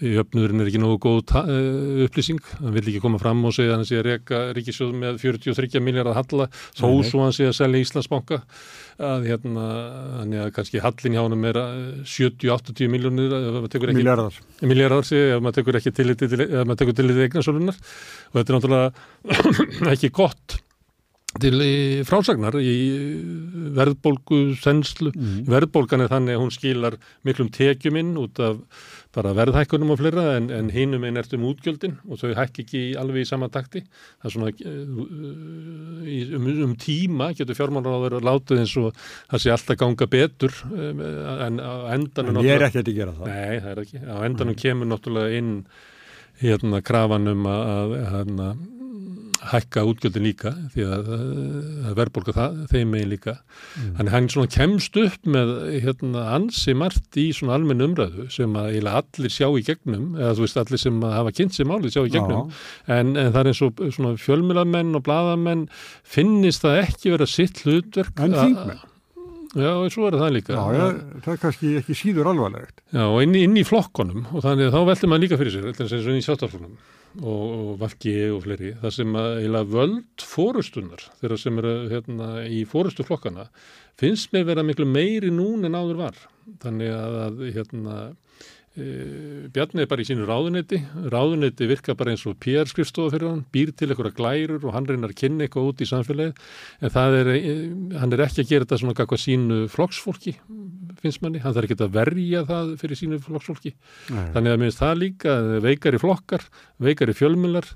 jöfnuðurinn 0.00 0.62
er 0.62 0.68
ekki 0.70 0.80
nógu 0.80 0.98
góð 1.04 1.32
uh, 1.36 2.04
upplýsing, 2.06 2.40
hann 2.60 2.72
vil 2.72 2.82
ekki 2.86 3.02
koma 3.04 3.20
fram 3.20 3.42
og 3.44 3.52
segja 3.52 3.74
að 3.74 3.80
hann 3.80 3.88
sé 3.88 3.98
að 4.00 4.06
reyka 4.06 4.38
ríkisjóð 4.56 4.94
með 4.96 5.18
43 5.20 5.82
miljardar 5.84 6.16
halla, 6.16 6.46
þó 6.78 6.86
svo 7.06 7.26
hann 7.26 7.34
sé 7.36 7.50
að 7.50 7.58
selja 7.58 7.82
Íslandsbanka. 7.84 8.40
Að 9.10 9.28
hérna, 9.30 9.66
hann 10.18 10.32
er 10.36 10.54
kannski 10.56 10.80
hallin 10.84 11.16
hjá 11.16 11.22
hann 11.22 11.46
er 11.50 11.60
70-80 12.08 12.90
miljónir 12.92 13.36
miljardar, 13.96 14.40
miljardar 14.64 15.06
sé, 15.08 15.22
ef 15.34 15.44
maður 15.44 15.60
tekur 15.60 15.80
ekki 15.80 15.94
til 15.96 16.10
þetta 16.16 17.06
eignasólunar 17.28 17.78
og 17.80 18.40
þetta 18.40 18.52
er 18.52 18.58
náttúrulega 18.58 19.92
ekki 19.94 20.12
gott 20.16 20.60
til 21.38 21.60
frásagnar 22.08 22.56
í 22.58 22.76
verðbólgu 23.76 24.56
senslu, 24.58 25.12
mm. 25.14 25.44
verðbólgan 25.50 26.02
er 26.02 26.10
þannig 26.10 26.34
að 26.34 26.42
hún 26.42 26.54
skilar 26.54 26.96
miklum 27.26 27.52
tekjuminn 27.54 28.16
út 28.18 28.40
af 28.42 28.58
bara 29.14 29.32
verðhækkunum 29.34 29.92
og 29.94 29.98
fleira 29.98 30.24
en, 30.36 30.48
en 30.54 30.70
hinum 30.74 31.04
einn 31.06 31.18
ertum 31.18 31.46
útgjöldin 31.48 31.96
og 32.06 32.20
þau 32.20 32.34
hækki 32.38 32.64
ekki 32.64 32.82
alveg 32.98 33.24
í 33.24 33.28
sama 33.28 33.48
takti 33.50 33.82
það 33.82 34.26
er 34.28 34.34
svona 34.34 34.50
uh, 34.50 34.82
um, 36.38 36.50
um 36.66 36.74
tíma 36.78 37.30
getur 37.38 37.58
fjármálar 37.58 37.98
á 37.98 38.02
þeirra 38.04 38.22
látið 38.26 38.62
eins 38.62 38.74
og 38.78 38.90
það 39.30 39.44
sé 39.44 39.54
alltaf 39.54 39.80
ganga 39.82 40.10
betur 40.10 40.58
um, 40.70 41.02
en 41.46 41.62
á 41.62 41.74
endanum 41.96 42.38
en 42.38 42.46
ég 42.46 42.58
er 42.58 42.66
ekki 42.68 42.84
að 42.84 42.92
gera 43.00 43.16
það 43.18 43.32
nei 43.32 43.56
það 43.56 43.70
er 43.72 43.82
ekki, 43.84 44.02
á 44.02 44.16
endanum 44.28 44.54
mm. 44.54 44.60
kemur 44.62 44.92
náttúrulega 44.92 45.40
inn 45.42 45.54
hérna 46.40 46.82
krafanum 46.86 47.50
að, 47.50 47.64
að, 47.74 47.96
að 47.98 48.12
hérna, 48.14 48.52
hækka 49.50 49.84
útgjöldin 49.88 50.26
líka 50.26 50.52
því 50.74 50.84
að, 50.84 51.06
að 51.88 51.94
verðbólka 51.96 52.34
það, 52.36 52.58
þeim 52.72 52.92
megin 52.94 53.12
líka 53.14 53.34
mm. 53.36 53.94
þannig 53.96 54.14
hann 54.14 54.28
svona 54.34 54.52
kemst 54.56 54.98
upp 55.00 55.30
með 55.36 55.52
hérna 55.86 56.26
ansi 56.36 56.74
margt 56.76 57.18
í 57.20 57.30
svona 57.36 57.56
almenn 57.56 57.86
umræðu 57.86 58.28
sem 58.32 58.58
að 58.60 58.74
eiginlega 58.74 59.02
allir 59.04 59.34
sjá 59.34 59.48
í 59.48 59.64
gegnum 59.70 60.06
eða 60.18 60.34
þú 60.36 60.46
veist 60.46 60.60
allir 60.64 60.84
sem 60.84 61.00
hafa 61.16 61.34
kynnt 61.38 61.56
sem 61.56 61.72
álið 61.72 61.96
sjá 61.96 62.02
í 62.04 62.12
gegnum 62.12 62.52
en, 62.86 63.16
en 63.16 63.32
það 63.32 63.40
er 63.42 63.50
eins 63.52 63.64
og 63.64 63.82
svona 63.96 64.14
fjölmjölamenn 64.20 65.00
og 65.00 65.04
bladamenn 65.08 65.66
finnist 66.04 66.66
það 66.66 66.84
ekki 66.84 67.16
verið 67.16 67.26
að 67.28 67.34
sitt 67.38 67.64
hlutverk 67.64 68.24
en 68.26 68.38
þingmenn 68.38 68.86
Já, 69.50 69.72
svo 69.90 70.04
er 70.06 70.14
það 70.14 70.28
líka. 70.36 70.54
Já, 70.54 70.76
ja, 70.76 70.84
það 71.24 71.32
er 71.32 71.38
kannski 71.42 71.70
ekki 71.80 71.94
síður 71.98 72.28
alvarlegt. 72.30 72.84
Já, 72.94 73.02
og 73.02 73.16
inn, 73.24 73.34
inn 73.34 73.56
í 73.58 73.64
flokkonum 73.66 74.28
og 74.30 74.44
þannig 74.44 74.68
að 74.68 74.76
þá 74.76 74.90
veldur 74.92 75.10
maður 75.10 75.24
líka 75.24 75.38
fyrir 75.40 75.56
sér, 75.56 75.66
eins 75.72 75.94
og 75.96 76.10
inn 76.12 76.20
í 76.20 76.22
sjáttarflokkonum 76.22 76.76
og, 77.18 77.42
og 77.50 77.70
Valki 77.80 78.14
og 78.30 78.44
fleiri 78.44 78.74
það 78.80 78.94
sem 78.94 79.16
að 79.18 79.72
völd 79.74 80.24
fórustunar 80.24 81.02
þeirra 81.20 81.38
sem 81.40 81.60
eru 81.62 81.74
hérna 81.90 82.30
í 82.46 82.62
fórustu 82.68 83.06
flokkana 83.06 83.48
finnst 84.00 84.32
með 84.34 84.52
vera 84.52 84.64
miklu 84.66 84.86
meiri 84.88 85.32
nún 85.34 85.66
en 85.68 85.76
áður 85.76 86.04
var. 86.06 86.20
Þannig 86.62 86.92
að 86.94 87.42
hérna 87.56 87.96
e, 88.74 88.86
Bjarni 89.52 89.84
er 89.84 89.90
bara 89.90 90.04
í 90.04 90.08
sínu 90.08 90.28
ráðunetti 90.28 90.80
ráðunetti 91.12 91.68
virka 91.68 91.96
bara 91.98 92.14
eins 92.14 92.24
og 92.30 92.38
PR-skrifstofa 92.40 93.16
fyrir 93.16 93.28
hann, 93.28 93.44
býr 93.52 93.74
til 93.76 93.90
einhverja 93.90 94.16
glærur 94.16 94.64
og 94.64 94.76
hann 94.76 94.88
reynar 94.88 95.12
að 95.12 95.20
kynna 95.20 95.46
eitthvað 95.46 95.72
út 95.72 95.84
í 95.84 95.90
samfélagið. 95.90 96.46
En 96.86 97.00
er, 97.20 97.32
e, 97.34 97.56
hann 98.00 98.16
er 98.16 98.24
ekki 98.24 98.44
að 98.46 98.54
gera 98.54 98.68
þetta 98.68 98.80
svona 98.84 98.96
kakvað 99.02 99.24
sínu 99.26 99.60
flokksfólki 99.74 100.38
finnst 101.02 101.22
manni, 101.24 101.42
hann 101.42 101.54
þarf 101.56 101.68
ekki 101.68 101.78
að 101.86 101.98
verja 101.98 102.44
það 102.48 102.72
fyrir 102.80 103.00
sínu 103.00 103.20
flokksfólki 103.24 103.74
Nei. 104.10 104.30
þannig 104.34 104.54
að 104.54 104.62
minnst 104.64 104.82
það 104.82 105.02
líka 105.04 105.36
veikari 105.64 106.00
flokkar 106.02 106.46
veikari 106.82 107.16
fjölmjölar 107.16 107.68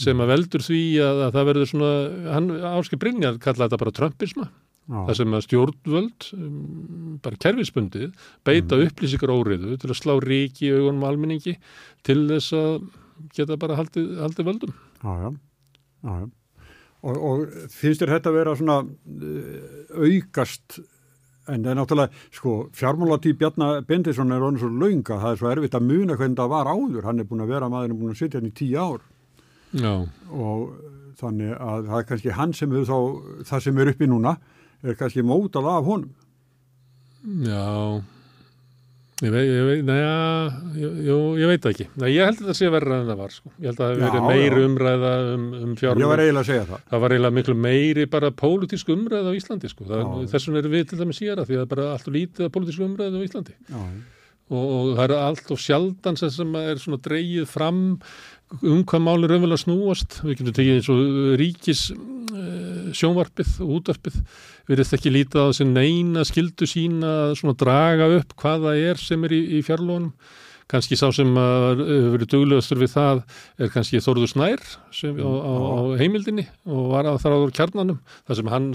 sem 0.00 0.22
að 0.22 0.32
veldur 0.32 0.64
því 0.64 0.82
að, 1.04 1.22
að 1.26 1.36
það 1.36 1.48
verður 1.50 1.70
svona, 1.70 1.92
hann 2.34 2.50
áskil 2.72 3.00
Brynjar 3.00 3.40
kalla 3.42 3.66
þetta 3.66 3.80
bara 3.82 3.96
trömpisma 3.98 4.50
það 4.90 5.12
sem 5.18 5.36
að 5.36 5.44
stjórnvöld 5.46 6.26
um, 6.34 6.56
bara 7.22 7.40
kerfisbundið 7.44 8.10
beita 8.46 8.78
mm. 8.78 8.88
upplýsingar 8.88 9.32
óriðu 9.32 9.78
til 9.78 9.90
að 9.90 9.98
slá 10.00 10.16
ríki 10.24 10.66
í 10.66 10.74
augunum 10.74 11.06
almenningi 11.06 11.56
til 12.06 12.20
þess 12.30 12.56
að 12.58 12.74
geta 13.36 13.58
bara 13.60 13.78
haldið, 13.78 14.12
haldið 14.24 14.50
völdum 14.50 14.76
Já, 15.00 15.12
já, 15.24 15.30
já, 16.04 16.14
já. 16.24 16.28
Og, 17.00 17.16
og 17.16 17.44
finnst 17.72 18.02
þér 18.02 18.14
þetta 18.16 18.32
að 18.32 18.36
vera 18.36 18.56
svona 18.58 18.80
uh, 18.84 20.00
aukast 20.04 20.80
en 21.50 21.64
það 21.64 21.72
er 21.72 21.78
náttúrulega, 21.80 22.22
sko, 22.36 22.54
fjármálatí 22.76 23.34
Bjarnar 23.38 23.82
Bendisson 23.88 24.32
er 24.34 24.46
orðin 24.46 24.62
svo 24.62 24.70
launga 24.70 25.18
það 25.24 25.32
er 25.32 25.40
svo 25.40 25.50
erfitt 25.50 25.76
að 25.78 25.88
muna 25.88 26.16
hvernig 26.20 26.38
það 26.38 26.52
var 26.54 26.70
áður. 26.70 27.08
Hann 27.08 27.22
er 27.22 27.28
búin 27.28 27.44
að 27.44 27.52
vera, 27.54 27.72
maður 27.72 27.90
er 27.90 27.98
búin 28.00 28.14
að 28.14 28.22
sitja 28.22 28.40
hann 28.40 28.50
í 28.50 28.54
tíu 28.60 28.78
ár. 28.78 29.02
Já. 29.70 29.92
Og 30.30 30.62
þannig 31.20 31.52
að 31.56 31.90
það 31.90 31.98
er 31.98 32.08
kannski 32.08 32.38
hann 32.38 32.56
sem 32.56 32.72
er 32.74 32.88
þá, 32.88 32.98
það 33.50 33.66
sem 33.66 33.82
er 33.82 33.92
uppi 33.92 34.08
núna 34.10 34.36
er 34.80 34.96
kannski 34.98 35.24
mótal 35.26 35.66
af 35.68 35.84
honum. 35.84 36.14
Já, 37.44 38.00
ég 39.20 39.32
veit, 39.34 39.48
ég 39.50 39.66
veit, 39.68 39.82
næja, 39.84 40.12
jú, 41.04 41.16
ég 41.40 41.50
veit 41.50 41.66
ekki. 41.70 41.86
Næ, 42.00 42.06
ég 42.08 42.28
held 42.28 42.40
að 42.40 42.50
það 42.50 42.58
sé 42.60 42.70
verra 42.72 43.00
en 43.00 43.10
það 43.10 43.18
var, 43.20 43.34
sko. 43.34 43.52
Ég 43.56 43.68
held 43.68 43.82
að 43.82 43.90
það 43.90 43.92
hefur 43.96 44.06
verið 44.06 44.28
meiri 44.30 44.62
umræða 44.68 45.10
um, 45.32 45.48
um 45.58 45.74
fjármjög. 45.80 46.04
Ég 46.04 46.12
var 46.12 46.22
eiginlega 46.24 46.44
að 46.44 46.50
segja 46.50 46.68
það. 46.70 46.86
Það 46.92 47.04
var 47.04 47.14
eiginlega 47.16 47.36
miklu 47.40 47.56
meiri 47.66 48.06
bara 48.14 48.32
pólitísk 48.44 48.94
umræða 48.96 49.34
á 49.34 49.38
Íslandi, 49.40 49.72
sko. 49.72 49.90
Þessum 50.32 50.56
er 50.60 50.70
við 50.72 50.88
til 50.90 51.00
dæmis 51.02 51.20
síra 51.20 51.44
því 51.44 51.58
að 51.58 51.60
það 51.60 51.66
er 51.66 51.74
bara 51.74 51.90
allt 51.96 52.08
og 52.08 52.16
lítið 52.16 52.50
pólitísk 52.56 52.86
umræða 52.88 53.20
á 53.20 53.26
Íslandi. 53.28 53.58
Já. 53.68 53.84
Og, 54.50 54.64
og 54.74 54.88
það 54.98 55.04
er 55.04 55.12
allt 55.20 55.52
og 55.54 55.60
sjaldan 55.62 56.16
sem 56.18 56.56
er 56.58 56.80
svona 56.82 56.98
dreyið 57.04 57.44
fram 57.46 57.82
um 58.58 58.82
hvað 58.84 59.04
málur 59.04 59.30
raunverulega 59.30 59.62
snúast. 59.62 60.20
Við 60.24 60.40
getum 60.40 60.56
tekið 60.56 60.76
eins 60.78 60.90
og 60.92 61.00
ríkis 61.40 61.86
uh, 61.94 62.90
sjónvarpið 62.96 63.56
og 63.64 63.72
útvarpið. 63.78 64.20
Verðist 64.70 64.96
ekki 64.98 65.14
lítið 65.14 65.42
á 65.42 65.48
þessi 65.50 65.66
neina 65.70 66.26
skildu 66.28 66.68
sína 66.68 67.16
að 67.32 67.58
draga 67.62 68.10
upp 68.18 68.36
hvaða 68.40 68.76
er 68.78 69.00
sem 69.00 69.26
er 69.26 69.36
í, 69.36 69.42
í 69.58 69.64
fjarlónum 69.66 70.14
kannski 70.70 70.94
sá 70.98 71.08
sem 71.14 71.30
hefur 71.34 72.12
verið 72.14 72.30
duglegastur 72.30 72.78
við 72.78 72.92
það 72.94 73.22
er 73.58 73.72
kannski 73.74 74.02
Þorður 74.04 74.30
Snær 74.30 74.64
sem, 74.94 75.18
á, 75.18 75.26
á, 75.26 75.52
á 75.58 75.78
heimildinni 75.98 76.46
og 76.70 76.92
var 76.92 77.08
að 77.10 77.20
þráður 77.24 77.54
kjarnanum. 77.58 78.00
Þar 78.28 78.38
sem 78.38 78.52
hann 78.54 78.70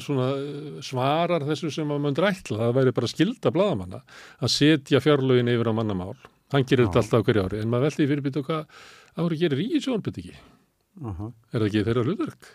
svarar 0.84 1.48
þessu 1.48 1.72
sem 1.72 1.92
að 1.96 2.04
maður 2.04 2.20
drætla, 2.20 2.62
það 2.66 2.78
væri 2.80 2.96
bara 3.00 3.12
skilda 3.12 3.54
bladamanna 3.56 4.04
að 4.42 4.56
setja 4.58 5.04
fjárlögin 5.04 5.54
yfir 5.56 5.72
á 5.72 5.74
mannamál 5.78 6.16
hann 6.54 6.68
gerir 6.68 6.88
þetta 6.88 7.02
alltaf 7.04 7.26
hverju 7.26 7.46
ári 7.46 7.62
en 7.62 7.72
maður 7.72 7.90
veldi 7.90 8.10
fyrirbyrtu 8.12 8.46
hvað 8.46 8.84
ári 9.24 9.40
gerir 9.42 9.64
í 9.64 9.82
sjónbytt 9.82 10.22
ekki 10.22 10.36
uh 10.36 11.10
-huh. 11.10 11.34
er 11.52 11.60
það 11.60 11.68
ekki 11.70 11.86
þeirra 11.90 12.06
hlutverk? 12.06 12.54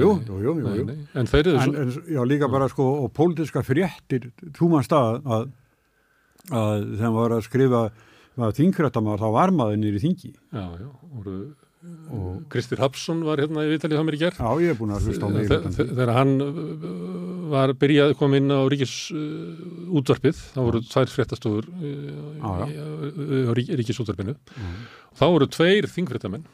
Jú, 0.00 0.12
jú, 0.26 0.52
jú, 0.58 0.74
jú. 0.80 0.84
En 1.14 1.26
þeir 1.28 1.50
eru 1.50 1.58
svo... 1.60 1.74
En, 1.76 1.90
já, 2.08 2.20
líka 2.24 2.48
bara 2.48 2.68
sko, 2.72 2.86
og 3.04 3.12
pólitiska 3.12 3.62
fréttir, 3.62 4.30
maður 4.60 4.86
stað 4.86 5.18
að, 5.36 5.50
að 6.50 6.86
þeim 7.02 7.18
var 7.18 7.34
að 7.36 7.44
skrifa 7.44 7.82
þingrættamar, 8.56 9.20
þá 9.20 9.28
var 9.36 9.52
maður 9.52 9.76
nýri 9.82 10.00
þingi. 10.00 10.32
Já, 10.32 10.64
já, 10.80 10.88
voru... 11.12 11.36
Og 11.80 12.42
Kristir 12.52 12.80
Hapsson 12.82 13.22
var 13.24 13.40
hérna 13.40 13.64
í 13.64 13.70
Vitalið 13.70 14.00
það 14.00 14.06
mér 14.08 14.16
í 14.18 14.20
gerð. 14.20 14.40
Já, 14.42 14.50
ég 14.60 14.74
er 14.74 14.78
búin 14.78 14.92
að 14.92 15.08
hlusta 15.08 15.24
á 15.24 15.30
mig. 15.32 15.48
Þegar 15.78 16.12
hann 16.18 16.34
uh, 16.44 16.86
var 17.54 17.72
byrjað 17.80 18.12
að 18.12 18.16
koma 18.20 18.40
inn 18.40 18.52
á 18.52 18.60
Ríkis 18.68 18.94
uh, 19.14 19.96
útvarpið, 20.00 20.44
þá 20.52 20.60
voru 20.60 20.84
tvær 20.84 21.12
fréttastofur 21.14 21.70
uh, 21.72 22.44
á 22.44 22.50
Ríkis 23.56 24.02
útvarpinu. 24.04 24.36
Þá 25.16 25.26
voru 25.26 25.48
tveir 25.48 25.88
þingrættamenn. 25.88 26.48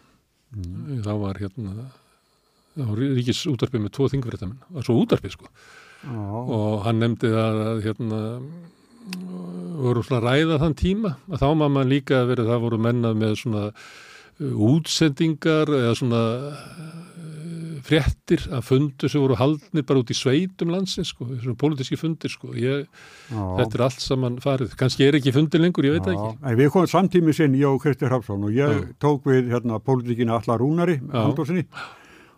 Mm. 0.54 1.00
Þá 1.02 1.14
var 1.24 1.42
hérna 1.42 1.88
ríkis 2.76 3.44
útarpið 3.48 3.86
með 3.86 3.94
tvo 3.96 4.08
þingverðamenn 4.12 4.60
það 4.60 4.78
var 4.78 4.86
svo 4.86 4.96
útarpið 5.00 5.34
sko 5.36 5.46
oh. 6.12 6.50
og 6.56 6.82
hann 6.84 7.00
nefndi 7.00 7.30
að, 7.32 7.60
að 7.70 7.84
hérna 7.86 8.20
voru 9.80 10.02
svona 10.04 10.24
ræða 10.24 10.58
þann 10.60 10.76
tíma 10.76 11.14
að 11.30 11.44
þá 11.44 11.48
maður 11.62 11.90
líka 11.92 12.24
verið 12.28 12.50
það 12.50 12.64
voru 12.66 12.80
mennað 12.82 13.20
með 13.22 13.36
svona 13.40 13.62
útsendingar 14.40 15.70
eða 15.72 15.94
svona 15.96 16.22
uh, 16.50 17.76
fréttir 17.86 18.42
að 18.50 18.64
fundur 18.66 19.12
sem 19.12 19.22
voru 19.22 19.38
haldnir 19.38 19.86
bara 19.86 20.02
út 20.02 20.10
í 20.10 20.16
sveitum 20.18 20.72
landsins 20.74 21.12
sko, 21.14 21.28
svona 21.30 21.58
pólitíski 21.60 21.98
fundir 22.00 22.32
sko. 22.32 22.50
Ég, 22.58 22.88
þetta 23.30 23.78
er 23.78 23.84
allt 23.86 24.02
saman 24.02 24.40
farið. 24.42 24.74
Kannski 24.80 25.06
er 25.06 25.18
ekki 25.20 25.34
fundir 25.36 25.62
lengur, 25.62 25.86
ég 25.86 25.96
veit 25.96 26.08
Já. 26.10 26.16
ekki. 26.16 26.42
En 26.42 26.58
Við 26.58 26.72
komum 26.74 26.90
samtímið 26.90 27.38
sinn, 27.38 27.56
ég 27.60 27.70
og 27.70 27.80
Kristi 27.84 28.08
Hrafsson 28.08 28.48
og 28.48 28.56
ég 28.56 28.74
Já. 28.74 28.84
tók 29.02 29.30
við 29.30 29.52
hérna 29.54 29.78
pólitíkina 29.78 30.40
Allar 30.40 30.60
Rúnari 30.62 30.98
Halldórsinni 31.14 31.66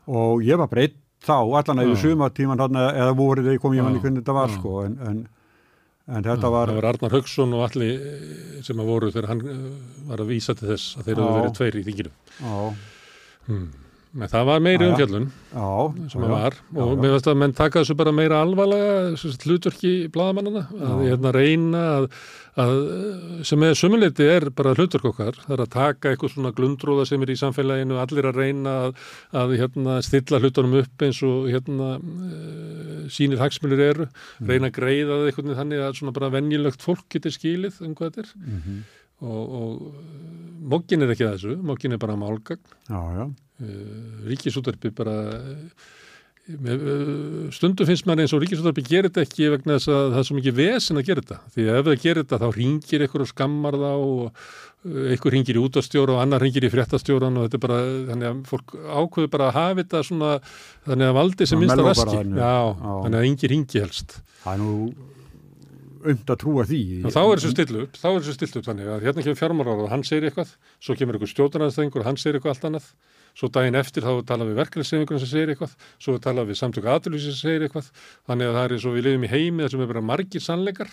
og 0.08 0.44
ég 0.44 0.60
var 0.60 0.70
breytt 0.70 0.96
þá 1.24 1.34
allan 1.40 1.82
eða 1.82 1.98
sumatíman 1.98 2.62
eða 2.62 3.10
voruð 3.18 3.48
þegar 3.48 3.58
ég 3.58 3.62
kom 3.62 3.74
í 3.74 3.82
manni 3.82 4.02
hvernig 4.02 4.22
þetta 4.22 4.36
var 4.36 4.52
sko 4.54 4.74
en, 4.86 4.94
en, 5.08 5.18
en 6.08 6.24
þetta 6.24 6.52
var 6.52 6.70
Það 6.70 6.78
var 6.80 6.88
Arnar 6.92 7.16
Högson 7.18 7.56
og 7.56 7.66
allir 7.66 8.06
eh, 8.12 8.62
sem 8.66 8.80
að 8.80 8.92
voru 8.92 9.10
þegar 9.12 9.28
hann 9.32 9.44
eh, 9.44 9.66
var 10.08 10.22
að 10.24 10.32
vísa 10.32 10.56
til 10.58 10.70
þess 10.72 10.96
að 10.98 11.10
þeir 11.10 11.18
eru 11.18 11.28
verið 11.36 11.58
tveir 11.58 11.78
í 11.78 11.84
þinginu. 11.88 12.14
Já. 12.38 12.56
Hmm. 13.48 13.68
Men 14.18 14.30
það 14.32 14.46
var 14.48 14.62
meiri 14.64 14.86
umfjöllun 14.88 15.26
sem 16.08 16.22
það 16.22 16.30
var. 16.32 16.54
Og 16.80 16.92
mér 16.96 17.12
finnst 17.14 17.28
að 17.28 17.40
menn 17.42 17.54
taka 17.56 17.82
þessu 17.82 17.96
bara 17.98 18.14
meira 18.16 18.40
alvarlega 18.40 19.34
hlutverki 19.44 19.92
bladamannana 20.14 20.64
að 20.72 21.02
hérna 21.04 21.32
reyna 21.36 21.82
að, 21.98 22.06
að 22.58 22.78
sem 23.46 23.64
er 23.66 23.76
sumuleiti 23.78 24.26
er 24.26 24.48
bara 24.54 24.74
hlutverk 24.76 25.08
okkar 25.12 25.38
það 25.44 25.54
er 25.56 25.62
að 25.64 25.72
taka 25.74 26.12
eitthvað 26.12 26.34
svona 26.34 26.52
glundrúða 26.56 27.06
sem 27.08 27.22
er 27.24 27.32
í 27.32 27.38
samfélaginu, 27.38 27.98
allir 28.02 28.28
að 28.30 28.40
reyna 28.42 28.76
að, 28.86 29.02
að 29.42 29.56
hérna, 29.62 29.98
stilla 30.04 30.42
hlutunum 30.42 30.78
upp 30.82 31.06
eins 31.06 31.22
og 31.26 31.48
hérna 31.52 31.90
uh, 31.98 33.02
sínir 33.14 33.42
hagsmjölur 33.42 33.84
eru, 33.88 34.08
mm. 34.10 34.52
reyna 34.52 34.72
að 34.72 34.78
greiða 34.80 35.10
það 35.14 35.32
eitthvað 35.32 35.58
þannig 35.62 35.84
að 35.86 35.98
svona 36.00 36.16
bara 36.20 36.32
venjulegt 36.34 36.86
fólk 36.86 37.04
getur 37.14 37.34
skilið 37.34 37.82
um 37.86 37.98
hvað 37.98 38.14
þetta 38.14 38.24
er 38.26 38.32
mm 38.38 38.62
-hmm. 38.62 38.80
og, 39.26 39.58
og 39.60 40.72
mokkin 40.74 41.02
er 41.02 41.14
ekki 41.14 41.28
þessu, 41.28 41.60
mokkin 41.62 41.94
er 41.94 42.02
bara 42.02 42.18
málgagn 42.18 43.36
Eh, 43.58 44.26
ríkisúttarpi 44.30 44.92
bara 44.94 45.16
eh, 46.48 47.50
stundum 47.54 47.88
finnst 47.88 48.06
maður 48.08 48.24
eins 48.24 48.34
og 48.36 48.42
ríkisúttarpi 48.42 48.84
gerir 48.86 49.10
þetta 49.10 49.24
ekki 49.26 49.50
vegna 49.54 49.76
þess 49.76 49.90
að 49.92 50.06
það 50.14 50.20
er 50.20 50.28
svo 50.28 50.38
mikið 50.38 50.56
vesen 50.58 51.00
að 51.00 51.10
gera 51.10 51.24
þetta. 51.24 51.38
Því 51.54 51.66
að 51.66 51.78
ef 51.80 51.88
það 51.88 52.00
gerir 52.04 52.24
þetta 52.24 52.40
þá 52.42 52.48
ringir 52.56 53.04
ykkur 53.06 53.24
og 53.24 53.30
skammar 53.32 53.78
þá 53.82 53.90
og 53.92 54.40
ykkur 54.86 55.32
eh, 55.32 55.34
ringir 55.34 55.58
í 55.58 55.62
útastjóra 55.62 56.14
og 56.14 56.22
annar 56.22 56.44
ringir 56.44 56.64
í 56.64 56.72
fréttastjóran 56.72 57.36
og 57.38 57.48
þetta 57.48 57.58
er 57.58 57.64
bara, 57.66 57.78
þannig 58.12 58.30
að 58.30 58.40
fólk 58.52 58.74
ákveður 58.78 59.30
bara 59.34 59.50
að 59.50 59.58
hafa 59.58 59.78
þetta 59.82 60.02
svona 60.06 60.32
þannig 60.88 61.10
að 61.10 61.18
valdi 61.18 61.48
sem 61.50 61.62
minnst 61.62 61.76
að 61.76 61.88
raski 61.90 62.16
já, 62.22 62.56
þannig 62.78 63.18
að 63.20 63.28
yngi 63.32 63.52
ringi 63.54 63.84
helst. 63.84 64.18
Það 64.44 64.52
er 64.54 64.62
nú 64.64 64.74
umt 66.08 66.30
að 66.30 66.40
trúa 66.40 66.64
því. 66.68 66.82
Og 67.02 67.12
þá 67.14 67.20
er 67.24 67.40
þessu 67.40 67.52
stillu 67.52 67.84
upp, 67.84 67.98
þá 67.98 68.08
er 68.08 68.18
þessu 68.22 68.36
stillu 68.38 68.60
upp 68.62 68.68
þannig 68.70 68.90
að 68.94 69.06
hérna 69.08 69.24
kemur 69.26 69.40
fjármárar 69.42 69.82
og 69.82 69.92
hann 69.92 70.04
segir 70.06 70.28
eitthvað, 70.28 70.52
svo 70.78 70.96
kemur 70.98 71.18
einhver 71.18 71.32
stjóðanæðstengur 71.34 72.06
svo 73.38 73.50
daginn 73.54 73.78
eftir 73.78 74.06
þá 74.06 74.24
tala 74.26 74.46
við 74.48 74.58
verkefnisefingunum 74.58 75.22
sem 75.22 75.30
segir 75.30 75.52
eitthvað, 75.52 75.76
svo 76.02 76.16
tala 76.22 76.46
við 76.48 76.58
samtöku 76.58 76.90
aðlýsi 76.90 77.30
sem 77.30 77.38
segir 77.38 77.66
eitthvað, 77.66 77.92
þannig 78.26 78.48
að 78.48 78.56
það 78.58 78.64
er 78.64 78.74
eins 78.76 78.88
og 78.88 78.96
við 78.96 79.06
lifum 79.06 79.28
í 79.28 79.30
heimi 79.34 79.64
þar 79.64 79.74
sem 79.74 79.84
er 79.84 79.92
bara 79.92 80.08
margir 80.08 80.44
sannleikar 80.44 80.90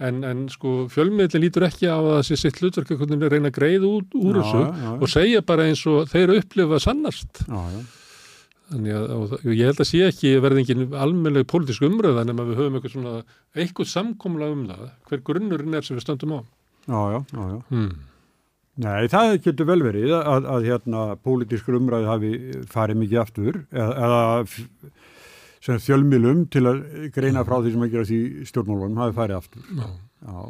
en, 0.00 0.20
en 0.24 0.44
sko 0.52 0.74
fjölmiðli 0.92 1.44
lítur 1.46 1.66
ekki 1.68 1.88
á 1.88 1.96
að 1.96 2.10
það 2.10 2.26
sé 2.28 2.38
sitt 2.40 2.60
hlutverk 2.60 2.92
að 2.96 3.24
reyna 3.32 3.50
að 3.50 3.56
greið 3.56 3.88
út 3.88 4.20
úr 4.20 4.36
já, 4.36 4.42
þessu 4.42 4.60
já, 4.60 4.84
já. 4.84 4.92
og 4.92 5.14
segja 5.14 5.42
bara 5.48 5.66
eins 5.70 5.86
og 5.88 6.12
þeir 6.12 6.36
upplifa 6.38 6.80
sannast 6.84 7.42
þannig 8.70 8.94
að 8.94 9.34
ég 9.50 9.66
held 9.66 9.82
að 9.82 9.90
sé 9.90 10.04
ekki 10.06 10.36
verðingin 10.44 10.86
almeinlega 10.94 11.48
pólitísk 11.50 11.84
umröða 11.88 12.22
en 12.22 12.36
við 12.38 12.60
höfum 12.60 12.78
eitthvað 12.78 12.94
svona 12.94 13.14
eitthvað 13.56 13.92
samkomla 13.92 14.52
um 14.54 14.64
það 14.70 14.86
hver 15.10 15.24
grunnurinn 15.26 15.76
er 15.76 15.86
sem 15.86 15.98
við 15.98 16.06
stöndum 16.06 16.38
á 16.38 16.40
Já, 16.90 17.00
já, 17.12 17.24
já, 17.32 17.42
já. 17.50 17.58
Hmm. 17.68 17.90
Nei, 18.80 19.08
það 19.12 19.34
getur 19.44 19.68
vel 19.68 19.80
verið 19.84 20.14
að, 20.16 20.48
að 20.54 20.66
hérna 20.70 21.04
pólitískur 21.20 21.76
umræði 21.80 22.08
hafi 22.08 22.32
farið 22.72 23.00
mikið 23.02 23.22
aftur 23.22 23.60
eða, 23.70 23.92
eða 24.06 25.78
fjölmilum 25.84 26.46
til 26.52 26.64
að 26.70 26.80
greina 27.14 27.44
frá 27.44 27.58
því 27.60 27.74
sem 27.74 27.84
að 27.84 27.94
gera 27.94 28.08
því 28.08 28.20
stjórnmálunum 28.48 29.02
hafi 29.04 29.16
farið 29.18 29.40
aftur. 29.42 29.66
Já. 29.76 29.88
Já. 30.20 30.40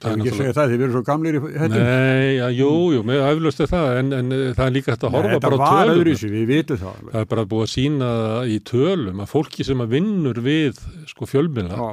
Það 0.00 0.12
er 0.12 0.20
ekki 0.20 0.30
að 0.30 0.38
segja 0.38 0.54
það, 0.56 0.70
þið 0.70 0.80
verður 0.80 0.94
svo 0.94 1.00
gamlir 1.08 1.36
í 1.36 1.40
hættum. 1.42 1.82
Nei, 1.82 2.28
já, 2.38 2.44
jú, 2.54 2.68
jú, 2.94 3.00
með 3.10 3.24
aflöstu 3.26 3.66
það, 3.68 3.88
en, 4.00 4.12
en 4.16 4.34
það 4.54 4.62
er 4.64 4.74
líka 4.76 4.94
hægt 4.94 5.04
að 5.04 5.16
horfa 5.16 5.32
Nei, 5.32 5.40
bara 5.42 5.50
á 5.50 5.60
tölum. 5.60 5.66
Þetta 5.66 5.80
var 5.90 5.92
öðru 5.96 6.12
í 6.14 6.20
sig, 6.20 6.32
við 6.32 6.46
vitum 6.48 6.80
það. 6.80 7.00
Það 7.10 7.18
er 7.20 7.28
bara 7.32 7.44
búið 7.50 7.64
að 7.66 7.72
sína 7.74 8.10
í 8.46 8.56
tölum 8.70 9.20
að 9.24 9.30
fólki 9.34 9.66
sem 9.66 9.82
að 9.84 9.96
vinnur 9.96 10.40
við 10.46 10.80
sko 11.10 11.28
fjölmila, 11.28 11.90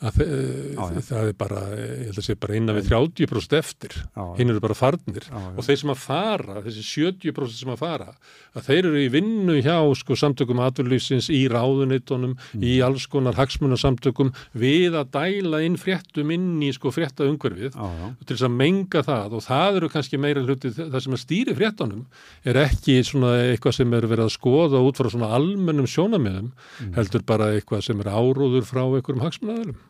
að 0.00 0.20
já, 0.24 0.84
já. 0.94 1.00
það 1.04 1.26
er 1.28 1.34
bara, 1.36 1.62
ég 1.76 2.04
held 2.08 2.20
að 2.20 2.24
sé 2.24 2.36
bara 2.40 2.56
innan 2.56 2.76
við 2.78 2.86
30% 2.88 3.56
eftir, 3.58 3.96
hinn 4.38 4.52
eru 4.52 4.62
bara 4.64 4.76
farnir. 4.76 5.26
Já, 5.28 5.40
og 5.52 5.66
þeir 5.66 5.80
sem 5.82 5.92
að 5.92 5.98
fara, 6.00 6.62
þessi 6.64 6.84
70% 6.88 7.58
sem 7.58 7.72
að 7.74 7.82
fara, 7.82 8.14
að 8.56 8.70
þeir 8.70 8.78
eru 8.80 9.02
í 9.02 9.10
vinnu 9.12 9.58
hjá 9.60 9.76
sko 10.00 10.16
samtökum 10.16 10.62
aturlýfsins 10.64 11.28
í 11.34 11.42
ráðunitunum, 11.52 12.32
mm. 12.38 12.64
í 12.64 12.78
alls 12.86 13.04
konar 13.12 13.36
hagsmunarsamtökum 13.36 14.32
við 14.56 14.96
að 14.96 15.12
dæla 15.18 15.60
inn 15.66 15.76
fréttum 15.80 16.32
inn 16.32 16.48
í 16.64 16.72
sko 16.76 16.94
frétta 16.94 17.28
umhverfið 17.28 17.76
til 17.76 18.32
þess 18.32 18.48
að 18.48 18.56
menga 18.56 19.04
það. 19.04 19.36
Og 19.36 19.44
það 19.44 19.80
eru 19.82 19.92
kannski 19.92 20.22
meira 20.22 20.46
hluti, 20.46 20.72
það 20.80 20.98
sem 21.04 21.18
að 21.18 21.24
stýri 21.26 21.58
fréttanum 21.60 22.06
er 22.48 22.62
ekki 22.64 22.96
svona 23.04 23.36
eitthvað 23.50 23.76
sem 23.82 24.00
er 24.00 24.08
verið 24.08 24.30
að 24.30 24.34
skoða 24.38 24.80
út 24.80 24.96
frá 24.96 25.12
svona 25.12 25.32
almennum 25.36 25.88
sjónamiðum, 25.90 26.50
mm. 26.56 26.92
heldur 26.96 27.28
bara 27.28 27.52
eitthvað 27.58 27.84
sem 27.90 28.00
er 28.00 28.12
áróður 28.16 28.64
frá 28.64 28.86
einhverjum 28.86 29.24
hagsmunaröðlum 29.28 29.80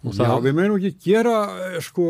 Já, 0.00 0.30
við 0.40 0.54
meðum 0.56 0.76
ekki 0.78 1.10
gera 1.10 1.34
eh, 1.66 1.74
sko, 1.84 2.04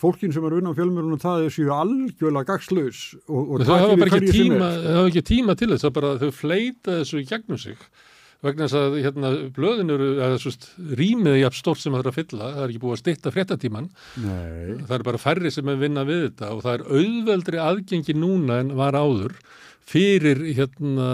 fólkin 0.00 0.32
sem 0.32 0.44
er 0.48 0.54
unna 0.56 0.72
á 0.72 0.78
fjölmjörnum 0.78 1.20
það 1.20 1.42
er 1.44 1.52
síðan 1.52 1.82
algjörlega 1.84 2.48
gagslaus 2.48 3.00
og, 3.26 3.42
og 3.42 3.64
það 3.68 3.82
hafa 3.84 3.98
bara 4.00 4.14
ekki 4.16 4.36
tíma, 4.38 4.70
ekki 5.02 5.22
tíma 5.28 5.56
til 5.60 5.68
þess 5.74 5.88
að 5.90 5.98
bara 5.98 6.14
þau 6.22 6.30
fleita 6.32 6.96
þessu 7.02 7.20
í 7.20 7.26
gegnum 7.28 7.60
sig. 7.60 7.84
Vegna 8.40 8.70
þess 8.70 8.78
að 8.80 8.96
hérna, 9.04 9.34
blöðin 9.52 9.92
eru 9.92 10.08
rýmið 10.96 11.38
í 11.42 11.44
apstórt 11.44 11.82
sem 11.82 11.92
það 11.92 12.06
er 12.06 12.08
að 12.08 12.18
fylla. 12.22 12.50
Það 12.54 12.64
er 12.64 12.72
ekki 12.72 12.82
búið 12.86 12.94
að 12.94 13.02
stitta 13.02 13.32
fréttatíman 13.34 13.90
Nei. 14.24 14.78
það 14.88 14.96
er 14.96 15.08
bara 15.10 15.20
færri 15.20 15.52
sem 15.52 15.68
er 15.68 15.80
vinna 15.82 16.08
við 16.08 16.30
þetta 16.30 16.54
og 16.56 16.64
það 16.64 16.78
er 16.78 16.86
auðveldri 16.88 17.64
aðgengi 17.66 18.16
núna 18.16 18.62
en 18.64 18.72
var 18.80 18.96
áður 18.96 19.36
fyrir 19.90 20.40
hérna, 20.56 21.10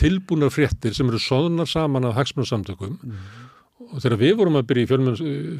tilbúnar 0.00 0.52
fréttir 0.54 0.96
sem 0.96 1.10
eru 1.10 1.20
soðnar 1.20 1.68
saman 1.68 2.08
af 2.08 2.16
hagsmunarsamtökum 2.22 2.96
mm 3.02 3.44
og 3.90 4.00
þegar 4.02 4.18
við 4.20 4.32
vorum 4.38 4.58
að 4.58 4.66
byrja 4.70 4.84
í 4.84 4.88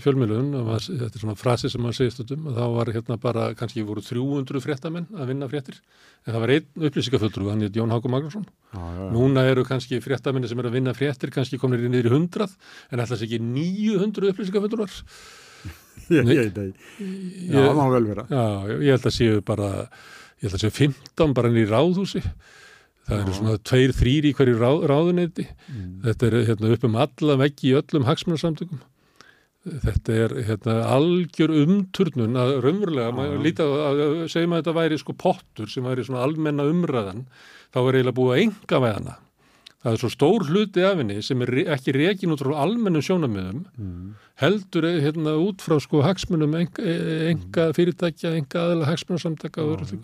fjölmjölun 0.02 0.48
þetta 0.80 1.10
er 1.10 1.22
svona 1.22 1.36
frasi 1.38 1.70
sem 1.72 1.82
maður 1.84 1.98
segist 2.01 2.32
um 2.34 2.48
þá 2.56 2.64
var 2.74 2.90
hérna 2.94 3.18
bara, 3.20 3.46
kannski 3.59 3.84
voru 3.86 4.02
300 4.05 4.62
fréttamenn 4.64 5.06
að 5.14 5.30
vinna 5.32 5.48
fréttir. 5.51 5.78
En 6.24 6.32
það 6.32 6.42
var 6.44 6.52
einn 6.55 6.88
upplýsingaföldru, 6.88 7.48
hann 7.52 7.64
er 7.66 7.76
Jón 7.76 7.92
Háko 7.92 8.10
Magnússon. 8.12 8.46
Núna 9.12 9.44
eru 9.51 9.64
kannski 9.68 10.01
fréttamenni 10.05 10.48
sem 10.51 10.60
er 10.62 10.70
að 10.70 10.78
vinna 10.78 10.96
fréttir, 10.96 11.32
kannski 11.34 11.60
komir 11.60 11.84
inn 11.84 11.96
yfir 12.01 12.16
100 12.16 12.48
en 12.90 13.05
alltaf 13.05 13.24
ekki 13.26 13.40
900 13.44 14.32
upplýsingaföldruar 14.32 14.98
Ég 16.12 16.26
veit 16.28 16.56
það 16.56 16.72
Já, 17.01 17.60
það 17.60 17.78
má 17.78 17.86
vel 17.94 18.05
vera. 18.10 18.26
Já, 18.28 18.44
ég 18.82 18.96
held 18.96 19.09
að 19.09 19.16
séu 19.16 19.40
bara 19.46 19.70
ég 20.42 20.48
held 20.48 20.59
að 20.59 20.64
séu 20.66 20.74
15 20.76 21.36
bara 21.36 21.51
inn 21.51 21.60
í 21.62 21.68
ráðhúsi 21.68 22.20
það 23.05 23.20
eru 23.20 23.36
svona 23.36 23.60
tveir, 23.70 23.94
þrýr 23.98 24.28
í 24.31 24.35
hverju 24.39 24.56
ráð, 24.60 24.89
ráðuneyti. 24.90 25.47
Mm. 25.68 25.94
þetta 26.09 26.28
er 26.28 26.36
hérna, 26.51 26.74
upp 26.76 26.89
um 26.89 26.98
alla 27.05 27.39
veggi 27.44 27.70
í 27.70 27.78
öllum 27.81 28.09
hagsmunarsamtökum 28.09 28.82
þetta 29.64 30.16
er 30.26 30.36
hérna, 30.44 30.78
algjör 30.93 31.52
umturnun 31.62 32.36
að 32.36 32.59
raunverulega, 32.64 33.28
líti 33.40 33.64
að, 33.64 34.02
segjum 34.32 34.52
að 34.52 34.62
þetta 34.62 34.74
væri 34.76 34.98
sko 35.01 35.16
pottur 35.16 35.70
sem 35.72 35.86
væri 35.86 36.05
svona 36.05 36.24
almenna 36.26 36.66
umræðan, 36.68 37.24
þá 37.72 37.78
er 37.81 38.01
eiginlega 38.01 38.18
búið 38.18 38.35
að 38.35 38.43
enga 38.44 38.82
veðana 38.85 39.20
það 39.85 39.93
er 39.93 40.01
svo 40.01 40.10
stór 40.12 40.47
hluti 40.48 40.85
af 40.85 40.98
henni 41.01 41.20
sem 41.24 41.43
er 41.44 41.52
ekki 41.76 41.93
reygin 41.97 42.32
út 42.32 42.40
frá 42.40 42.55
almennum 42.64 43.05
sjónamöðum 43.05 43.64
mm. 43.76 44.12
heldur 44.40 44.86
hérna 45.05 45.36
út 45.44 45.64
frá 45.64 45.76
sko 45.82 46.01
hagsmunum 46.06 46.56
enga, 46.56 46.94
enga 47.28 47.68
fyrirtækja, 47.76 48.32
enga 48.39 48.62
aðla 48.64 48.89
hagsmunarsamtaka 48.89 49.64
og 49.64 49.74
öðru 49.74 49.90
því 49.90 50.01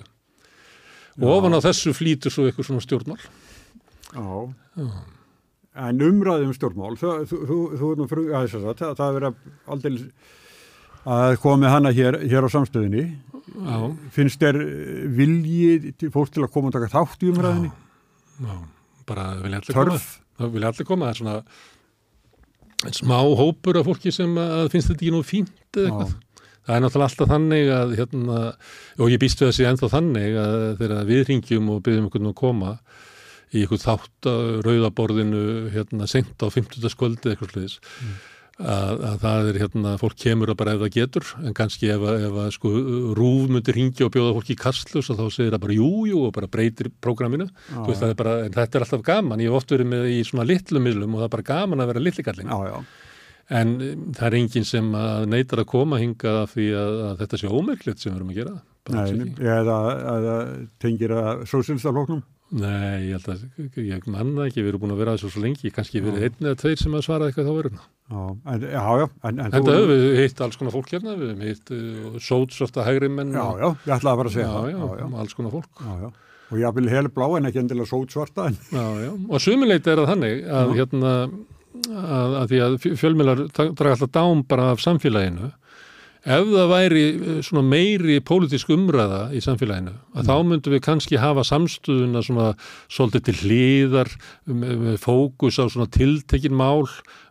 og 1.19 1.32
ofan 1.37 1.57
á 1.57 1.61
þessu 1.65 1.95
flýtur 1.97 2.32
svo 2.35 2.47
eitthvað 2.49 2.69
svona 2.70 2.85
stjórnmál. 2.85 3.23
Já, 4.11 4.55
Já. 4.81 4.91
En 5.81 6.01
umræðum 6.03 6.53
stjórnmál 6.57 6.97
þú, 6.99 7.59
er 7.91 7.99
nú 8.01 8.07
frú 8.11 8.24
að 8.35 8.49
þess 8.51 8.70
að 8.82 8.97
það 8.99 9.05
er 9.07 9.16
verið 9.16 9.35
aldrei 9.70 9.93
að 11.11 11.37
komi 11.41 11.70
hana 11.70 11.93
hér, 11.97 12.19
hér 12.28 12.47
á 12.47 12.49
samstöðinni. 12.53 13.05
Já. 13.51 13.77
finnst 14.15 14.39
þér 14.43 14.59
vilji 15.16 15.93
til 15.99 16.11
fólk 16.15 16.31
til 16.35 16.45
að 16.45 16.53
koma 16.55 16.70
og 16.70 16.74
taka 16.77 16.91
þátt 16.93 17.24
í 17.24 17.31
umræðinni? 17.32 17.70
Já, 18.41 18.57
bara 19.09 19.24
vilja 19.43 19.61
allir 19.62 19.74
Törf. 19.74 20.05
koma 20.07 20.41
það 20.41 20.53
vilja 20.55 20.70
allir 20.73 20.89
koma, 20.89 21.09
það 21.09 21.12
er 21.12 21.20
svona 21.20 22.95
smá 22.97 23.16
hópur 23.41 23.78
af 23.81 23.89
fólki 23.89 24.12
sem 24.15 24.37
finnst 24.73 24.91
þetta 24.93 25.01
ekki 25.01 25.12
nú 25.15 25.23
fínt 25.27 25.77
eða 25.77 25.91
eitthvað 25.91 26.15
Það 26.66 26.77
er 26.77 26.82
náttúrulega 26.85 27.09
alltaf 27.09 27.31
þannig 27.31 27.70
að, 27.74 27.93
hérna, 27.99 28.41
og 29.01 29.12
ég 29.12 29.20
býstu 29.23 29.47
þessi 29.49 29.69
ennþá 29.69 29.93
þannig 29.95 30.35
að 30.39 30.57
þegar 30.81 31.07
við 31.09 31.23
ringjum 31.31 31.70
og 31.73 31.81
byggjum 31.87 32.05
einhvern 32.05 32.20
veginn 32.20 32.35
að 32.35 32.41
koma 32.41 32.74
í 33.51 33.62
einhvern 33.65 33.82
þátt 33.82 34.28
að 34.31 34.51
rauðaborðinu 34.66 35.47
hérna, 35.74 36.11
sent 36.11 36.45
á 36.45 36.47
50. 36.47 36.93
skvöldi 36.93 37.32
eitthvað 37.32 37.51
sluðis, 37.55 37.78
mm. 37.81 38.12
að, 38.61 39.03
að 39.09 39.16
það 39.24 39.51
er 39.51 39.59
hérna, 39.65 39.97
fólk 40.05 40.20
kemur 40.20 40.53
að 40.53 40.61
bara 40.61 40.77
ef 40.77 40.85
það 40.85 40.95
getur, 40.99 41.32
en 41.41 41.57
kannski 41.59 41.91
ef, 41.97 42.07
ef 42.28 42.39
að 42.45 42.55
sko 42.55 42.73
rúf 43.19 43.51
myndir 43.51 43.81
ringja 43.81 44.07
og 44.07 44.15
bjóða 44.15 44.37
fólki 44.39 44.55
í 44.55 44.61
kastlus 44.61 45.11
og 45.11 45.19
þá 45.19 45.27
segir 45.27 45.57
það 45.57 45.65
bara 45.66 45.78
jújú 45.81 46.24
og 46.28 46.35
bara 46.39 46.53
breytir 46.53 46.93
prógraminu, 47.03 47.49
ah, 47.73 47.85
veist, 47.89 48.07
bara, 48.20 48.39
en 48.45 48.55
þetta 48.55 48.78
er 48.78 48.87
alltaf 48.87 49.07
gaman, 49.11 49.43
ég 49.43 49.51
hef 49.51 49.62
oft 49.62 49.74
verið 49.74 49.95
með 49.97 50.11
í 50.15 50.23
svona 50.28 50.47
litlu 50.47 50.85
miðlum 50.85 51.16
og 51.16 51.24
það 51.24 51.31
er 51.31 51.37
bara 51.39 51.51
gaman 51.55 51.82
að 51.82 51.95
vera 51.95 52.05
litlikalling. 52.07 52.53
Já, 52.53 52.74
já. 52.77 52.99
En 53.51 53.77
um, 53.77 54.02
það 54.14 54.27
er 54.28 54.39
enginn 54.40 54.68
sem 54.68 54.90
neytar 55.31 55.64
að 55.64 55.70
koma 55.72 55.98
hinga 55.98 56.35
því 56.51 56.66
að, 56.78 56.98
að 57.10 57.22
þetta 57.24 57.40
sé 57.40 57.51
ómerklitt 57.51 58.02
sem 58.02 58.12
við 58.12 58.20
erum 58.20 58.35
að 58.35 58.43
gera. 58.43 58.59
Nei, 58.90 59.32
eða, 59.44 59.78
eða 60.16 60.36
tengir 60.82 61.12
að 61.14 61.43
sósélstafloknum? 61.51 62.22
Nei, 62.51 63.06
ég 63.06 63.20
held 63.20 63.28
að, 63.31 63.43
ég 63.86 64.06
manna 64.10 64.48
ekki, 64.48 64.64
við 64.64 64.72
erum 64.72 64.82
búin 64.82 64.94
að 64.97 65.02
vera 65.05 65.12
þessu 65.14 65.28
svo 65.31 65.43
lengi, 65.44 65.70
kannski 65.70 66.01
verið 66.02 66.24
einn 66.27 66.48
eða 66.48 66.59
tveir 66.59 66.81
sem 66.81 66.97
að 66.98 67.05
svara 67.06 67.28
eitthvað 67.28 67.47
þá 67.47 67.52
verðurna. 67.55 67.85
Já, 68.10 68.22
en, 68.55 68.64
já, 68.64 68.81
já. 68.98 69.05
En, 69.28 69.43
en 69.44 69.55
þetta 69.55 69.77
hefur 69.77 69.93
við 69.93 70.18
hitt 70.18 70.43
alls 70.47 70.59
konar 70.59 70.74
fólk 70.74 70.90
hérna, 70.90 71.14
við 71.20 71.31
hefum 71.31 71.44
hitt 71.47 71.70
uh, 71.77 72.16
sótsofta 72.27 72.86
hægri 72.89 73.12
menn. 73.12 73.31
Já, 73.36 73.44
já, 73.60 73.68
ég 73.86 73.94
ætlaði 74.01 74.20
bara 74.22 74.32
að 74.32 74.35
segja 74.35 74.48
það. 74.56 74.66
Já, 74.72 74.82
já, 74.98 75.06
alls 75.22 75.39
konar 75.39 75.55
fólk. 75.55 75.70
Já, 75.85 75.93
já. 76.02 76.10
Og 76.51 76.59
ég 76.59 76.74
vil 76.81 76.90
hel 76.90 77.12
blá 77.14 77.28
en 77.39 77.47
ekki 77.52 77.62
endilega 77.62 77.86
sót 77.93 78.16
svarta. 78.16 78.48
Já, 78.74 78.85
já, 79.05 79.10
og 79.14 79.44
sumileit 79.47 79.86
er 79.86 80.02
það 80.02 80.10
þannig 80.10 80.43
að, 80.51 80.74
hérna, 80.81 81.14
að, 81.90 82.36
að 82.42 82.52
því 82.52 82.60
að 82.66 82.76
fjölmiðlar 83.01 83.47
draga 83.55 83.97
alltaf 83.97 84.12
dám 84.14 84.44
bara 84.48 84.70
af 84.74 84.84
samfélaginu. 84.84 85.52
Ef 86.20 86.51
það 86.51 86.66
væri 86.68 87.05
eh, 87.09 87.38
svona 87.47 87.62
meiri 87.64 88.18
pólitísk 88.20 88.74
umræða 88.74 89.22
í 89.32 89.40
samfélaginu 89.40 89.94
að 90.12 90.18
mm. 90.20 90.26
þá 90.28 90.34
myndum 90.51 90.74
við 90.74 90.82
kannski 90.84 91.20
hafa 91.20 91.47
samstöðuna 91.48 92.20
svona 92.26 92.51
svolítið 92.92 93.24
til 93.30 93.36
hliðar 93.40 94.10
fókus 95.01 95.56
á 95.56 95.64
svona 95.64 95.88
tiltekin 95.88 96.52
mál, 96.59 96.84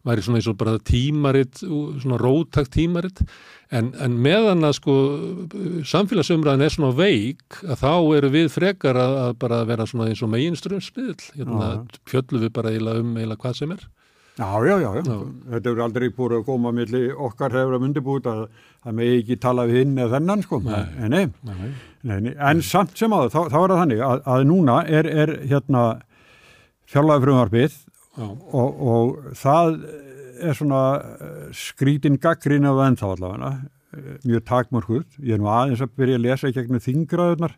væri 0.08 0.26
svona 0.26 0.42
eins 0.42 0.50
og 0.50 0.58
bara 0.58 0.80
tímaritt, 0.82 1.62
svona 1.62 2.18
rótakt 2.18 2.74
tímaritt 2.74 3.22
en, 3.70 3.92
en 4.02 4.18
meðan 4.26 4.66
að 4.66 4.76
sko 4.80 4.98
samfélagsumræðin 5.86 6.66
er 6.66 6.74
svona 6.74 6.96
veik 6.98 7.62
að 7.68 7.84
þá 7.84 7.94
eru 8.18 8.34
við 8.34 8.52
frekar 8.56 8.98
að, 8.98 9.16
að 9.28 9.38
bara 9.46 9.62
vera 9.70 9.86
svona 9.90 10.10
eins 10.10 10.26
og 10.26 10.34
meginströmsmiðl 10.34 11.30
hérna 11.36 11.70
fjöllum 12.10 12.42
við 12.42 12.54
bara 12.58 12.74
eiginlega 12.74 13.06
um 13.06 13.16
eiginlega 13.20 13.44
hvað 13.46 13.62
sem 13.62 13.78
er 13.78 13.86
Já, 14.40 14.50
já, 14.64 14.76
já, 14.80 14.90
já. 14.96 15.16
Þetta 15.52 15.72
eru 15.74 15.82
aldrei 15.84 16.10
búið 16.16 16.38
að 16.38 16.44
koma 16.48 16.72
millir 16.72 17.10
okkar 17.28 17.52
hefur 17.58 17.76
að 17.76 17.82
myndi 17.84 18.04
búið 18.04 18.28
að 18.32 18.44
það 18.86 18.94
með 18.96 19.14
ekki 19.18 19.36
tala 19.44 19.66
við 19.68 19.80
hinn 19.82 19.98
eða 20.00 20.14
þennan 20.16 20.44
sko. 20.46 20.60
Nei. 20.64 21.10
Nei. 21.12 21.26
Nei. 21.44 21.72
Nei. 22.08 22.36
En 22.52 22.62
samt 22.64 22.96
sem 23.00 23.12
að 23.16 23.34
þá, 23.34 23.40
þá 23.52 23.58
er 23.60 23.74
það 23.74 23.82
þannig 23.82 24.04
að, 24.08 24.22
að 24.34 24.46
núna 24.48 24.78
er, 24.88 25.10
er 25.24 25.34
hérna 25.50 25.82
fjárlæði 26.90 27.26
frumarfið 27.26 27.76
og, 28.20 28.80
og 28.94 29.34
það 29.42 29.76
er 30.40 30.56
svona 30.56 30.84
eh, 31.20 31.42
skrítin 31.60 32.16
gaggrín 32.24 32.68
af 32.70 32.80
ennþá 32.86 33.10
allavega, 33.18 33.50
eh, 33.98 34.14
mjög 34.24 34.46
takmörkuð. 34.48 35.04
Ég 35.20 35.36
er 35.36 35.42
nú 35.44 35.50
aðeins 35.52 35.84
að 35.84 35.98
byrja 36.00 36.20
að 36.22 36.24
lesa 36.30 36.52
í 36.52 36.56
gegnum 36.56 36.84
þingraðunar. 36.86 37.58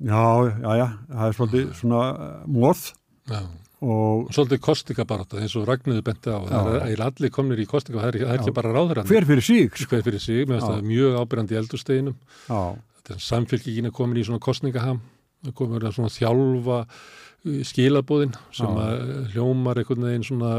Já, 0.00 0.22
já, 0.62 0.70
já, 0.78 0.86
það 1.10 1.26
er 1.26 1.36
svolítið 1.40 1.74
svona 1.80 2.04
móð. 2.46 2.84
Já. 3.26 3.42
Og 3.80 4.28
svolítið 4.34 4.60
kostikabaráta 4.60 5.38
eins 5.40 5.54
og 5.56 5.64
Ragnarður 5.64 6.02
benti 6.04 6.28
á, 6.28 6.36
það 6.44 6.66
er 6.74 6.82
eiginlega 6.84 7.06
allir 7.08 7.30
komnir 7.32 7.62
í 7.62 7.64
kostika, 7.68 8.02
það 8.02 8.10
er, 8.10 8.34
ekki 8.34 8.52
bara 8.58 8.74
ráður 8.74 9.00
Hver 9.08 9.26
fyrir 9.30 9.46
síg? 9.46 9.78
Hver 9.88 10.02
fyrir 10.04 10.20
síg, 10.20 10.42
mér 10.44 10.58
finnst 10.58 10.68
það 10.68 10.90
mjög 10.90 11.16
ábyrgandi 11.22 11.56
í 11.56 11.60
eldursteginum. 11.62 12.18
Þetta 12.50 13.14
er 13.16 13.24
samfélkingin 13.24 13.88
að 13.88 13.96
komin 13.96 14.20
í 14.20 14.26
svona 14.28 14.44
kostningaham, 14.44 15.00
það 15.46 15.56
komur 15.62 15.88
að 15.88 15.96
svona 15.96 16.12
þjálfa 16.12 16.78
uh, 16.84 17.56
skilabóðin 17.70 18.36
sem 18.60 18.78
að 18.84 19.02
hljómar 19.32 19.80
einhvern 19.80 20.08
veginn 20.10 20.28
svona, 20.28 20.54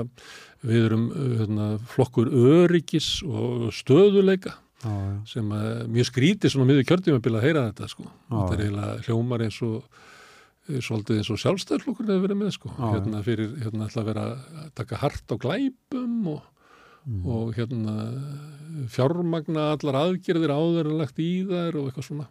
við 0.66 0.90
erum 0.90 1.08
uh, 1.14 1.32
hérna, 1.44 1.72
flokkur 1.94 2.34
öryggis 2.34 3.20
og 3.30 3.70
stöðuleika. 3.78 4.58
Já, 4.82 4.94
sem 5.30 5.52
að 5.54 5.84
mjög 5.94 6.08
skríti 6.10 6.50
svona 6.50 6.66
miður 6.66 6.88
kjörðjum 6.90 7.22
að 7.22 7.44
heyra 7.46 7.68
þetta 7.68 7.92
sko. 7.92 8.08
Já, 8.08 8.32
þetta 8.34 8.56
er 8.56 8.64
eiginlega 8.66 9.04
hljómar 9.06 9.46
eins 9.46 9.60
og 9.62 10.08
svolítið 10.70 11.22
eins 11.22 11.32
og 11.34 11.40
sjálfstæðarflokkur 11.42 12.10
hefur 12.10 12.26
verið 12.28 12.40
með 12.42 12.52
sko, 12.56 12.72
ah, 12.78 12.92
hérna 12.96 13.22
fyrir 13.26 13.56
hérna 13.64 13.88
ætla 13.88 14.04
að 14.04 14.10
vera 14.12 14.26
að 14.32 14.68
taka 14.78 15.00
hart 15.02 15.34
á 15.34 15.36
glæpum 15.42 16.28
og, 16.36 16.44
mm. 17.06 17.24
og 17.26 17.56
hérna 17.58 17.96
fjármagna 18.94 19.72
allar 19.76 20.00
aðgerðir 20.04 20.54
áður 20.54 20.92
en 20.92 21.02
lagt 21.02 21.22
í 21.22 21.32
þær 21.50 21.80
og 21.82 21.90
eitthvað 21.90 22.08
svona 22.08 22.30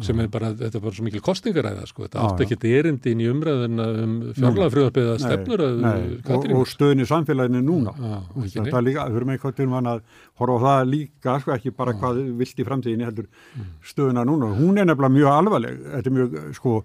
sem 0.00 0.20
er 0.24 0.28
bara, 0.32 0.52
þetta 0.56 0.78
er 0.78 0.84
bara 0.86 0.96
svo 0.96 1.04
mikil 1.04 1.20
kostingaræða 1.24 1.84
sko, 1.90 2.06
þetta 2.06 2.24
átt 2.24 2.42
ekki 2.46 2.72
erindi 2.78 3.12
inn 3.12 3.22
í 3.22 3.28
umræðina 3.28 3.88
um 4.02 4.14
fjárlagafröðarpið 4.38 5.10
að 5.12 5.20
stefnur 5.20 5.64
að 5.66 5.84
og, 6.32 6.48
og 6.56 6.66
stöðin 6.70 7.04
í 7.04 7.08
samfélaginu 7.10 7.60
núna 7.66 7.92
á, 7.92 8.24
þetta 8.40 8.78
er 8.80 8.86
líka, 8.88 9.06
eitthvað 9.12 9.56
til 9.60 9.68
mann 9.72 9.90
að 9.92 10.02
horfa 10.40 10.56
á 10.56 10.64
það 10.64 10.90
líka, 10.94 11.38
sko, 11.44 11.54
ekki 11.58 11.74
bara 11.76 11.92
á. 11.92 11.98
hvað 12.00 12.22
vilt 12.40 12.64
í 12.64 12.68
framtíðinni 12.68 13.08
heldur 13.10 13.28
mm. 13.28 13.70
stöðina 13.92 14.24
núna, 14.28 14.52
hún 14.56 14.80
er 14.80 14.88
nefnilega 14.88 15.16
mjög 15.18 15.32
alvarleg 15.36 15.80
þetta 15.90 16.12
er 16.12 16.18
mjög, 16.20 16.38
sko 16.56 16.76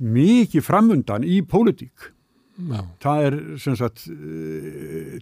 mikið 0.00 0.64
framundan 0.64 1.24
í 1.24 1.40
pólitík. 1.46 2.12
Já. 2.56 2.80
Það 3.04 3.22
er 3.26 3.34
sem 3.60 3.74
sagt 3.76 4.06
uh, 4.08 5.16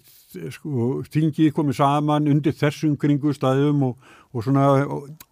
sko, 0.54 0.88
þingið 1.10 1.50
komið 1.56 1.78
saman 1.80 2.28
undir 2.30 2.54
þessum 2.54 2.94
kringu 3.00 3.34
staðum 3.34 3.88
og, 3.88 4.12
og 4.30 4.46
svona 4.46 4.68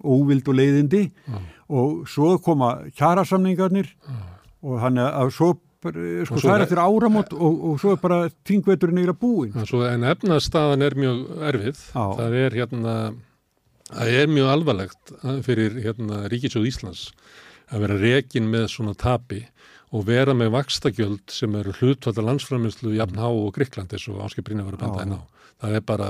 óvild 0.02 0.50
og 0.50 0.58
leiðindi 0.58 1.04
Já. 1.06 1.38
Og 1.72 2.08
svo 2.10 2.36
koma 2.44 2.74
kjærasamningarnir 2.98 3.92
og 4.62 4.80
þannig 4.82 5.06
að 5.08 5.34
svo 5.36 5.52
sko 5.82 6.38
það 6.38 6.52
er 6.54 6.64
eftir 6.66 6.78
áramót 6.78 7.32
og, 7.34 7.62
og 7.66 7.78
svo 7.82 7.96
er 7.96 8.02
bara 8.02 8.18
þingveturinn 8.46 9.00
eira 9.02 9.14
búin. 9.18 9.56
Svo 9.66 9.82
en 9.88 10.06
efnastaðan 10.06 10.84
er 10.86 10.94
mjög 10.94 11.22
erfið. 11.50 11.80
Já. 11.90 12.04
Það 12.20 12.36
er 12.38 12.56
hérna, 12.60 12.92
það 13.88 14.12
er 14.20 14.30
mjög 14.30 14.52
alvarlegt 14.52 15.14
fyrir 15.48 15.80
hérna 15.82 16.20
Ríkisjóð 16.30 16.68
Íslands 16.70 17.08
að 17.72 17.86
vera 17.86 17.98
rekin 17.98 18.46
með 18.52 18.68
svona 18.76 18.94
tapi 18.98 19.42
og 19.92 20.06
vera 20.08 20.36
með 20.36 20.54
vakstakjöld 20.54 21.32
sem 21.32 21.52
eru 21.58 21.74
hlutvölda 21.76 22.24
landsframinslu 22.24 22.94
jafn 22.96 23.20
há 23.20 23.28
og 23.28 23.52
Gríkland 23.56 23.92
eins 23.92 24.06
og 24.08 24.22
áskiprinni 24.24 24.64
var 24.64 24.78
að 24.78 24.84
benda 24.86 25.04
einn 25.04 25.18
á. 25.18 25.22
Það 25.62 25.76
er 25.76 25.84
bara, 25.88 26.08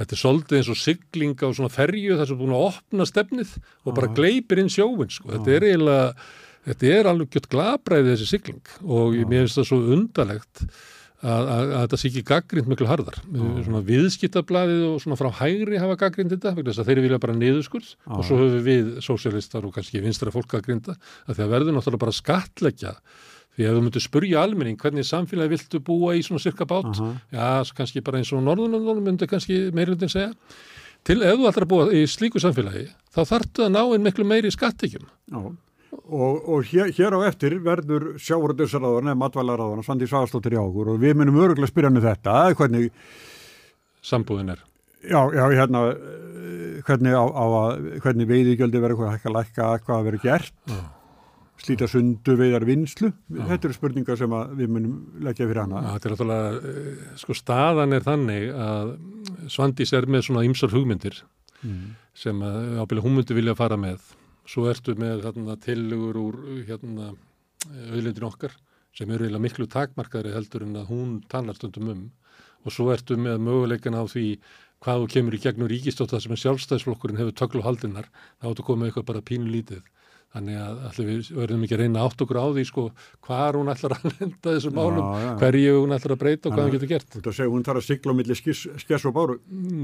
þetta 0.00 0.16
er 0.16 0.22
soldið 0.24 0.58
eins 0.58 0.70
og 0.72 0.78
sigling 0.80 1.34
á 1.44 1.48
svona 1.52 1.72
ferju 1.72 2.18
þar 2.18 2.28
sem 2.28 2.36
er 2.36 2.40
búin 2.40 2.54
að 2.56 2.68
opna 2.70 3.08
stefnið 3.08 3.56
og 3.84 3.96
bara 3.96 4.12
gleipir 4.16 4.62
inn 4.62 4.72
sjóvinn 4.72 5.12
sko. 5.12 5.28
Þetta 5.34 5.56
er 5.56 5.66
eiginlega, 5.68 6.06
þetta 6.70 6.94
er 6.96 7.10
alveg 7.10 7.34
gött 7.36 7.50
glabræðið 7.52 8.14
þessi 8.14 8.30
sigling 8.30 8.72
og 8.86 9.20
mér 9.20 9.44
finnst 9.44 9.60
það 9.60 9.68
svo 9.70 9.80
undarlegt 9.96 10.64
að, 11.20 11.42
að, 11.52 11.72
að 11.76 11.82
þetta 11.82 11.98
sé 12.00 12.08
ekki 12.08 12.22
gaggrind 12.30 12.70
miklu 12.70 12.88
harðar. 12.88 13.18
Svona 13.28 13.82
viðskiptablaðið 13.90 14.84
og 14.88 15.02
svona 15.04 15.18
frá 15.20 15.28
hægri 15.42 15.80
hafa 15.82 15.98
gaggrind 16.00 16.32
þetta, 16.32 16.54
þeir 16.88 17.02
vilja 17.04 17.20
bara 17.20 17.36
niðurskurð 17.36 17.90
og 18.08 18.24
svo 18.24 18.40
höfum 18.40 18.64
við 18.64 18.94
sósialistar 19.04 19.66
og 19.68 19.76
kannski 19.76 20.00
vinstra 20.00 20.32
fólk 20.32 20.48
gaggrinda 20.54 20.96
að 21.26 21.42
það 21.42 21.52
verður 21.56 21.76
náttúrulega 21.76 22.04
bara 22.06 22.16
skatleggja 22.16 22.94
því 23.56 23.68
að 23.68 23.76
þú 23.76 23.84
myndir 23.84 24.04
spurja 24.04 24.42
almenning 24.44 24.80
hvernig 24.80 25.06
samfélagi 25.08 25.54
viltu 25.54 25.80
búa 25.84 26.14
í 26.16 26.22
svona 26.24 26.42
cirka 26.42 26.66
bát, 26.66 26.86
uh 26.86 26.92
-huh. 26.92 27.16
já, 27.32 27.74
kannski 27.74 28.00
bara 28.00 28.18
eins 28.18 28.32
og 28.32 28.42
Norðunandónum 28.42 29.04
myndir 29.04 29.28
kannski 29.28 29.70
meirundin 29.72 30.08
segja 30.08 30.32
til 31.04 31.22
ef 31.22 31.38
þú 31.38 31.48
ætlar 31.48 31.64
að 31.64 31.72
búa 31.72 31.92
í 31.92 32.06
slíku 32.06 32.40
samfélagi 32.40 32.88
þá 33.14 33.20
þartu 33.24 33.64
að 33.64 33.72
ná 33.74 33.82
einn 33.82 34.02
miklu 34.02 34.24
meiri 34.24 34.50
skattekjum. 34.50 35.06
Já. 35.30 35.52
Og, 36.10 36.48
og 36.48 36.64
hér, 36.70 36.92
hér 36.94 37.14
á 37.18 37.20
eftir 37.26 37.58
verður 37.58 38.14
sjáurðursaráðan 38.18 39.10
eða 39.10 39.18
matvælaráðan 39.18 39.82
Svandi 39.82 40.06
Svagastóttir 40.06 40.54
í 40.54 40.58
águr 40.58 40.94
og 40.94 41.00
við 41.02 41.16
munum 41.18 41.38
öruglega 41.38 41.70
spyrja 41.70 41.90
henni 41.90 42.02
um 42.02 42.06
þetta 42.06 42.54
hvernig 42.54 42.90
sambúðin 44.02 44.54
er 44.54 44.62
já, 45.02 45.20
já, 45.34 45.44
hérna 45.50 45.82
hvernig, 46.86 47.14
á, 47.14 47.24
á, 47.26 47.44
hvernig 48.04 48.30
veiðigöldi 48.30 48.82
verður 48.82 48.96
eitthvað 48.96 49.14
hækka 49.16 49.34
lækka 49.36 49.68
hvað 49.86 50.06
verður 50.08 50.24
gert 50.24 50.54
já. 50.66 50.80
Slíta 51.60 51.88
sundu 51.90 52.36
veiðar 52.38 52.64
vinslu 52.68 53.10
já. 53.10 53.42
þetta 53.50 53.68
eru 53.68 53.76
spurningar 53.76 54.18
sem 54.20 54.36
við 54.58 54.72
munum 54.72 54.94
leggja 55.24 55.48
fyrir 55.48 55.62
hana. 55.64 55.82
Já, 55.84 55.90
Þetta 55.96 56.08
er 56.08 56.14
alltaf, 56.16 56.70
eh, 56.70 57.02
sko 57.20 57.36
staðan 57.36 57.96
er 57.96 58.06
þannig 58.06 58.46
að 58.66 58.94
Svandis 59.52 59.92
er 59.96 60.08
með 60.10 60.24
svona 60.28 60.46
ymsar 60.48 60.72
hugmyndir 60.72 61.20
mm. 61.62 61.84
sem 62.16 62.40
ábyrlega 62.40 63.04
hún 63.06 63.18
myndi 63.18 63.36
vilja 63.36 63.56
fara 63.58 63.78
með. 63.80 64.00
Svo 64.48 64.66
ertu 64.70 64.96
með 64.98 65.26
hérna, 65.26 65.58
tillugur 65.60 66.18
úr 66.18 66.40
hérna, 66.68 67.12
auðlindin 67.90 68.26
okkar 68.30 68.56
sem 68.96 69.10
eru 69.10 69.26
eiginlega 69.26 69.44
miklu 69.44 69.68
takmarkaðri 69.70 70.32
heldur 70.34 70.64
en 70.66 70.80
að 70.80 70.90
hún 70.90 71.20
talar 71.30 71.58
stundum 71.58 71.92
um. 71.92 72.02
Og 72.66 72.74
svo 72.74 72.90
ertu 72.92 73.16
með 73.16 73.38
möguleikan 73.44 73.96
á 73.96 74.04
því 74.08 74.40
hvað 74.80 75.02
þú 75.02 75.08
kemur 75.14 75.36
í 75.36 75.40
gegnum 75.44 75.68
ríkistóta 75.70 76.20
sem 76.20 76.32
er 76.32 76.40
sjálfstæðsflokkurinn 76.40 77.20
hefur 77.20 77.36
töklu 77.36 77.64
haldinar 77.64 78.08
þá 78.40 78.48
að 78.50 78.62
koma 78.64 78.88
eitthvað 78.88 79.08
bara 79.12 79.24
pínu 79.24 79.50
lítið 79.52 79.84
þannig 80.34 80.58
að 80.62 80.82
allir 80.90 81.08
við 81.08 81.30
verðum 81.40 81.64
ekki 81.66 81.76
að 81.76 81.82
reyna 81.84 82.04
átt 82.06 82.24
okkur 82.24 82.38
á 82.38 82.46
því 82.54 82.66
sko 82.68 82.84
hvað 83.26 83.58
hún 83.58 83.72
ætlar 83.72 83.96
að 83.96 84.04
lenda 84.18 84.54
þessum 84.56 84.76
málum, 84.78 85.08
hverju 85.40 85.78
hún 85.80 85.96
ætlar 85.96 86.14
að 86.16 86.22
breyta 86.24 86.50
og 86.50 86.54
hvað 86.54 86.68
hún 86.68 86.76
getur 86.76 86.92
gert. 86.92 87.08
Þú 87.10 87.22
ert 87.22 87.32
að 87.32 87.38
segja 87.40 87.54
hún 87.54 87.66
þarf 87.66 87.82
að 87.82 87.88
sigla 87.88 88.14
á 88.14 88.18
milli 88.20 88.38
skess 88.38 89.08
og 89.10 89.16
báru? 89.16 89.40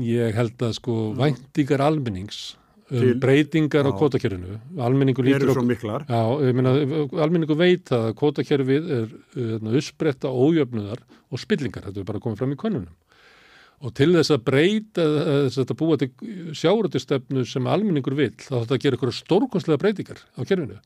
Ég 0.06 0.39
held 0.39 0.68
að 0.68 0.78
sko 0.78 1.01
væntingar 1.18 1.85
almennings 1.86 2.44
um 2.86 3.18
breytingar 3.18 3.82
á 3.82 3.90
kvotakerfinu 3.98 4.60
almenningu 4.78 5.23
lítur 5.27 5.51
á 5.51 6.06
já, 6.06 6.52
meina, 6.55 6.74
almenningu 7.18 7.56
veit 7.59 7.90
að 7.90 8.12
kvotakerfið 8.20 8.93
er 8.94 9.09
uh, 9.10 9.73
uppspretta 9.73 10.31
ójöfnuðar 10.31 11.02
og 11.27 11.43
spillingar, 11.43 11.89
þetta 11.89 12.05
er 12.05 12.06
bara 12.06 12.23
komið 12.23 12.39
fram 12.39 12.55
í 12.55 12.60
konunum 12.60 12.94
og 13.84 13.94
til 13.96 14.10
þess 14.14 14.32
að 14.34 14.44
breyta 14.46 15.04
þess 15.04 15.56
að 15.56 15.62
þetta 15.62 15.78
búa 15.82 16.00
til 16.00 16.10
sjáuröldistefnu 16.56 17.46
sem 17.48 17.70
almenningur 17.70 18.16
vil, 18.18 18.32
þá 18.40 18.54
þetta 18.62 18.80
gerir 18.82 18.98
ykkur 18.98 19.14
stórkonslega 19.14 19.82
breytingar 19.82 20.22
á 20.22 20.40
kerfinu. 20.42 20.78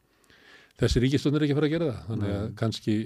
Þessi 0.81 1.03
ríkistöndin 1.05 1.41
er 1.41 1.47
ekki 1.47 1.55
að 1.55 1.61
fara 1.61 1.69
að 1.71 1.75
gera 1.77 1.91
það 1.91 2.11
þannig 2.11 2.37
að 2.39 2.49
kannski 2.61 2.97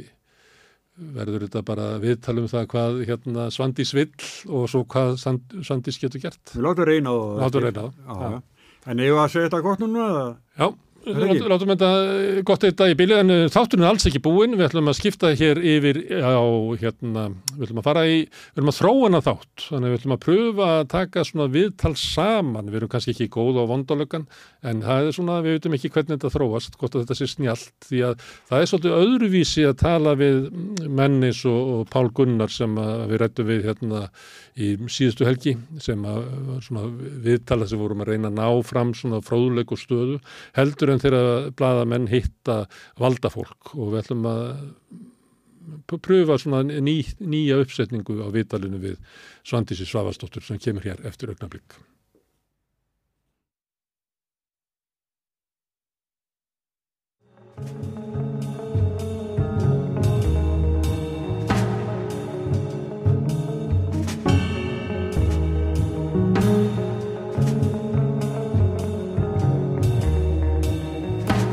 verður 0.95 1.45
þetta 1.49 1.63
bara 1.67 1.87
viðtalum 1.99 2.51
það 2.51 2.67
hvað 2.71 2.99
hérna, 3.09 3.47
Svandís 3.51 3.91
vill 3.97 4.11
og 4.47 4.69
svo 4.71 4.85
hvað 4.87 5.17
Svandís 5.21 5.99
getur 5.99 6.23
gert. 6.23 6.55
Við 6.55 6.67
látum 6.69 6.87
reyna 6.87 7.15
á 7.15 8.15
það 8.15 8.43
En 8.85 9.01
ég 9.01 9.15
var 9.17 9.27
að 9.27 9.33
segja 9.33 9.49
þetta 9.49 9.63
gott 9.65 9.81
núna? 9.81 10.07
Já, 10.61 10.67
Látum 11.05 11.69
þetta 11.75 11.89
eh, 12.09 12.39
gott 12.47 12.63
þetta 12.65 12.87
í 12.89 12.95
bíli 12.97 13.17
en 13.19 13.33
eh, 13.33 13.43
þátturinn 13.53 13.85
er 13.85 13.91
alls 13.91 14.07
ekki 14.09 14.23
búinn, 14.25 14.55
við 14.57 14.71
ætlum 14.71 14.89
að 14.89 14.97
skipta 14.97 15.33
hér 15.37 15.59
yfir 15.61 15.99
á, 16.25 16.41
hérna, 16.81 17.27
við 17.53 17.67
ætlum 17.67 17.81
að 17.83 17.89
fara 17.89 18.05
í, 18.09 18.23
við 18.25 18.55
ætlum 18.55 18.71
að 18.73 18.79
þróana 18.79 19.21
þátt, 19.27 19.67
þannig 19.67 19.93
við 19.93 19.99
ætlum 19.99 20.15
að 20.17 20.23
pröfa 20.25 20.69
að 20.79 20.85
taka 20.95 21.25
svona 21.29 21.49
viðtal 21.53 21.93
saman, 22.01 22.71
við 22.71 22.81
erum 22.81 22.93
kannski 22.95 23.13
ekki 23.13 23.29
góð 23.37 23.61
á 23.61 23.65
vondalökan, 23.69 24.25
en 24.65 24.81
það 24.87 25.11
er 25.11 25.19
svona, 25.19 25.41
við 25.45 25.59
veitum 25.59 25.77
ekki 25.77 25.93
hvernig 25.93 26.15
þetta 26.15 26.33
þróast, 26.39 26.79
gott 26.81 26.97
að 26.97 27.05
þetta 27.05 27.19
sé 27.21 27.29
snjált, 27.35 27.75
því 27.85 28.01
að 28.09 28.25
það 28.49 28.65
er 28.65 28.73
svolítið 28.73 28.97
öðruvísi 29.03 29.67
að 29.69 29.77
tala 29.85 30.17
við 30.21 30.41
mennis 30.89 31.45
og, 31.51 31.61
og 31.77 31.85
Pál 31.93 32.09
Gunnar 32.17 32.55
sem 32.55 32.81
við 33.11 33.21
rættum 33.21 33.51
við 33.51 33.69
hérna 33.69 34.07
í 34.55 34.73
síðustu 34.89 35.27
helgi, 35.27 35.57
sem 35.83 36.01
að 36.07 36.25
svona 36.63 36.87
viðtala 37.25 37.67
sem 37.69 37.81
vorum 37.81 38.05
að 38.05 38.13
reyna 38.13 38.31
að 38.31 38.37
ná 38.39 38.49
fram 38.67 38.93
svona 38.95 39.19
fróðleg 39.25 39.73
og 39.75 39.81
stöðu, 39.81 40.19
heldur 40.55 40.94
en 40.95 41.03
þegar 41.03 41.51
bladamenn 41.59 42.09
hitta 42.11 42.65
valdafólk 43.01 43.75
og 43.75 43.93
við 43.93 44.01
ætlum 44.03 44.29
að 44.31 44.45
pröfa 46.05 46.39
svona 46.41 46.63
ný, 46.65 46.99
nýja 47.21 47.59
uppsetningu 47.63 48.21
á 48.21 48.29
vitalinu 48.35 48.81
við 48.83 49.01
Svandísi 49.47 49.89
Svavastóttur 49.89 50.45
sem 50.45 50.61
kemur 50.61 50.85
hér 50.87 51.05
eftir 51.09 51.33
augnablík. 51.33 51.79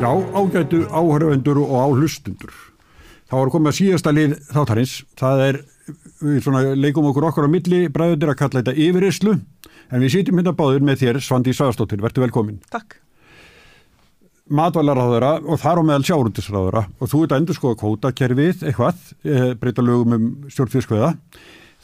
Já, 0.01 0.09
ágætu 0.33 0.79
áhörvendur 0.89 1.59
og 1.61 1.75
áhlustundur. 1.77 2.49
Það 3.29 3.37
var 3.37 3.49
komið 3.53 3.69
að 3.69 3.75
síðasta 3.77 4.13
lið 4.15 4.31
þáttarins. 4.49 4.93
Það 5.19 5.41
er, 5.45 5.57
við 6.25 6.39
svona 6.41 6.61
leikum 6.73 7.05
okkur 7.11 7.27
okkar 7.27 7.45
á 7.45 7.53
milli 7.53 7.81
bræður 7.93 8.31
að 8.31 8.39
kalla 8.39 8.63
þetta 8.63 8.73
yfirislu, 8.81 9.35
en 9.93 10.01
við 10.01 10.13
sýtum 10.15 10.41
hérna 10.41 10.55
báður 10.57 10.87
með 10.87 11.03
þér, 11.03 11.19
Svandi 11.21 11.53
Svæðastóttir. 11.53 12.01
Vertu 12.01 12.23
velkomin. 12.23 12.57
Takk. 12.73 12.95
Matvælaráðura 14.49 15.35
og 15.45 15.61
þar 15.61 15.83
á 15.85 15.87
meðal 15.91 16.07
sjárundisráðura 16.09 16.81
og 16.97 17.11
þú 17.11 17.21
ert 17.21 17.35
að 17.35 17.43
endur 17.43 17.59
skoða 17.59 17.79
kótakerfið 17.83 18.65
eitthvað, 18.71 19.03
eh, 19.21 19.53
breyta 19.53 19.85
lögum 19.85 20.17
um 20.17 20.25
stjórnfískveða. 20.49 21.11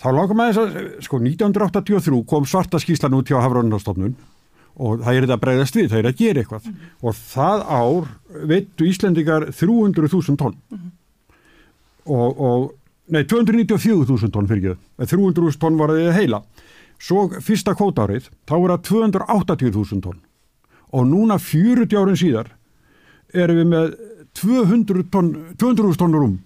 Þá 0.01 0.09
langar 0.09 0.41
maður 0.41 0.57
þess 0.57 0.65
að, 0.65 0.89
sko, 1.05 1.21
1983 1.21 2.25
kom 2.25 2.49
svarta 2.49 2.81
skíslan 2.81 3.13
út 3.13 3.29
hjá 3.29 3.37
Hafránarstofnun 3.45 4.17
og 4.77 5.01
það 5.01 5.15
er 5.15 5.25
þetta 5.25 5.37
að 5.37 5.43
bregðast 5.43 5.77
við, 5.77 5.89
það 5.91 5.99
er 5.99 6.09
að 6.09 6.19
gera 6.21 6.41
eitthvað. 6.41 6.65
Mm 6.67 6.73
-hmm. 6.73 6.89
og 7.01 7.15
það 7.33 7.63
ár 7.81 8.09
veittu 8.51 8.85
Íslendingar 8.85 9.47
300.000 9.49 10.37
tonn. 10.37 10.55
Mm 10.69 10.77
-hmm. 10.77 10.91
og, 12.05 12.41
og 12.41 12.73
nei, 13.07 13.23
294.000 13.23 14.31
tonn 14.31 14.47
fyrir 14.47 14.71
ekki 14.71 15.15
300.000 15.15 15.59
tonn 15.59 15.77
var 15.77 15.89
það 15.89 16.13
heila. 16.13 16.41
Svo 16.99 17.29
fyrsta 17.41 17.73
kvótárið 17.73 18.29
þá 18.45 18.55
var 18.61 18.77
það 18.77 18.83
280.000 18.91 20.01
tonn. 20.01 20.19
Og 20.91 21.07
núna 21.07 21.37
40 21.37 21.97
árin 21.97 22.17
síðar 22.17 22.47
erum 23.33 23.57
við 23.57 23.67
með 23.67 23.95
200.000 24.33 25.09
tonn, 25.11 25.35
200 25.57 25.97
tonnur 25.97 26.23
um 26.23 26.39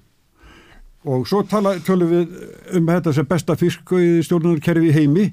og 1.06 1.28
svo 1.28 1.42
tala, 1.50 1.80
tölum 1.82 2.10
við 2.12 2.34
um 2.78 2.86
þetta 2.86 3.14
sem 3.14 3.26
besta 3.26 3.56
fiskauði 3.58 4.22
stjórnarkerfi 4.26 4.92
heimi 4.94 5.32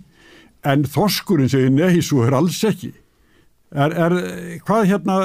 en 0.67 0.85
þoskurinn 0.89 1.51
segir 1.51 1.71
nei, 1.75 2.01
svo 2.03 2.25
er 2.27 2.37
alls 2.39 2.59
ekki. 2.67 2.93
Er, 3.69 3.93
er, 3.93 4.15
hvað 4.65 4.87
hérna 4.89 5.17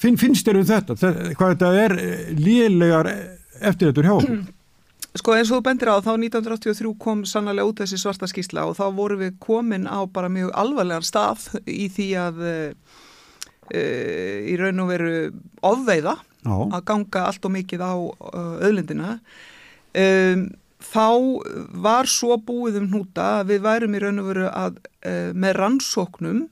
finn, 0.00 0.18
finnst 0.18 0.46
þér 0.48 0.60
um 0.60 0.68
þetta? 0.68 0.96
Hvað 1.38 1.52
þetta 1.54 1.72
er 1.84 1.96
lélegar 2.38 3.10
eftir 3.60 3.92
þetta 3.92 4.06
hjá 4.06 4.14
okkur? 4.18 4.46
Sko 5.18 5.34
eins 5.34 5.48
og 5.50 5.58
þú 5.58 5.64
bendir 5.66 5.88
á 5.90 5.96
þá 6.04 6.12
1983 6.18 6.90
kom 7.00 7.22
sannlega 7.26 7.66
út 7.66 7.80
þessi 7.80 7.98
svarta 7.98 8.28
skísla 8.28 8.66
og 8.68 8.76
þá 8.78 8.84
voru 8.94 9.16
við 9.18 9.38
komin 9.42 9.88
á 9.88 10.04
bara 10.06 10.28
mjög 10.30 10.52
alvarlegan 10.52 11.06
stað 11.06 11.46
í 11.64 11.88
því 11.90 12.08
að 12.22 12.42
uh, 12.44 12.68
í 13.72 14.54
raun 14.60 14.84
og 14.84 14.90
veru 14.92 15.14
ofveiða 15.66 16.14
Já. 16.44 16.54
að 16.54 16.84
ganga 16.92 17.24
allt 17.24 17.48
og 17.48 17.54
mikið 17.56 17.82
á 17.82 17.94
öðlindina 18.68 19.16
um 19.98 20.48
þá 20.88 21.08
var 21.84 22.08
svo 22.10 22.38
búið 22.40 22.80
um 22.82 22.92
hnúta 22.92 23.26
að 23.40 23.52
við 23.54 23.66
værum 23.66 23.96
í 23.96 24.02
raun 24.04 24.22
og 24.22 24.30
veru 24.30 24.46
að 24.50 24.78
uh, 24.78 25.34
með 25.34 25.58
rannsóknum 25.58 26.46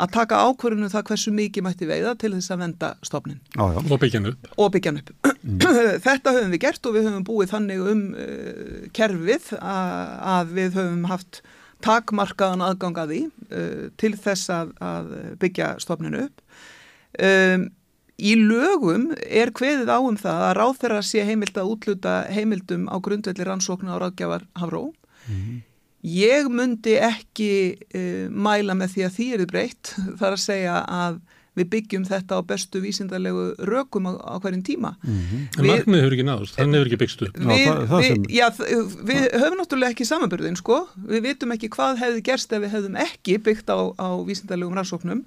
að 0.00 0.12
taka 0.14 0.40
ákvörðinu 0.48 0.88
um 0.88 0.92
það 0.92 1.06
hversu 1.10 1.32
mikið 1.36 1.66
mætti 1.66 1.88
veiða 1.88 2.14
til 2.20 2.32
þess 2.32 2.54
að 2.54 2.62
venda 2.62 2.90
stofnin. 3.04 3.40
Já, 3.52 3.64
já. 3.74 3.80
Og 3.84 3.98
byggjan 4.00 4.28
upp. 4.30 4.50
Og 4.56 4.70
byggjan 4.74 5.00
upp. 5.00 5.10
Mm. 5.40 5.64
Þetta 6.06 6.34
höfum 6.36 6.54
við 6.54 6.62
gert 6.64 6.88
og 6.88 6.96
við 6.96 7.08
höfum 7.08 7.26
búið 7.28 7.54
þannig 7.54 7.88
um 7.92 8.04
uh, 8.14 8.86
kerfið 8.96 9.50
að, 9.60 10.14
að 10.34 10.54
við 10.60 10.78
höfum 10.80 11.10
haft 11.10 11.42
takmarkaðan 11.84 12.64
aðgangaði 12.64 13.20
uh, 13.28 13.84
til 14.00 14.14
þess 14.20 14.52
að, 14.52 14.72
að 14.84 15.12
byggja 15.42 15.74
stofninu 15.84 16.24
upp. 16.28 16.48
Um, 17.20 17.68
Í 18.20 18.36
lögum 18.36 19.10
er 19.24 19.52
hveðið 19.56 19.88
á 19.88 19.98
um 19.98 20.16
það 20.20 20.44
að 20.50 20.54
ráð 20.58 20.76
þeirra 20.82 21.00
sé 21.08 21.24
heimild 21.24 21.56
að 21.56 21.72
útluta 21.72 22.14
heimildum 22.28 22.86
á 22.92 22.96
grundvelli 23.00 23.46
rannsóknu 23.48 23.92
á 23.92 23.96
ráðgjafar 24.02 24.46
Havró. 24.60 24.90
Mm 25.26 25.36
-hmm. 25.40 25.58
Ég 26.00 26.48
myndi 26.48 26.96
ekki 26.96 27.76
uh, 27.94 28.28
mæla 28.28 28.74
með 28.74 28.94
því 28.94 29.02
að 29.04 29.14
því 29.16 29.26
er 29.32 29.42
þið 29.42 29.52
breytt 29.52 29.94
þar 30.20 30.32
að 30.32 30.44
segja 30.44 30.80
að 30.84 31.20
við 31.58 31.68
byggjum 31.74 32.04
þetta 32.06 32.38
á 32.38 32.40
bestu 32.46 32.80
vísindarlegu 32.80 33.44
rökum 33.68 34.06
á, 34.06 34.12
á 34.16 34.36
hverjum 34.40 34.62
tíma. 34.62 34.94
Mm 35.02 35.20
-hmm. 35.20 35.46
En 35.58 35.66
markmið 35.66 36.00
hefur 36.00 36.16
ekki 36.16 36.26
náðust, 36.28 36.56
þannig 36.56 36.78
hefur 36.78 36.90
ekki 36.90 37.00
byggst 37.02 37.22
upp. 37.26 37.38
Við, 37.38 37.58
já, 37.58 37.74
það, 37.74 37.86
það 37.90 38.00
við, 38.00 38.28
já, 38.38 38.46
við 39.10 39.22
höfum 39.42 39.58
náttúrulega 39.60 39.90
ekki 39.90 40.10
samanbyrðin 40.10 40.60
sko, 40.60 40.78
við 41.10 41.20
vitum 41.28 41.52
ekki 41.56 41.72
hvað 41.76 42.02
hefði 42.04 42.22
gerst 42.30 42.52
ef 42.52 42.62
við 42.62 42.74
hefðum 42.76 42.96
ekki 42.96 43.38
byggt 43.38 43.68
á, 43.74 43.78
á 43.98 44.08
vísindarlegum 44.24 44.78
rannsóknum 44.78 45.24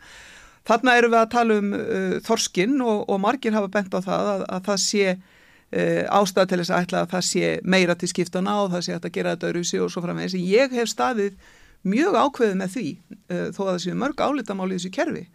Þarna 0.68 0.98
erum 1.00 1.14
við 1.14 1.20
að 1.22 1.32
tala 1.34 1.58
um 1.60 1.72
uh, 1.76 2.20
þorskinn 2.24 2.78
og, 2.84 3.06
og 3.12 3.24
margir 3.24 3.56
hafa 3.56 3.72
bent 3.72 3.96
á 3.96 4.00
það 4.04 4.30
að, 4.34 4.46
að 4.56 4.70
það 4.70 4.80
sé 4.86 5.08
uh, 5.14 6.04
ástæða 6.20 6.48
til 6.52 6.62
þess 6.62 6.74
að 6.74 6.86
ætla 6.86 7.02
að 7.04 7.12
það 7.16 7.26
sé 7.32 7.50
meira 7.76 7.98
til 8.00 8.12
skiptana 8.14 8.56
og 8.62 8.72
það 8.76 8.86
sé 8.88 8.96
að 9.00 9.12
gera 9.18 9.36
þetta 9.36 9.52
öruðsi 9.52 9.84
og 9.84 9.92
svo 9.92 10.06
framvegis. 10.06 10.38
Ég 10.40 10.78
hef 10.78 10.92
staðið 10.94 11.36
mjög 11.84 12.16
ákveðið 12.16 12.56
með 12.62 12.78
því 12.78 12.88
uh, 12.94 13.50
þó 13.52 13.60
að 13.66 13.74
það 13.74 13.84
séu 13.86 14.00
mörg 14.00 14.24
álitamáli 14.24 14.78
í 14.78 14.80
þessu 14.80 14.94
kerfi 14.96 15.26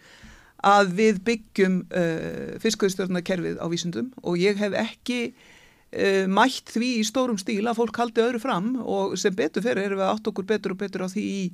að 0.68 0.94
við 0.98 1.20
byggjum 1.26 1.76
uh, 1.86 2.56
fiskauðstjórnakerfið 2.62 3.60
á 3.62 3.66
vísundum 3.70 4.10
og 4.24 4.40
ég 4.40 4.58
hef 4.58 4.74
ekki 4.80 5.18
uh, 5.28 6.24
mætt 6.26 6.72
því 6.74 6.94
í 6.98 7.04
stórum 7.06 7.38
stíl 7.38 7.66
að 7.68 7.78
fólk 7.82 8.00
haldi 8.00 8.24
öðru 8.24 8.40
fram 8.42 8.72
og 8.82 9.14
sem 9.20 9.34
betur 9.36 9.64
fyrir 9.64 9.86
erum 9.86 10.00
við 10.00 10.08
átt 10.08 10.32
okkur 10.32 10.48
betur 10.48 10.74
og 10.74 10.80
betur 10.80 11.06
á 11.06 11.08
því 11.12 11.26
í 11.28 11.44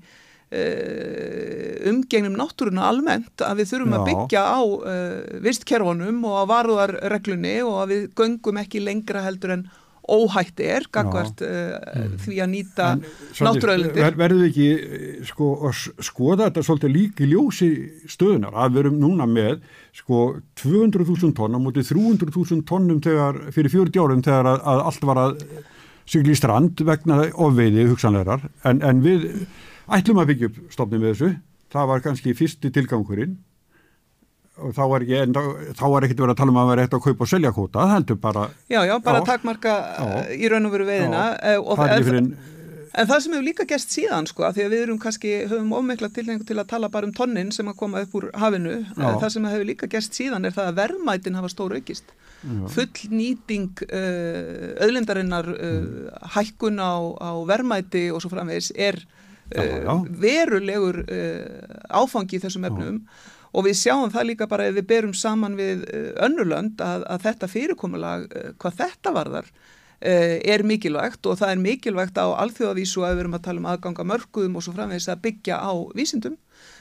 umgengnum 1.90 2.36
náttúruna 2.38 2.88
almennt 2.88 3.42
að 3.44 3.62
við 3.62 3.70
þurfum 3.72 3.94
Já. 3.94 3.96
að 3.96 4.10
byggja 4.10 4.42
á 4.44 4.60
uh, 4.62 5.38
vistkerfunum 5.44 6.20
og 6.28 6.36
á 6.38 6.44
varðarreglunni 6.52 7.56
og 7.66 7.80
að 7.84 7.94
við 7.94 8.04
göngum 8.20 8.60
ekki 8.62 8.84
lengra 8.84 9.24
heldur 9.24 9.56
en 9.56 9.64
óhætt 10.04 10.60
er 10.60 10.84
gagvart 10.92 11.40
uh, 11.44 11.78
mm. 11.80 12.16
því 12.20 12.38
að 12.44 12.50
nýta 12.52 12.88
náttúröðlindir. 13.40 14.02
Ver, 14.04 14.18
verður 14.20 14.46
ekki 14.50 14.68
sko 15.30 15.50
að 15.70 15.84
skoða 16.04 16.48
þetta 16.48 16.64
svolítið 16.68 16.94
líki 16.98 17.28
ljósi 17.30 17.70
stöðunar 18.12 18.56
að 18.56 18.74
við 18.76 18.82
erum 18.84 18.98
núna 19.00 19.28
með 19.28 19.62
sko 19.96 20.24
200.000 20.60 21.32
tonn 21.38 21.56
á 21.56 21.60
móti 21.62 21.86
300.000 21.88 22.66
tonnum 22.68 23.00
þegar, 23.04 23.46
fyrir 23.54 23.72
40 23.72 24.04
árum 24.04 24.24
þegar 24.26 24.50
að, 24.52 24.66
að 24.74 24.82
allt 24.90 25.06
var 25.08 25.22
að 25.24 25.38
sigli 26.04 26.34
í 26.34 26.38
strand 26.38 26.84
vegna 26.84 27.22
ofveiði 27.32 27.88
hugsanlegar 27.88 28.44
en, 28.68 28.82
en 28.84 29.00
við 29.04 29.30
ætlum 29.98 30.22
að 30.22 30.30
byggja 30.32 30.50
upp 30.50 30.62
stofnum 30.72 31.02
með 31.02 31.12
þessu. 31.14 31.34
Það 31.74 31.90
var 31.90 32.04
kannski 32.04 32.36
fyrsti 32.38 32.70
tilgangurinn. 32.74 33.36
Og 34.62 34.70
þá 34.70 34.82
var 34.86 35.02
ekki 35.02 35.16
enda, 35.18 35.42
þá 35.74 35.86
var 35.90 36.04
ekkert 36.06 36.20
verið 36.22 36.32
að 36.36 36.40
tala 36.40 36.52
um 36.52 36.58
að 36.62 36.68
vera 36.70 36.82
eitt 36.86 36.92
að 36.94 37.00
kaupa 37.08 37.24
og 37.26 37.30
selja 37.32 37.50
kóta, 37.50 37.80
það 37.80 37.94
heldur 37.96 38.18
bara 38.22 38.44
Já, 38.70 38.84
já, 38.86 38.92
bara 39.02 39.18
já, 39.18 39.24
takmarka 39.26 39.72
já, 39.82 40.20
í 40.30 40.50
raun 40.52 40.68
og 40.68 40.74
veru 40.76 40.86
veðina 40.86 41.24
já, 41.34 41.56
og 41.58 41.80
það 41.80 41.94
fyrir 42.06 42.28
En 42.94 43.08
það 43.10 43.22
sem 43.24 43.32
hefur 43.34 43.46
líka 43.48 43.66
gæst 43.66 43.94
síðan 43.96 44.28
sko, 44.30 44.44
því 44.54 44.62
að 44.62 44.74
við 44.74 44.82
erum 44.84 44.98
kannski, 45.02 45.30
höfum 45.50 45.72
ómikla 45.74 46.08
tilhengu 46.14 46.46
til 46.46 46.60
að 46.60 46.68
tala 46.70 46.90
bara 46.94 47.08
um 47.08 47.14
tonnin 47.16 47.50
sem 47.54 47.66
að 47.66 47.80
koma 47.80 48.04
upp 48.04 48.14
úr 48.14 48.28
hafinu, 48.38 48.76
það 48.94 49.26
sem 49.34 49.48
hefur 49.50 49.66
líka 49.66 49.88
gæst 49.90 50.14
síðan 50.14 50.46
er 50.46 50.54
það 50.54 50.70
að 50.70 50.78
verðmætin 50.78 51.38
hafa 51.40 51.50
stóru 51.50 51.80
aukist. 51.80 52.14
Full 52.44 53.10
nýting 53.10 53.82
öðlindarinnar, 54.86 55.50
uh, 55.56 56.30
hækkun 56.36 56.78
á, 56.78 56.94
á 57.18 57.30
verðmæti 57.50 58.04
og 58.14 58.22
svo 58.22 58.30
framvegis 58.30 58.70
er 58.76 59.00
já, 59.50 59.62
já. 59.84 59.94
verulegur 60.24 61.00
uh, 61.04 61.78
áfangi 61.90 62.38
í 62.38 62.42
þessum 62.42 62.68
efnum. 62.70 62.98
Og 63.54 63.68
við 63.68 63.78
sjáum 63.78 64.10
það 64.10 64.28
líka 64.32 64.50
bara 64.50 64.66
ef 64.66 64.74
við 64.78 64.88
berum 64.90 65.14
saman 65.14 65.54
við 65.58 65.86
uh, 65.86 66.10
önnurlönd 66.26 66.82
að, 66.82 67.06
að 67.06 67.26
þetta 67.28 67.50
fyrirkomulag 67.52 68.28
hvað 68.58 68.78
þetta 68.82 69.16
varðar 69.20 69.54
er 70.04 70.60
mikilvægt. 70.66 71.24
Og 71.24 71.38
það 71.40 71.52
er 71.54 71.60
mikilvægt 71.62 72.18
á 72.20 72.26
alþjóðavísu 72.42 73.04
að 73.06 73.14
við 73.14 73.22
erum 73.22 73.36
að 73.38 73.44
tala 73.46 73.62
um 73.62 73.68
aðganga 73.70 74.04
mörgum 74.10 74.58
og 74.58 74.64
svo 74.66 74.74
framvegis 74.74 75.06
að 75.08 75.22
byggja 75.24 75.56
á 75.64 75.72
vísindum 75.96 76.34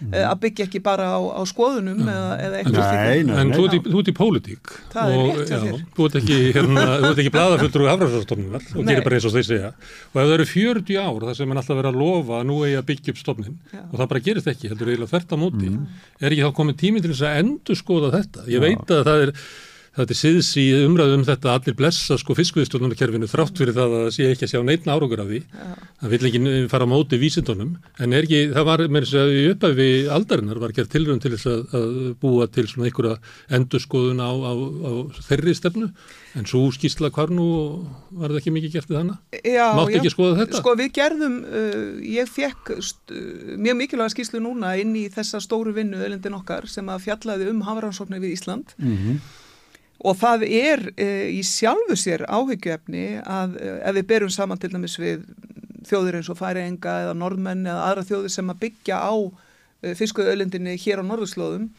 mm. 0.03 0.15
að 0.29 0.39
byggja 0.43 0.67
ekki 0.67 0.81
bara 0.83 1.07
á, 1.15 1.19
á 1.19 1.41
skoðunum 1.49 2.01
mm. 2.03 2.11
eða, 2.13 2.31
eða 2.45 2.59
eitthvað 2.59 2.87
stík 2.87 3.31
En 3.43 3.53
þú 3.53 3.65
ert 3.67 3.75
í, 3.77 4.13
í 4.13 4.15
pólitík 4.17 4.73
Það 4.93 5.13
er 5.13 5.23
rétt 5.23 5.51
þér 5.53 5.81
Þú 5.97 6.07
ert 6.07 6.17
ekki, 6.21 6.39
hérna, 6.57 6.85
ekki 7.13 7.33
bladaföldur 7.33 7.85
og 7.85 7.91
hafrafstofnunar 7.91 8.69
og 8.73 8.87
gerir 8.89 9.05
bara 9.07 9.19
eins 9.19 9.27
og 9.29 9.35
þeir 9.37 9.47
segja 9.49 9.73
og 9.73 10.21
ef 10.21 10.29
það 10.29 10.35
eru 10.37 10.47
40 10.53 11.01
ár 11.03 11.27
þar 11.27 11.37
sem 11.39 11.51
mann 11.51 11.61
alltaf 11.61 11.79
verið 11.79 11.91
að 11.91 12.01
lofa 12.03 12.39
að 12.39 12.47
nú 12.49 12.59
eigi 12.67 12.79
að 12.79 12.87
byggja 12.89 13.13
upp 13.13 13.21
stofnin 13.21 13.59
Já. 13.73 13.81
og 13.83 13.95
það 13.99 14.09
bara 14.13 14.23
gerist 14.27 14.49
ekki, 14.53 14.71
heldur 14.71 14.91
eiginlega 14.91 15.13
þert 15.13 15.35
að 15.35 15.43
móti 15.43 15.69
mm. 15.69 15.83
er 16.21 16.35
ekki 16.35 16.47
þá 16.47 16.57
komið 16.59 16.79
tími 16.83 17.03
til 17.03 17.13
þess 17.13 17.27
að 17.29 17.43
endur 17.43 17.79
skoða 17.79 18.11
þetta 18.17 18.47
ég 18.53 18.63
veit 18.63 18.93
að 18.93 19.05
það 19.09 19.27
er 19.27 19.33
þetta 19.93 20.13
er 20.13 20.17
síðs 20.17 20.49
í 20.57 20.65
umræðum 20.87 21.21
um 21.21 21.25
þetta 21.27 21.53
allir 21.53 21.75
blessa 21.77 22.17
sko 22.17 22.33
fiskviðstjórnarkerfinu 22.37 23.29
þrátt 23.29 23.59
fyrir 23.61 23.75
það 23.77 23.91
að 23.91 24.03
það 24.03 24.15
sé 24.15 24.29
ekki 24.31 24.47
að 24.47 24.51
sjá 24.53 24.61
neitt 24.65 24.87
árugur 24.89 25.21
af 25.21 25.29
því 25.29 25.41
Já. 25.43 25.67
það 26.01 26.13
vil 26.13 26.29
ekki 26.29 26.41
fara 26.71 26.87
á 26.89 26.93
móti 26.93 27.19
vísindunum 27.21 27.75
en 28.01 28.15
er 28.17 28.25
ekki, 28.25 28.39
það 28.55 28.67
var 28.71 28.83
með 28.87 29.05
þess 29.05 29.19
að 29.21 29.35
uppæfi 29.51 29.89
aldarinnar 30.17 30.61
var 30.63 30.73
gert 30.73 30.91
tilrönd 30.93 31.21
til 31.21 31.33
þess 31.35 31.51
að, 31.51 31.61
að 31.77 31.93
búa 32.23 32.47
til 32.49 32.65
svona 32.71 32.89
einhverja 32.89 33.19
endurskoðun 33.59 34.23
á, 34.25 34.31
á, 34.33 34.53
á 34.57 34.91
þeirri 35.29 35.55
stefnu 35.59 35.91
en 36.33 36.49
svo 36.49 36.63
skýrsla 36.73 37.11
hvar 37.13 37.29
nú 37.29 37.45
var 38.17 38.33
það 38.33 38.41
ekki 38.41 38.55
mikið 38.57 38.75
gert 38.79 38.89
við 38.89 38.99
hana? 39.03 39.19
Já, 39.45 39.67
Mátt 39.77 39.93
ekki 39.93 40.13
skoða 40.15 40.39
þetta? 40.41 40.63
Sko 40.63 40.73
við 40.79 40.89
gerðum, 40.97 41.37
uh, 41.45 41.85
ég 42.01 42.33
fekk 42.33 42.73
mjög 43.61 43.79
mikilvæga 43.83 44.15
skýrslu 44.15 44.41
núna 44.41 44.73
inn 44.81 44.97
í 44.97 45.05
þessa 45.13 45.37
stóru 45.43 45.75
vinnu 45.77 46.01
öllindin 46.01 46.39
okkar 46.39 46.65
sem 46.71 46.89
að 46.89 47.05
fjallaði 47.05 47.53
um 47.53 47.61
hafaransóknar 47.69 48.23
við 48.23 48.39
Ísland 48.39 48.73
mm 48.81 48.97
-hmm 48.97 49.41
og 50.03 50.19
það 50.19 50.45
er 50.49 50.85
e, 50.99 51.07
í 51.37 51.41
sjálfu 51.47 51.97
sér 51.99 52.25
áhyggjöfni 52.27 53.07
að 53.23 53.57
e, 53.59 53.73
ef 53.87 53.97
við 53.99 54.07
berum 54.11 54.33
saman 54.33 54.59
til 54.59 54.73
dæmis 54.73 54.99
við 54.99 55.25
þjóðir 55.87 56.19
eins 56.19 56.31
og 56.31 56.39
færienga 56.39 56.99
eða 57.05 57.17
norðmenn 57.19 57.65
eða 57.67 57.89
aðra 57.89 58.07
þjóðir 58.09 58.35
sem 58.35 58.51
að 58.51 58.61
byggja 58.65 58.99
á 58.99 59.13
e, 59.15 59.93
fiskuðöldinni 59.99 60.75
hér 60.83 61.03
á 61.03 61.07
norðurslóðum 61.07 61.69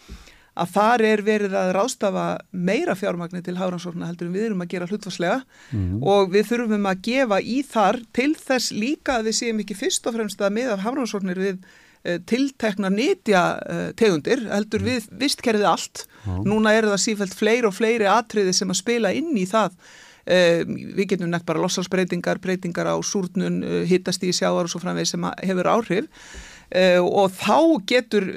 að 0.54 0.70
þar 0.70 1.02
er 1.08 1.22
verið 1.26 1.54
að 1.58 1.72
rástafa 1.74 2.24
meira 2.52 2.94
fjármagnir 2.98 3.42
til 3.44 3.56
háransórna 3.58 4.06
heldur 4.06 4.28
en 4.28 4.36
við 4.36 4.48
erum 4.48 4.62
að 4.62 4.70
gera 4.74 4.86
hlutvarslega 4.90 5.40
mm. 5.74 5.96
og 6.06 6.30
við 6.34 6.50
þurfum 6.52 6.86
að 6.90 7.00
gefa 7.08 7.40
í 7.42 7.56
þar 7.66 7.98
til 8.14 8.30
þess 8.38 8.74
líka 8.74 9.18
að 9.18 9.30
við 9.30 9.38
séum 9.40 9.64
ekki 9.64 9.78
fyrst 9.78 10.06
og 10.06 10.14
fremst 10.14 10.44
að 10.44 10.54
með 10.60 10.76
af 10.76 10.84
háransórnir 10.86 11.42
við 11.42 11.58
Eh, 12.04 12.18
tiltekna 12.28 12.90
nýtja 12.92 13.42
eh, 13.64 13.84
tegundir 13.96 14.42
heldur 14.50 14.82
mm. 14.82 14.88
við 14.90 15.04
vistkerfið 15.22 15.62
allt 15.64 16.02
Já. 16.04 16.34
núna 16.44 16.74
er 16.76 16.84
það 16.90 16.98
sífælt 17.00 17.36
fleiri 17.38 17.64
og 17.64 17.72
fleiri 17.72 18.08
atriði 18.12 18.52
sem 18.52 18.72
að 18.74 18.76
spila 18.76 19.12
inn 19.16 19.30
í 19.40 19.46
það 19.48 19.72
uh, 19.72 20.60
við 20.68 21.14
getum 21.14 21.30
nefnt 21.32 21.46
bara 21.48 21.62
lossalsbreytingar 21.62 22.42
breytingar 22.44 22.90
á 22.92 22.96
súrnun, 23.00 23.56
uh, 23.64 23.78
hittast 23.88 24.20
í 24.20 24.34
sjáar 24.36 24.66
og 24.66 24.72
svo 24.74 24.82
framvegð 24.82 25.14
sem 25.14 25.24
hefur 25.48 25.70
áhrif 25.72 26.10
uh, 26.10 27.00
og 27.00 27.32
þá 27.38 27.56
getur 27.88 28.28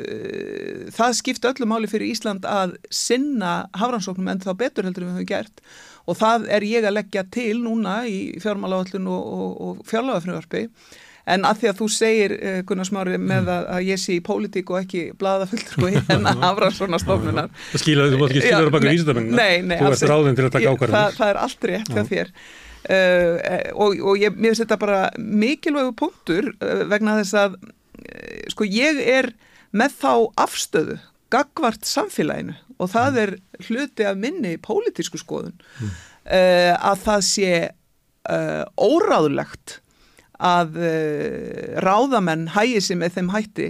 það 0.96 1.18
skipta 1.20 1.52
öllu 1.52 1.68
máli 1.68 1.92
fyrir 1.92 2.14
Ísland 2.14 2.48
að 2.48 2.78
sinna 2.88 3.58
hafransóknum 3.76 4.32
en 4.32 4.46
þá 4.46 4.54
betur 4.62 4.88
heldur 4.88 5.10
við 5.10 5.18
höfum 5.18 5.28
gert 5.34 5.60
og 6.08 6.22
það 6.22 6.48
er 6.56 6.68
ég 6.70 6.88
að 6.88 6.96
leggja 7.02 7.26
til 7.36 7.58
núna 7.66 7.98
í 8.08 8.40
fjármáláallun 8.40 9.12
og, 9.12 9.28
og, 9.42 9.52
og 9.60 9.84
fjárlagafröðarpi 9.92 10.70
En 11.28 11.44
að 11.48 11.62
því 11.62 11.70
að 11.72 11.80
þú 11.82 11.88
segir, 11.92 12.34
uh, 12.38 12.60
Gunnar 12.68 12.88
Smári, 12.88 13.18
með 13.20 13.42
mm. 13.42 13.50
að, 13.52 13.66
að 13.76 13.88
ég 13.90 14.00
sé 14.00 14.16
í 14.16 14.22
pólitík 14.24 14.70
og 14.72 14.80
ekki 14.80 15.02
blaðaföldru 15.20 15.82
og 15.88 15.98
hérna 15.98 16.34
afra 16.48 16.70
svona 16.76 17.00
stofnunar. 17.04 17.50
Það 17.74 17.84
skiljaði, 17.84 18.14
þú 18.14 18.22
mátt 18.22 18.32
ekki 18.32 18.44
skiljaði 18.46 18.76
baka 18.76 18.94
vísindamennina. 18.94 19.42
Nei, 19.42 19.66
nei. 19.68 19.76
Þú 19.82 19.90
ert 19.90 20.06
ráðinn 20.14 20.38
til 20.38 20.46
að 20.48 20.54
taka 20.56 20.72
ákvarðanir. 20.72 21.02
Það, 21.02 21.18
það 21.18 21.34
er 21.34 21.42
allt 21.44 21.68
rétt 21.72 21.92
hjá 21.92 22.04
þér. 22.14 22.32
Uh, 22.88 23.34
og, 23.84 23.98
og 24.14 24.22
ég, 24.22 24.38
mér 24.38 24.54
finnst 24.54 24.64
þetta 24.64 24.78
bara 24.80 25.00
mikilvægu 25.20 25.92
punktur 26.00 26.54
uh, 26.54 26.86
vegna 26.88 27.18
þess 27.20 27.36
að, 27.42 27.58
sko, 28.54 28.68
ég 28.72 29.02
er 29.04 29.34
með 29.76 29.98
þá 30.00 30.12
afstöðu, 30.46 30.96
gagvart 31.34 31.84
samfélaginu 31.84 32.56
og 32.80 32.94
það 32.94 33.20
er 33.26 33.34
hluti 33.66 34.06
af 34.08 34.16
minni 34.22 34.54
pólitísku 34.64 35.20
skoðun, 35.20 35.58
mm. 35.82 35.96
að 36.78 37.02
það 37.04 37.24
sé 37.26 37.50
óráðulegt 38.78 39.80
að 40.38 40.82
uh, 40.82 41.78
ráðamenn 41.86 42.50
hægi 42.56 42.82
sig 42.84 43.00
með 43.00 43.18
þeim 43.18 43.32
hætti 43.34 43.70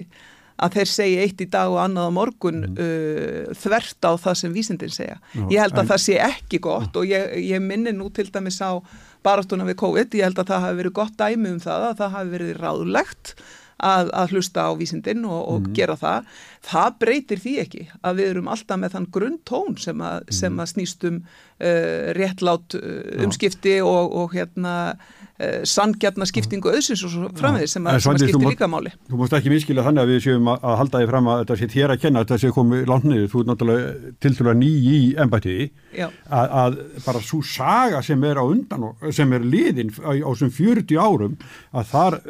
að 0.58 0.80
þeir 0.80 0.90
segja 0.90 1.26
eitt 1.26 1.42
í 1.44 1.50
dag 1.54 1.70
og 1.70 1.82
annað 1.84 2.10
á 2.10 2.12
morgun 2.18 2.64
mm. 2.66 2.80
uh, 2.82 3.52
þvert 3.62 4.10
á 4.10 4.12
það 4.24 4.40
sem 4.42 4.56
vísindin 4.56 4.94
segja. 4.94 5.20
Já, 5.34 5.44
ég 5.54 5.62
held 5.62 5.78
að 5.78 5.84
en... 5.84 5.92
það 5.92 6.04
sé 6.08 6.18
ekki 6.28 6.62
gott 6.66 6.98
og 6.98 7.06
ég, 7.10 7.38
ég 7.46 7.64
minni 7.64 7.94
nú 7.96 8.10
til 8.14 8.28
dæmis 8.34 8.58
á 8.64 8.82
baratuna 9.26 9.68
við 9.68 9.80
COVID, 9.84 10.18
ég 10.18 10.30
held 10.30 10.42
að 10.42 10.52
það 10.52 10.66
hafi 10.66 10.82
verið 10.82 10.98
gott 10.98 11.16
dæmi 11.20 11.54
um 11.54 11.64
það 11.64 11.88
að 11.92 11.96
það 12.02 12.14
hafi 12.18 12.36
verið 12.36 12.60
ráðlegt 12.64 13.34
að, 13.78 14.10
að 14.18 14.34
hlusta 14.34 14.66
á 14.66 14.72
vísindin 14.78 15.26
og, 15.28 15.42
og 15.52 15.68
mm. 15.68 15.74
gera 15.78 15.98
það. 16.00 16.32
Það 16.68 16.96
breytir 17.04 17.42
því 17.44 17.54
ekki 17.64 17.84
að 18.02 18.20
við 18.20 18.32
erum 18.32 18.50
alltaf 18.54 18.82
með 18.82 18.96
þann 18.96 19.10
grunntón 19.18 19.78
sem 19.82 20.02
að, 20.02 20.18
mm. 20.24 20.38
sem 20.40 20.64
að 20.64 20.72
snýstum 20.74 21.20
uh, 21.22 22.10
réttlát 22.18 22.78
uh, 22.80 23.24
umskipti 23.28 23.78
og, 23.86 24.18
og 24.24 24.34
hérna 24.38 24.74
uh, 25.38 25.62
sangjarnar 25.68 26.30
skiptingu 26.30 26.72
auðsins 26.72 27.04
og 27.08 27.14
svo 27.14 27.30
framvegir 27.38 27.72
sem 27.72 27.88
að, 27.88 28.00
að 28.00 28.22
skipti 28.24 28.52
líka 28.52 28.70
máli. 28.72 28.92
Þú 29.10 29.22
múst 29.22 29.38
ekki 29.38 29.54
miskila 29.54 29.86
þannig 29.86 30.04
að 30.04 30.12
við 30.14 30.22
séum 30.28 30.52
að, 30.54 30.68
halda 30.82 31.02
því 31.02 31.10
fram 31.12 31.32
að 31.32 31.42
þetta 31.44 31.58
sé 31.62 31.70
þér 31.74 31.96
að 31.96 32.04
kenna, 32.04 32.26
þetta 32.26 32.42
sé 32.44 32.54
komið 32.58 32.92
langt 32.92 33.08
niður, 33.08 33.32
þú 33.34 33.42
er 33.42 33.50
náttúrulega 33.52 34.14
til 34.26 34.34
dæla 34.40 34.58
ný 34.58 34.74
í 34.74 35.00
embætiði, 35.26 35.70
að, 36.04 36.54
að 36.64 36.78
bara 37.06 37.24
svo 37.30 37.42
saga 37.46 38.04
sem 38.06 38.28
er 38.30 38.42
á 38.42 38.46
undan 38.46 38.88
og 38.92 39.10
sem 39.16 39.34
er 39.38 39.48
liðin 39.56 39.94
á, 40.02 40.30
sem 40.38 40.54
40 40.54 41.02
árum 41.02 41.38
að 41.72 41.92
þar 41.94 42.22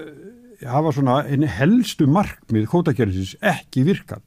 hafa 0.66 0.94
svona 0.96 1.20
einu 1.28 1.50
helstu 1.52 2.08
markmið 2.10 2.66
kótakerfisins 2.72 3.36
ekki 3.46 3.86
virkað. 3.88 4.24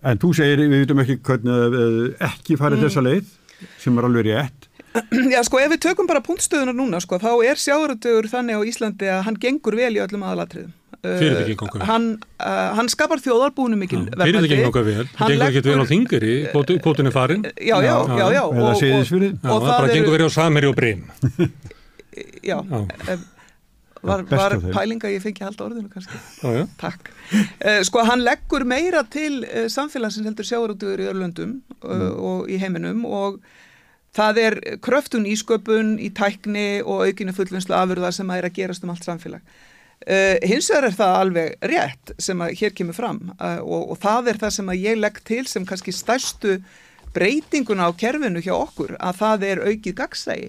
En 0.00 0.18
þú 0.20 0.32
segir, 0.38 0.62
við 0.64 0.82
veitum 0.82 1.02
ekki 1.02 1.18
hvernig 1.20 1.76
ekki 2.24 2.56
farið 2.58 2.80
mm. 2.80 2.84
þessa 2.88 3.04
leið 3.04 3.36
sem 3.80 3.98
er 4.00 4.08
alveg 4.08 4.28
rétt 4.30 4.69
Já 5.34 5.40
sko 5.46 5.60
ef 5.62 5.70
við 5.74 5.82
tökum 5.86 6.08
bara 6.10 6.22
punktstöðunar 6.24 6.76
núna 6.76 7.00
sko 7.02 7.20
þá 7.22 7.32
er 7.46 7.60
sjáuröldögur 7.60 8.30
þannig 8.32 8.58
á 8.58 8.62
Íslandi 8.72 9.10
að 9.10 9.24
hann 9.28 9.40
gengur 9.40 9.78
vel 9.78 9.92
í 9.94 10.02
öllum 10.02 10.26
aðalatriðum. 10.26 10.76
Vel. 11.00 11.56
Hann, 11.88 12.06
uh, 12.44 12.74
hann 12.76 12.88
skapar 12.92 13.22
þjóðarbúinu 13.24 13.78
mikil 13.80 14.02
verðmætti 14.02 14.34
Fyrirtækinn 14.34 14.66
konga 14.66 14.82
vel, 14.84 15.04
hann 15.16 15.30
gengur 15.32 15.46
ekki 15.46 15.62
vel 15.64 15.80
á 15.80 15.86
þingari 15.88 16.34
kvotin 16.84 17.08
er 17.08 17.14
farin 17.14 17.46
Já, 17.56 17.78
já, 17.80 17.94
já, 18.18 18.26
já 18.34 18.42
Eða 18.44 18.74
séðisfyrir 18.76 19.30
Já, 19.32 19.48
það 19.48 19.70
bara 19.70 19.94
gengur 19.94 20.12
verið 20.18 20.28
á 20.28 20.32
samhæri 20.34 20.68
og 20.68 20.76
breym 20.76 21.06
Já, 22.44 22.58
já. 22.60 23.16
Var, 24.00 24.22
var 24.32 24.56
pælinga 24.72 25.10
ég 25.12 25.20
fengi 25.20 25.44
halda 25.44 25.66
orðinu 25.66 25.90
kannski? 25.92 26.18
Já, 26.40 26.52
já. 26.56 26.62
takk. 26.80 27.10
Uh, 27.60 27.80
sko 27.84 28.04
hann 28.08 28.22
leggur 28.24 28.64
meira 28.68 29.02
til 29.12 29.42
uh, 29.44 29.66
samfélagsins 29.72 30.28
heldur 30.28 30.48
sjáarútuður 30.48 31.02
í 31.04 31.08
Örlöndum 31.10 31.58
uh, 31.82 31.90
mm. 31.90 32.06
og 32.30 32.48
í 32.48 32.56
heiminum 32.62 33.04
og 33.04 33.40
það 34.16 34.40
er 34.44 34.58
kröftun 34.84 35.28
ísköpun 35.30 35.96
í 36.02 36.10
tækni 36.16 36.82
og 36.82 37.06
aukinu 37.08 37.34
fullvinslu 37.36 37.76
afurðar 37.76 38.14
sem 38.16 38.30
að 38.30 38.42
er 38.42 38.48
að 38.50 38.56
gerast 38.58 38.86
um 38.86 38.94
allt 38.94 39.06
samfélag. 39.06 39.42
Hins 40.48 40.70
vegar 40.72 40.86
er 40.88 40.94
það 40.96 41.16
alveg 41.20 41.66
rétt 41.68 42.12
sem 42.16 42.40
að 42.40 42.54
hér 42.56 42.72
kemur 42.72 42.96
fram 42.96 43.18
og, 43.36 43.90
og 43.92 43.98
það 44.00 44.30
er 44.32 44.38
það 44.40 44.54
sem 44.54 44.70
að 44.72 44.86
ég 44.86 44.96
legg 44.96 45.18
til 45.28 45.42
sem 45.46 45.66
kannski 45.68 45.92
stærstu 45.92 46.54
breytinguna 47.12 47.90
á 47.90 47.98
kerfinu 48.00 48.40
hjá 48.40 48.54
okkur 48.56 48.94
að 48.96 49.18
það 49.20 49.44
er 49.50 49.62
aukið 49.68 49.98
gagsægi 49.98 50.48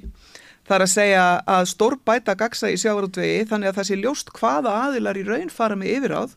Það 0.71 0.75
er 0.77 0.83
að 0.85 0.91
segja 0.93 1.23
að 1.51 1.65
stór 1.67 1.95
bæta 2.05 2.33
gagsa 2.39 2.69
í 2.71 2.77
sjávarútvegi 2.79 3.47
þannig 3.49 3.71
að 3.71 3.77
það 3.79 3.87
sé 3.89 3.95
ljóst 3.99 4.29
hvaða 4.37 4.75
aðilar 4.85 5.17
í 5.19 5.23
raun 5.27 5.49
fara 5.51 5.75
með 5.75 5.95
yfiráð 5.97 6.35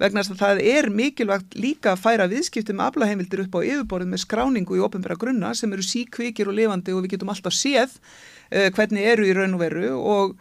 vegna 0.00 0.22
að 0.24 0.40
það 0.40 0.62
er 0.72 0.88
mikilvægt 0.94 1.56
líka 1.60 1.92
að 1.94 2.02
færa 2.04 2.28
viðskipti 2.30 2.76
með 2.76 2.90
aflaheimildir 2.90 3.44
upp 3.44 3.58
á 3.58 3.60
yfirborðin 3.60 4.14
með 4.14 4.22
skráningu 4.24 4.78
í 4.78 4.82
ofinbæra 4.84 5.18
grunna 5.20 5.52
sem 5.58 5.72
eru 5.76 5.84
síkvikir 5.84 6.50
og 6.50 6.56
lifandi 6.56 6.94
og 6.96 7.04
við 7.04 7.16
getum 7.16 7.32
alltaf 7.34 7.56
séð 7.56 7.92
uh, 7.98 8.68
hvernig 8.76 9.06
eru 9.12 9.28
í 9.28 9.36
raun 9.36 9.58
og 9.58 9.62
veru 9.64 9.92
og 9.98 10.34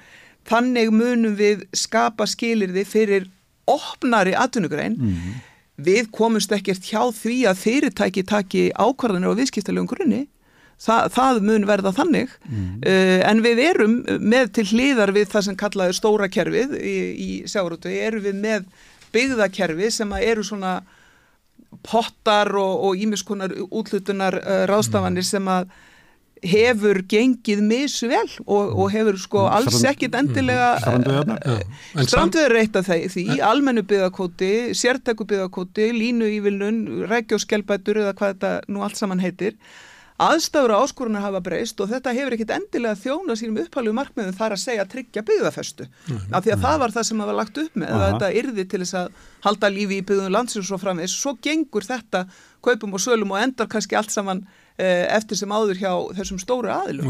þannig 0.49 0.93
munum 0.95 1.35
við 1.39 1.67
skapa 1.75 2.27
skilirði 2.29 2.85
fyrir 2.87 3.29
opnari 3.69 4.33
atvinnugrein. 4.33 4.97
Mm 4.97 5.13
-hmm. 5.13 5.45
Við 5.79 6.09
komumst 6.11 6.51
ekkert 6.51 6.83
hjá 6.83 7.11
því 7.13 7.37
að 7.47 7.61
fyrirtæki 7.61 8.23
taki 8.23 8.71
ákvarðanir 8.75 9.31
á 9.31 9.39
viðskiptalegum 9.39 9.87
grunni 9.87 10.27
Þa, 10.79 11.09
það 11.11 11.41
mun 11.43 11.65
verða 11.67 11.91
þannig 11.91 12.29
mm. 12.47 12.67
uh, 12.87 13.17
en 13.27 13.41
við 13.43 13.59
erum 13.65 13.95
með 14.23 14.53
til 14.55 14.63
hlýðar 14.69 15.11
við 15.11 15.27
það 15.33 15.45
sem 15.49 15.57
kallaður 15.59 15.97
stóra 15.97 16.29
kerfið 16.31 16.77
í, 16.79 16.95
í 17.19 17.29
sjáurútu, 17.51 17.91
erum 17.91 18.23
við 18.23 18.37
með 18.39 18.69
byggðakerfi 19.13 19.91
sem 19.93 20.15
eru 20.19 20.45
svona 20.45 20.79
pottar 21.85 22.49
og 22.57 22.97
ímiskonar 22.97 23.53
útlutunar 23.69 24.39
uh, 24.41 24.63
ráðstafanir 24.69 25.23
mm. 25.23 25.29
sem 25.29 25.53
að 25.53 25.69
hefur 26.45 27.01
gengið 27.09 27.61
misvel 27.67 28.27
og, 28.45 28.71
og 28.79 28.91
hefur 28.93 29.17
sko 29.19 29.41
mm. 29.43 29.55
alls 29.57 29.83
ekkit 29.89 30.15
endilega 30.15 30.69
strandveður 32.07 32.55
reyta 32.55 32.83
því 32.85 33.25
í 33.35 33.39
almennu 33.43 33.83
byggakóti, 33.87 34.71
sértæku 34.77 35.27
byggakóti 35.27 35.89
línu 35.95 36.29
ívilnun, 36.37 36.81
regjóskjálpætur 37.11 38.03
eða 38.05 38.15
hvað 38.15 38.35
þetta 38.35 38.53
nú 38.71 38.85
allt 38.85 38.99
saman 38.99 39.23
heitir 39.23 39.57
aðstafur 40.19 40.73
og 40.75 40.85
áskorunar 40.85 41.23
hafa 41.23 41.39
breyst 41.43 41.79
og 41.79 41.89
þetta 41.93 42.13
hefur 42.17 42.35
ekkit 42.35 42.53
endilega 42.55 42.99
þjóna 42.99 43.37
sínum 43.39 43.59
upphælu 43.63 43.93
markmiðum 43.95 44.35
þar 44.35 44.55
að 44.55 44.63
segja 44.65 44.85
tryggja 44.91 45.23
byggðafestu. 45.27 45.87
Mm. 46.09 46.21
af 46.35 46.43
því 46.43 46.53
að 46.55 46.63
það 46.65 46.79
var 46.83 46.95
það 46.95 47.07
sem 47.09 47.23
var 47.23 47.37
lagt 47.39 47.61
upp 47.63 47.77
með 47.79 47.93
að 47.95 48.05
þetta 48.05 48.31
yrði 48.41 48.65
til 48.69 48.81
þess 48.83 48.97
að 48.99 49.11
halda 49.47 49.69
lífi 49.75 49.99
í 49.99 50.07
byggðum 50.09 50.35
landsins 50.35 50.71
og 50.75 50.81
framvegs, 50.83 51.15
svo 51.15 51.35
gengur 51.39 51.87
þetta 51.87 52.25
kaupum 52.65 52.97
og 52.97 53.03
sölum 53.03 53.31
og 53.35 53.43
endar 53.43 53.71
kannski 53.71 53.95
allt 53.95 54.11
saman 54.11 54.43
eftir 54.79 55.37
sem 55.39 55.51
áður 55.51 55.79
hjá 55.79 55.91
þessum 56.17 56.39
stóru 56.41 56.71
aðilum. 56.71 57.07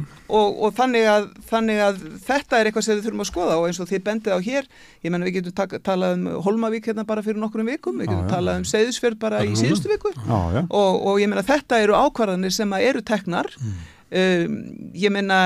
Og. 0.00 0.34
Og, 0.38 0.60
og 0.66 0.74
þannig, 0.76 1.06
að, 1.10 1.26
þannig 1.50 1.80
að 1.84 1.98
þetta 2.26 2.58
er 2.58 2.70
eitthvað 2.70 2.86
sem 2.86 2.98
við 2.98 3.08
þurfum 3.08 3.24
að 3.24 3.28
skoða 3.30 3.56
og 3.60 3.66
eins 3.68 3.80
og 3.82 3.90
þið 3.90 4.04
bendið 4.06 4.36
á 4.36 4.38
hér, 4.46 4.68
ég 5.04 5.14
menna 5.14 5.28
við 5.28 5.36
getum 5.38 5.82
talað 5.86 6.14
um 6.16 6.28
Holmavík 6.46 6.88
hérna 6.90 7.06
bara 7.08 7.24
fyrir 7.26 7.40
nokkur 7.42 7.64
um 7.64 7.72
vikum, 7.72 7.98
við 8.00 8.12
getum 8.12 8.24
já, 8.24 8.30
talað 8.32 8.60
um 8.60 8.68
Seyðisfjörð 8.70 9.18
bara 9.20 9.42
í 9.44 9.52
síðustu 9.58 9.90
viku. 9.92 10.14
Já, 10.16 10.62
og, 10.64 11.02
og 11.10 11.20
ég 11.20 11.32
menna 11.32 11.44
þetta 11.46 11.82
eru 11.84 11.98
ákvarðanir 11.98 12.54
sem 12.56 12.72
eru 12.80 13.04
teknar, 13.04 13.50
mm. 13.60 13.82
um, 14.22 14.56
ég 14.96 15.12
menna 15.12 15.40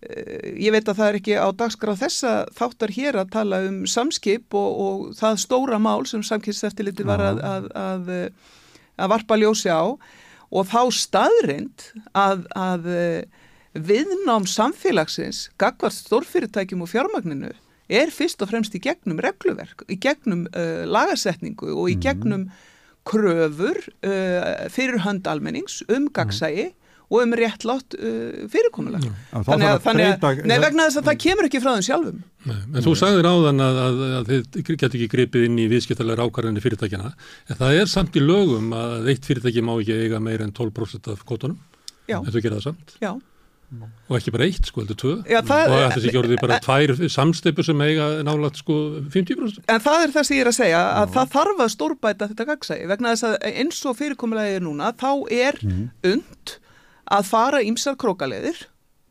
eh, 0.00 0.54
ég 0.56 0.72
veit 0.72 0.88
að 0.88 1.02
það 1.02 1.10
er 1.10 1.20
ekki 1.20 1.36
á 1.36 1.48
dagsgráð 1.52 2.06
þessa 2.06 2.38
þáttar 2.56 2.94
hér 2.96 3.20
að 3.20 3.34
tala 3.36 3.60
um 3.68 3.82
samskip 3.90 4.56
og, 4.56 4.80
og 4.86 5.04
það 5.20 5.42
stóra 5.44 5.82
mál 5.82 6.06
sem 6.08 6.24
samkynnseftiliti 6.24 7.04
var 7.08 7.26
að, 7.28 7.44
að, 7.50 7.70
að 7.84 8.10
að 9.00 9.12
varpa 9.14 9.38
ljósi 9.40 9.70
á 9.72 9.82
og 10.50 10.66
þá 10.70 10.80
staðrind 10.94 11.86
að, 12.16 12.46
að 12.58 12.88
eh, 12.90 13.46
viðnám 13.74 14.48
samfélagsins, 14.50 15.48
gagvart 15.60 15.94
stórfyrirtækjum 15.94 16.82
og 16.84 16.90
fjármagninu 16.90 17.52
er 17.90 18.10
fyrst 18.14 18.42
og 18.42 18.50
fremst 18.50 18.74
í 18.74 18.82
gegnum 18.82 19.20
regluverk, 19.22 19.84
í 19.90 19.96
gegnum 19.98 20.44
uh, 20.54 20.86
lagasetningu 20.86 21.72
og 21.74 21.90
í 21.90 21.96
mhm. 21.96 22.02
gegnum 22.04 22.44
kröfur 23.06 23.80
uh, 24.06 24.68
fyrir 24.70 25.00
hönd 25.02 25.26
almennings 25.30 25.80
um 25.90 26.06
gagsægi 26.14 26.70
og 27.10 27.22
um 27.24 27.32
réttlátt 27.34 27.96
uh, 27.98 28.42
fyrirkomulega. 28.50 29.10
Mm. 29.10 29.46
Þannig 29.46 29.70
að, 29.70 29.78
þannig 29.86 30.10
að 30.12 30.42
nei, 30.46 30.58
vegna 30.62 30.86
þess 30.86 31.00
að 31.00 31.08
það 31.08 31.16
kemur 31.24 31.48
ekki 31.48 31.62
frá 31.62 31.70
þeim 31.72 31.86
sjálfum. 31.88 32.20
Nei, 32.46 32.60
en 32.70 32.84
þú 32.86 32.92
sagðir 33.00 33.28
áðan 33.30 33.64
að, 33.64 33.80
að, 33.84 34.04
að 34.18 34.30
þið 34.30 34.60
getur 34.68 34.86
ekki 34.90 35.08
gripið 35.14 35.48
inn 35.48 35.58
í 35.58 35.66
viðskiptalega 35.72 36.28
ákvarðinni 36.28 36.62
fyrirtækjana, 36.64 37.10
en 37.50 37.58
það 37.58 37.80
er 37.80 37.90
samt 37.90 38.16
í 38.16 38.22
lögum 38.22 38.70
að 38.78 39.10
eitt 39.12 39.26
fyrirtæki 39.26 39.66
má 39.66 39.74
ekki 39.74 39.98
eiga 40.04 40.22
meir 40.22 40.46
en 40.46 40.54
12% 40.54 41.10
af 41.12 41.26
kvotunum, 41.26 41.58
en 42.14 42.30
þú 42.30 42.44
gera 42.46 42.60
það 42.60 42.70
samt. 42.70 42.96
Já. 43.02 43.12
Og 44.10 44.16
ekki 44.16 44.32
bara 44.34 44.46
eitt 44.50 44.66
sko, 44.66 44.82
heldur 44.82 44.96
tvö. 44.98 45.12
Já, 45.30 45.38
það, 45.46 45.72
og 45.76 45.92
sé 45.94 46.08
ekki 46.08 46.18
orðið 46.18 46.40
bara 46.42 46.56
tvær 46.64 46.92
samsteipur 47.14 47.66
sem 47.66 47.82
eiga 47.84 48.08
nálagt 48.26 48.58
sko 48.58 48.78
50%. 49.14 49.62
En 49.70 49.84
það 49.84 50.06
er 50.06 50.14
það 50.16 50.26
sem 50.26 50.36
ég 50.36 50.42
er 50.42 50.50
að 50.50 50.56
segja, 50.56 50.80
að 50.88 51.04
Já. 51.04 51.12
það 51.14 51.30
þarf 51.36 51.62
að 51.62 51.70
stórbæta 51.76 52.28
þetta 52.32 52.48
gagsægi, 52.48 52.88
vegna 52.90 53.12
þess 53.14 53.28
að 53.28 53.36
eins 53.52 53.78
og 53.86 53.96
fyrirkomulega 54.00 54.58
er 54.58 54.66
núna, 54.66 54.90
þá 54.98 55.12
er 55.36 55.60
mm. 55.62 55.86
und 56.10 56.56
að 57.10 57.30
fara 57.30 57.62
ímsar 57.66 57.98
krókaleðir 58.00 58.66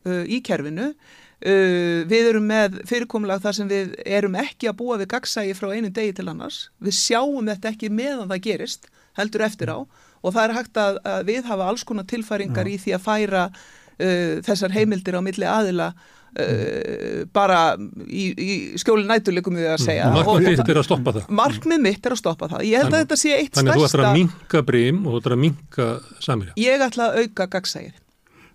uh, 0.08 0.24
í 0.24 0.40
kerfinu. 0.44 0.92
Uh, 1.40 2.04
við 2.08 2.30
erum 2.34 2.48
með 2.50 2.82
fyrirkomulag 2.88 3.40
þar 3.44 3.56
sem 3.56 3.68
við 3.70 3.94
erum 4.04 4.36
ekki 4.36 4.68
að 4.68 4.78
búa 4.82 4.98
við 5.00 5.12
gagsægi 5.14 5.56
frá 5.56 5.70
einu 5.72 5.92
degi 5.92 6.16
til 6.18 6.28
annars. 6.28 6.66
Við 6.84 6.98
sjáum 6.98 7.48
þetta 7.48 7.72
ekki 7.72 7.92
meðan 7.92 8.28
það 8.28 8.44
gerist, 8.48 8.90
heldur 9.16 9.46
eftir 9.48 9.72
á 9.72 9.78
og 10.20 10.34
það 10.34 10.42
er 10.42 10.56
hægt 10.58 10.80
að, 10.80 10.98
að 11.08 11.28
við 11.30 11.46
hafa 11.48 11.68
alls 11.70 11.84
konar 11.88 12.08
tilfæringar 12.08 12.68
Já. 12.68 12.72
í 12.74 12.80
því 12.82 12.92
að 12.96 13.04
færa 13.06 13.44
uh, 13.48 14.34
þessar 14.44 14.74
heimildir 14.76 15.16
á 15.16 15.24
milli 15.24 15.48
aðila 15.48 15.90
Uh, 16.30 17.24
bara 17.34 17.74
í, 18.06 18.28
í 18.30 18.52
skjóli 18.78 19.02
nættuleikum 19.08 19.56
við 19.58 19.72
að 19.72 19.80
segja. 19.82 20.10
Markmið 20.14 20.46
mitt 20.46 20.68
er 20.70 20.78
að 20.78 20.86
stoppa 20.86 21.14
það. 21.16 21.32
Markmið 21.40 21.82
mitt 21.88 22.06
er 22.06 22.14
að 22.14 22.20
stoppa 22.20 22.50
það. 22.52 22.66
Ég 22.68 22.84
held 22.84 22.94
að 22.94 23.02
þetta 23.02 23.18
sé 23.18 23.32
eitt 23.34 23.50
stærsta 23.50 23.64
Þannig 23.64 23.72
að 23.72 23.80
þú 23.80 23.88
ætlar 23.88 24.04
að 24.06 24.20
minka 24.20 24.62
brím 24.68 25.00
og 25.02 25.10
þú 25.16 25.22
ætlar 25.24 25.34
að 25.36 25.42
minka 25.46 25.88
samirja 26.22 26.54
Ég 26.60 26.86
ætla 26.86 27.08
að 27.10 27.18
auka 27.24 27.48
gagsægir 27.56 27.98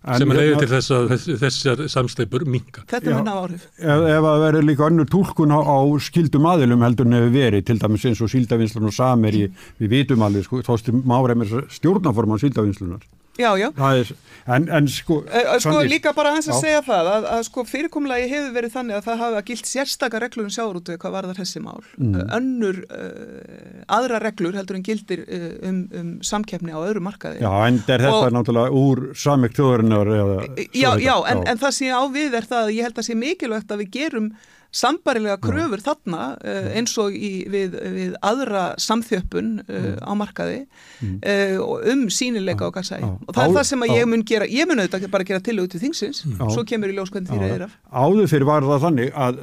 sem 0.06 0.30
er 0.30 0.38
leiðið 0.38 0.60
til 0.62 0.68
þess 0.70 0.94
að 0.94 1.14
þessar 1.40 1.80
samsteipur 1.90 2.44
minka. 2.48 2.84
Þetta 2.86 3.10
er 3.10 3.16
minna 3.18 3.34
áhrif. 3.40 3.66
Ef, 3.80 4.04
ef 4.12 4.28
að 4.30 4.42
verður 4.44 4.66
líka 4.68 4.86
önnur 4.86 5.08
tólkun 5.10 5.54
á, 5.54 5.58
á 5.66 5.78
skildum 6.06 6.46
aðilum 6.52 6.84
heldur 6.86 7.08
nefnir 7.10 7.34
verið, 7.34 7.64
til 7.66 7.78
dæmis 7.82 8.06
eins 8.06 8.22
og 8.22 8.30
síldavinslan 8.30 8.86
og 8.86 8.94
samir, 8.94 9.38
við 9.80 9.94
vitum 9.96 10.22
alveg, 10.26 10.46
sko, 10.46 10.62
þóstum 10.66 11.02
máreimir 11.10 11.66
stjórnaforman 11.74 12.42
síldavinslunar. 12.42 13.02
Já, 13.36 13.50
já. 13.60 13.68
Er, 13.76 14.12
en, 14.46 14.68
en 14.72 14.88
sko... 14.88 15.18
Uh, 15.26 15.56
sko 15.60 15.74
þannig, 15.74 15.90
líka 15.92 16.12
bara 16.16 16.32
hans 16.36 16.48
að 16.48 16.54
já. 16.54 16.60
segja 16.64 16.82
það 16.86 17.10
að, 17.12 17.26
að 17.34 17.42
sko 17.48 17.64
fyrirkomlagi 17.68 18.30
hefur 18.30 18.54
verið 18.54 18.74
þannig 18.76 18.96
að 18.96 19.06
það 19.08 19.22
hafa 19.22 19.42
gilt 19.50 19.70
sérstakar 19.70 20.24
reglur 20.24 20.48
um 20.48 20.54
sjáurútu 20.54 20.96
hvað 21.02 21.16
var 21.16 21.28
það 21.30 21.40
þessi 21.42 21.62
mál. 21.64 21.84
Mm. 22.00 22.16
Önnur 22.38 22.80
uh, 22.86 23.84
aðra 23.98 24.22
reglur 24.24 24.56
heldur 24.56 24.80
en 24.80 24.86
gildir 24.86 25.24
uh, 25.26 25.46
um, 25.68 25.80
um 26.00 26.10
samkeppni 26.24 26.72
á 26.72 26.80
öðru 26.80 27.04
markaði. 27.04 27.44
Já, 27.44 27.52
en 27.68 27.80
er 27.84 28.06
þetta 28.08 28.24
og, 28.24 28.36
náttúrulega 28.38 28.82
úr 28.82 29.06
samveikt 29.26 29.60
þjóðurinnar 29.60 30.12
eða... 30.16 30.42
Já, 30.72 30.90
já, 31.02 31.14
en, 31.32 31.44
en 31.44 31.64
það 31.64 31.78
sé 31.80 31.92
á 31.92 32.02
við 32.12 32.40
er 32.40 32.48
það 32.48 32.68
að 32.68 32.76
ég 32.78 32.88
held 32.88 33.02
að 33.02 33.10
sé 33.10 33.18
mikilvægt 33.26 33.74
að 33.74 33.84
við 33.84 33.96
gerum 34.00 34.30
sambarilega 34.74 35.36
kröfur 35.40 35.80
Já. 35.80 35.84
þarna 35.90 36.22
uh, 36.36 36.68
eins 36.76 36.94
og 37.00 37.14
í, 37.14 37.30
við, 37.50 37.76
við 37.94 38.16
aðra 38.26 38.64
samþjöppun 38.82 39.52
uh, 39.64 39.88
á 40.02 40.12
markaði 40.18 40.58
uh, 41.02 41.62
um 41.92 42.06
sínileika 42.12 42.68
og 42.68 42.76
gassæði 42.76 43.08
og 43.08 43.32
það 43.32 43.42
er 43.46 43.56
það 43.56 43.68
sem 43.70 43.86
ég 43.92 44.10
mun 44.10 44.26
gera 44.26 44.48
ég 44.50 44.68
mun 44.68 44.82
auðvitað 44.82 45.08
bara 45.12 45.28
gera 45.28 45.42
til 45.44 45.56
auðvitað 45.58 45.86
þingsins 45.86 46.22
og 46.36 46.52
svo 46.54 46.66
kemur 46.68 46.92
í 46.92 46.98
ljóskvæðin 46.98 47.30
því 47.30 47.40
reyðir 47.42 47.66
af. 47.68 47.74
Áður 47.90 48.30
fyrir 48.32 48.48
var 48.50 48.68
það 48.68 48.86
þannig 48.86 49.18
að 49.26 49.42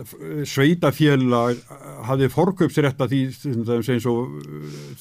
sveitafélag 0.54 1.62
hafði 2.10 2.32
forköpsrætt 2.34 3.04
að 3.04 3.14
því 3.14 3.22
sem 3.88 4.02
svo 4.04 4.18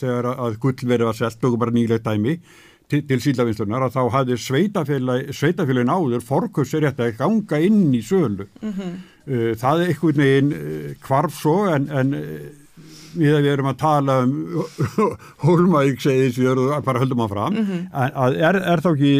þegar 0.01 0.33
að 0.35 0.61
gull 0.63 0.77
verið 0.83 1.09
var 1.11 1.19
selt 1.19 1.49
og 1.49 1.59
bara 1.61 1.75
nýlegt 1.75 2.07
dæmi 2.07 2.39
til, 2.93 3.03
til 3.09 3.21
sílavinslunar 3.25 3.87
að 3.87 3.97
þá 3.97 4.03
hafði 4.17 4.39
sveitafélagin 4.43 5.93
áður 5.93 6.27
forköpsrætt 6.27 7.01
að 7.03 7.17
ganga 7.21 7.61
inn 7.65 7.89
í 7.97 8.03
sölu. 8.05 8.49
Mm 8.63 8.77
-hmm 8.77 9.01
það 9.27 9.83
er 9.85 9.93
einhvern 9.93 10.25
veginn 10.25 10.53
kvarf 11.03 11.37
uh, 11.37 11.39
svo 11.39 11.57
en, 11.71 11.89
en 11.91 12.15
uh, 12.19 12.49
við, 13.15 13.37
við 13.37 13.51
erum 13.53 13.71
að 13.71 13.79
tala 13.83 14.19
um 14.25 14.35
hólmavík 15.45 16.03
segis 16.03 16.39
við 16.41 16.53
erum 16.55 16.85
bara 16.87 17.03
höldum 17.03 17.25
á 17.25 17.29
fram 17.31 17.55
mm 17.55 17.67
-hmm. 17.67 18.11
að 18.25 18.41
er, 18.41 18.61
er 18.75 18.85
þá 18.85 18.91
ekki 18.93 19.15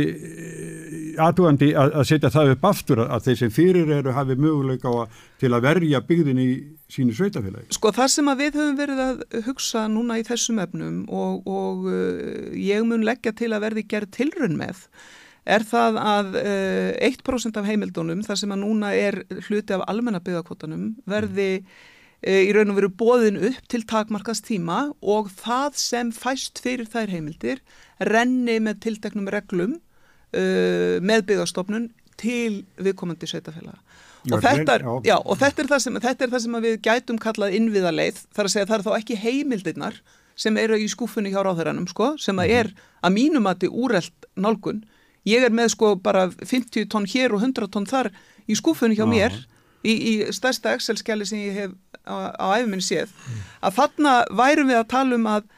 aðtúandi 1.21 1.73
að, 1.77 1.95
að 2.01 2.07
setja 2.09 2.31
það 2.33 2.53
upp 2.55 2.65
aftur 2.65 3.03
að 3.05 3.25
þeir 3.27 3.39
sem 3.39 3.51
fyrir 3.53 3.91
eru 3.99 4.13
hafi 4.17 4.37
möguleika 4.37 4.89
á 4.89 5.05
til 5.41 5.53
að 5.53 5.65
verja 5.67 6.01
byggðin 6.01 6.41
í 6.41 6.49
sínu 6.93 7.15
sveitafélagi. 7.17 7.73
Sko 7.73 7.93
það 7.93 8.09
sem 8.09 8.29
að 8.29 8.41
við 8.43 8.59
höfum 8.61 8.79
verið 8.79 9.03
að 9.07 9.25
hugsa 9.47 9.89
núna 9.89 10.19
í 10.21 10.25
þessum 10.25 10.59
efnum 10.59 11.05
og, 11.09 11.47
og 11.47 11.89
ég 12.57 12.85
mun 12.85 13.05
leggja 13.05 13.33
til 13.33 13.53
að 13.53 13.65
verði 13.67 13.87
gerð 13.89 14.11
tilrun 14.17 14.57
með 14.57 14.87
er 15.45 15.65
það 15.67 15.99
að 15.99 16.37
1% 16.43 17.57
eh, 17.57 17.61
af 17.61 17.69
heimildunum, 17.69 18.23
þar 18.27 18.39
sem 18.43 18.53
að 18.55 18.63
núna 18.63 18.93
er 18.95 19.23
hluti 19.49 19.75
af 19.75 19.85
almennabyggðakvotanum, 19.91 20.85
verði 21.11 21.49
eh, 22.23 22.45
í 22.47 22.53
raun 22.55 22.75
og 22.75 22.79
veru 22.79 22.93
bóðin 23.03 23.41
upp 23.51 23.71
til 23.73 23.83
takmarkast 23.89 24.47
tíma 24.47 24.85
og 25.03 25.33
það 25.41 25.81
sem 25.83 26.13
fæst 26.15 26.63
fyrir 26.63 26.91
þær 26.91 27.11
heimildir 27.15 27.65
renni 28.03 28.59
með 28.63 28.85
tilteknum 28.87 29.31
reglum 29.31 29.77
uh, 30.33 30.99
með 31.03 31.27
byggðastofnun 31.29 31.91
til 32.21 32.63
viðkomandi 32.83 33.29
sveitafélaga. 33.31 33.79
Og, 34.31 35.03
já, 35.03 35.17
og 35.19 35.39
þetta, 35.41 35.65
er 35.65 35.81
sem, 35.83 35.97
þetta 35.99 36.25
er 36.25 36.31
það 36.31 36.43
sem 36.45 36.59
við 36.63 36.75
gætum 36.85 37.17
kallað 37.19 37.57
innviðaleið, 37.59 38.21
þar 38.31 38.49
að 38.49 38.53
segja 38.55 38.69
það 38.71 38.77
er 38.77 38.85
þá 38.87 38.93
ekki 39.01 39.17
heimildirnar 39.19 39.97
sem 40.39 40.59
eru 40.63 40.79
í 40.79 40.87
skúfunni 40.91 41.33
hjá 41.33 41.41
ráðherranum, 41.43 41.89
sko, 41.91 42.13
sem 42.23 42.39
að 42.39 42.53
mhm. 42.53 42.61
er 42.61 43.03
að 43.03 43.15
mínumati 43.17 43.71
úrelt 43.71 44.29
nálgun, 44.39 44.85
ég 45.29 45.47
er 45.47 45.55
með 45.55 45.73
sko 45.77 45.95
bara 46.03 46.29
50 46.31 46.89
tonn 46.93 47.09
hér 47.09 47.35
og 47.37 47.43
100 47.45 47.71
tonn 47.73 47.89
þar 47.89 48.11
í 48.51 48.57
skúfunni 48.59 48.99
hjá 48.99 49.07
mér 49.09 49.35
í, 49.87 49.93
í 49.93 50.13
stærsta 50.35 50.75
Excel-skjali 50.77 51.27
sem 51.29 51.43
ég 51.43 51.59
hef 51.59 51.75
á, 52.07 52.35
á 52.35 52.47
æfuminni 52.59 52.85
séð 52.85 53.11
mm. 53.11 53.43
að 53.67 53.77
þarna 53.81 54.15
værum 54.43 54.71
við 54.71 54.81
að 54.81 54.89
tala 54.95 55.19
um 55.19 55.29
að, 55.31 55.51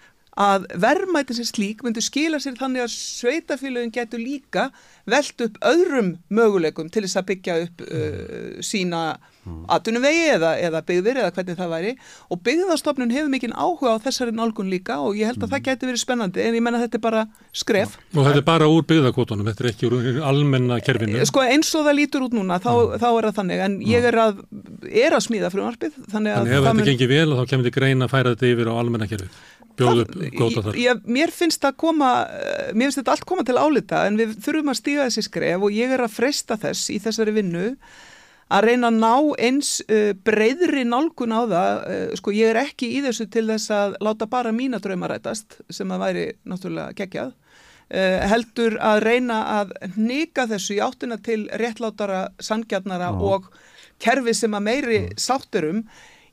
að 0.47 0.66
verðmætin 0.85 1.39
sem 1.39 1.49
slík 1.49 1.85
myndur 1.85 2.05
skila 2.05 2.41
sér 2.43 2.59
þannig 2.61 2.85
að 2.85 2.97
sveitafélagin 2.97 3.95
getur 3.95 4.23
líka 4.23 4.69
veld 5.11 5.47
upp 5.49 5.61
öðrum 5.73 6.16
möguleikum 6.28 6.91
til 6.93 7.05
þess 7.07 7.20
að 7.20 7.31
byggja 7.32 7.61
upp 7.66 7.86
uh, 7.89 8.61
sína 8.65 9.05
aðtunumvegi 9.45 10.25
eða, 10.35 10.53
eða 10.69 10.83
byggðir 10.89 11.21
eða 11.23 11.33
hvernig 11.37 11.59
það 11.59 11.73
væri. 11.75 11.93
Og 12.33 12.41
byggðarstofnun 12.49 13.15
hefur 13.15 13.33
mikinn 13.33 13.57
áhuga 13.57 13.95
á 13.95 14.03
þessari 14.05 14.35
nálgun 14.37 14.71
líka 14.73 14.99
og 15.05 15.19
ég 15.19 15.31
held 15.31 15.43
að 15.43 15.49
mm. 15.49 15.55
það 15.55 15.65
geti 15.69 15.91
verið 15.91 16.03
spennandi. 16.03 16.45
En 16.45 16.59
ég 16.59 16.65
menna 16.65 16.81
að 16.81 16.87
þetta 16.87 17.01
er 17.01 17.05
bara 17.05 17.25
skref. 17.53 17.99
Og 18.15 18.29
þetta 18.29 18.43
er 18.43 18.47
bara 18.49 18.71
úr 18.73 18.87
byggðarkvotunum, 18.89 19.51
þetta 19.51 19.65
er 19.66 19.71
ekki 19.73 19.91
úr 19.91 20.23
almenna 20.25 20.81
kerfinu. 20.85 21.25
Sko 21.29 21.45
eins 21.45 21.73
og 21.77 21.89
það 21.89 21.99
lítur 22.01 22.29
út 22.29 22.37
núna, 22.37 22.61
þá, 22.62 22.73
mm. 22.75 22.97
þá 23.03 23.09
er 23.11 23.29
það 23.29 23.41
þannig. 23.41 23.65
En 23.69 23.77
ég 23.89 24.09
er 24.11 24.21
að, 24.25 24.45
er 24.91 25.19
að 25.19 25.27
smíða 25.29 25.53
frumarpið 25.55 25.99
Þannig 26.15 26.35
að 26.35 26.49
ef 26.55 26.65
þetta 26.65 26.87
gengir 26.89 27.11
vel 27.11 27.35
þá 27.35 27.45
kemur 27.51 27.69
þið 27.69 27.77
greina 27.79 28.07
að 28.07 28.15
færa 28.15 28.33
þetta 28.35 28.51
yfir 28.51 28.71
á 28.71 28.75
almenna 28.77 29.09
kerfið. 29.11 29.43
Bjóðu 29.75 30.62
þar. 30.62 30.77
ég, 30.79 31.07
Mér 31.11 31.33
finnst 31.35 31.62
það 31.65 31.79
koma, 31.83 32.11
mér 32.71 32.89
finnst 32.89 33.01
þetta 33.01 33.15
allt 33.16 33.27
koma 33.27 33.45
til 33.47 33.57
álita 33.59 34.05
en 34.07 34.19
við 34.21 34.37
þurfum 34.45 34.71
að 34.71 34.79
stíga 34.79 35.07
þessi 35.09 35.25
skref 35.27 35.65
og 35.66 35.75
ég 35.75 35.95
er 35.97 36.05
að 36.05 36.15
freysta 36.15 36.59
þess 36.62 36.93
í 36.95 37.01
þessari 37.03 37.35
vinnu 37.35 37.65
að 38.55 38.66
reyna 38.68 38.90
að 38.90 38.98
ná 39.02 39.14
eins 39.48 39.70
uh, 39.85 40.12
breyðri 40.26 40.85
nálgun 40.86 41.35
á 41.35 41.43
það, 41.51 41.72
uh, 41.85 42.16
sko 42.20 42.35
ég 42.36 42.52
er 42.52 42.60
ekki 42.64 42.90
í 42.98 43.02
þessu 43.05 43.28
til 43.32 43.47
þess 43.51 43.72
að 43.74 43.97
láta 44.05 44.28
bara 44.31 44.55
mína 44.55 44.81
drauma 44.82 45.10
rætast 45.10 45.60
sem 45.72 45.90
að 45.94 46.05
væri 46.05 46.24
náttúrulega 46.47 46.97
geggjað, 47.01 47.35
uh, 47.35 48.18
heldur 48.32 48.78
að 48.78 49.02
reyna 49.09 49.40
að 49.59 49.76
nýka 49.98 50.48
þessu 50.51 50.78
í 50.78 50.82
áttina 50.85 51.20
til 51.22 51.44
réttlátara, 51.60 52.26
sangjarnara 52.39 53.12
og 53.18 53.51
kerfi 54.02 54.35
sem 54.36 54.55
að 54.55 54.66
meiri 54.68 55.01
sátturum 55.20 55.85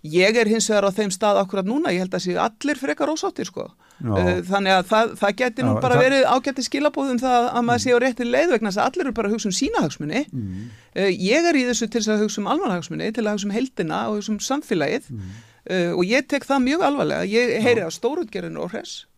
ég 0.04 0.36
er 0.42 0.48
hins 0.50 0.68
vegar 0.70 0.88
á 0.90 0.92
þeim 0.92 1.12
stað 1.14 1.38
akkurat 1.44 1.66
núna, 1.70 1.92
ég 1.94 2.00
held 2.02 2.14
að 2.18 2.24
séu 2.26 2.38
allir 2.42 2.76
frekar 2.80 3.10
ósáttir 3.14 3.46
sko 3.46 3.68
Já. 4.02 4.10
Uh, 4.18 4.40
þannig 4.42 4.74
að 4.74 4.86
það, 4.90 5.10
það 5.20 5.34
geti 5.38 5.62
nú 5.62 5.74
Já, 5.76 5.82
bara 5.82 5.96
það- 5.96 6.04
verið 6.08 6.24
ágætti 6.34 6.64
skilabóðum 6.66 7.20
það 7.22 7.44
að 7.54 7.66
maður 7.68 7.82
sé 7.84 7.92
á 7.94 7.98
rétti 8.02 8.26
leið 8.26 8.50
vegna 8.56 8.70
þess 8.72 8.82
að 8.82 8.88
allir 8.90 9.06
eru 9.06 9.14
bara 9.14 9.28
að 9.30 9.34
hugsa 9.36 9.50
um 9.52 9.58
sína 9.60 9.84
hagsmunni 9.86 10.22
Mm. 10.32 10.64
uh, 10.98 11.12
ég 11.30 11.46
er 11.52 11.56
í 11.60 11.66
þessu 11.70 11.88
til 11.94 12.02
að 12.10 12.24
hugsa 12.26 12.42
um 12.42 12.48
almanhagsmunni 12.50 13.12
til 13.14 13.24
að 13.28 13.32
hugsa 13.38 13.46
um 13.46 13.54
heldina 13.54 14.00
og 14.10 14.16
hugsa 14.18 14.32
um 14.34 14.40
samfélagið 14.42 15.06
Mm. 15.12 15.22
uh, 15.70 15.92
og 15.94 16.04
ég 16.10 16.26
tek 16.28 16.44
það 16.50 16.66
mjög 16.66 16.82
alvarlega 16.90 17.30
ég 17.30 17.62
heyri 17.62 17.82
að 17.86 17.94
stórútgerðin 18.00 18.58
er 18.58 18.66
óhress 18.66 19.06
Mm. 19.06 19.11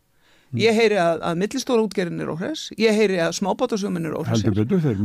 Ég 0.62 0.76
heyri 0.78 0.98
að, 1.02 1.22
að 1.30 1.40
millistóra 1.42 1.84
útgerðin 1.88 2.24
er 2.24 2.32
óhress 2.34 2.70
ég 2.78 2.98
heyri 2.98 3.20
að 3.24 3.32
smábátasjómin 3.40 4.06
er 4.10 4.18
óhress 4.20 4.44
heldur 4.44 4.58
betur 4.62 4.84
þeir 4.84 5.00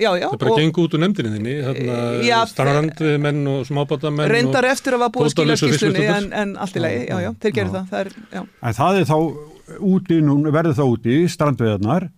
já, 0.00 0.10
já, 0.16 0.26
Það 0.28 0.36
er 0.36 0.42
bara 0.42 0.52
og 0.54 0.60
gengur 0.62 0.86
út 0.88 0.96
úr 0.96 1.02
nefndinni 1.04 1.32
þinni, 1.36 1.54
Eh, 1.62 2.26
já, 2.26 2.38
hérna, 2.38 2.52
strandvið 2.52 3.18
menn 3.26 3.42
og 3.52 3.66
smábátamenn 3.68 4.32
reyndar 4.32 4.68
eftir 4.70 4.96
að 4.96 5.04
var 5.04 5.12
búið 5.16 5.28
að 5.28 5.56
skýslunni 5.60 5.76
fiskveiðarnar. 5.76 6.16
en, 6.22 6.32
en 6.42 6.56
allt 6.56 6.76
í 6.76 6.84
lagi, 6.84 7.04
já, 7.08 7.16
já, 7.26 7.30
þeir 7.42 7.52
gerir 7.58 7.72
Já. 7.72 7.74
það, 7.76 7.86
það 7.92 8.00
er, 8.00 8.12
já. 8.32 8.42
en 8.62 8.78
það 8.80 9.00
er 9.02 9.08
þá 9.12 9.16
úti, 9.92 10.20
nú 10.22 10.36
verður 10.52 10.78
það 10.78 10.92
úti 10.96 11.18
strandveðarnar 11.32 12.08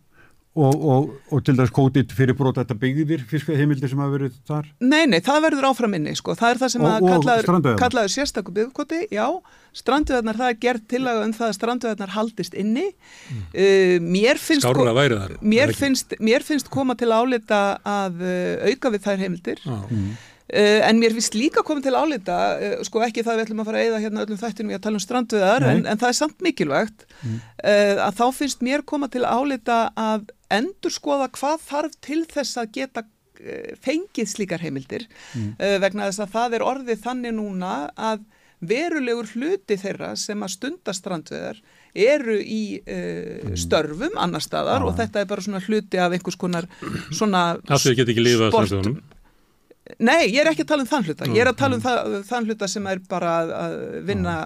og, 0.55 0.75
og, 0.95 1.07
og 1.35 1.41
til 1.47 1.57
þess 1.59 1.73
kótið 1.75 2.13
fyrir 2.15 2.37
brot 2.39 2.61
þetta 2.61 2.77
byggðir 2.79 3.25
fiskheimildir 3.31 3.91
sem 3.91 3.99
hafa 3.99 4.13
verið 4.15 4.37
þar? 4.47 4.69
Nei, 4.87 5.05
nei, 5.11 5.19
það 5.27 5.41
verður 5.49 5.67
áfram 5.73 5.97
inni, 5.99 6.13
sko, 6.19 6.37
það 6.39 6.53
er 6.55 6.61
það 6.63 6.73
sem 6.75 6.85
Og- 6.85 6.91
að 6.93 7.07
kallaður, 7.11 7.79
kallaður 7.81 8.13
sérstakur 8.15 8.55
byggkoti, 8.61 9.01
já, 9.11 9.27
strandveðarnar, 9.75 10.39
það 10.39 10.53
er 10.55 10.61
gert 10.63 10.85
tillaga 10.93 11.25
um 11.27 11.33
það 11.35 11.49
að 11.51 11.57
strandveðarnar 11.59 12.13
haldist 12.15 12.55
inni, 12.55 12.87
uh, 12.91 13.97
mér 14.05 14.39
finnst, 14.39 14.63
Skárra 14.67 14.93
ko- 14.93 14.99
væri 15.01 15.19
þar. 15.25 15.35
mér 15.43 15.75
finnst, 15.75 16.15
mér 16.23 16.47
finnst 16.47 16.71
koma 16.71 16.95
til 16.95 17.11
álita 17.11 17.65
að 17.83 18.23
uh, 18.23 18.71
auka 18.71 18.95
við 18.95 19.05
þær 19.09 19.25
heimildir, 19.27 19.65
Já. 19.67 19.81
Uh, 20.45 20.83
en 20.85 20.99
mér 21.01 21.15
finnst 21.17 21.37
líka 21.39 21.63
komið 21.65 21.87
til 21.87 21.95
álita, 21.97 22.35
uh, 22.61 22.83
sko 22.85 23.01
ekki 23.07 23.23
það 23.25 23.39
við 23.39 23.47
ætlum 23.47 23.63
að 23.63 23.69
fara 23.71 23.79
að 23.81 23.87
eyða 23.87 24.01
hérna 24.03 24.25
öllum 24.27 24.41
þættinum 24.43 24.75
í 24.75 24.77
að 24.77 24.83
tala 24.85 24.99
um 24.99 25.05
strandveðar, 25.05 25.65
en, 25.71 25.81
en 25.89 26.01
það 26.03 26.11
er 26.11 26.19
samt 26.19 26.45
mikilvægt 26.45 27.07
uh, 27.25 28.03
að 28.05 28.19
þá 28.19 28.27
finnst 28.37 28.67
mér 28.67 28.85
koma 28.85 29.09
til 29.09 29.25
álita 29.25 29.79
að 29.97 30.29
endur 30.53 30.93
skoða 30.93 31.31
hvað 31.33 31.65
þarf 31.65 31.97
til 32.05 32.21
þess 32.29 32.61
að 32.61 32.73
geta 32.77 33.07
fengið 33.83 34.29
slíkar 34.31 34.63
heimildir 34.63 35.09
uh, 35.09 35.79
vegna 35.83 36.11
þess 36.11 36.23
að 36.27 36.37
það 36.37 36.59
er 36.59 36.67
orðið 36.69 37.01
þannig 37.09 37.37
núna 37.39 37.73
að 37.97 38.29
verulegur 38.65 39.29
hluti 39.35 39.77
þeirra 39.81 40.13
sem 40.17 40.45
að 40.45 40.53
stunda 40.55 40.95
strandveðar 40.97 41.59
eru 41.95 42.37
í 42.41 42.63
uh, 42.81 43.55
störfum 43.59 44.17
annar 44.21 44.45
staðar 44.45 44.85
Já. 44.85 44.89
og 44.89 44.97
þetta 45.01 45.25
er 45.25 45.29
bara 45.31 45.45
svona 45.47 45.65
hluti 45.65 46.01
af 46.01 46.15
einhvers 46.15 46.39
konar 46.41 46.69
svona 47.11 47.45
Af 47.69 47.85
Nei, 50.01 50.31
ég 50.33 50.41
er 50.41 50.49
ekki 50.49 50.65
að 50.65 50.71
tala 50.71 50.85
um 50.85 50.89
þann 50.89 51.05
hluta. 51.05 51.27
Ég 51.29 51.43
er 51.45 51.51
að 51.51 51.59
tala 51.61 51.77
um 51.77 51.83
það, 51.85 52.15
þann 52.31 52.47
hluta 52.49 52.69
sem 52.73 52.87
er 52.89 53.03
bara 53.09 53.35
að- 53.45 53.75
vinna 54.09 54.37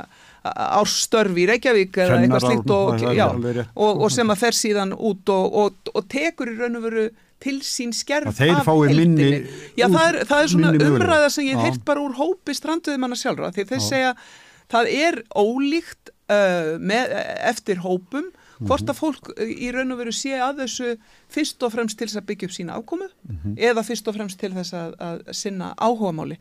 árstörfi 0.48 1.44
í 1.44 1.47
Reykjavík 1.51 1.97
eða 1.98 2.19
eitthvað 2.19 2.44
slíkt 2.47 2.73
og, 2.74 3.02
já, 3.15 3.27
og, 3.74 4.02
og 4.06 4.12
sem 4.15 4.31
að 4.32 4.43
fer 4.43 4.56
síðan 4.56 4.94
út 4.94 5.32
og, 5.35 5.56
og, 5.62 5.90
og 5.94 6.06
tekur 6.10 6.52
í 6.52 6.56
raun 6.59 6.78
og 6.78 6.86
veru 6.89 7.06
til 7.43 7.59
sín 7.62 7.93
skerf 7.94 8.31
af 8.32 8.39
heildinni. 8.40 9.47
Já, 9.78 9.86
það 9.86 10.05
er, 10.09 10.20
það 10.27 10.43
er 10.43 10.52
svona 10.55 10.73
umræða 10.89 11.31
sem 11.31 11.47
ég 11.47 11.59
Já. 11.59 11.62
heirt 11.66 11.85
bara 11.86 12.02
úr 12.02 12.16
hópi 12.19 12.55
stranduðumanna 12.56 13.19
sjálfra 13.19 13.52
því 13.55 13.66
þeir 13.70 13.85
segja 13.85 14.15
það 14.73 14.90
er 14.97 15.20
ólíkt 15.39 16.10
uh, 16.32 16.74
með, 16.82 17.15
eftir 17.52 17.85
hópum. 17.85 18.27
Hvort 18.66 18.89
að 18.90 18.98
fólk 18.98 19.30
uh, 19.36 19.44
í 19.47 19.70
raun 19.74 19.93
og 19.93 19.98
veru 20.02 20.12
sé 20.12 20.35
að 20.39 20.64
þessu 20.64 20.97
fyrst 21.30 21.62
og 21.62 21.72
fremst 21.72 21.98
til 21.98 22.09
þess 22.09 22.18
að 22.22 22.26
byggja 22.32 22.48
upp 22.48 22.56
sína 22.56 22.78
ákomu 22.80 23.09
Mhm. 23.28 23.55
eða 23.59 23.85
fyrst 23.86 24.09
og 24.09 24.14
fremst 24.16 24.39
til 24.40 24.51
þess 24.52 24.72
að, 24.74 24.97
að 24.98 25.22
sinna 25.32 25.74
áhugamáli. 25.78 26.39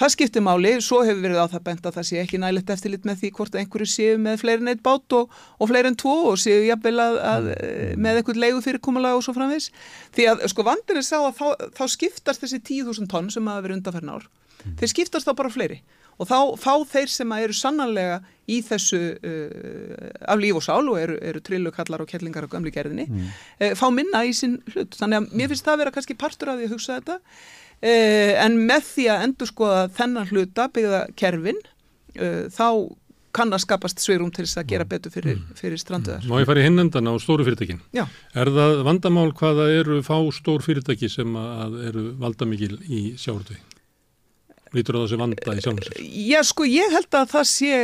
Það 0.00 0.12
skiptir 0.14 0.40
máli, 0.40 0.70
svo 0.80 1.02
hefur 1.04 1.20
verið 1.20 1.40
á 1.44 1.46
það 1.52 1.64
bent 1.66 1.82
að 1.84 1.96
það 1.98 2.06
sé 2.08 2.16
ekki 2.22 2.38
nælegt 2.40 2.70
eftirlit 2.72 3.04
með 3.04 3.18
því 3.20 3.30
hvort 3.36 3.54
einhverju 3.60 3.88
séu 3.90 4.16
með 4.16 4.38
fleirin 4.40 4.68
eitt 4.72 4.80
bát 4.82 5.12
og, 5.12 5.28
og 5.60 5.68
fleirin 5.68 5.96
tvo 5.98 6.14
og 6.30 6.38
séu 6.40 6.62
jafnvel 6.70 6.96
að, 6.96 7.18
að 7.20 7.44
Mhm. 7.50 8.00
með 8.00 8.16
eitthvað 8.22 8.40
leigu 8.40 8.62
fyrirkomulega 8.64 9.16
og 9.18 9.22
svo 9.26 9.34
framvis. 9.36 9.70
Því 10.16 10.24
að 10.30 10.46
sko 10.48 10.62
vandin 10.64 10.96
er 10.96 11.04
sá 11.04 11.18
að 11.20 11.36
þá, 11.36 11.48
þá 11.76 11.84
skiptast 11.88 12.40
þessi 12.40 12.62
10.000 12.64 13.08
tonn 13.12 13.28
sem 13.30 13.44
hafa 13.46 13.60
verið 13.66 13.76
undanferna 13.82 14.16
ár. 14.16 14.24
Þeir 14.78 14.88
skiptast 14.94 15.26
þá 15.28 15.36
bara 15.36 15.50
fleiri 15.52 15.80
og 16.20 16.28
þá 16.28 16.60
fá 16.60 16.74
þeir 16.92 17.12
sem 17.12 17.32
að 17.32 17.46
eru 17.46 17.56
sannanlega 17.56 18.18
í 18.50 18.60
þessu 18.66 19.00
uh, 19.14 20.10
af 20.28 20.40
líf 20.42 20.58
og 20.58 20.66
sál 20.66 20.90
og 20.90 20.98
eru, 21.00 21.16
eru 21.30 21.42
trillukallar 21.46 22.04
og 22.04 22.10
kettlingar 22.10 22.46
og 22.46 22.52
gömli 22.52 22.72
gerðinni 22.74 23.08
uh, 23.08 23.72
fá 23.78 23.86
minna 23.94 24.24
í 24.26 24.34
sinn 24.36 24.58
hlut. 24.74 24.98
Þannig 25.00 25.22
að 25.22 25.40
mér 25.40 25.52
finnst 25.52 25.68
það 25.68 25.82
vera 25.84 25.94
kannski 25.96 26.18
partur 26.20 26.52
af 26.52 26.60
því 26.60 26.68
að 26.68 26.74
hugsa 26.76 26.98
þetta 26.98 27.18
uh, 27.20 28.32
en 28.46 28.58
með 28.70 28.88
því 28.94 29.10
að 29.14 29.28
endur 29.28 29.52
skoða 29.52 29.84
þennan 30.00 30.32
hluta 30.32 30.66
byggða 30.74 31.04
kerfin 31.20 31.62
uh, 32.18 32.48
þá 32.52 32.66
kann 33.30 33.54
að 33.54 33.62
skapast 33.62 34.00
sveirum 34.02 34.32
til 34.34 34.42
þess 34.42 34.58
að 34.58 34.70
gera 34.72 34.86
betur 34.90 35.12
fyrir, 35.14 35.38
fyrir 35.58 35.78
stranduðar. 35.78 36.24
Má 36.26 36.40
ég 36.40 36.48
fara 36.48 36.62
í 36.62 36.66
hinnendan 36.66 37.06
á 37.06 37.14
stóru 37.22 37.46
fyrirtækin? 37.46 37.78
Já. 37.94 38.02
Er 38.34 38.50
það 38.50 38.80
vandamál 38.88 39.28
hvaða 39.38 39.68
eru 39.70 40.00
fá 40.02 40.16
stór 40.34 40.64
fyrirtæki 40.66 41.10
sem 41.12 41.36
að 41.38 41.76
eru 41.92 42.06
valdamikil 42.18 42.80
í 42.90 43.04
sjáurtvegi? 43.20 43.62
Lítur 44.76 45.00
á 45.00 45.02
þessi 45.02 45.18
vanda 45.18 45.54
í 45.56 45.62
sjálfum 45.64 45.82
sér? 45.82 46.00
Já, 46.30 46.40
sko, 46.46 46.66
ég 46.68 46.92
held 46.94 47.16
að 47.18 47.32
það 47.32 47.46
sé 47.50 47.78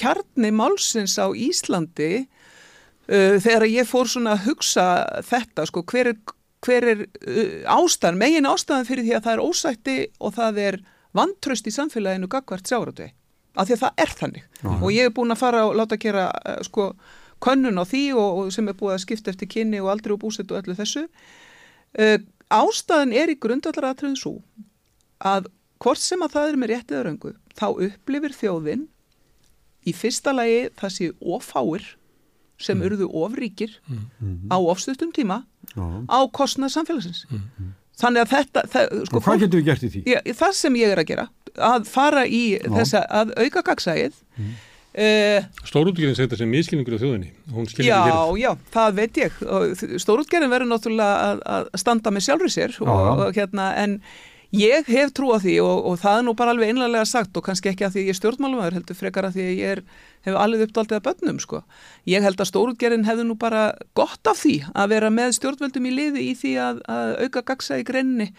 kjarni 0.00 0.50
málsins 0.56 1.18
á 1.20 1.28
Íslandi 1.36 2.12
uh, 2.24 3.36
þegar 3.44 3.66
ég 3.68 3.88
fór 3.88 4.08
svona 4.08 4.36
að 4.38 4.46
hugsa 4.48 4.86
þetta, 5.28 5.66
sko, 5.68 5.84
hver 5.92 6.14
er, 6.14 6.18
hver 6.64 6.88
er 6.94 7.04
uh, 7.04 7.76
ástæðan, 7.76 8.20
megin 8.22 8.48
ástæðan 8.48 8.88
fyrir 8.88 9.08
því 9.08 9.16
að 9.18 9.28
það 9.28 9.36
er 9.36 9.44
ósætti 9.44 9.98
og 10.16 10.34
það 10.38 10.62
er 10.64 10.80
vantraust 11.20 11.68
í 11.68 11.74
samfélaginu 11.76 12.30
gagvart 12.32 12.72
sjáratvegi, 12.72 13.12
af 13.58 13.68
því 13.68 13.76
að 13.76 13.84
það 13.84 14.04
er 14.06 14.16
þannig. 14.22 14.48
Og 14.78 14.88
ég 14.94 15.10
er 15.10 15.14
búin 15.14 15.34
að 15.34 15.42
fara 15.42 15.62
og 15.68 15.76
láta 15.76 16.00
gera 16.00 16.30
uh, 16.40 16.58
sko, 16.64 16.90
könnun 17.44 17.80
á 17.80 17.84
því 17.84 18.04
og, 18.16 18.42
og 18.46 18.52
sem 18.56 18.68
er 18.72 18.80
búið 18.80 18.96
að 18.96 19.04
skipta 19.04 19.34
eftir 19.34 19.52
kynni 19.52 19.84
og 19.84 19.92
aldrei 19.92 20.16
og 20.16 20.24
búsett 20.24 20.52
og 20.52 20.62
öllu 20.62 20.80
þessu. 20.80 21.04
Uh, 22.00 22.16
ástæðan 22.48 23.12
er 23.12 23.28
í 23.28 23.40
grundvallaratriðin 23.42 24.16
svo 24.16 24.38
að 25.20 25.50
hvort 25.80 26.02
sem 26.02 26.22
að 26.24 26.34
það 26.36 26.50
er 26.50 26.60
með 26.60 26.72
réttið 26.74 26.96
eða 26.96 27.06
röngu, 27.08 27.32
þá 27.56 27.66
upplifir 27.86 28.36
þjóðin 28.36 28.86
í 29.88 29.94
fyrsta 29.96 30.34
lagi 30.36 30.62
það 30.78 30.94
séu 30.96 31.16
ofáir 31.36 31.86
sem 32.60 32.80
urðu 32.84 33.08
ofríkir 33.16 33.78
á 34.52 34.56
ofstuttum 34.60 35.12
tíma 35.16 35.42
Já. 35.72 35.84
á 36.04 36.18
kostnað 36.28 36.74
samfélagsins. 36.76 37.24
Þannig 38.00 38.24
að 38.24 38.32
þetta, 38.34 38.64
það, 38.72 38.98
sko, 39.08 39.20
hvað 39.24 39.44
getum 39.44 39.60
við 39.60 39.68
gert 39.68 39.84
í 39.84 39.92
því? 39.92 40.02
Já, 40.08 40.18
það 40.40 40.52
sem 40.56 40.76
ég 40.80 40.92
er 40.92 41.00
að 41.00 41.08
gera, 41.10 41.28
að 41.70 41.86
fara 41.88 42.24
í 42.24 42.42
þessa, 42.64 43.04
að 43.20 43.32
auka 43.40 43.64
gagsægið, 43.70 44.20
mm. 44.36 44.58
Stórútgerðin 44.90 46.16
segir 46.18 46.26
þetta 46.26 46.38
sem 46.40 46.50
miskilningur 46.50 46.96
á 46.98 47.02
þjóðinni. 47.02 47.28
Já, 47.86 48.00
já, 48.40 48.48
það 48.74 48.96
veit 48.96 49.20
ég. 49.20 49.36
Stórútgerðin 50.02 50.50
verður 50.50 50.70
náttúrulega 50.72 51.28
að, 51.28 51.42
að 51.54 51.68
standa 51.78 52.10
með 52.10 52.24
sjálfur 52.26 52.50
sér 52.50 52.74
og, 52.82 52.90
Já. 52.90 53.12
og 53.28 53.38
hérna, 53.38 53.68
en 53.78 53.94
ég 54.56 54.88
hef 54.90 55.12
trú 55.14 55.30
á 55.30 55.38
því 55.38 55.56
og, 55.62 55.84
og 55.90 55.98
það 56.02 56.18
er 56.18 56.24
nú 56.26 56.34
bara 56.38 56.54
alveg 56.54 56.72
einlega 56.72 57.04
sagt 57.08 57.36
og 57.38 57.44
kannski 57.46 57.70
ekki 57.70 57.86
að 57.86 57.94
því 57.94 58.04
ég 58.06 58.14
er 58.14 58.18
stjórnmálumæður 58.18 58.76
heldur 58.78 58.98
frekar 58.98 59.28
að 59.28 59.36
því 59.38 59.46
ég 59.46 59.74
er, 59.76 59.82
hef 60.26 60.38
alveg 60.42 60.64
uppdaldið 60.66 60.98
að 60.98 61.06
bönnum 61.06 61.38
sko. 61.42 61.62
Ég 62.10 62.26
held 62.26 62.42
að 62.42 62.50
stórútgerðin 62.50 63.06
hefði 63.06 63.28
nú 63.28 63.36
bara 63.40 63.62
gott 63.98 64.30
af 64.30 64.42
því 64.42 64.56
að 64.74 64.90
vera 64.94 65.12
með 65.14 65.36
stjórnvöldum 65.38 65.86
í 65.86 65.94
liði 65.94 66.26
í 66.26 66.34
því 66.40 66.56
að, 66.66 66.82
að 66.90 67.14
auka 67.26 67.44
gagsa 67.52 67.78
í 67.78 67.86
greinni 67.86 68.30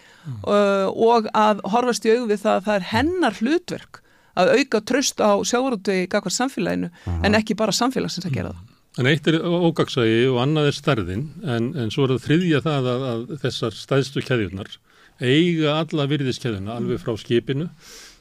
uh, 0.44 0.88
og 0.92 1.30
að 1.32 1.64
horfast 1.72 2.06
í 2.06 2.14
augu 2.14 2.28
við 2.34 2.44
það 2.44 2.58
að 2.58 2.68
það 2.68 2.78
er 2.78 2.88
hennar 2.92 3.40
hlutverk 3.40 4.02
að 4.36 4.52
auka 4.58 4.84
tröst 4.88 5.20
á 5.20 5.32
sjávarútvegi 5.44 6.08
gagvart 6.12 6.36
samfélaginu 6.36 6.92
en 7.24 7.36
ekki 7.36 7.56
bara 7.56 7.74
samfélagsins 7.76 8.28
að 8.28 8.38
gera 8.38 8.54
það. 8.54 8.68
En 9.00 9.08
eitt 9.08 9.28
er 9.28 9.38
ógagsægi 9.40 10.24
og 10.28 10.38
annað 10.42 10.68
er 10.68 10.76
stærðin 10.76 11.28
en, 11.48 11.70
en 11.80 11.92
svo 11.92 12.04
er 12.04 12.14
það 12.14 12.24
þriðja 12.26 12.58
það 12.66 12.88
að, 12.92 13.04
að 13.08 13.22
þessar 13.44 13.76
stæðstu 13.76 14.24
keðjurnar 14.26 14.74
eiga 15.20 15.76
alla 15.82 16.06
virðiskeðjuna 16.10 16.76
alveg 16.78 17.02
frá 17.02 17.12
skipinu 17.20 17.68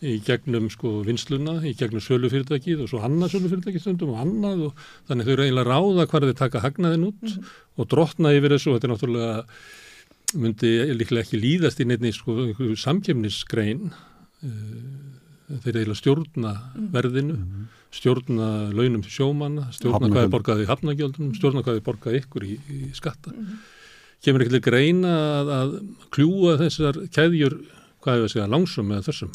í 0.01 0.15
gegnum 0.26 0.69
sko 0.73 1.01
vinsluna, 1.05 1.59
í 1.61 1.76
gegnum 1.77 2.01
sölufyrirtækið 2.01 2.84
og 2.84 2.89
svo 2.89 3.01
annað 3.05 3.35
sölufyrirtækið 3.35 3.84
stundum 3.84 4.15
og 4.15 4.23
annað 4.23 4.63
og 4.68 4.85
þannig 5.09 5.27
þau 5.27 5.34
eru 5.35 5.45
eiginlega 5.45 5.69
ráða 5.69 6.07
hvar 6.09 6.26
þeir 6.27 6.39
taka 6.39 6.63
hagnaðin 6.65 7.07
út 7.11 7.35
og 7.77 7.89
drotna 7.93 8.34
yfir 8.38 8.55
þessu 8.55 8.72
og 8.72 8.80
þetta 8.80 8.89
er 8.89 8.93
náttúrulega 8.95 10.41
myndi 10.41 10.72
líklega 10.95 11.26
ekki 11.26 11.41
líðast 11.41 11.84
í 11.84 11.88
neittni 11.89 12.13
sko 12.15 12.47
samkemnisgrein 12.81 13.91
uh, 13.91 15.59
þeir 15.61 15.81
eiginlega 15.81 15.99
stjórna 16.01 16.55
verðinu 16.95 17.38
stjórna 17.91 18.47
launum 18.72 19.03
sjómanna, 19.03 19.68
stjórna 19.76 20.07
hvað 20.07 20.23
er 20.23 20.31
Hafnagjöldum. 20.31 20.34
borgað 20.34 20.61
í 20.63 20.68
hafnagjöldunum, 20.69 21.34
stjórna 21.35 21.63
hvað 21.65 21.80
er 21.80 21.85
borgað 21.85 22.18
ykkur 22.22 22.45
í, 22.47 22.53
í 22.72 22.80
skatta. 22.95 23.34
Kemur 24.22 24.43
ekki 24.43 24.53
til 24.57 24.65
greina 24.65 25.14
að, 25.41 25.53
að 25.56 25.72
kljúa 26.14 26.57
þessar 26.61 26.99
keðjur, 27.15 27.56
hvað 28.03 28.19
er 28.19 28.27
að 28.27 28.34
segja, 28.35 28.52
langsum 28.52 28.91
með 28.91 29.07
þessum? 29.10 29.31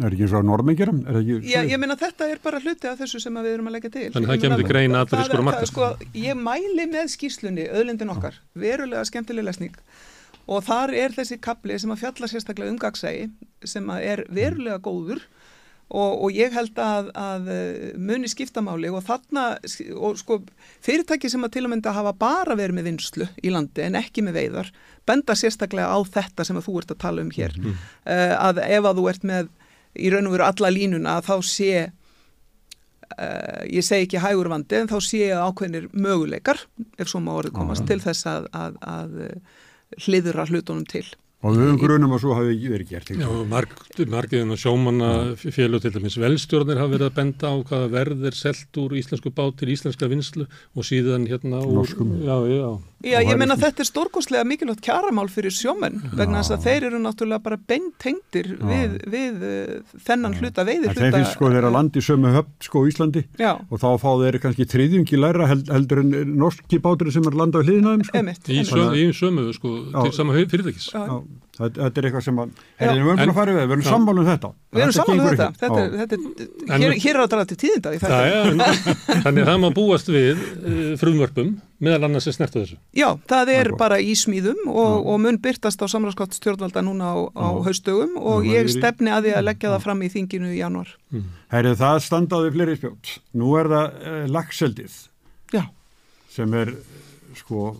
Er 0.00 0.14
ekki 0.14 0.24
eins 0.24 0.34
og 0.38 0.46
normingirum? 0.48 1.02
Já, 1.44 1.60
ég 1.68 1.76
meina 1.82 1.98
þetta 2.00 2.30
er 2.32 2.38
bara 2.42 2.62
hluti 2.62 2.88
af 2.88 2.96
þessu 3.02 3.20
sem 3.20 3.34
við 3.42 3.50
erum 3.56 3.68
að 3.68 3.76
leggja 3.76 3.90
til. 3.92 4.06
Þannig 4.14 4.30
það 4.30 4.40
kemur 4.46 4.62
grein 4.70 4.96
að 4.96 5.10
það 5.10 5.20
er 5.20 5.28
skor 5.28 5.44
markað. 5.48 5.68
Sko, 5.68 5.90
ég 6.16 6.38
mæli 6.38 6.86
með 6.88 7.10
skýslunni, 7.12 7.66
öðlindin 7.68 8.14
okkar, 8.14 8.38
verulega 8.56 9.04
skemmtileg 9.10 9.50
lesning 9.50 9.76
og 10.50 10.64
þar 10.66 10.94
er 10.98 11.14
þessi 11.14 11.38
kapli 11.42 11.76
sem 11.78 11.92
að 11.94 12.00
fjalla 12.02 12.30
sérstaklega 12.30 12.72
umgagsægi 12.72 13.28
sem 13.68 13.90
að 13.94 14.06
er 14.12 14.24
verulega 14.32 14.80
góður 14.82 15.22
og, 15.92 16.12
og 16.24 16.34
ég 16.34 16.54
held 16.56 16.78
að, 16.80 17.10
að 17.18 17.48
eh, 17.52 17.88
muni 18.00 18.30
skiptamáli 18.30 18.90
og 18.92 19.04
þarna 19.04 19.44
og 20.00 20.18
sko 20.20 20.38
fyrirtæki 20.84 21.30
sem 21.30 21.44
að 21.44 21.56
til 21.56 21.64
að 21.66 21.72
mynda 21.74 21.94
hafa 21.96 22.14
bara 22.16 22.56
verið 22.58 22.78
með 22.78 22.88
vinslu 22.88 23.28
í 23.42 23.52
landi 23.52 23.84
en 23.84 23.98
ekki 24.00 24.24
með 24.24 24.38
veiðar 24.40 24.72
benda 25.08 25.36
sérstaklega 25.36 25.92
á 25.92 25.98
þetta 26.16 26.46
sem 26.48 26.60
að 26.60 26.68
þú 26.68 26.76
ert 26.80 26.94
að 26.94 27.02
tala 27.04 27.24
um 27.24 27.32
hér 27.34 27.56
mm. 27.60 27.80
uh, 28.06 28.36
að 28.48 28.62
ef 28.64 28.88
að 28.88 29.00
þú 29.00 29.08
ert 29.12 29.26
með 29.32 29.50
í 29.92 30.12
raun 30.12 30.30
og 30.30 30.36
veru 30.36 30.48
alla 30.48 30.72
línuna 30.72 31.16
að 31.18 31.28
þá 31.28 31.50
sé 31.50 31.72
uh, 31.84 33.60
ég 33.68 33.84
segi 33.84 34.08
ekki 34.08 34.22
hægur 34.24 34.52
vandi 34.52 34.80
en 34.80 34.92
þá 34.92 34.98
sé 35.04 35.26
að 35.28 35.44
ákveðinir 35.50 35.90
möguleikar 35.92 36.62
ef 36.96 37.12
svo 37.12 37.20
má 37.20 37.34
orðið 37.36 37.58
komast 37.58 37.84
ah. 37.84 37.90
til 37.92 38.00
þess 38.04 38.30
að, 38.32 38.48
að, 38.56 38.80
að 38.80 40.06
hliðra 40.06 40.48
hlutunum 40.48 40.88
til 40.88 41.04
Og 41.42 41.56
við 41.56 41.64
höfum 41.64 41.78
grunum 41.80 42.12
að 42.14 42.20
svo 42.22 42.34
hafi 42.38 42.54
verið 42.70 42.90
gert. 42.92 43.08
Já, 43.18 43.30
marg, 43.50 43.72
margiðin 44.12 44.54
og 44.54 44.60
sjómanna 44.62 45.08
félag 45.42 45.82
til 45.82 45.90
dæmis 45.96 46.16
velstjórnir 46.22 46.78
hafa 46.78 46.92
verið 46.92 47.08
að 47.08 47.16
benda 47.16 47.50
á 47.50 47.54
hvaða 47.66 47.88
verð 47.96 48.28
er 48.30 48.38
selt 48.38 48.78
úr 48.78 48.94
íslensku 49.00 49.32
bát 49.34 49.58
til 49.58 49.72
íslenska 49.74 50.06
vinslu 50.12 50.46
og 50.46 50.86
síðan 50.86 51.26
hérna 51.26 51.64
úr... 51.66 51.80
Norskum. 51.80 52.14
Já, 52.22 52.36
já. 52.46 52.60
Já, 52.62 52.70
ég 53.02 53.38
menna 53.40 53.56
þetta 53.58 53.82
er 53.82 53.88
stórkoslega 53.88 54.46
mikilvægt 54.48 54.82
kjaramál 54.84 55.28
fyrir 55.32 55.54
sjómenn 55.54 56.00
vegna 56.12 56.42
þess 56.42 56.54
að 56.56 56.66
þeir 56.66 56.86
eru 56.90 57.00
náttúrulega 57.02 57.44
bara 57.44 57.58
beintengtir 57.72 58.52
við, 58.60 58.96
við 59.12 59.46
uh, 59.48 59.94
þennan 60.06 60.36
hluta 60.38 60.66
veiði 60.68 60.88
hluta. 60.88 60.98
Þeir 61.00 61.16
finnst 61.18 61.36
sko 61.36 61.52
þeirra 61.52 61.72
landi 61.74 62.04
sömu 62.04 62.34
höfn 62.36 62.56
sko 62.68 62.84
Íslandi 62.90 63.24
já. 63.40 63.52
og 63.58 63.82
þá 63.82 63.88
fá 64.02 64.10
þeir 64.22 64.40
kannski 64.42 64.68
triðjungi 64.72 65.20
læra 65.20 65.48
held, 65.50 65.70
heldur 65.72 66.02
en 66.04 66.12
norski 66.38 66.80
bátur 66.82 67.12
sem 67.14 67.26
er 67.28 67.38
landa 67.38 67.62
á 67.62 67.66
hliðinaðum 67.66 68.06
sko. 68.08 68.22
Emitt, 68.22 68.50
í, 68.52 68.62
söm, 68.68 68.92
í 68.98 69.08
sömu 69.16 69.48
sko 69.56 69.78
til 69.98 70.14
sama 70.16 70.38
fyrirtækis. 70.38 70.90
Já. 70.94 71.22
Þetta 71.52 72.00
er 72.00 72.06
eitthvað 72.08 72.22
sem 72.24 72.38
að, 72.40 72.52
herri, 72.80 72.92
við 72.96 73.08
verðum 73.10 73.30
að 73.30 73.36
fara 73.36 73.52
við, 73.52 73.58
við 73.58 73.70
verðum 73.72 73.84
sammálu 73.84 74.22
um 74.22 74.28
þetta. 74.30 74.48
Við 74.72 74.80
verðum 74.80 74.94
sammálu 74.96 75.20
um 75.22 75.26
þetta, 75.28 75.48
þetta, 75.60 75.82
þetta, 75.98 76.18
þetta 76.38 76.78
hér, 76.80 76.94
hér 77.02 77.12
er 77.12 77.20
að 77.20 77.28
tala 77.34 77.44
til 77.50 77.58
tíðindag. 77.60 77.98
Þannig 79.26 79.42
að 79.42 79.50
það 79.50 79.60
má 79.60 79.66
búast 79.76 80.08
við 80.08 80.40
uh, 80.40 80.80
frumvörpum 81.02 81.52
meðal 81.84 82.08
annars 82.08 82.30
er 82.30 82.36
snertu 82.38 82.62
þessu. 82.62 82.80
Já, 82.96 83.06
það 83.28 83.52
er 83.58 83.72
bara 83.76 84.00
í 84.00 84.16
smíðum 84.16 84.64
og, 84.72 84.96
og 85.12 85.20
mun 85.26 85.40
byrtast 85.44 85.84
á 85.84 85.86
samræðskott 85.92 86.38
stjórnvalda 86.38 86.86
núna 86.86 87.12
á, 87.12 87.16
á 87.36 87.48
haustögum 87.68 88.16
og 88.16 88.48
ég 88.48 88.72
stefni 88.72 89.12
að 89.12 89.28
því 89.28 89.36
að 89.36 89.48
leggja 89.50 89.74
það 89.74 89.86
fram 89.90 90.04
í 90.06 90.12
þinginu 90.14 90.54
í 90.54 90.60
januar. 90.62 90.96
Mm. 91.12 91.30
Herri, 91.52 91.76
það 91.82 92.02
standaði 92.08 92.56
fleiri 92.56 92.80
spjót. 92.80 93.16
Nú 93.36 93.52
er 93.60 93.68
það 93.74 93.98
uh, 94.00 94.20
lagseldið 94.38 95.00
sem 96.32 96.54
er 96.56 96.72
sko 97.36 97.74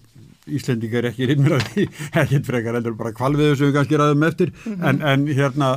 Íslendingar 0.51 1.07
ekki 1.13 1.29
rinnur 1.31 1.59
að 1.59 1.67
því 1.71 1.89
ekkert 2.23 2.47
frekar 2.51 2.79
endur 2.79 2.99
bara 2.99 3.15
kvalviðu 3.15 3.57
sem 3.57 3.69
við 3.69 3.77
kannski 3.79 4.01
ræðum 4.01 4.29
eftir. 4.29 4.53
Mm 4.53 4.73
-hmm. 4.73 4.89
en, 4.89 5.03
en 5.03 5.27
hérna 5.27 5.73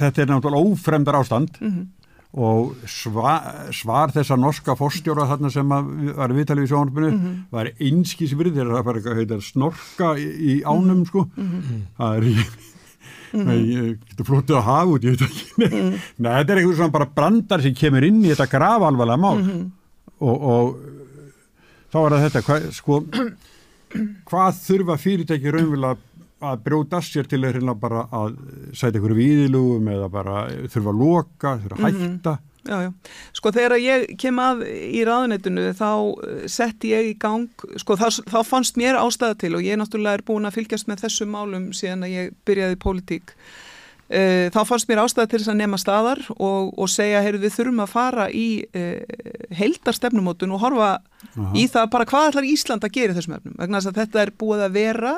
þetta 0.00 0.22
er 0.22 0.30
náttúrulega 0.30 0.70
ófremdar 0.70 1.18
ástand 1.20 1.58
mm 1.60 1.70
-hmm. 1.70 1.86
og 2.32 2.74
sva, 2.86 3.34
svar 3.72 4.12
þessa 4.14 4.36
norska 4.36 4.76
fórstjóra 4.76 5.28
þarna 5.28 5.50
sem 5.50 5.68
var 5.68 6.32
viðtalið 6.32 6.64
í 6.64 6.70
sjónarpinu 6.72 7.10
mm 7.10 7.18
-hmm. 7.18 7.36
var 7.50 7.70
einskísvrið 7.80 8.54
þegar 8.54 8.74
það 8.76 8.84
var 8.84 8.96
eitthvað 8.96 9.42
snorka 9.42 10.16
í, 10.16 10.28
í 10.52 10.62
ánum 10.64 11.06
sko. 11.06 11.28
Það 11.98 12.16
er 12.16 12.24
ég 13.30 13.98
getur 14.10 14.26
flótið 14.26 14.56
að 14.56 14.66
hafa 14.66 14.90
út 14.90 15.04
ég 15.04 15.10
veit 15.10 15.22
ekki. 15.22 15.44
Nei, 16.22 16.32
þetta 16.38 16.52
er 16.52 16.58
eitthvað 16.58 16.76
svona 16.76 16.96
bara 16.96 17.12
brandar 17.14 17.62
sem 17.62 17.74
kemur 17.74 18.04
inn 18.04 18.24
í 18.24 18.32
þetta 18.32 18.50
gravalvala 18.50 19.16
mál. 19.16 19.38
Og, 20.20 20.36
og 20.42 20.76
þá 21.92 21.98
er 22.00 22.18
þetta 22.26 22.42
hvað, 22.42 22.66
sko 22.74 23.04
hvað 24.30 24.62
þurfa 24.64 24.96
fyrirtæki 25.00 25.54
raunverulega 25.54 25.96
að 26.40 26.62
brjóta 26.64 27.02
sér 27.04 27.26
til 27.28 27.42
að 27.42 27.58
hérna 27.58 27.74
bara 27.76 28.06
að 28.16 28.38
sæta 28.72 28.96
ykkur 28.96 29.16
viðilugum 29.18 29.90
eða 29.92 30.06
bara 30.12 30.44
þurfa 30.72 30.94
að 30.94 31.02
loka, 31.02 31.56
þurfa 31.64 31.80
að 31.80 31.90
mhm. 31.90 32.06
hætta 32.06 32.38
Já, 32.60 32.76
já. 32.84 32.90
Sko 33.32 33.50
þegar 33.56 33.80
ég 33.80 34.02
kem 34.20 34.36
að 34.42 34.66
í 34.68 35.00
ráðunetinu 35.08 35.70
þá 35.78 35.88
eh, 36.26 36.42
setti 36.50 36.92
ég 36.92 37.08
í 37.08 37.14
gang, 37.20 37.48
sko 37.80 37.96
þá, 37.96 38.20
þá 38.28 38.40
fannst 38.44 38.76
mér 38.76 38.98
ástæða 39.00 39.38
til 39.40 39.54
og 39.56 39.64
ég 39.64 39.80
náttúrulega 39.80 40.20
er 40.20 40.24
búin 40.28 40.48
að 40.48 40.58
fylgjast 40.58 40.90
með 40.90 41.06
þessum 41.06 41.32
málum 41.32 41.70
síðan 41.76 42.04
að 42.04 42.14
ég 42.18 42.34
byrjaði 42.48 42.76
í 42.76 42.80
pólitík 42.84 43.32
þá 44.10 44.58
fannst 44.66 44.88
mér 44.90 45.04
ástæða 45.04 45.28
til 45.30 45.38
þess 45.38 45.52
að 45.52 45.60
nema 45.60 45.78
staðar 45.78 46.20
og, 46.34 46.72
og 46.74 46.90
segja, 46.90 47.20
heyrðu 47.22 47.44
við 47.44 47.54
þurfum 47.54 47.84
að 47.84 47.92
fara 47.92 48.26
í 48.34 48.48
uh, 48.66 49.20
heildarstefnumótun 49.54 50.56
og 50.56 50.64
horfa 50.64 50.90
Aha. 51.30 51.52
í 51.54 51.68
það 51.70 51.92
bara 51.92 52.08
hvað 52.10 52.32
ætlar 52.32 52.48
Ísland 52.50 52.86
að 52.86 52.96
gera 52.96 53.14
þessum 53.14 53.36
efnum 53.38 53.54
vegna 53.60 53.78
þess 53.78 53.92
að 53.92 54.00
þetta 54.02 54.22
er 54.24 54.32
búið 54.42 54.64
að 54.66 54.74
vera 54.80 55.14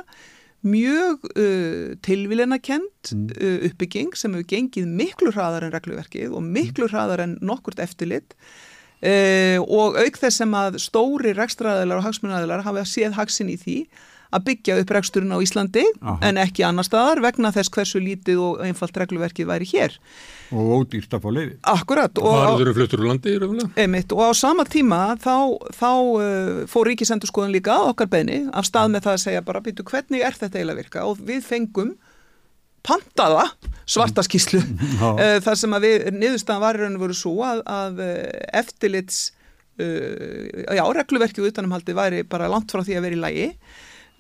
mjög 0.62 1.24
uh, 1.32 1.94
tilvílinakent 2.04 3.14
mm. 3.16 3.24
uppbygging 3.70 4.12
sem 4.18 4.36
hefur 4.36 4.50
gengið 4.52 4.92
miklu 5.00 5.32
hraðar 5.32 5.66
en 5.66 5.74
regluverkið 5.74 6.36
og 6.36 6.44
miklu 6.44 6.86
mm. 6.86 6.92
hraðar 6.92 7.24
en 7.24 7.38
nokkurt 7.40 7.80
eftirlit 7.82 8.36
og 9.02 9.96
auk 9.98 10.18
þess 10.20 10.36
sem 10.38 10.52
að 10.54 10.76
stóri 10.78 11.32
rekstraðilar 11.34 11.98
og 11.98 12.04
hagsmunæðilar 12.06 12.60
hafa 12.62 12.84
séð 12.86 13.16
hagsin 13.16 13.48
í 13.50 13.56
því 13.58 13.78
að 14.32 14.44
byggja 14.48 14.76
upp 14.80 14.92
reksturinn 14.96 15.34
á 15.34 15.38
Íslandi 15.44 15.84
Aha. 16.00 16.16
en 16.28 16.40
ekki 16.40 16.64
annar 16.66 16.86
staðar 16.86 17.22
vegna 17.24 17.52
þess 17.54 17.72
hversu 17.72 18.00
lítið 18.02 18.40
og 18.42 18.62
einfalt 18.66 18.96
regluverkið 19.02 19.50
væri 19.50 19.68
hér. 19.72 19.96
Og 20.52 20.70
ódýrt 20.78 21.16
að 21.16 21.24
fá 21.24 21.28
leiði. 21.32 21.56
Akkurat. 21.72 22.20
Og 22.20 22.38
það 22.38 22.64
eru 22.64 22.76
fluttur 22.76 23.02
úr 23.02 23.10
landi, 23.10 23.36
einmitt, 23.80 24.12
og 24.12 24.24
á 24.24 24.30
sama 24.36 24.64
tíma 24.68 25.02
þá, 25.20 25.36
þá 25.76 25.90
uh, 25.92 26.62
fór 26.70 26.90
Ríkisendurskoðun 26.92 27.54
líka 27.54 27.76
okkar 27.90 28.10
beini 28.12 28.42
af 28.52 28.68
stað 28.68 28.94
með 28.94 29.06
það 29.08 29.18
að 29.18 29.22
segja 29.26 29.44
bara 29.46 29.62
býtu 29.64 29.86
hvernig 29.88 30.24
er 30.24 30.36
þetta 30.36 30.60
eiginlega 30.60 30.82
virka 30.82 31.06
og 31.08 31.20
við 31.20 31.44
fengum 31.46 31.94
pantaða 32.86 33.46
svarta 33.86 34.24
skíslu 34.26 34.60
uh, 35.02 35.38
þar 35.44 35.58
sem 35.58 35.76
að 35.76 35.86
við, 35.86 36.08
niðurstaðan 36.16 36.64
var 36.64 36.78
í 36.78 36.82
rauninu 36.82 37.02
voru 37.02 37.16
svo 37.16 37.36
að, 37.46 37.62
að 37.68 38.02
uh, 38.02 38.18
eftirlits 38.62 39.22
uh, 39.80 40.74
já, 40.76 40.84
regluverkið 40.98 41.50
utanumhaldi 41.52 41.96
væri 41.96 42.22
bara 42.28 42.50
langt 42.50 42.72
frá 42.72 42.82
því 42.84 42.98
að 42.98 43.08
vera 43.08 43.18
í 43.18 43.22
lægi 43.22 43.48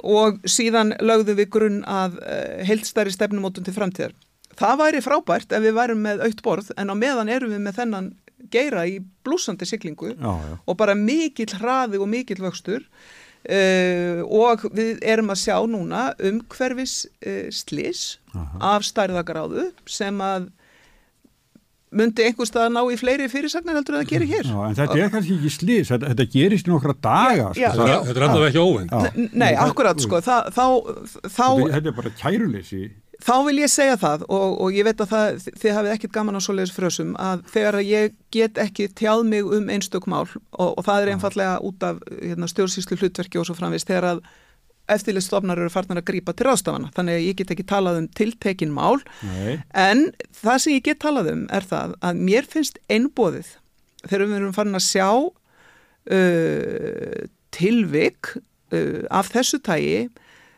og 0.02 0.42
síðan 0.48 0.96
lögðum 1.00 1.38
við 1.38 1.50
grunn 1.54 1.80
að 1.88 2.18
eh, 2.26 2.62
heildstæri 2.68 3.14
stefnumótun 3.14 3.66
til 3.66 3.76
framtíðar. 3.76 4.14
Það 4.58 4.80
væri 4.82 5.00
frábært 5.04 5.54
ef 5.54 5.62
við 5.64 5.76
værum 5.78 6.02
með 6.04 6.26
aukt 6.26 6.42
borð 6.44 6.72
en 6.76 6.92
á 6.92 6.94
meðan 6.98 7.30
erum 7.32 7.54
við 7.54 7.62
með 7.64 7.78
þennan 7.80 8.10
geira 8.52 8.84
í 8.88 8.98
blúsandi 9.24 9.66
siglingu 9.68 10.12
já, 10.12 10.32
já. 10.32 10.56
og 10.66 10.78
bara 10.78 10.96
mikill 10.98 11.50
hraði 11.60 12.00
og 12.02 12.10
mikill 12.10 12.42
vöxtur 12.42 12.82
uh, 12.82 14.22
og 14.26 14.66
við 14.74 15.02
erum 15.06 15.32
að 15.32 15.42
sjá 15.44 15.56
núna 15.70 16.08
um 16.22 16.42
hverfis 16.52 17.04
uh, 17.24 17.48
slis 17.54 18.18
Aha. 18.34 18.74
af 18.74 18.88
stærðagaráðu 18.88 19.70
sem 19.86 20.20
að 20.24 20.50
myndi 21.92 22.26
einhverstað 22.26 22.68
að 22.68 22.74
ná 22.76 22.80
í 22.88 22.96
fleiri 23.00 23.28
fyrirsagnar 23.32 23.78
heldur 23.78 23.98
að 23.98 24.02
það 24.02 24.12
gerir 24.12 24.30
hér. 24.32 24.48
Já, 24.48 24.58
en 24.68 24.78
þetta 24.78 24.98
er 24.98 25.12
kannski 25.12 25.36
ekki 25.36 25.52
slís, 25.52 25.92
þetta, 25.92 26.10
þetta 26.12 26.26
gerist 26.32 26.70
nokkra 26.70 26.96
daga. 26.96 27.52
Já, 27.58 27.68
sko. 27.74 27.86
já, 27.88 27.96
þetta 28.08 28.18
er 28.18 28.26
alltaf 28.28 28.48
ekki 28.48 28.64
óvend. 28.64 29.30
Nei, 29.44 29.52
akkurat, 29.66 30.02
sko, 30.02 30.22
þá... 30.24 30.34
þá 31.28 31.46
þetta 31.76 31.84
er 31.84 31.96
bara 32.00 32.14
kæruleysi. 32.22 32.84
Þá 33.22 33.34
vil 33.46 33.58
ég 33.60 33.70
segja 33.70 33.98
það 34.00 34.24
og, 34.26 34.54
og 34.64 34.74
ég 34.74 34.86
veit 34.86 35.02
að 35.04 35.12
það, 35.12 35.44
þið 35.62 35.74
hafið 35.76 35.92
ekkert 35.92 36.14
gaman 36.16 36.38
á 36.38 36.40
svoleiðis 36.42 36.74
frösum 36.74 37.12
að 37.22 37.44
þegar 37.52 37.78
ég 37.86 38.16
get 38.34 38.58
ekki 38.58 38.88
tjáð 38.98 39.22
mig 39.28 39.46
um 39.46 39.68
einstök 39.70 40.08
mál 40.10 40.24
og, 40.26 40.72
og 40.72 40.80
það 40.82 41.04
er 41.04 41.12
einfallega 41.12 41.60
út 41.62 41.86
af 41.86 42.00
hérna, 42.16 42.48
stjórnsýslu 42.50 42.98
hlutverki 42.98 43.38
og 43.38 43.46
svo 43.46 43.54
framvist 43.58 43.86
þegar 43.90 44.08
að 44.08 44.24
eftirlistofnar 44.94 45.60
eru 45.60 45.72
farnar 45.72 46.00
að 46.02 46.08
grípa 46.10 46.34
til 46.36 46.46
ráðstafana 46.48 46.92
þannig 46.96 47.18
að 47.18 47.26
ég 47.26 47.38
get 47.40 47.52
ekki 47.54 47.66
talað 47.68 48.00
um 48.02 48.08
tiltekin 48.18 48.72
mál 48.74 48.98
Nei. 49.26 49.60
en 49.74 50.08
það 50.36 50.62
sem 50.64 50.76
ég 50.76 50.86
get 50.88 51.02
talað 51.02 51.32
um 51.34 51.44
er 51.52 51.66
það 51.68 51.94
að 52.04 52.24
mér 52.30 52.48
finnst 52.50 52.80
einbóðið 52.92 53.54
þegar 54.06 54.26
við 54.26 54.38
erum 54.40 54.56
farin 54.56 54.78
að 54.78 54.86
sjá 54.88 55.08
uh, 56.16 57.22
tilvik 57.54 58.34
uh, 58.36 59.02
af 59.12 59.30
þessu 59.34 59.62
tægi 59.62 60.02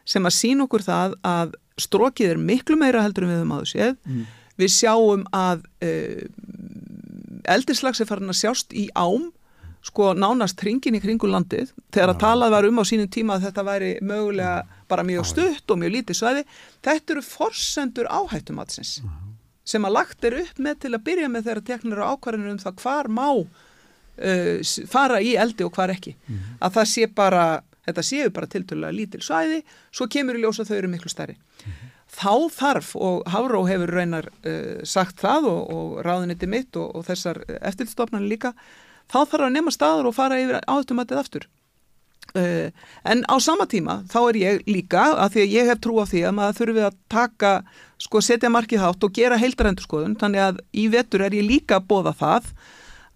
sem 0.09 0.25
að 0.25 0.37
sín 0.39 0.65
okkur 0.65 0.85
það 0.85 1.19
að 1.27 1.55
strókið 1.81 2.35
er 2.35 2.41
miklu 2.41 2.77
meira 2.79 3.03
heldur 3.05 3.27
en 3.27 3.33
við 3.33 3.41
höfum 3.41 3.57
aðu 3.57 3.71
séð 3.73 3.95
mm. 4.05 4.27
við 4.61 4.75
sjáum 4.77 5.25
að 5.35 5.65
uh, 5.85 6.23
eldrislags 7.51 8.01
er 8.01 8.09
farin 8.09 8.33
að 8.33 8.41
sjást 8.43 8.77
í 8.77 8.89
ám 8.97 9.33
sko 9.85 10.13
nánast 10.17 10.61
hringin 10.65 10.97
í 10.97 11.03
kringu 11.03 11.29
landið 11.29 11.75
þegar 11.93 12.15
að 12.15 12.23
talað 12.23 12.55
var 12.57 12.69
um 12.69 12.81
á 12.81 12.85
sínum 12.89 13.11
tíma 13.13 13.37
að 13.37 13.51
þetta 13.51 13.67
væri 13.67 13.93
mögulega 14.01 14.65
bara 14.89 15.05
mjög 15.05 15.29
stutt 15.29 15.71
og 15.71 15.81
mjög 15.83 15.95
lítið 15.99 16.21
svæði 16.21 16.47
þetta 16.85 17.15
eru 17.15 17.23
forsendur 17.27 18.09
áhættumatsins 18.09 18.99
sem 19.65 19.85
að 19.85 19.97
lagt 19.97 20.27
er 20.29 20.37
upp 20.43 20.61
með 20.61 20.83
til 20.85 20.93
að 20.93 21.05
byrja 21.07 21.31
með 21.33 21.49
þeirra 21.49 21.65
teknir 21.71 22.03
á 22.05 22.13
ákvarðinu 22.13 22.53
um 22.55 22.61
það 22.61 22.83
hvar 22.83 23.09
má 23.09 23.29
uh, 23.31 24.75
fara 24.91 25.23
í 25.25 25.35
eldi 25.41 25.67
og 25.67 25.73
hvar 25.75 25.95
ekki. 25.95 26.15
Mm. 26.29 26.45
Að 26.61 26.77
það 26.79 26.91
sé 26.93 27.09
bara, 27.21 27.47
þetta 27.89 28.07
séu 28.07 28.35
bara 28.35 28.51
tiltölulega 28.53 28.99
lítil 28.99 29.25
svæði, 29.25 29.65
svo 29.95 30.09
kemur 30.13 30.39
í 30.39 30.45
ljósa 30.45 30.69
þau 30.69 30.77
eru 30.79 30.93
miklu 30.93 31.13
stærri. 31.13 31.37
Mm 31.37 31.73
-hmm. 31.73 31.91
þá 32.15 32.35
þarf 32.53 32.97
og 32.97 33.23
Háró 33.33 33.65
hefur 33.67 33.91
reynar 33.91 34.29
uh, 34.45 34.85
sagt 34.85 35.21
það 35.21 35.49
og, 35.49 35.71
og 35.77 36.05
ráðuniti 36.05 36.47
mitt 36.47 36.77
og, 36.77 36.95
og 36.97 37.07
þessar 37.09 37.45
eftirstofnarnir 37.61 38.29
líka 38.29 38.53
þá 39.13 39.19
þarf 39.25 39.47
að 39.49 39.55
nema 39.57 39.75
staður 39.75 40.11
og 40.11 40.17
fara 40.17 40.41
yfir 40.43 40.61
áðutumatið 40.65 41.21
aftur. 41.21 41.49
Uh, 42.35 42.73
en 43.07 43.21
á 43.31 43.37
sama 43.39 43.67
tíma 43.71 44.01
þá 44.11 44.19
er 44.23 44.37
ég 44.41 44.63
líka 44.67 45.03
að 45.13 45.35
því 45.35 45.43
að 45.43 45.53
ég 45.55 45.69
hef 45.71 45.83
trú 45.85 45.99
á 46.03 46.05
því 46.09 46.23
að 46.25 46.33
maður 46.39 46.57
þurfi 46.59 46.85
að 46.89 46.97
taka 47.13 47.51
sko 48.01 48.23
setja 48.25 48.51
markið 48.51 48.83
hátt 48.83 49.07
og 49.07 49.15
gera 49.15 49.39
heildarendurskoðun. 49.39 50.17
Þannig 50.19 50.47
að 50.47 50.65
í 50.73 50.89
vetur 50.91 51.27
er 51.27 51.37
ég 51.37 51.47
líka 51.47 51.79
að 51.79 51.87
bóða 51.93 52.15
það 52.19 52.51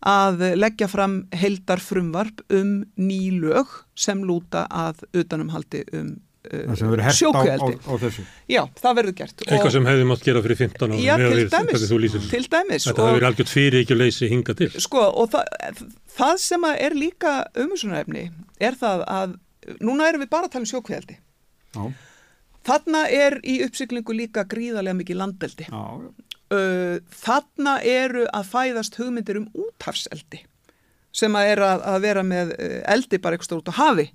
að 0.07 0.45
leggja 0.61 0.87
fram 0.87 1.19
heildar 1.35 1.83
frumvarp 1.83 2.45
um 2.55 2.85
ný 2.95 3.33
lög 3.41 3.73
sem 3.99 4.21
lúta 4.23 4.69
að 4.71 5.03
utanumhaldi 5.17 5.83
um 5.99 6.15
sjókveðaldi. 6.49 8.25
Já, 8.51 8.63
það 8.81 8.99
verður 8.99 9.15
gert. 9.21 9.45
Eitthvað 9.47 9.73
sem 9.75 9.89
hefði 9.89 10.09
mátt 10.09 10.25
gera 10.27 10.43
fyrir 10.45 10.61
15 10.63 10.95
ára. 10.95 11.01
Já, 11.05 11.15
til 11.19 11.49
dæmis. 11.53 11.87
Til 12.33 12.43
dæmis. 12.53 12.89
Þetta 12.89 13.09
hefur 13.09 13.29
algjört 13.29 13.53
fyrir 13.53 13.83
ekki 13.83 13.97
að 13.97 14.03
leysi 14.03 14.31
hinga 14.33 14.57
til. 14.59 14.71
Sko, 14.81 15.05
og 15.23 15.33
það, 15.35 15.83
það 16.17 16.35
sem 16.45 16.69
er 16.73 16.99
líka 16.99 17.35
umhersunarefni 17.55 18.29
er 18.65 18.79
það 18.81 19.05
að 19.15 19.39
núna 19.85 20.09
erum 20.09 20.25
við 20.25 20.33
bara 20.33 20.49
að 20.49 20.57
tala 20.57 20.67
um 20.67 20.73
sjókveðaldi. 20.73 21.19
Já. 21.77 21.83
Þarna 22.69 23.03
er 23.15 23.39
í 23.49 23.61
uppsyklingu 23.65 24.17
líka 24.17 24.45
gríðarlega 24.49 24.99
mikið 24.99 25.21
landeldi. 25.23 25.69
Já. 25.69 25.85
Uh, 26.49 26.97
þarna 27.13 27.75
eru 27.85 28.25
að 28.33 28.47
fæðast 28.49 28.97
hugmyndir 28.97 29.37
um 29.43 29.51
úthafseldi 29.53 30.47
sem 31.19 31.35
að 31.37 31.51
er 31.53 31.63
að, 31.65 31.83
að 31.91 32.05
vera 32.05 32.23
með 32.25 32.53
eldi 32.89 33.19
bara 33.21 33.37
eitthvað 33.37 33.63
út 33.63 33.71
á 33.73 33.81
hafi 33.81 34.07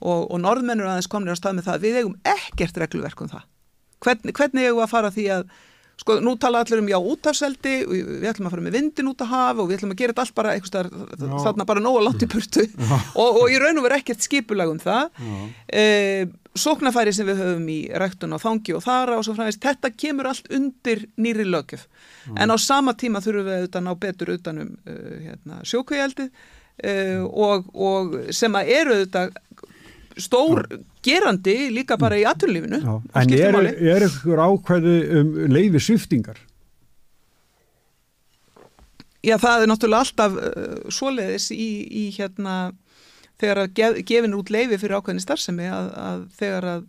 og, 0.00 0.30
og 0.30 0.40
norðmennur 0.42 0.90
aðeins 0.90 1.10
komnir 1.10 1.36
á 1.36 1.40
stað 1.40 1.58
með 1.58 1.70
það 1.70 1.82
við 1.86 1.98
eigum 2.00 2.16
ekkert 2.36 2.80
regluverk 2.82 3.24
um 3.24 3.32
það. 3.32 3.48
Hvernig, 4.00 4.36
hvernig 4.36 4.66
eigum 4.68 4.80
við 4.80 4.86
að 4.86 4.94
fara 4.94 5.12
því 5.14 5.26
að 5.36 5.50
sko 6.00 6.16
nú 6.24 6.32
tala 6.40 6.62
allir 6.64 6.80
um 6.80 6.88
já 6.88 6.96
útafseldi 6.96 7.72
við 7.84 8.28
ætlum 8.30 8.48
að 8.48 8.54
fara 8.54 8.64
með 8.64 8.76
vindin 8.78 9.10
út 9.10 9.20
að 9.20 9.32
hafa 9.34 9.60
og 9.60 9.66
við 9.68 9.76
ætlum 9.76 9.90
að 9.92 9.98
gera 10.00 10.14
þetta 10.14 10.24
allt 10.24 10.36
bara 10.38 10.52
eitthvað 10.56 11.42
þarna 11.44 11.66
bara 11.68 11.82
nóga 11.84 12.04
látt 12.06 12.24
í 12.24 12.28
purtu 12.30 12.64
og, 13.20 13.40
og 13.42 13.52
í 13.52 13.58
raun 13.60 13.80
og 13.80 13.84
veru 13.84 13.98
ekkert 13.98 14.24
skipulag 14.24 14.72
um 14.72 14.80
það. 14.80 15.26
E, 15.68 15.84
sóknafæri 16.58 17.12
sem 17.14 17.28
við 17.28 17.42
höfum 17.44 17.68
í 17.70 17.80
ræktun 18.00 18.34
og 18.34 18.42
þangi 18.42 18.74
og 18.74 18.84
þara 18.84 19.18
og 19.18 19.26
svo 19.26 19.36
fræðist 19.36 19.62
þetta 19.62 19.92
kemur 19.94 20.30
allt 20.30 20.48
undir 20.56 21.04
nýri 21.20 21.46
lögjöf 21.46 21.84
en 22.34 22.50
á 22.50 22.56
sama 22.58 22.96
tíma 22.98 23.22
þurfum 23.22 23.46
við 23.46 23.58
auðvitað 23.58 23.84
ná 23.86 23.92
betur 24.00 24.32
utanum 24.34 24.72
uh, 24.82 25.12
hérna, 25.22 25.60
sjókvægjaldið 25.70 26.32
uh, 26.32 27.22
og, 27.28 27.70
og 27.74 28.18
sem 28.34 28.58
að 28.58 28.72
eru 28.80 28.96
auðvitað 28.98 29.38
stór 30.22 30.66
gerandi 31.04 31.56
líka 31.74 31.98
bara 32.00 32.18
í 32.20 32.26
aturlífinu 32.28 32.80
En 33.16 33.34
er, 33.34 33.58
er 33.94 34.06
ykkur 34.06 34.42
ákvæði 34.44 34.96
um 35.20 35.34
leifi 35.52 35.82
sviftingar? 35.82 36.38
Já, 39.20 39.36
það 39.36 39.64
er 39.64 39.68
náttúrulega 39.68 40.04
alltaf 40.06 40.38
uh, 40.38 40.78
svoleiðis 40.92 41.50
í, 41.52 41.68
í 41.84 42.04
hérna 42.16 42.72
þegar 43.40 43.64
að 43.64 43.74
gef, 43.76 43.98
gefin 44.08 44.36
út 44.38 44.52
leifi 44.52 44.78
fyrir 44.80 44.96
ákvæðinni 45.00 45.24
starfsemi 45.24 45.68
að, 45.68 45.90
að 46.00 46.22
þegar 46.38 46.68
að 46.70 46.86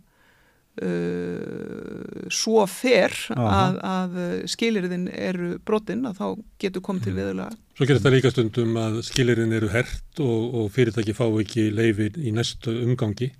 uh, 0.86 2.30
svo 2.32 2.64
fer 2.70 3.16
að, 3.36 3.82
að 3.84 4.16
skilirðin 4.54 5.10
eru 5.12 5.58
brotinn 5.66 6.08
að 6.08 6.22
þá 6.22 6.26
getur 6.64 6.84
komið 6.88 7.08
til 7.08 7.16
viðlega. 7.18 7.52
Svo 7.72 7.86
gerir 7.88 8.02
þetta 8.02 8.12
líka 8.12 8.30
stundum 8.32 8.74
að 8.76 8.98
skilirðin 9.06 9.56
eru 9.56 9.70
hert 9.72 10.20
og, 10.20 10.56
og 10.60 10.72
fyrirtæki 10.74 11.14
fá 11.16 11.24
ekki 11.40 11.70
leifi 11.72 12.10
í 12.20 12.32
næstu 12.36 12.74
umgangi 12.84 13.30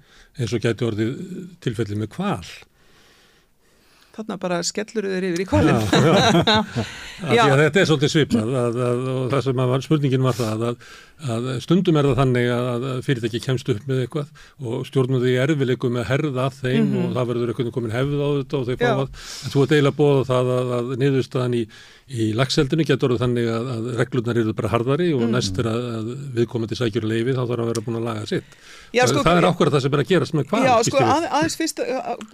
eins 0.41 0.55
og 0.57 0.63
getur 0.65 0.93
orðið 0.93 1.17
tilfelli 1.61 1.99
með 2.01 2.15
kval. 2.15 2.47
Þarna 4.13 4.37
bara 4.41 4.59
skellur 4.65 5.07
þau 5.09 5.19
yfir 5.25 5.41
í 5.41 5.47
kvalin. 5.49 5.79
Já, 5.93 7.37
já. 7.39 7.45
Þetta 7.61 7.81
er 7.81 7.87
svolítið 7.89 8.13
svipað 8.13 8.57
að, 8.61 8.81
að, 8.87 9.07
og 9.13 9.23
það 9.33 9.45
sem 9.47 9.63
var, 9.71 9.85
spurningin 9.87 10.27
var 10.27 10.37
það 10.37 10.65
að, 10.69 10.91
að 11.23 11.49
stundum 11.65 11.99
er 11.99 12.09
það 12.11 12.20
þannig 12.23 12.51
að 12.57 12.86
fyrirtæki 13.07 13.43
kemst 13.44 13.73
upp 13.73 13.89
með 13.89 14.05
eitthvað 14.05 14.44
og 14.62 14.86
stjórnum 14.89 15.23
því 15.23 15.35
erfileiku 15.44 15.90
með 15.93 16.05
að 16.05 16.11
herða 16.12 16.47
að 16.49 16.61
þeim 16.61 16.82
mm 16.82 16.93
-hmm. 16.93 17.03
og 17.07 17.16
það 17.16 17.28
verður 17.31 17.53
einhvern 17.53 17.66
veginn 17.66 17.77
komin 17.78 17.97
hefð 17.97 18.23
á 18.23 18.28
þetta 18.39 18.61
og 18.61 18.66
þau 18.69 18.77
fá 18.82 18.90
að, 18.93 19.09
en 19.43 19.53
þú 19.55 19.65
ert 19.65 19.74
eiginlega 19.77 20.01
bóða 20.03 20.28
það 20.32 20.53
að 20.78 20.94
niðurstaðan 21.03 21.59
í 21.59 21.65
Í 22.12 22.32
lagseldinu 22.36 22.85
getur 22.85 23.15
það 23.15 23.23
þannig 23.23 23.47
að, 23.49 23.69
að 23.73 23.85
reglurnar 23.97 24.39
eru 24.43 24.53
bara 24.57 24.70
hardari 24.73 25.09
og 25.15 25.23
mm. 25.23 25.31
næst 25.32 25.59
er 25.62 25.69
að, 25.70 25.85
að 25.97 26.09
viðkomandi 26.36 26.77
sækjur 26.77 27.07
leifi 27.09 27.32
þá 27.32 27.40
þarf 27.40 27.62
að 27.62 27.70
vera 27.70 27.85
búin 27.86 27.99
að 28.01 28.09
laga 28.09 28.24
sitt. 28.28 28.57
Já, 28.93 29.05
sko, 29.09 29.23
það 29.24 29.39
er 29.39 29.47
ákveður 29.49 29.73
það 29.73 29.85
sem 29.85 29.94
er 29.97 30.03
að 30.03 30.11
gerast 30.11 30.36
með 30.36 30.49
hvað. 30.51 30.66
Já, 30.66 30.73
sko, 30.89 31.05
að, 31.15 31.27
aðeins 31.39 31.57
fyrst, 31.61 31.82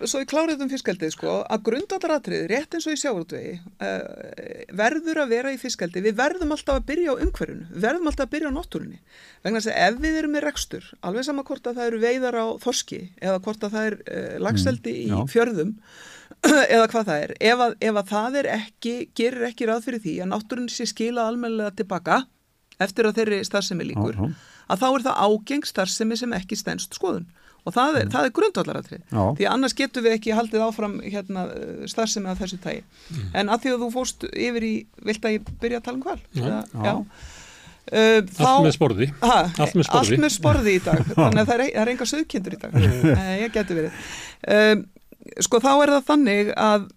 svo 0.03 0.23
ég 0.23 0.31
klárið 0.33 0.65
um 0.65 0.73
fiskaldið, 0.73 1.13
sko, 1.15 1.35
að 1.47 1.63
grundvallaratrið, 1.69 2.47
rétt 2.51 2.75
eins 2.75 2.89
og 2.89 2.97
í 2.97 3.03
sjáurútvegi, 3.05 3.53
uh, 3.79 4.01
verður 4.81 5.23
að 5.23 5.35
vera 5.37 5.55
í 5.55 5.61
fiskaldi. 5.63 6.03
Við 6.09 6.19
verðum 6.19 6.57
alltaf 6.57 6.81
að 6.81 6.89
byrja 6.91 7.15
á 7.15 7.23
umhverjunu, 7.29 7.69
verðum 7.87 8.11
alltaf 8.11 8.27
að 8.27 8.35
byrja 8.35 8.51
á 8.51 8.59
náttúrunni. 8.79 9.01
Vegna 9.43 9.61
þess 9.61 9.73
að 9.73 9.81
ef 9.87 9.99
við 10.03 10.19
erum 10.19 10.35
með 10.35 10.45
rekstur, 10.47 10.87
alveg 11.03 11.27
sama 11.27 11.45
hvort 11.47 11.67
að 11.67 11.79
það 11.79 11.91
eru 11.91 12.01
veiðar 12.03 12.39
á 12.39 12.47
þorski 12.63 13.01
eða 13.21 13.41
hvort 13.45 13.65
að 13.65 13.75
það 13.75 13.89
er 13.89 13.97
uh, 13.99 14.37
lagseldi 14.43 14.95
mm, 15.07 15.15
í 15.15 15.33
fjörðum, 15.33 15.73
eða 16.75 16.89
hvað 16.91 17.09
það 17.09 17.25
er 17.25 17.35
ef 17.41 17.65
að, 17.65 17.77
ef 17.81 18.01
að 18.03 18.13
það 18.13 18.39
er 18.43 18.51
ekki, 18.55 18.95
gerir 19.19 19.49
ekki 19.49 19.69
ráð 19.69 19.89
fyrir 19.89 20.05
því 20.05 20.15
að 20.23 20.31
náttúrun 20.35 20.71
sé 20.73 20.87
skila 20.89 21.27
almenlega 21.29 21.75
tilbaka 21.79 22.23
eftir 22.79 23.09
að 23.09 23.19
þeirri 23.23 23.43
starfsemi 23.47 23.89
líkur 23.89 24.15
uh 24.15 24.23
-huh. 24.27 24.35
að 24.71 24.83
þá 24.83 24.89
er 24.89 25.05
það 25.09 25.21
ágeng 25.27 25.67
starfsemi 25.67 26.17
sem 26.17 26.33
ekki 26.33 26.59
stennst 26.59 26.95
skoðun. 26.95 27.27
Og 27.67 27.75
það 27.75 27.97
er, 28.01 28.07
-huh. 28.07 28.25
er 28.25 28.31
grundvallaratrið 28.33 29.01
því 29.37 29.49
annars 29.51 29.75
getur 29.75 30.03
við 30.03 30.15
ekki 30.15 30.33
haldið 30.33 30.63
áfram 30.63 31.01
hérna, 31.03 31.49
starfsemi 31.91 32.31
af 32.31 32.39
þessu 32.39 32.59
tægi 32.63 32.85
mm. 33.11 33.35
en 33.35 33.49
að 33.49 33.61
því 33.65 33.73
að 33.73 33.83
þú 33.83 33.89
fóst 33.93 34.25
yfir 34.31 34.65
í 34.65 34.75
vilt 35.05 35.25
að 35.25 35.35
ég 35.35 35.51
byrja 35.61 35.81
að 35.81 35.85
tala 35.85 35.99
um 35.99 36.03
hval? 36.07 36.21
Já. 36.33 36.95
Uh, 36.95 37.05
þá, 37.89 38.45
allt 38.45 38.67
með 38.67 38.75
sporði. 38.77 39.09
Ha, 39.23 39.39
allt, 39.49 39.75
með 39.75 39.89
sporði. 39.89 39.99
allt 39.99 40.23
með 40.25 40.33
sporði 40.35 40.77
í 40.77 40.85
dag. 40.85 41.03
Þannig 41.19 41.43
að 41.43 41.51
það 41.51 41.65
er, 41.65 41.67
er 41.83 41.91
enga 41.95 42.09
sögkindur 42.11 42.57
í 42.57 42.61
dag. 42.63 42.79
Uh, 42.79 43.35
ég 43.41 43.55
getur 43.55 43.81
verið. 43.81 44.07
Uh, 44.45 44.87
sko 45.45 45.61
þá 45.63 45.71
er 45.75 45.93
það 45.97 46.07
þannig 46.09 46.51
að 46.57 46.89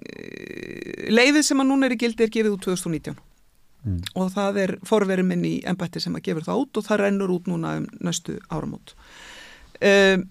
eh, 0.00 1.10
leiðið 1.10 1.44
sem 1.46 1.62
að 1.62 1.68
núna 1.70 1.88
er 1.88 1.96
í 1.96 2.00
gildi 2.00 2.26
er 2.26 2.32
gefið 2.32 2.56
út 2.56 2.66
2019 2.68 3.16
mm. 3.16 4.00
og 4.14 4.32
það 4.34 4.60
er 4.64 4.74
forverið 4.88 5.28
minn 5.30 5.46
í 5.48 5.54
ennbætti 5.68 6.02
sem 6.02 6.16
að 6.16 6.26
gefur 6.28 6.46
það 6.46 6.64
út 6.64 6.80
og 6.80 6.88
það 6.88 7.02
rennur 7.04 7.34
út 7.36 7.50
núna 7.50 7.76
um 7.80 7.88
næstu 8.06 8.38
áramót. 8.52 8.94
Um, 9.80 10.26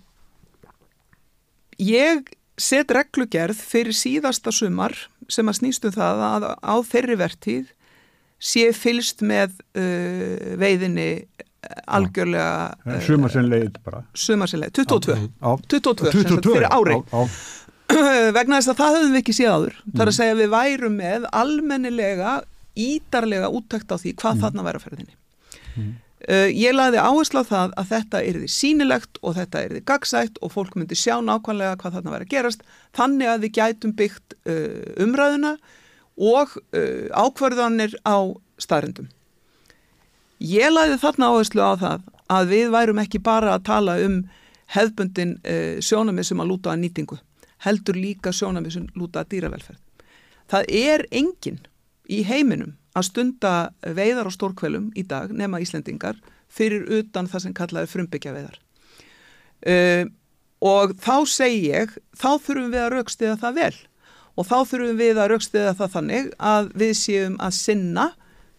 ég 1.81 2.29
set 2.59 2.91
reglugerð 2.93 3.59
fyrir 3.63 3.95
síðasta 3.95 4.53
sumar 4.53 4.95
sem 5.31 5.47
að 5.47 5.61
snýstu 5.61 5.91
um 5.91 5.95
það 5.95 6.23
að 6.27 6.47
á 6.59 6.75
þeirri 6.85 7.19
vertíð 7.19 7.75
sé 8.39 8.69
fylst 8.75 9.23
með 9.25 9.53
uh, 9.75 10.55
veiðinni 10.59 11.09
algjörlega 11.89 12.75
uh, 12.87 12.99
sumarsinnleið 13.03 13.79
bara. 13.83 14.03
Sumarsinnleið, 14.17 14.75
22 14.79 15.15
á, 15.43 15.51
22, 15.67 16.11
22 16.15 16.53
fyrir 16.55 16.67
ári. 16.71 16.99
Á, 17.11 17.19
á. 17.19 17.21
vegna 18.37 18.59
þess 18.59 18.73
að 18.73 18.81
það 18.81 18.97
höfum 18.97 19.15
við 19.15 19.21
ekki 19.21 19.35
séð 19.35 19.55
áður. 19.55 19.79
Mm. 19.79 19.95
það 19.95 20.03
er 20.03 20.11
að 20.11 20.19
segja 20.19 20.37
við 20.39 20.51
værum 20.53 20.99
með 20.99 21.25
almennilega 21.41 22.35
ídarlega 22.79 23.49
úttækt 23.55 23.91
á 23.91 23.95
því 23.97 24.13
hvað 24.21 24.37
mm. 24.37 24.43
þarna 24.45 24.67
væri 24.67 24.79
að 24.79 24.85
ferðinni. 24.85 25.17
Mm. 25.69 25.89
uh, 26.29 26.47
ég 26.53 26.77
laði 26.77 27.01
áherslu 27.03 27.43
á 27.43 27.51
það 27.51 27.75
að 27.81 27.91
þetta 27.95 28.21
er 28.29 28.39
því 28.39 28.51
sínilegt 28.55 29.19
og 29.21 29.35
þetta 29.39 29.65
er 29.65 29.75
því 29.75 29.83
gagsætt 29.91 30.39
og 30.45 30.53
fólk 30.55 30.79
myndi 30.79 30.97
sjá 30.97 31.17
nákvæmlega 31.19 31.79
hvað 31.81 31.99
þarna 31.99 32.15
væri 32.15 32.29
að 32.29 32.33
gerast 32.37 32.63
þannig 32.97 33.33
að 33.33 33.43
við 33.45 33.53
gætum 33.59 33.95
byggt 33.99 34.39
uh, 34.45 35.03
umræðuna 35.03 35.57
og 36.19 36.51
uh, 36.75 37.07
ákvarðanir 37.15 37.95
á 38.03 38.27
staðrendum 38.59 39.07
Ég 40.39 40.71
læði 40.71 40.95
þarna 41.01 41.33
áherslu 41.33 41.59
á 41.59 41.75
það 41.75 42.03
að 42.31 42.51
við 42.53 42.69
værum 42.71 43.01
ekki 43.01 43.19
bara 43.19 43.57
að 43.57 43.65
tala 43.67 43.97
um 44.05 44.21
hefðbundin 44.71 45.33
uh, 45.43 45.79
sjónamið 45.83 46.29
sem 46.29 46.39
að 46.39 46.51
lúta 46.53 46.71
að 46.71 46.83
nýtingu, 46.85 47.17
heldur 47.65 47.99
líka 47.99 48.31
sjónamið 48.31 48.77
sem 48.77 48.85
lúta 48.95 49.23
að 49.23 49.33
dýravelferð. 49.33 49.81
Það 50.49 50.71
er 50.79 51.03
enginn 51.11 51.59
í 52.07 52.21
heiminum 52.23 52.77
að 52.95 53.09
stunda 53.09 53.53
veiðar 53.83 54.31
á 54.31 54.33
stórkvelum 54.33 54.87
í 54.95 55.03
dag, 55.03 55.33
nema 55.35 55.59
Íslendingar, 55.59 56.15
fyrir 56.47 56.87
utan 57.01 57.27
það 57.29 57.43
sem 57.43 57.57
kallaði 57.57 57.91
frumbyggja 57.91 58.33
veiðar. 58.37 58.57
Uh, 59.59 60.07
og 60.63 60.95
þá 61.03 61.27
segi 61.27 61.67
ég, 61.73 61.91
þá 62.15 62.31
þurfum 62.39 62.71
við 62.71 62.85
að 62.85 62.93
raukstiða 62.95 63.35
það 63.43 63.59
vel 63.59 63.75
og 64.35 64.47
þá 64.47 64.57
þurfum 64.71 64.99
við 64.99 65.19
að 65.19 65.31
raukstiða 65.33 65.75
það 65.79 65.93
þannig 65.95 66.33
að 66.51 66.73
við 66.81 66.93
séum 66.99 67.37
að 67.43 67.55
sinna 67.59 68.09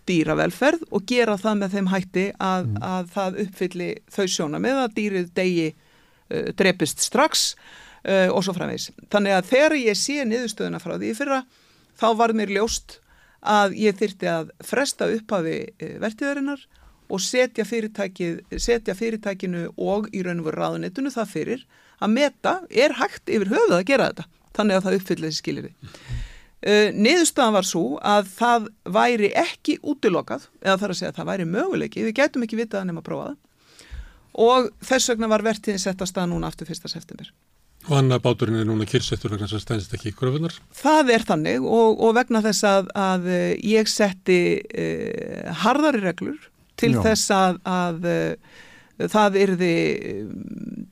dýravelferð 0.08 0.86
og 0.90 1.04
gera 1.08 1.36
það 1.40 1.60
með 1.60 1.76
þeim 1.76 1.90
hætti 1.92 2.24
að, 2.38 2.66
mm. 2.66 2.80
að 2.90 3.12
það 3.14 3.38
uppfylli 3.44 3.90
þau 4.10 4.24
sjóna 4.34 4.62
með 4.62 4.80
að 4.84 4.96
dýrið 4.96 5.30
degi 5.36 5.68
uh, 5.70 6.50
drepist 6.58 7.04
strax 7.04 7.52
uh, 7.52 8.28
og 8.32 8.42
svo 8.46 8.56
framvegs. 8.56 8.90
Þannig 9.12 9.36
að 9.36 9.52
þegar 9.52 9.76
ég 9.80 10.00
sé 10.00 10.24
niðurstöðuna 10.26 10.82
frá 10.82 10.96
því 10.96 11.14
fyrra 11.18 11.44
þá 12.00 12.08
var 12.18 12.34
mér 12.36 12.54
ljóst 12.56 12.98
að 13.40 13.76
ég 13.80 13.96
þyrti 13.96 14.28
að 14.30 14.52
fresta 14.66 15.08
upphafi 15.14 15.58
uh, 15.68 15.94
vertiðarinnar 16.02 16.66
og 17.10 17.22
setja, 17.22 17.64
setja 17.66 18.94
fyrirtækinu 18.94 19.70
og 19.76 20.10
í 20.14 20.22
raun 20.22 20.42
og 20.42 20.50
veru 20.50 20.60
ráðunitunu 20.60 21.10
það 21.10 21.32
fyrir 21.32 21.64
að 22.00 22.12
meta 22.14 22.52
er 22.70 22.94
hægt 23.00 23.30
yfir 23.30 23.50
höfuð 23.50 23.80
að 23.80 23.88
gera 23.88 24.10
þetta. 24.10 24.28
Þannig 24.60 24.78
að 24.78 24.86
það 24.86 24.98
uppfyllir 25.00 25.30
þessi 25.30 25.42
skilirði. 25.44 25.92
Uh, 26.60 26.88
niðurstaðan 26.92 27.56
var 27.56 27.66
svo 27.66 27.84
að 28.04 28.34
það 28.36 28.66
væri 28.96 29.30
ekki 29.40 29.78
útilokað, 29.80 30.50
eða 30.60 30.80
þarf 30.82 30.94
að 30.94 30.98
segja 30.98 31.12
að 31.14 31.22
það 31.22 31.30
væri 31.32 31.52
möguleiki, 31.54 32.02
við 32.04 32.18
gætum 32.20 32.44
ekki 32.44 32.60
vitað 32.60 32.82
að 32.82 32.90
nema 32.90 33.00
að 33.00 33.08
prófa 33.08 33.30
það 33.30 33.38
og 34.38 34.70
þess 34.84 35.10
vegna 35.12 35.30
var 35.30 35.44
vertiðin 35.44 35.82
sett 35.82 36.02
að 36.02 36.10
stað 36.10 36.30
núna 36.30 36.50
aftur 36.50 36.70
1. 36.70 36.86
september. 36.90 37.30
Og 37.88 37.96
annar 37.96 38.20
báturinn 38.20 38.60
er 38.60 38.66
núna 38.68 38.84
kyrsettur 38.88 39.32
vegna 39.32 39.48
sem 39.48 39.60
stænst 39.62 39.94
ekki 39.96 40.10
í 40.12 40.16
kröfunar? 40.16 40.54
Það 40.76 41.12
er 41.14 41.24
þannig 41.28 41.64
og, 41.64 42.00
og 42.04 42.16
vegna 42.18 42.42
þess 42.44 42.66
að, 42.68 42.90
að 42.92 43.28
ég 43.64 43.88
setti 43.88 44.40
uh, 44.60 45.54
harðari 45.64 46.02
reglur 46.04 46.50
til 46.80 46.92
Já. 46.96 47.00
þess 47.08 47.32
að, 47.36 47.62
að 47.64 48.10
uh, 48.10 48.58
það 49.08 49.38
erði 49.40 49.74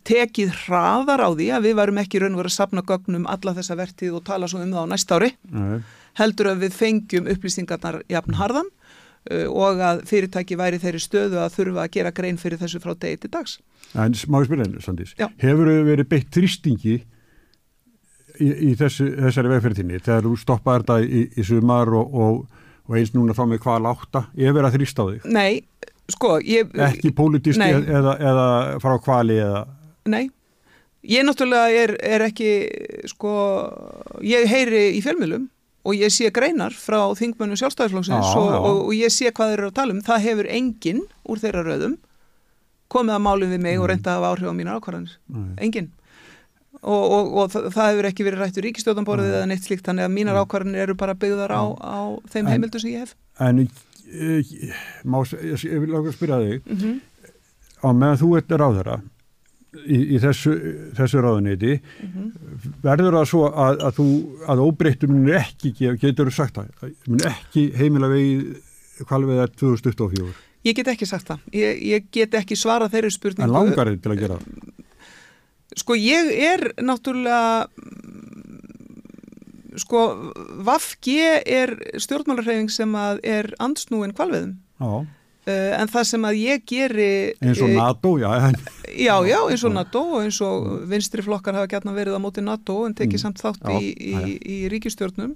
tekið 0.09 0.55
hraðar 0.65 1.23
á 1.25 1.29
því 1.35 1.51
að 1.57 1.69
við 1.69 1.77
varum 1.81 2.01
ekki 2.01 2.23
raun 2.23 2.37
og 2.37 2.43
verið 2.43 2.53
að 2.53 2.57
sapna 2.57 2.85
gögnum 2.87 3.29
alla 3.29 3.55
þessa 3.59 3.77
vertið 3.79 4.17
og 4.19 4.25
tala 4.29 4.49
svo 4.49 4.63
um 4.63 4.73
það 4.73 4.89
á 4.89 4.93
næsta 4.93 5.19
ári. 5.19 5.31
Nei. 5.53 5.79
Heldur 6.19 6.53
að 6.53 6.65
við 6.65 6.79
fengjum 6.79 7.29
upplýsingarnar 7.35 8.01
jafn 8.11 8.39
harðan 8.39 8.71
uh, 8.71 9.47
og 9.53 9.83
að 9.85 10.03
fyrirtæki 10.09 10.59
væri 10.59 10.81
þeirri 10.83 11.03
stöðu 11.05 11.43
að 11.43 11.55
þurfa 11.59 11.85
að 11.85 11.93
gera 11.99 12.15
grein 12.17 12.41
fyrir 12.41 12.61
þessu 12.63 12.81
frá 12.83 12.95
degi 12.95 13.23
til 13.25 13.33
dags. 13.37 13.59
En 13.95 14.17
má 14.29 14.41
ég 14.41 14.49
spila 14.49 14.67
einu, 14.67 14.83
Sandís, 14.85 15.15
hefur 15.19 15.71
þau 15.71 15.87
verið 15.89 16.11
beitt 16.11 16.33
þrýstingi 16.35 16.97
í, 18.39 18.49
í 18.49 18.73
þessu, 18.79 19.11
þessari 19.19 19.53
vegferðinni 19.55 20.01
þegar 20.01 20.27
þú 20.27 20.35
stoppaði 20.41 20.83
þetta 20.83 20.99
í, 21.05 21.23
í 21.35 21.47
sumar 21.47 21.93
og, 21.97 22.19
og, 22.25 22.65
og 22.89 22.99
eins 22.99 23.15
núna 23.17 23.37
þá 23.37 23.45
með 23.53 23.63
hvað 23.65 23.85
láta, 23.87 24.25
ég 24.39 24.57
verið 24.57 24.71
að 24.71 24.77
þrýsta 24.79 25.05
á 25.05 25.07
þig? 25.09 25.31
Nei, 25.37 25.53
sko, 26.13 26.39
ég... 26.45 26.73
Ekki 26.89 27.13
pólitísti 27.17 27.69
eða, 27.69 28.17
eða 28.17 28.49
frá 28.83 28.97
kvali 29.05 29.39
eða... 29.45 29.63
Nei, 30.09 30.25
ég 31.05 31.27
náttúrulega 31.27 31.85
er, 31.85 31.95
er 32.05 32.27
ekki, 32.29 32.51
sko, 33.13 33.31
ég 34.25 34.49
heyri 34.49 34.89
í 34.97 35.05
fjölmjölum 35.05 35.49
og 35.89 35.97
ég 35.97 36.13
sé 36.13 36.31
greinar 36.35 36.75
frá 36.77 37.01
þingmönu 37.17 37.57
sjálfstæðisflóksins 37.61 38.35
og, 38.37 38.57
og 38.89 38.91
ég 38.97 39.13
sé 39.15 39.31
hvað 39.33 39.53
þeir 39.53 39.61
eru 39.63 39.71
að 39.71 39.79
tala 39.79 39.95
um, 39.95 40.03
það 40.05 40.25
hefur 40.27 40.51
enginn 40.53 41.05
úr 41.29 41.41
þeirra 41.41 41.65
röðum 41.65 41.97
komið 42.93 43.17
að 43.17 43.25
málum 43.25 43.53
við 43.53 43.63
mig 43.63 43.77
mm. 43.77 43.85
og 43.85 43.89
reynda 43.91 44.13
að 44.13 44.19
hafa 44.19 44.33
áhrif 44.33 44.51
á 44.53 44.55
mínar 44.59 44.79
ákvarðanir, 44.81 45.17
mm. 45.29 45.49
enginn. 45.65 45.91
Og, 46.79 47.03
og, 47.03 47.31
og 47.43 47.53
það, 47.53 47.89
hefur 47.91 48.09
ekki 48.09 48.25
verið 48.27 48.43
rætt 48.45 48.61
úr 48.61 48.67
ríkistjóðanborðið 48.69 49.29
mm. 49.29 49.37
eða 49.39 49.49
neitt 49.51 49.67
slíkt 49.67 49.89
þannig 49.89 50.07
að 50.07 50.15
mínar 50.15 50.41
ákvarðanir 50.41 50.85
eru 50.87 50.97
bara 50.99 51.17
byggðar 51.19 51.53
á, 51.53 51.63
á 51.75 52.01
þeim 52.33 52.51
heimildu 52.53 52.81
sem 52.81 52.93
ég 52.95 53.05
hef. 53.05 53.15
En 53.43 53.65
má, 55.05 55.21
ég, 55.43 55.65
vil 55.83 55.95
ákveð 55.95 56.17
spyrja 56.17 56.41
þig 56.43 56.59
mm 56.65 56.77
-hmm. 56.77 56.99
á 57.85 57.89
meðan 57.93 58.21
þú 58.23 58.33
ert 58.39 58.57
ráðara 58.63 58.97
í, 59.85 59.99
í 60.17 60.19
þessu, 60.23 60.55
þessu 60.97 61.23
ráðuniti 61.25 61.79
mm 61.79 62.09
-hmm. 62.15 62.33
verður 62.83 63.19
það 63.21 63.31
svo 63.33 63.45
að, 63.53 63.85
að 63.87 63.93
þú 64.01 64.09
að 64.49 64.65
óbreyttum 64.67 65.13
mun 65.13 65.31
ekki 65.37 65.75
getur 66.01 66.31
sagt 66.33 66.57
það, 66.57 66.93
mun 67.07 67.25
ekki 67.29 67.71
heimila 67.77 68.09
vegið 68.09 69.07
kvalvið 69.07 69.43
er 69.45 69.57
2024 69.57 70.35
Ég 70.67 70.75
get 70.75 70.89
ekki 70.91 71.07
sagt 71.07 71.29
það. 71.31 71.45
Ég, 71.55 71.83
ég 71.87 72.07
get 72.11 72.35
ekki 72.35 72.57
svarað 72.59 72.97
þeirri 72.97 73.13
spurningu. 73.15 73.47
En 73.47 73.55
langar 73.55 73.91
þið 73.93 74.01
til 74.03 74.13
að 74.13 74.23
gera 74.23 74.39
það? 74.39 74.73
Sko 75.79 75.95
ég 75.95 76.31
er 76.49 76.65
náttúrulega 76.83 77.69
sko 79.83 80.03
Vafg 80.67 81.13
er 81.45 81.75
stjórnmálarhefing 82.01 82.73
sem 82.73 82.99
að 82.99 83.23
er 83.27 83.53
andsnúin 83.63 84.15
kvalviðum. 84.17 84.59
Já. 84.79 85.07
Uh, 85.49 85.71
en 85.79 85.89
það 85.89 86.09
sem 86.11 86.25
að 86.29 86.41
ég 86.43 86.65
geri 86.69 87.13
eins 87.41 87.61
og 87.65 87.71
NATO, 87.73 88.11
já 88.21 88.29
já, 88.85 89.15
já, 89.25 89.39
eins 89.49 89.63
og 89.65 89.73
NATO 89.73 90.03
og 90.19 90.27
eins 90.27 90.43
og 90.45 90.67
vinstri 90.91 91.25
flokkar 91.25 91.57
hafa 91.57 91.71
gætna 91.71 91.95
verið 91.97 92.19
á 92.19 92.21
móti 92.21 92.45
NATO 92.45 92.83
en 92.85 92.93
tekið 92.99 93.17
mm. 93.17 93.23
samt 93.23 93.41
þátt 93.41 93.65
já, 93.65 93.79
í, 93.81 93.95
í, 93.97 94.35
í 94.45 94.59
ríkistjórnum 94.69 95.33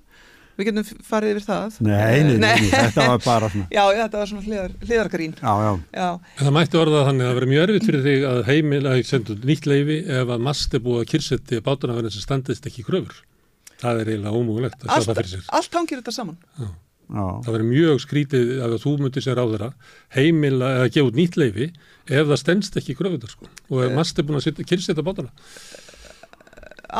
Við 0.59 0.69
getum 0.69 1.05
farið 1.09 1.31
yfir 1.32 1.44
það. 1.47 1.77
Nei, 1.86 2.24
nei, 2.27 2.35
nei, 2.43 2.64
þetta 2.73 3.06
var 3.09 3.23
bara 3.24 3.48
svona. 3.48 3.69
Já, 3.73 3.82
þetta 4.02 4.20
var 4.20 4.31
svona 4.31 4.44
hliðar, 4.44 4.74
hliðarkarín. 4.85 5.35
Já, 5.40 5.52
já. 5.64 5.70
já. 5.97 6.09
En 6.36 6.44
það 6.44 6.55
mætti 6.59 6.81
orða 6.82 7.05
þannig 7.09 7.24
að 7.24 7.31
það 7.31 7.39
verið 7.39 7.52
mjög 7.52 7.64
erfitt 7.64 7.89
fyrir 7.89 8.05
þig 8.06 8.27
að 8.28 8.40
heimil 8.51 8.82
að 8.90 9.02
sendu 9.09 9.36
nýtt 9.48 9.69
leifi 9.70 9.98
ef 10.20 10.35
að 10.36 10.44
mast 10.51 10.77
er 10.77 10.85
búið 10.85 11.01
að 11.01 11.09
kyrsetti 11.14 11.62
bátunafverðin 11.64 12.14
sem 12.16 12.27
standist 12.27 12.69
ekki 12.69 12.85
kröfur. 12.85 13.23
Það 13.83 14.01
er 14.01 14.13
eiginlega 14.13 14.39
ómúlegt 14.39 14.87
að 14.87 14.95
sjá 14.95 15.09
það 15.11 15.21
fyrir 15.21 15.33
sér. 15.35 15.45
Allt 15.59 15.79
hangir 15.79 16.03
þetta 16.03 16.15
saman. 16.15 16.41
Já. 16.57 16.71
Já. 17.13 17.25
Það 17.45 17.55
verið 17.57 17.69
mjög 17.69 17.99
skrítið 18.01 18.51
að 18.65 18.75
þú 18.81 18.93
myndir 19.03 19.25
sér 19.25 19.41
á 19.43 19.45
þeirra 19.45 19.71
heimil 20.15 20.55
að 20.65 20.85
gefa 20.95 21.09
út 21.11 21.19
nýtt 21.19 21.35
leifi 21.37 21.67
ef 21.69 22.29
það 22.31 22.39
stendst 22.41 22.79
ekki 22.81 22.95
í 22.95 22.97
kröfunar 22.97 23.33
sko. 23.33 23.49
og 23.69 23.83
ef 23.83 23.91
eh. 23.91 23.97
mast 23.99 24.21
er 24.21 24.29
búin 24.29 24.41
að 24.41 24.63
kyrsetja 24.71 25.05
bátuna 25.05 25.33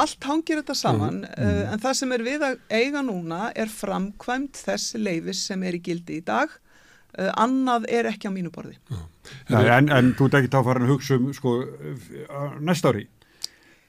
allt 0.03 0.29
hangir 0.29 0.61
þetta 0.61 0.77
saman 0.77 1.23
mm. 1.23 1.33
uh, 1.33 1.73
en 1.73 1.83
það 1.85 1.97
sem 2.01 2.13
er 2.17 2.27
við 2.27 2.45
að 2.49 2.61
eiga 2.73 3.03
núna 3.07 3.49
er 3.57 3.73
framkvæmt 3.73 4.61
þess 4.67 4.99
leifis 5.01 5.47
sem 5.49 5.65
er 5.69 5.81
í 5.81 5.83
gildi 5.85 6.21
í 6.21 6.27
dag 6.29 6.53
uh, 6.53 7.33
annað 7.33 7.89
er 7.93 8.11
ekki 8.13 8.29
á 8.29 8.37
mínu 8.37 8.53
borði 8.53 8.77
mm. 8.93 9.09
Nei, 9.53 9.65
en, 9.71 9.89
en 9.95 10.15
þú 10.19 10.29
ert 10.29 10.41
ekki 10.43 10.53
þá 10.53 10.61
farin 10.67 10.89
að 10.89 10.97
hugsa 10.97 11.17
um 11.17 11.29
sko, 11.37 11.59
næsta 12.61 12.93
ári 12.93 13.07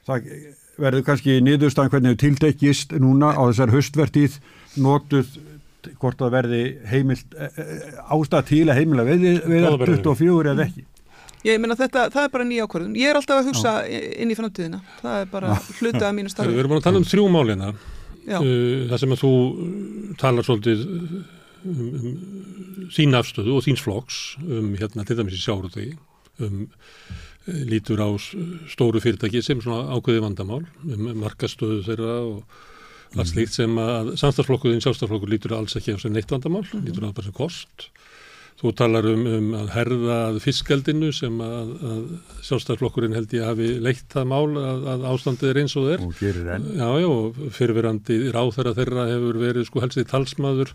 það 0.06 0.28
verður 0.80 1.04
kannski 1.06 1.40
niðurstaðan 1.44 1.92
hvernig 1.92 2.14
þau 2.14 2.22
tildekist 2.24 2.94
núna 2.98 3.34
á 3.34 3.42
þessar 3.46 3.74
höstvertið 3.74 4.38
notuð 4.82 5.36
hvort 6.00 6.18
það 6.18 6.32
verði 6.32 6.62
heimilt 6.88 7.36
ástað 8.08 8.50
til 8.50 8.64
að 8.72 8.78
heimila 8.80 9.04
við, 9.06 9.26
við 9.44 9.66
24 9.84 10.54
eða 10.54 10.68
ekki 10.68 10.86
Ég 11.44 11.58
meina 11.60 11.76
þetta, 11.76 12.06
það 12.08 12.26
er 12.26 12.30
bara 12.32 12.44
nýja 12.48 12.64
ákvörðun. 12.64 12.94
Ég 12.96 13.10
er 13.10 13.18
alltaf 13.18 13.42
að 13.42 13.48
hugsa 13.50 13.72
Já. 13.84 13.98
inn 14.24 14.30
í 14.32 14.36
framtíðina. 14.38 14.78
Það 15.02 15.16
er 15.18 15.26
bara 15.28 15.56
hlutað 15.76 16.06
af 16.08 16.14
mínu 16.16 16.32
starfi. 16.32 16.54
Við 16.54 16.62
erum 16.62 16.72
bara 16.72 16.80
að 16.80 16.86
tala 16.86 17.00
um 17.02 17.04
þrjú 17.10 17.24
málina. 17.34 17.68
Uh, 18.24 18.86
það 18.88 19.02
sem 19.02 19.12
að 19.12 19.20
þú 19.20 19.32
talar 20.22 20.46
svolítið 20.46 20.86
um, 20.88 21.18
um 21.68 22.88
þín 22.96 23.18
afstöðu 23.18 23.58
og 23.58 23.66
þíns 23.66 23.84
flokks 23.84 24.22
um 24.40 24.72
hérna 24.80 25.04
til 25.04 25.18
dæmis 25.18 25.36
í 25.36 25.42
sjáruði 25.42 25.90
um 26.40 26.62
uh, 26.64 27.20
lítur 27.46 28.00
á 28.00 28.08
stóru 28.70 29.02
fyrirtæki 29.04 29.42
sem 29.44 29.60
svona 29.60 29.92
ákveði 29.96 30.22
vandamál 30.24 30.62
um 30.84 31.10
markastöðu 31.20 31.82
þeirra 31.84 32.14
og 32.24 32.62
allt 33.14 33.28
mm. 33.28 33.30
slíkt 33.32 33.54
sem 33.54 33.78
að 33.78 34.14
samstagsflokkuðin 34.18 34.82
sjálfstaflokkur 34.82 35.30
lítur 35.30 35.56
alls 35.58 35.76
ekki 35.78 35.94
á 35.94 35.98
sem 36.02 36.14
neitt 36.14 36.32
vandamál, 36.32 36.64
mm. 36.64 36.86
lítur 36.88 37.06
á 37.06 37.14
bara 37.14 37.28
sem 37.28 37.36
kost 37.36 37.88
Þú 38.54 38.70
talar 38.78 39.06
um, 39.10 39.24
um 39.26 39.46
að 39.58 39.70
herða 39.74 40.16
að 40.28 40.36
fiskaldinu 40.44 41.08
sem 41.12 41.40
að, 41.42 41.72
að 41.90 42.04
sjálfstæðarflokkurinn 42.46 43.16
held 43.16 43.34
ég 43.34 43.48
hafi 43.48 43.70
leitt 43.82 44.04
það 44.14 44.28
mál 44.30 44.60
að, 44.60 44.86
að 44.92 45.06
ástandið 45.10 45.50
er 45.50 45.60
eins 45.64 45.74
og 45.80 45.88
þeir. 45.88 46.04
Og 46.06 46.14
gerir 46.20 46.52
enn. 46.54 46.68
Já, 46.78 46.86
já, 47.02 47.08
og 47.10 47.40
fyrirverandi 47.56 48.20
ráþæra 48.34 48.76
þeirra 48.78 49.08
hefur 49.10 49.40
verið 49.42 49.66
sko 49.68 49.82
helsið 49.82 50.06
talsmaður 50.12 50.72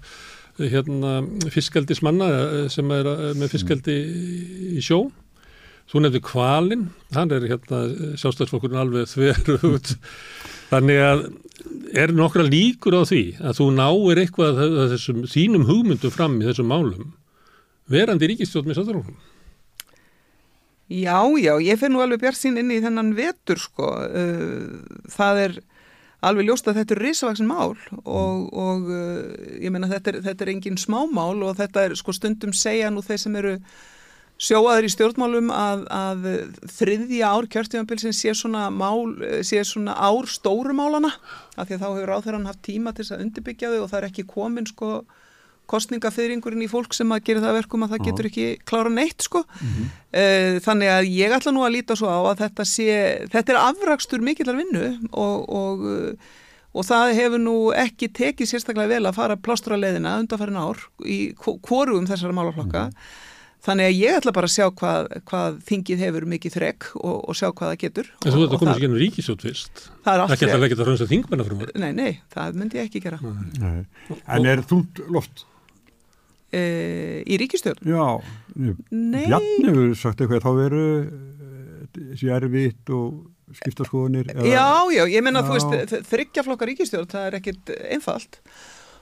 hérna 0.59 1.13
fiskaldismanna 1.53 2.29
eh, 2.35 2.67
sem 2.73 2.91
er 2.91 3.07
eh, 3.13 3.25
með 3.39 3.55
fiskaldi 3.55 3.97
í 4.75 4.83
sjó. 4.83 5.05
Þú 5.89 6.03
nefnir 6.03 6.21
kvalinn, 6.21 6.89
hann 7.15 7.31
er 7.33 7.47
hérna 7.49 7.79
sjálfstæðarflokkurinn 8.21 8.81
alveg 8.83 9.09
þverju 9.09 9.71
út. 9.73 9.93
Þannig 10.71 10.99
að 11.01 11.23
er 11.97 12.13
nokkra 12.13 12.45
líkur 12.45 12.99
á 13.01 13.03
því 13.09 13.23
að 13.41 13.57
þú 13.57 13.69
náir 13.73 14.21
eitthvað 14.21 14.61
að 14.65 14.93
þessum 14.93 15.23
þínum 15.29 15.65
hugmyndum 15.65 16.13
fram 16.13 16.37
í 16.37 16.45
þessum 16.45 16.69
málum 16.69 17.09
verandi 17.89 18.29
ríkistjótt 18.29 18.69
með 18.69 18.79
sáttaflokkum? 18.79 19.17
Já, 20.89 21.21
já, 21.37 21.53
ég 21.61 21.77
finn 21.77 21.93
nú 21.93 22.01
alveg 22.01 22.21
bjart 22.23 22.39
sín 22.39 22.57
inn 22.57 22.71
í 22.73 22.79
þennan 22.81 23.11
vetur 23.17 23.59
sko. 23.61 23.91
Uh, 24.09 24.79
það 25.13 25.41
er 25.43 25.59
alveg 26.25 26.49
ljóst 26.49 26.69
að 26.69 26.81
þetta 26.81 26.95
er 26.95 27.01
risavaksin 27.05 27.49
mál 27.49 27.75
og, 28.03 28.49
og 28.49 28.89
uh, 28.89 29.19
ég 29.61 29.73
menna 29.73 29.89
þetta, 29.91 30.17
þetta 30.25 30.45
er 30.45 30.51
engin 30.55 30.81
smámál 30.81 31.37
og 31.45 31.59
þetta 31.59 31.85
er 31.85 31.95
sko 31.97 32.15
stundum 32.15 32.55
segja 32.57 32.89
nú 32.91 33.05
þeir 33.05 33.21
sem 33.21 33.37
eru 33.39 33.53
sjóaður 34.39 34.87
í 34.87 34.91
stjórnmálum 34.93 35.49
að, 35.51 35.81
að 35.91 36.27
þriðja 36.77 37.31
ár 37.35 37.47
kjörtífambilsin 37.51 38.15
sé 38.15 38.33
svona 38.37 38.69
mál, 38.71 39.11
sé 39.43 39.61
svona 39.67 39.97
ár 39.99 40.29
stórumálana 40.31 41.11
af 41.59 41.67
því 41.67 41.75
að 41.75 41.81
þá 41.81 41.87
hefur 41.89 42.13
áþæran 42.15 42.47
haft 42.47 42.61
tíma 42.63 42.93
til 42.95 43.03
þess 43.03 43.17
að 43.17 43.25
undirbyggja 43.25 43.73
þau 43.73 43.81
og 43.81 43.89
það 43.91 43.99
er 43.99 44.07
ekki 44.09 44.27
komin 44.29 44.69
sko 44.69 44.91
kostningafeyringurinn 45.69 46.65
í 46.65 46.69
fólk 46.71 46.95
sem 46.97 47.11
að 47.13 47.25
gera 47.27 47.43
það 47.43 47.57
verkum 47.59 47.85
að 47.85 47.93
það 47.93 48.05
getur 48.07 48.27
ekki 48.31 48.45
klára 48.65 48.89
neitt 48.89 49.21
sko. 49.27 49.43
Mm 49.59 49.71
-hmm. 49.75 50.59
Þannig 50.65 50.91
að 50.95 51.09
ég 51.13 51.35
ætla 51.35 51.53
nú 51.53 51.61
að 51.65 51.75
líta 51.75 51.97
svo 51.99 52.09
á 52.09 52.19
að 52.31 52.41
þetta 52.43 52.65
sé, 52.65 52.89
þetta 53.29 53.53
er 53.53 53.59
afrakstur 53.67 54.23
mikillar 54.25 54.57
vinnu 54.57 54.87
og, 55.11 55.45
og, 55.61 55.85
og 56.73 56.85
það 56.89 57.13
hefur 57.19 57.43
nú 57.43 57.57
ekki 57.77 58.09
tekið 58.09 58.49
sérstaklega 58.49 58.95
vel 58.95 59.05
að 59.05 59.17
fara 59.21 59.37
plástur 59.37 59.77
að 59.77 59.85
leðina 59.85 60.17
undanfærin 60.23 60.57
ár 60.57 60.81
í 61.05 61.35
kvorugum 61.37 62.09
þessara 62.09 62.33
málaflokka. 62.33 62.87
Mm 62.89 62.89
-hmm. 62.89 63.27
Þannig 63.59 63.89
að 63.89 63.97
ég 63.99 64.17
ætla 64.17 64.31
bara 64.35 64.47
að 64.47 64.53
sjá 64.53 64.65
hvað, 64.79 65.07
hvað 65.27 65.57
þingið 65.67 66.03
hefur 66.05 66.25
mikið 66.31 66.53
þrekk 66.55 66.85
og, 66.95 67.15
og 67.19 67.35
sjá 67.35 67.47
hvað 67.49 67.71
það 67.73 67.79
getur. 67.81 68.11
En 68.23 68.31
þú 68.31 68.39
veit 68.39 68.53
að 68.53 68.61
komast 68.61 68.79
ekki 68.79 68.87
ennum 68.87 69.01
ríkisjótt 69.01 69.43
fyrst. 69.43 69.81
Það 70.05 70.13
er 70.13 70.23
alltaf. 70.23 70.31
Það 70.31 70.43
getur 70.45 70.65
ekki 70.67 70.77
að 70.77 70.83
hrönsa 70.87 71.07
þingmennar 71.09 71.49
frá 71.49 71.57
mér. 71.59 71.73
Nei, 71.83 71.89
nei, 71.97 72.11
það 72.31 72.59
myndi 72.61 72.79
ég 72.79 72.87
ekki 72.87 73.01
gera. 73.03 73.19
Nei. 73.59 73.81
En 74.37 74.47
er 74.47 74.63
þúnt 74.69 75.03
loft? 75.11 75.43
Uh, 76.49 77.19
í 77.29 77.35
ríkistjórn? 77.37 77.83
Já, 77.85 78.05
Bjarni 78.55 79.67
hefur 79.67 79.91
sagt 79.99 80.23
eitthvað 80.23 80.47
þá 80.47 80.51
veru 80.57 80.85
þessi 81.99 82.31
erfitt 82.33 82.95
og 82.95 83.59
skiptaskoðunir? 83.59 84.31
Já, 84.47 84.87
já, 84.95 85.03
ég 85.11 85.25
menna 85.25 85.43
þú 85.45 85.59
veist, 85.59 85.93
þryggjaflokkar 86.09 86.71
ríkistjórn, 86.71 87.11
það 87.11 87.27
er 87.27 87.37
ekkit 87.41 87.71
einfalt 87.91 88.39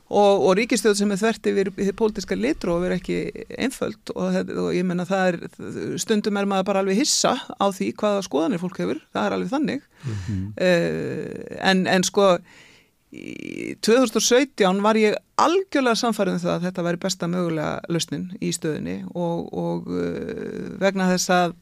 og, 0.07 0.43
og 0.47 0.53
ríkistjórn 0.59 0.95
sem 0.97 1.11
er 1.11 1.19
þvert 1.19 1.49
yfir 1.51 1.71
því 1.75 1.93
pólitiska 1.99 2.37
litru 2.39 2.75
og 2.75 2.85
verið 2.85 3.01
ekki 3.01 3.45
einföld 3.59 4.13
og, 4.15 4.37
og 4.53 4.69
ég 4.75 4.85
menna 4.87 5.07
það 5.07 5.31
er 5.31 5.97
stundum 5.99 6.39
er 6.39 6.47
maður 6.49 6.69
bara 6.69 6.83
alveg 6.83 7.01
hissa 7.01 7.33
á 7.35 7.65
því 7.67 7.91
hvaða 7.99 8.23
skoðanir 8.27 8.61
fólk 8.63 8.79
hefur, 8.83 9.01
það 9.15 9.27
er 9.27 9.35
alveg 9.37 9.51
þannig 9.51 9.83
mm 9.83 10.15
-hmm. 10.27 10.47
uh, 10.67 11.59
en, 11.71 11.83
en 11.87 12.07
sko 12.07 12.29
í 13.11 13.75
2017 13.81 14.81
var 14.83 14.99
ég 14.99 15.15
algjörlega 15.39 15.95
samfærið 15.95 16.33
um 16.33 16.39
það 16.43 16.53
að 16.55 16.63
þetta 16.67 16.87
væri 16.87 17.03
besta 17.03 17.27
mögulega 17.31 17.81
lausnin 17.89 18.31
í 18.41 18.51
stöðinni 18.51 18.97
og, 19.13 19.53
og 19.53 19.91
uh, 19.91 20.79
vegna 20.79 21.11
þess 21.13 21.29
að 21.29 21.53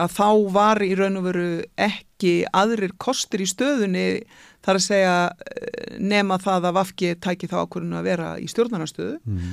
að 0.00 0.14
þá 0.16 0.28
var 0.54 0.80
í 0.84 0.92
raun 0.98 1.18
og 1.20 1.26
veru 1.28 1.48
ekki 1.80 2.34
aðrir 2.56 2.94
kostir 3.00 3.44
í 3.44 3.48
stöðunni 3.48 4.06
þar 4.64 4.78
að 4.78 4.86
segja 4.86 5.16
eh, 5.30 5.98
nema 6.00 6.38
það 6.40 6.70
að 6.70 6.78
Vafki 6.78 7.12
tæki 7.20 7.50
þá 7.50 7.58
ákvörðinu 7.64 8.00
að 8.00 8.08
vera 8.08 8.30
í 8.40 8.48
stjórnarnastöðu. 8.50 9.18
Mm. 9.24 9.52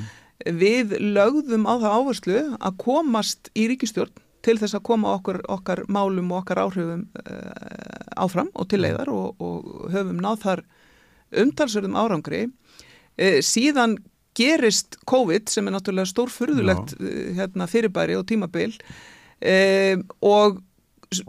Við 0.59 0.95
lögðum 1.01 1.65
á 1.65 1.73
það 1.81 1.97
áherslu 1.97 2.41
að 2.55 2.79
komast 2.83 3.51
í 3.57 3.67
ríkistjórn 3.71 4.23
til 4.45 4.57
þess 4.61 4.77
að 4.77 4.85
koma 4.87 5.15
okkur, 5.17 5.41
okkar 5.51 5.83
málum 5.91 6.29
og 6.31 6.43
okkar 6.43 6.61
áhrifum 6.61 7.07
uh, 7.23 8.21
áfram 8.21 8.51
og 8.53 8.69
til 8.71 8.79
leiðar 8.83 9.09
og, 9.11 9.41
og 9.43 9.89
höfum 9.91 10.21
náð 10.23 10.43
þar 10.43 10.61
umtalsverðum 11.43 11.97
árangri. 11.99 12.45
Uh, 13.17 13.41
síðan 13.43 13.97
gerist 14.37 14.99
COVID 15.09 15.49
sem 15.51 15.67
er 15.67 15.75
náttúrulega 15.75 16.11
stórfurðulegt 16.13 16.95
uh, 16.99 17.11
hérna, 17.39 17.67
fyrirbæri 17.67 18.15
og 18.19 18.27
tímabil 18.29 18.77
um, 19.41 20.05
og 20.25 20.61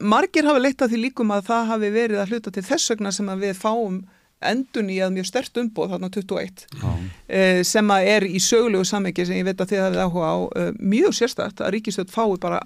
margir 0.02 0.46
hafa 0.48 0.62
leitt 0.62 0.82
að 0.82 0.94
því 0.94 1.02
líkum 1.06 1.34
að 1.34 1.50
það 1.50 1.66
hafi 1.72 1.90
verið 1.94 2.22
að 2.22 2.32
hluta 2.32 2.54
til 2.54 2.64
þess 2.66 2.94
vegna 2.94 3.12
sem 3.14 3.28
að 3.30 3.44
við 3.46 3.58
fáum 3.58 4.00
endun 4.38 4.90
í 4.92 4.98
að 5.02 5.16
mjög 5.16 5.26
stert 5.26 5.58
umbóð 5.58 5.94
þarna 5.94 6.08
21 6.14 6.60
uh, 6.78 7.62
sem 7.66 7.88
að 7.90 8.10
er 8.12 8.26
í 8.28 8.42
sögulegu 8.42 8.86
samviki 8.86 9.26
sem 9.26 9.40
ég 9.40 9.48
veit 9.48 9.62
að 9.62 9.72
þið 9.72 9.82
hafið 9.82 10.02
áhuga 10.04 10.28
á 10.30 10.36
uh, 10.38 10.68
mjög 10.78 11.16
sérstært 11.18 11.62
að 11.64 11.72
Ríkistöld 11.74 12.12
fái 12.12 12.36
bara, 12.42 12.60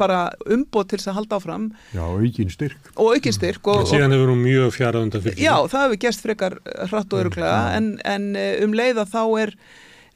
bara 0.00 0.20
umbóð 0.48 0.88
til 0.88 1.00
þess 1.00 1.10
að 1.12 1.18
halda 1.18 1.40
áfram. 1.40 1.66
Já, 1.92 2.04
aukinn 2.06 2.52
styrk. 2.52 2.92
Og 2.96 3.18
aukinn 3.18 3.36
styrk 3.36 3.68
og, 3.68 3.82
og 3.84 3.92
síðan 3.92 4.16
hefur 4.16 4.32
hún 4.32 4.40
mjög 4.46 4.72
fjara 4.78 5.04
undan 5.04 5.24
fyrir 5.26 5.42
Já, 5.42 5.52
það 5.68 5.84
hefur 5.84 6.02
gerst 6.06 6.24
frekar 6.24 6.58
hratt 6.88 7.12
og 7.12 7.22
öruglega 7.26 7.60
en, 7.76 7.92
en 8.08 8.30
uh, 8.32 8.54
um 8.64 8.80
leið 8.80 9.04
að 9.04 9.12
þá 9.12 9.22
er 9.44 9.54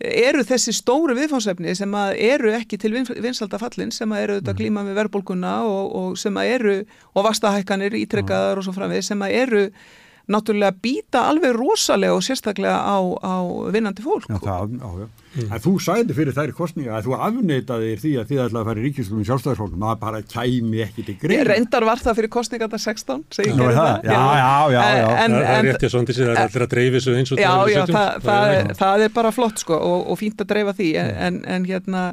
eru 0.03 0.43
þessi 0.47 0.75
stóru 0.75 1.15
viðfánsefni 1.17 1.75
sem 1.79 1.95
eru 2.13 2.53
ekki 2.57 2.79
til 2.81 2.93
vinsaldafallin 2.97 3.93
sem 3.95 4.13
eru 4.19 4.39
auðvitað 4.39 4.59
klíma 4.59 4.85
með 4.87 4.99
verðbólkunna 5.01 5.57
og, 5.69 5.97
og 5.99 6.21
sem 6.21 6.39
eru, 6.43 6.81
og 7.15 7.27
vastahækkanir 7.29 7.97
ítrekkaðar 8.03 8.61
og 8.61 8.67
svo 8.67 8.75
framvið, 8.77 9.05
sem 9.07 9.27
eru 9.29 9.67
náttúrulega 10.31 10.77
býta 10.83 11.27
alveg 11.31 11.57
rosalega 11.57 12.15
og 12.15 12.23
sérstaklega 12.23 12.79
á, 12.79 12.99
á 13.03 13.35
vinnandi 13.75 14.05
fólk. 14.05 14.29
Já, 14.31 14.39
það, 14.39 14.77
já, 14.79 14.89
já. 15.03 15.09
Mm. 15.33 15.53
Þú 15.65 15.73
sæði 15.81 16.15
fyrir 16.17 16.35
þær 16.37 16.51
kostninga 16.57 16.97
að 16.99 17.07
þú 17.07 17.15
afneitaði 17.27 17.93
því 18.03 18.11
að 18.21 18.27
þið 18.29 18.41
ætlaði 18.43 18.61
að 18.61 18.67
fara 18.69 18.83
í 18.83 18.85
ríkjustlum 18.85 19.23
í 19.23 19.29
sjálfstæðarsfólkum, 19.31 19.87
það 19.87 20.01
bara 20.03 20.21
kæmi 20.29 20.83
ekki 20.85 21.05
til 21.07 21.15
greið. 21.23 21.45
Reyndar 21.49 21.87
var 21.89 22.03
það 22.03 22.19
fyrir 22.21 22.33
kostninga 22.37 22.69
þetta 22.69 22.83
16, 22.85 23.25
segi 23.39 23.55
ég 23.55 23.79
það. 23.79 23.95
Já, 24.05 24.21
já, 24.43 24.53
já. 24.75 24.83
já. 24.99 25.07
En, 25.23 25.39
það 25.39 25.55
er 25.55 25.67
réttið 25.71 25.95
svona 25.95 26.11
til 26.11 26.19
þess 26.19 26.27
að 26.27 26.37
það 26.37 26.61
er 26.61 26.67
að 26.67 26.75
dreifi 26.75 26.95
þessu 26.99 27.17
eins 27.17 27.33
og 27.33 27.41
já, 27.41 27.49
það 27.49 27.63
er 27.63 27.81
17. 27.81 27.97
Já, 27.97 28.05
já, 28.13 28.23
það, 28.29 28.77
það 28.83 29.07
er 29.07 29.17
bara 29.17 29.35
flott 29.39 29.65
sko 29.65 29.81
og, 29.81 29.99
og 30.13 30.21
fínt 30.21 30.45
að 30.45 30.53
dreifa 30.53 30.77
því 30.77 30.93
en, 31.01 31.41
en 31.57 31.69
hérna 31.71 32.05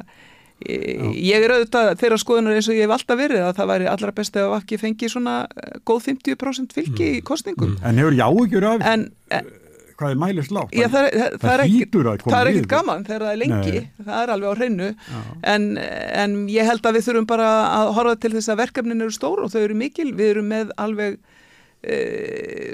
Ég 0.66 1.46
er 1.46 1.54
auðvitað 1.54 1.94
þeirra 2.00 2.18
skoðunar 2.20 2.58
eins 2.58 2.68
og 2.68 2.76
ég 2.76 2.84
hef 2.84 2.92
alltaf 2.96 3.20
verið 3.20 3.46
að 3.46 3.54
það 3.60 3.70
væri 3.72 3.88
allra 3.94 4.12
best 4.16 4.36
ef 4.36 4.58
ekki 4.58 4.78
fengi 4.80 5.08
svona 5.12 5.38
eh, 5.48 5.78
góð 5.88 6.10
50% 6.10 6.76
fylgi 6.76 7.08
í 7.16 7.24
kostningum. 7.24 7.78
En 7.86 8.00
hefur 8.00 8.18
jáugjur 8.18 8.66
af 8.68 8.84
en, 8.90 9.06
hvað 10.00 10.14
er 10.14 10.20
mælist 10.20 10.52
lágt? 10.54 10.76
Já, 10.76 10.86
það, 10.92 11.08
það, 11.14 11.38
það 11.44 12.36
er 12.40 12.52
ekkit 12.52 12.70
gaman 12.70 13.04
þegar 13.08 13.24
það 13.26 13.32
er 13.32 13.40
lengi, 13.44 13.80
Nei. 13.80 14.06
það 14.10 14.22
er 14.22 14.34
alveg 14.34 14.52
á 14.52 14.58
hreinu. 14.60 14.92
En, 15.54 15.66
en 16.24 16.38
ég 16.52 16.68
held 16.68 16.88
að 16.88 16.98
við 16.98 17.08
þurfum 17.08 17.28
bara 17.32 17.50
að 17.80 17.92
horfa 17.98 18.16
til 18.20 18.32
þess 18.36 18.52
að 18.52 18.62
verkefnin 18.64 19.04
eru 19.04 19.16
stór 19.16 19.44
og 19.44 19.52
þau 19.52 19.60
eru 19.64 19.76
mikil, 19.80 20.10
við 20.16 20.34
erum 20.34 20.50
með 20.52 20.72
alveg 20.80 21.20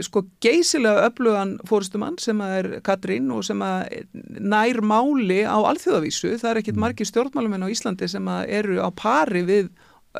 sko 0.03 0.25
geysilega 0.43 1.05
öflugan 1.07 1.53
fórustumann 1.69 2.17
sem 2.19 2.41
er 2.43 2.81
Katrín 2.83 3.29
og 3.31 3.45
sem 3.47 3.61
nær 3.63 4.81
máli 4.83 5.45
á 5.47 5.55
alþjóðavísu, 5.55 6.33
það 6.41 6.51
er 6.51 6.61
ekkit 6.63 6.75
mm. 6.75 6.83
margi 6.83 7.07
stjórnmálamenn 7.07 7.63
á 7.63 7.71
Íslandi 7.71 8.09
sem 8.11 8.27
eru 8.49 8.81
á 8.83 8.91
pari 8.91 9.45
við 9.47 9.71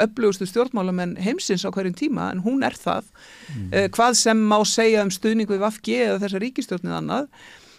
öflugustu 0.01 0.47
stjórnmálamenn 0.49 1.17
heimsins 1.23 1.65
á 1.67 1.71
hverjum 1.75 1.97
tíma 1.97 2.31
en 2.33 2.43
hún 2.45 2.65
er 2.67 2.77
það 2.79 3.07
mm. 3.09 3.69
e, 3.73 3.85
hvað 3.97 4.19
sem 4.21 4.43
má 4.51 4.59
segja 4.69 5.05
um 5.07 5.13
stuðning 5.13 5.51
við 5.51 5.63
Vafgi 5.65 5.99
eða 6.05 6.21
þessa 6.25 6.43
ríkistjórnið 6.43 6.99
annað 7.01 7.29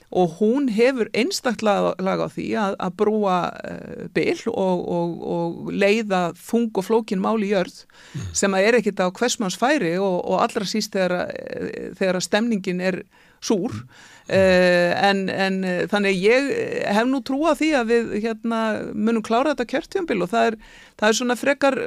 og 0.10 0.38
hún 0.40 0.70
hefur 0.72 1.10
einstaklega 1.12 1.94
laga 2.00 2.28
á 2.28 2.32
því 2.32 2.48
að, 2.56 2.76
að 2.80 2.94
brúa 3.02 3.38
uh, 3.52 4.06
bil 4.16 4.40
og, 4.54 4.84
og, 4.98 5.16
og 5.36 5.72
leiða 5.76 6.22
þung 6.40 6.70
og 6.80 6.88
flókin 6.88 7.24
máli 7.24 7.50
í 7.50 7.54
jörð 7.54 7.82
mm. 7.84 8.28
sem 8.32 8.56
að 8.56 8.68
er 8.70 8.80
ekkit 8.80 9.04
á 9.04 9.08
hversmanns 9.12 9.60
færi 9.60 9.98
og, 10.00 10.22
og 10.24 10.44
allra 10.46 10.68
síst 10.68 10.96
þegar, 10.96 11.34
eh, 11.36 11.90
þegar 12.00 12.24
stemningin 12.24 12.80
er 12.80 13.02
súr 13.44 13.76
mm. 13.76 14.08
Uh, 14.28 14.92
en, 15.08 15.22
en 15.32 15.62
þannig 15.88 16.18
ég 16.20 16.50
hef 16.92 17.08
nú 17.08 17.22
trúa 17.24 17.54
því 17.56 17.70
að 17.80 17.92
við 17.94 18.10
hérna, 18.26 18.62
munum 18.92 19.24
klára 19.24 19.54
þetta 19.54 19.70
kjörtjónbil 19.72 20.20
og 20.26 20.32
það 20.34 20.50
er, 20.50 20.58
það 21.00 21.08
er 21.08 21.18
svona 21.22 21.38
frekar 21.40 21.78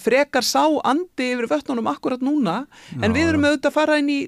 frekar 0.00 0.46
sá 0.46 0.64
andi 0.86 1.30
yfir 1.34 1.48
vötnunum 1.50 1.90
akkurat 1.92 2.24
núna. 2.24 2.64
En 3.00 3.10
Já. 3.10 3.14
við 3.16 3.28
erum 3.28 3.46
auðvitað 3.48 3.70
að 3.70 3.76
fara 3.76 3.98
inn 4.00 4.10
í 4.12 4.18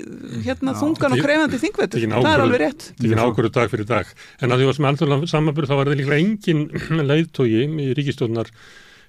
hérna, 0.47 0.75
Já, 0.75 0.81
þungan 0.83 1.17
og 1.17 1.25
krefandi 1.25 1.63
þingvetur. 1.65 2.07
það 2.13 2.31
er 2.33 2.45
alveg 2.45 2.63
rétt. 2.65 2.89
Það 2.91 3.07
er 3.07 3.11
ekki 3.11 3.21
nákvæmur 3.21 3.53
dag 3.57 3.73
fyrir 3.73 3.91
dag. 3.91 4.15
En 4.41 4.53
að 4.53 4.63
því 4.63 4.69
að 4.69 4.77
sem 4.79 4.91
alþjóðlega 4.91 5.33
samanbyrð 5.33 5.73
þá 5.73 5.77
var 5.81 5.91
það 5.91 6.01
líka 6.03 6.21
engin 6.21 6.65
leiðtógi 7.11 7.67
í 7.67 7.91
ríkistjónar 7.97 8.53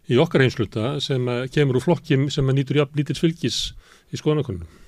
í 0.07 0.19
okkar 0.23 0.45
einsluta 0.45 0.97
sem 1.03 1.31
kemur 1.51 1.79
úr 1.79 1.87
flokkim 1.89 2.27
sem 2.31 2.55
nýtur 2.55 2.79
jafn 2.83 2.99
lítils 2.99 3.19
fylgis 3.23 3.61
í 4.13 4.19
skoðanakonunum 4.19 4.86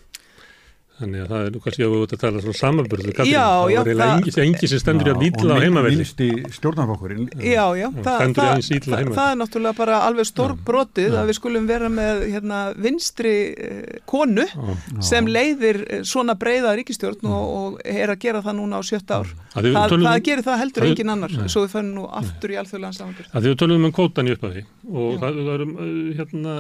Þannig 1.00 1.22
að 1.24 1.30
það 1.32 1.46
er 1.46 1.54
nú 1.54 1.60
kannski 1.64 1.84
að 1.86 1.94
við 1.94 2.02
út 2.04 2.14
að 2.16 2.22
tala 2.24 2.42
svona 2.44 2.60
samanbörðu 2.60 3.14
Já, 3.30 3.46
já 3.72 3.80
Það 3.80 4.00
var 4.00 4.10
eiginlega 4.10 4.46
engi 4.46 4.70
sem 4.70 4.82
stendur 4.82 5.08
í 5.08 5.14
að 5.14 5.22
nýtla 5.24 5.56
á 5.56 5.64
heimavelli. 5.64 5.96
Og 5.96 6.02
minnst 6.02 6.24
í 6.26 6.30
stjórnarfokkurinn 6.58 7.30
Já, 7.40 7.66
já, 7.80 7.88
það, 7.96 8.24
það, 8.40 8.64
það, 8.90 9.14
það 9.16 9.32
er 9.32 9.40
náttúrulega 9.40 9.78
bara 9.80 10.00
alveg 10.10 10.28
stór 10.28 10.56
brotið 10.68 11.16
að 11.22 11.32
við 11.32 11.40
skulum 11.40 11.70
vera 11.70 11.92
með 11.94 12.26
hérna, 12.34 12.60
vinstri 12.76 13.36
eh, 13.56 14.02
konu 14.10 14.44
já, 14.44 14.76
sem 15.12 15.30
leiðir 15.30 15.82
eh, 15.86 16.04
svona 16.08 16.36
breyða 16.40 16.76
ríkistjórn 16.82 17.32
og, 17.32 17.56
og 17.60 17.80
er 17.88 18.12
að 18.12 18.20
gera 18.26 18.44
það 18.44 18.60
núna 18.60 18.80
á 18.80 18.84
sjötta 18.84 19.22
ár 19.22 19.32
Það 19.60 20.20
gerir 20.26 20.46
það 20.46 20.62
heldur 20.64 20.88
engin 20.90 21.14
annar. 21.16 21.38
Svo 21.52 21.66
við 21.66 21.74
fannum 21.76 22.00
nú 22.00 22.08
aftur 22.20 22.54
í 22.54 22.60
alþjóðlega 22.62 22.98
samanbörð 22.98 23.34
Það 23.34 23.50
er 23.50 23.60
tölum 23.60 23.88
um 23.90 23.96
kótan 23.96 24.30
í 24.30 24.36
upphafi 24.36 24.66
og 24.90 25.20
það 25.22 25.40
er 25.54 25.64
um, 25.66 25.74
hérna, 26.18 26.54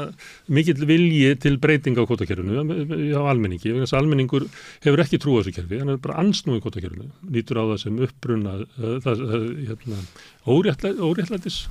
mikill 0.53 0.85
vilji 0.89 1.31
til 1.41 1.55
breytinga 1.61 2.05
á 2.05 2.09
kótakerfunu 2.09 2.59
á 2.61 3.23
almenningi, 3.25 3.71
almenning 3.73 4.19
almenningur 4.19 4.45
hefur 4.83 5.03
ekki 5.03 5.19
trú 5.21 5.37
á 5.37 5.41
þessu 5.41 5.55
kerfi, 5.57 5.79
hann 5.81 5.93
er 5.93 6.01
bara 6.03 6.19
ansnúið 6.23 6.63
kvotakerfinu, 6.65 7.09
lítur 7.33 7.61
á 7.61 7.63
það 7.71 7.81
sem 7.83 8.01
uppbrunna 8.05 8.55
uh, 8.61 8.97
það, 9.05 9.23
uh, 9.25 9.47
hérna, 9.69 10.01
óréttlætis, 10.45 11.61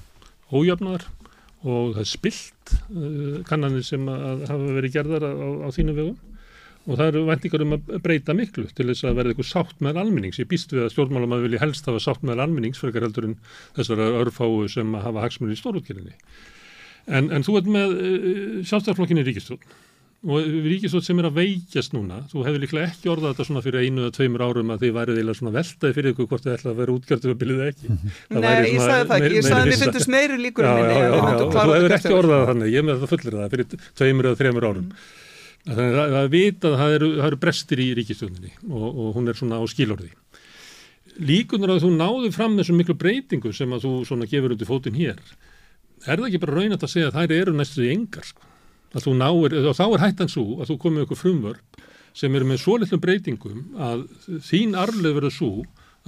ójöfnaðar 0.51 1.07
og 1.67 1.95
það 1.97 2.03
er 2.05 2.11
spilt 2.11 2.75
uh, 2.75 3.39
kannanir 3.49 3.87
sem 3.87 4.09
að 4.11 4.47
hafa 4.49 4.75
verið 4.79 4.99
gerðar 4.99 5.29
á, 5.29 5.33
á 5.67 5.69
þínu 5.75 5.97
vegum 5.97 6.19
og 6.89 6.97
það 6.97 7.10
eru 7.10 7.24
vendingar 7.28 7.65
um 7.65 7.74
að 7.77 7.90
breyta 8.05 8.36
miklu 8.36 8.65
til 8.73 8.86
þess 8.89 9.05
að 9.05 9.19
verða 9.19 9.35
eitthvað 9.35 9.51
sátt 9.51 9.82
með 9.85 10.01
almennings. 10.02 10.39
Ég 10.40 10.48
býst 10.48 10.73
við 10.73 10.86
að 10.86 10.94
stjórnmálum 10.94 11.35
að 11.36 11.44
vilja 11.44 11.60
helst 11.65 11.90
hafa 11.90 12.01
sátt 12.01 12.24
með 12.24 12.40
almennings 12.44 12.81
fyrir 12.81 13.05
heldur 13.05 13.28
en 13.28 13.35
þessara 13.77 14.09
örfáu 14.23 14.62
sem 14.73 14.97
hafa 14.97 15.27
hagsmunni 15.27 15.59
í 15.59 15.60
stórútgjörðinni. 15.60 16.16
En, 17.09 17.28
en 17.32 17.44
þú 17.44 17.60
ert 17.60 17.69
með 17.73 17.93
sjálfstæðarflokkinni 18.69 19.27
ríkistjórn 19.28 19.77
og 20.27 20.48
ríkisvöld 20.65 21.05
sem 21.06 21.20
er 21.20 21.28
að 21.28 21.36
veikjast 21.36 21.93
núna 21.94 22.24
þú 22.32 22.40
hefur 22.43 22.62
líklega 22.65 22.89
ekki 22.90 23.10
orðað 23.12 23.36
þetta 23.36 23.44
svona 23.47 23.60
fyrir 23.62 23.85
einu 23.86 24.02
eða 24.02 24.15
tveimur 24.16 24.43
árum 24.48 24.73
að 24.74 24.81
þið 24.82 24.97
værið 24.97 25.20
eða 25.23 25.35
svona 25.39 25.52
veltaði 25.55 25.94
fyrir 25.94 26.15
ykkur 26.15 26.28
hvort 26.32 26.47
þið 26.47 26.55
ætlaði 26.56 26.73
að 26.73 26.81
vera 26.81 26.97
útgjörðum 26.97 27.35
að 27.35 27.39
byljuði 27.44 27.69
ekki. 27.69 27.98
Það 28.32 28.43
Nei, 28.43 28.51
ég 28.73 28.82
sagði 28.82 29.06
það 29.12 29.15
ekki, 29.19 29.36
ég 29.36 29.47
sagði 29.47 29.60
að 29.60 29.70
þið 29.70 29.94
finnst 29.94 30.12
meiri 30.16 30.40
líkur 30.43 30.66
já, 30.66 30.73
já, 30.74 30.90
já, 30.90 31.06
já, 31.06 31.39
þú 31.39 31.77
hefur 31.77 31.97
ekki 32.01 32.15
orðað 32.19 32.44
þannig. 32.51 32.74
Ég 32.74 32.89
með 32.89 32.98
það 33.05 33.15
fullir 33.15 33.39
það 33.39 33.55
fyrir 33.55 33.86
tveimur 34.02 34.31
eða 34.32 34.40
þreimur 34.43 34.69
árum. 34.73 34.90
Mm. 34.90 35.28
Þannig 35.69 35.99
að 36.03 36.15
það 36.16 36.31
vita 36.35 36.70
að 36.70 36.78
það 36.81 36.95
eru, 36.97 37.11
það 37.19 37.28
eru 37.28 37.40
brestir 37.45 37.82
í 37.82 37.89
ríkisvöldinni 37.99 38.53
og, 38.69 38.89
og 38.89 39.11
hún 39.19 39.28
er 39.28 39.39
svona 39.39 39.61
á 39.61 39.65
skílorði 39.69 40.11
líkunar 41.19 41.74
að 41.74 41.85
þú 41.86 41.93
náðu 41.97 42.32
fram 42.35 42.59
þessum 42.59 42.78
miklu 42.81 42.97
breytingu 42.99 43.53
sem 43.57 43.73
að 43.74 43.86
þú 43.86 43.95
svona 44.09 44.28
gefur 44.31 44.55
í 44.55 44.69
fótinn 44.69 44.99
hér 44.99 45.19
er 46.07 46.20
það 46.20 46.28
ekki 46.28 46.43
bara 46.45 46.61
raunat 46.61 46.86
að 46.86 46.95
segja 46.95 47.11
að 47.11 47.19
þær 47.19 47.36
eru 47.40 47.57
næstu 47.59 47.85
í 47.85 47.93
engar 47.95 48.28
sko 48.28 49.12
náir, 49.12 49.57
þá 49.77 49.85
er 49.85 50.05
hættan 50.07 50.31
svo 50.32 50.62
að 50.62 50.70
þú 50.70 50.78
komið 50.85 51.07
okkur 51.07 51.20
frumvörp 51.23 51.82
sem 52.16 52.35
eru 52.35 52.49
með 52.49 52.62
svo 52.62 52.78
litlum 52.81 53.03
breytingum 53.03 53.59
að 53.77 54.07
þín 54.49 54.77
arfleð 54.78 55.19
verður 55.19 55.35
svo 55.35 55.53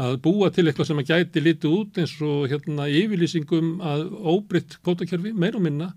að 0.00 0.16
búa 0.24 0.48
til 0.54 0.66
eitthvað 0.66 0.88
sem 0.88 1.02
að 1.02 1.10
gæti 1.12 1.42
litið 1.44 1.74
út 1.76 1.98
eins 2.00 2.14
og 2.24 2.46
hérna 2.50 2.86
yfirlýsingum 2.88 3.72
að 3.84 4.06
óbritt 4.32 4.78
kvotakjörfi, 4.84 5.34
meir 5.36 5.58
og 5.58 5.66
minna 5.66 5.90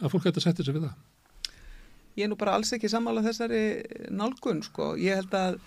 að 0.00 0.12
fólk 0.12 0.28
hætti 0.28 0.42
að 0.42 0.46
setja 0.46 0.66
sig 0.66 0.76
við 0.76 0.86
það. 0.86 0.98
Ég 2.18 2.26
er 2.26 2.32
nú 2.32 2.38
bara 2.40 2.56
alls 2.58 2.72
ekki 2.74 2.90
sammála 2.90 3.22
þessari 3.24 3.62
nálgun 4.10 4.64
sko, 4.66 4.94
ég 5.00 5.20
held 5.20 5.36
að 5.38 5.60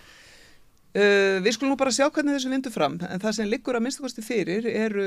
Uh, 0.94 1.40
við 1.42 1.56
skulum 1.56 1.72
nú 1.74 1.78
bara 1.82 1.90
sjá 1.90 2.06
hvernig 2.06 2.36
þessu 2.36 2.52
vindu 2.52 2.70
fram. 2.70 3.00
En 3.10 3.22
það 3.22 3.32
sem 3.40 3.48
liggur 3.50 3.74
að 3.74 3.82
minnstakosti 3.82 4.22
fyrir 4.22 4.68
eru 4.70 5.06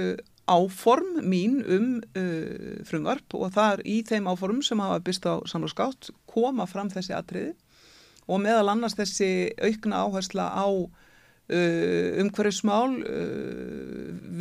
áform 0.51 1.21
mín 1.23 1.61
um 1.63 1.85
uh, 2.19 2.81
frumvarp 2.89 3.37
og 3.39 3.53
það 3.55 3.77
er 3.77 3.83
í 3.87 4.01
þeim 4.09 4.27
áform 4.27 4.65
sem 4.67 4.83
hafa 4.83 4.99
byrst 5.07 5.29
á 5.31 5.39
samlóðskátt 5.47 6.11
koma 6.27 6.67
fram 6.67 6.91
þessi 6.91 7.15
atriði 7.15 7.55
og 8.27 8.43
meðal 8.43 8.73
annars 8.73 8.99
þessi 8.99 9.31
aukna 9.63 10.03
áhersla 10.09 10.49
á 10.59 10.67
uh, 10.67 12.11
umhverfismál 12.19 12.99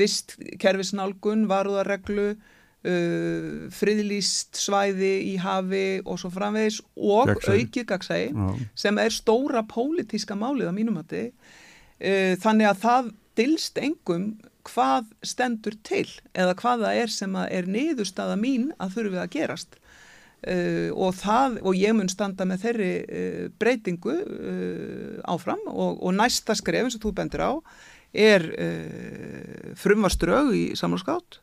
vist 0.01 0.39
kerfisnálgun, 0.57 1.45
varúðarreglu 1.51 2.31
Uh, 2.85 3.65
friðlýst 3.73 4.59
svæði 4.61 5.13
í 5.31 5.35
hafi 5.41 6.03
og 6.05 6.19
svo 6.21 6.29
framvegis 6.29 6.83
og 6.93 7.31
aukið 7.33 7.87
gagsægi 7.89 8.27
sem 8.77 8.99
er 9.01 9.15
stóra 9.15 9.63
pólitíska 9.65 10.37
málið 10.37 10.69
á 10.69 10.73
mínumati 10.75 11.23
uh, 11.31 12.35
þannig 12.43 12.69
að 12.69 12.83
það 12.83 13.09
dilst 13.39 13.81
engum 13.81 14.27
hvað 14.69 15.09
stendur 15.25 15.77
til 15.85 16.07
eða 16.37 16.53
hvaða 16.59 16.93
er 16.97 17.11
sem 17.13 17.33
er 17.45 17.67
niðurstaða 17.69 18.37
mín 18.37 18.69
að 18.81 18.95
þurfið 18.99 19.21
að 19.23 19.33
gerast. 19.33 19.79
Uh, 20.45 20.91
og, 20.93 21.15
það, 21.17 21.57
og 21.65 21.77
ég 21.79 21.95
mun 21.97 22.11
standa 22.11 22.45
með 22.45 22.67
þeirri 22.67 22.89
uh, 23.01 23.43
breytingu 23.57 24.13
uh, 24.13 25.15
áfram 25.25 25.63
og, 25.71 26.03
og 26.05 26.13
næsta 26.13 26.53
skref 26.53 26.85
eins 26.85 26.99
og 26.99 27.05
þú 27.07 27.15
bendir 27.17 27.41
á 27.41 27.51
er 28.13 28.45
uh, 28.53 29.71
frumvarströg 29.79 30.53
í 30.53 30.65
samlóðskátt 30.77 31.39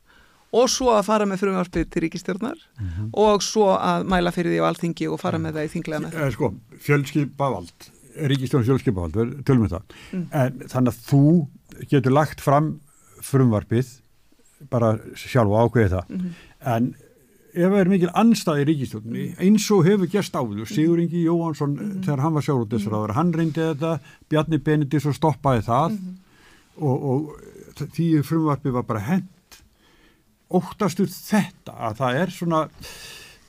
og 0.52 0.68
svo 0.68 0.92
að 0.92 1.06
fara 1.08 1.26
með 1.28 1.42
frumvarpið 1.42 1.88
til 1.92 2.04
ríkistjórnar 2.04 2.58
mm 2.60 2.88
-hmm. 2.88 3.08
og 3.12 3.42
svo 3.42 3.72
að 3.72 4.04
mæla 4.12 4.32
fyrir 4.32 4.52
því 4.52 4.60
á 4.60 4.68
alþingi 4.68 5.08
og 5.08 5.20
fara 5.20 5.38
með 5.38 5.56
það 5.56 5.64
í 5.64 5.72
þinglega 5.74 6.00
með. 6.04 6.18
Eh, 6.20 6.30
sko, 6.32 6.54
fjölskipavald, 6.86 7.88
ríkistjórn 8.32 8.66
fjölskipavald, 8.68 9.44
tölum 9.44 9.66
við 9.66 9.76
það. 9.76 9.82
Mm. 10.12 10.26
En 10.32 10.62
þannig 10.68 10.92
að 10.92 11.00
þú 11.08 11.48
getur 11.88 12.12
lagt 12.12 12.40
fram 12.40 12.80
frumvarpið, 13.22 13.88
bara 14.70 14.98
sjálf 15.14 15.50
og 15.50 15.60
ákveði 15.64 15.88
það. 15.96 16.04
Mm 16.08 16.20
-hmm. 16.20 16.32
En 16.76 16.94
ef 17.54 17.70
það 17.70 17.80
er 17.80 17.88
mikil 17.88 18.10
anstæði 18.14 18.62
í 18.62 18.68
ríkistjórnni, 18.68 19.24
eins 19.38 19.70
og 19.70 19.84
hefur 19.84 20.06
gæst 20.06 20.34
áður, 20.36 20.68
Sigur 20.68 21.00
Ingi 21.00 21.24
Jóhansson, 21.24 21.76
-hmm. 21.76 22.04
þegar 22.04 22.20
hann 22.20 22.34
var 22.34 22.42
sjálfróttisraður, 22.42 23.12
hann 23.12 23.32
reyndi 23.32 23.60
þetta, 23.60 24.00
Bjarni 24.28 24.58
Benedis 24.58 25.06
og 25.06 25.14
stoppaði 25.14 25.62
það 25.62 25.90
mhm. 25.90 26.16
og, 26.76 27.04
og 27.10 27.20
því 27.76 28.22
frumvarpið 28.22 28.72
var 28.72 28.82
bara 28.82 29.00
hend 29.00 29.28
óttastu 30.58 31.06
þetta 31.08 31.76
að 31.88 32.00
það 32.00 32.18
er 32.22 32.34
svona 32.34 32.64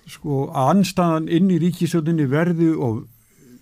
sko 0.10 0.46
að 0.52 0.70
anstaðan 0.76 1.30
inn 1.32 1.52
í 1.54 1.60
ríkisöldinni 1.64 2.28
verði 2.32 2.74
og 2.76 3.04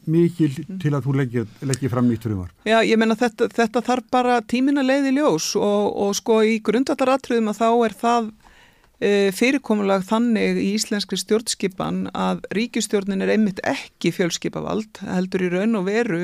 mikil 0.10 0.50
til 0.82 0.92
að 0.96 1.06
þú 1.06 1.16
leggir, 1.20 1.50
leggir 1.62 1.92
fram 1.94 2.08
nýtt 2.10 2.26
frumvar. 2.26 2.50
Já, 2.66 2.80
ég 2.82 2.98
menna 3.00 3.18
þetta, 3.18 3.52
þetta 3.54 3.84
þarf 3.86 4.08
bara 4.14 4.40
tímin 4.42 4.82
að 4.82 4.90
leiði 4.90 5.12
ljós 5.20 5.52
og, 5.60 5.92
og 6.06 6.16
sko 6.18 6.42
í 6.48 6.56
grundvallaratriðum 6.66 7.52
að 7.52 7.60
þá 7.60 7.68
er 7.70 7.98
það 8.00 8.32
e, 8.98 9.12
fyrirkomulag 9.38 10.08
þannig 10.10 10.62
í 10.62 10.72
íslenskri 10.80 11.20
stjórnskipan 11.22 12.08
að 12.18 12.42
ríkistjórnin 12.58 13.22
er 13.22 13.36
einmitt 13.36 13.62
ekki 13.68 14.14
fjölskipavald, 14.16 15.04
heldur 15.06 15.46
í 15.46 15.52
raun 15.54 15.78
og 15.80 15.86
veru 15.92 16.24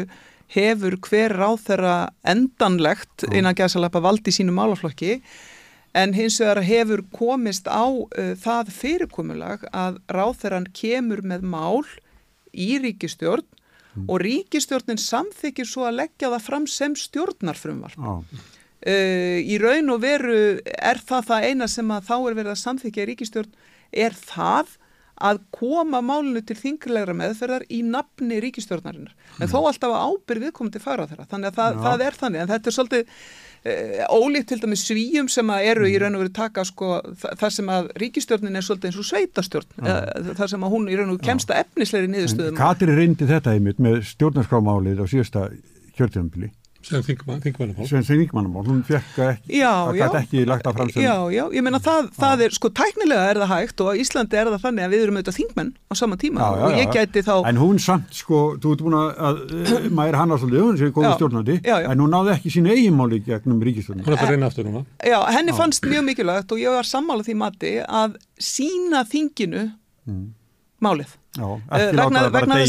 hefur 0.53 0.95
hver 1.03 1.35
ráð 1.35 1.59
þeirra 1.67 1.95
endanlegt 2.27 3.27
innan 3.33 3.57
gæsalappa 3.57 4.01
vald 4.03 4.27
í 4.29 4.33
sínu 4.33 4.55
málaflokki 4.55 5.19
en 5.97 6.13
hins 6.13 6.37
vegar 6.41 6.61
hefur 6.65 7.03
komist 7.15 7.69
á 7.69 7.85
uh, 7.85 8.33
það 8.37 8.73
fyrirkomulag 8.75 9.65
að 9.73 10.01
ráþeran 10.13 10.69
kemur 10.75 11.23
með 11.25 11.45
mál 11.47 11.85
í 12.53 12.77
ríkistjórn 12.83 13.45
mm. 13.45 14.05
og 14.05 14.21
ríkistjórnin 14.25 15.01
samþykir 15.01 15.69
svo 15.69 15.87
að 15.89 16.01
leggja 16.03 16.31
það 16.35 16.47
fram 16.49 16.67
sem 16.71 16.97
stjórnarfrumvarp. 16.97 17.97
Ah. 18.01 18.21
Uh, 18.87 19.39
í 19.41 19.57
raun 19.61 19.89
og 19.95 20.03
veru 20.03 20.41
er 20.61 21.01
það 21.01 21.31
það 21.31 21.47
eina 21.49 21.69
sem 21.71 21.95
að 21.95 22.11
þá 22.11 22.17
er 22.17 22.37
verið 22.41 22.53
að 22.53 22.61
samþykja 22.65 23.03
í 23.03 23.09
ríkistjórn 23.11 23.55
er 24.05 24.13
það 24.17 24.77
að 25.17 25.39
koma 25.55 26.03
málinu 26.05 26.43
til 26.45 26.59
þingilegra 26.59 27.15
meðferðar 27.17 27.63
í 27.73 27.81
nafni 27.81 28.37
ríkistjórnarinnar. 28.43 29.15
En 29.39 29.47
mm. 29.47 29.49
þó 29.49 29.59
alltaf 29.65 29.95
ábyrð 29.97 30.45
viðkomandi 30.45 30.81
fara 30.83 31.07
þeirra. 31.09 31.25
Þannig 31.31 31.49
að 31.49 31.57
það, 31.57 31.79
það 31.87 32.03
er 32.05 32.17
þannig. 32.19 32.41
En 32.43 32.51
þetta 32.51 32.69
er 32.69 32.75
svolítið 32.75 33.15
ólíkt 33.65 34.51
til 34.51 34.59
dæmis 34.61 34.85
svíjum 34.87 35.27
sem 35.31 35.49
eru 35.55 35.87
í 35.87 35.95
mhm. 35.95 36.03
raun 36.03 36.17
og 36.17 36.23
veru 36.25 36.33
taka 36.35 36.65
sko 36.67 36.99
þar 37.39 37.53
sem 37.53 37.71
að 37.73 37.89
ríkistjórnin 38.03 38.59
er 38.59 38.67
svolítið 38.67 38.91
eins 38.91 39.01
og 39.01 39.09
sveitastjórn 39.09 39.87
ja. 39.87 39.97
þar 40.37 40.53
sem 40.53 40.67
að 40.67 40.75
hún 40.75 40.87
í 40.91 40.99
raun 40.99 41.11
og 41.11 41.17
veru 41.17 41.27
kemsta 41.31 41.57
efnisleiri 41.63 42.11
niðurstöðum. 42.13 42.59
Katri 42.59 42.95
reyndi 42.95 43.27
þetta 43.29 43.55
einmitt 43.57 43.81
með 43.83 44.03
stjórnarskrámálið 44.13 45.03
á 45.03 45.05
síðasta 45.09 45.49
kjörtjöfambili 45.97 46.51
sem 46.87 47.03
þingmannamál. 47.03 47.87
Sem 47.89 48.03
þingmannamál, 48.07 48.63
hún 48.67 48.79
fekk 48.87 49.19
ekki 49.25 49.59
já, 49.59 49.71
það 49.87 49.99
gæti 49.99 50.19
ekki 50.21 50.43
lagt 50.47 50.67
að 50.69 50.77
framsögum 50.77 51.05
Já, 51.05 51.15
já, 51.35 51.43
ég 51.57 51.65
meina 51.65 51.81
það, 51.83 52.09
það 52.17 52.43
er, 52.45 52.55
sko 52.57 52.71
tæknilega 52.79 53.25
er 53.31 53.39
það 53.43 53.51
hægt 53.53 53.83
og 53.83 54.01
Íslandi 54.03 54.39
er 54.39 54.51
það 54.53 54.63
þannig 54.65 54.87
að 54.87 54.95
við 54.95 55.03
erum 55.05 55.19
auðvitað 55.19 55.37
þingmenn 55.37 55.71
á 55.75 55.93
sama 55.99 56.19
tíma 56.21 56.41
já, 56.41 56.47
já, 56.47 56.63
og 56.67 56.77
ég 56.81 56.93
gæti 56.95 57.23
þá 57.27 57.33
En 57.51 57.61
hún 57.61 57.81
samt, 57.83 58.15
sko, 58.15 58.41
þú 58.63 58.73
ert 58.75 58.85
búin 58.87 58.97
að 59.01 59.43
maður 59.99 60.19
hann 60.21 60.33
á 60.33 60.37
svolítið, 60.39 60.63
hún 60.63 60.79
sé 60.79 60.91
góða 60.95 61.13
stjórnandi 61.17 61.59
en 61.77 62.05
hún 62.05 62.15
náði 62.15 62.33
ekki 62.37 62.53
sín 62.55 62.71
eiginmáli 62.71 63.21
gegnum 63.27 63.61
ríkistjórnum 63.67 64.07
Hún 64.07 64.15
er 64.15 64.21
bara 64.21 64.31
reyna 64.31 64.47
aftur 64.47 64.67
núna. 64.67 64.85
Já, 65.03 65.19
henni 65.35 65.55
fannst 65.57 65.85
mjög 65.87 66.05
mikilvægt 66.07 66.51
og 66.53 66.61
ég 66.61 66.73
var 66.73 66.87
sammálað 66.87 67.29
því 67.29 67.37
mati 67.41 67.73
að 67.83 68.17
sína 68.39 69.03
þinginu 69.07 69.67
mm. 70.07 70.25
málið. 70.83 71.15
Eh, 71.37 71.91
vegna 72.31 72.63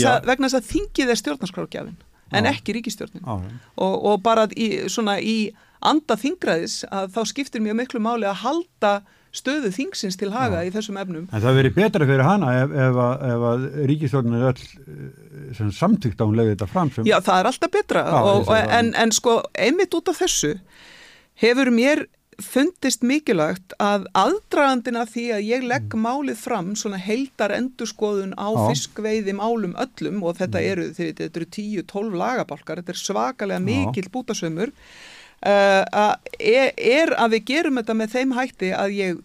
þess 0.48 0.58
að 0.58 0.68
þingið 0.72 1.14
er 1.14 1.20
stjórnarskrákjafin 1.22 1.96
en 2.32 2.48
ekki 2.50 2.76
ríkistjórnin 2.76 3.24
og, 3.24 3.94
og 3.94 4.22
bara 4.24 4.48
í, 4.52 4.88
svona 4.90 5.18
í 5.20 5.52
anda 5.78 6.16
þingraðis 6.18 6.82
að 6.90 7.14
þá 7.14 7.20
skiptir 7.30 7.62
mjög 7.64 7.78
miklu 7.82 8.02
máli 8.02 8.28
að 8.28 8.42
halda 8.42 8.92
stöðu 9.38 9.70
þingsins 9.74 10.16
til 10.18 10.30
haga 10.32 10.62
Já. 10.62 10.68
í 10.68 10.72
þessum 10.74 10.98
efnum. 11.00 11.26
En 11.28 11.42
það 11.42 11.58
verið 11.60 11.74
betra 11.76 12.06
fyrir 12.08 12.24
hana 12.24 12.52
ef, 12.62 12.72
ef, 12.72 13.00
að, 13.04 13.24
ef 13.28 13.46
að 13.50 13.66
ríkistjórnin 13.90 14.38
er 14.38 14.46
öll 14.48 15.72
samtíkt 15.76 16.20
að 16.20 16.30
hún 16.30 16.38
legði 16.40 16.54
þetta 16.54 16.70
fram 16.72 16.92
sem... 16.94 17.08
Já, 17.08 17.18
það 17.24 17.42
er 17.42 17.50
alltaf 17.52 17.74
betra. 17.74 18.04
Já, 18.08 18.20
og, 18.32 18.52
en, 18.78 18.92
en 19.04 19.12
sko 19.14 19.40
einmitt 19.52 19.94
út 19.98 20.10
af 20.10 20.22
þessu 20.22 20.54
hefur 21.44 21.70
mér 21.74 22.06
fundist 22.38 23.02
mikilvægt 23.02 23.74
að 23.82 24.04
aðdragandina 24.18 25.02
því 25.10 25.24
að 25.34 25.46
ég 25.48 25.64
legg 25.66 25.94
mm. 25.94 26.04
málið 26.06 26.38
fram 26.38 26.74
svona 26.78 27.00
heldar 27.02 27.54
endurskoðun 27.56 28.36
á 28.38 28.46
Já. 28.54 28.60
fiskveiði 28.70 29.34
málum 29.34 29.74
öllum 29.80 30.20
og 30.22 30.36
þetta 30.38 30.60
mm. 30.60 30.68
eru, 30.72 30.84
þetta 30.94 31.28
eru 31.28 31.48
10-12 31.56 32.18
lagabalkar, 32.20 32.82
þetta 32.82 32.94
er 32.94 33.00
svakalega 33.00 33.64
mikil 33.64 34.06
bútasömmur 34.14 34.70
uh, 34.70 36.14
er, 36.38 36.70
er 36.76 37.14
að 37.18 37.34
við 37.34 37.48
gerum 37.50 37.80
þetta 37.80 37.98
með 37.98 38.14
þeim 38.14 38.36
hætti 38.38 38.70
að 38.76 38.94
ég 38.98 39.18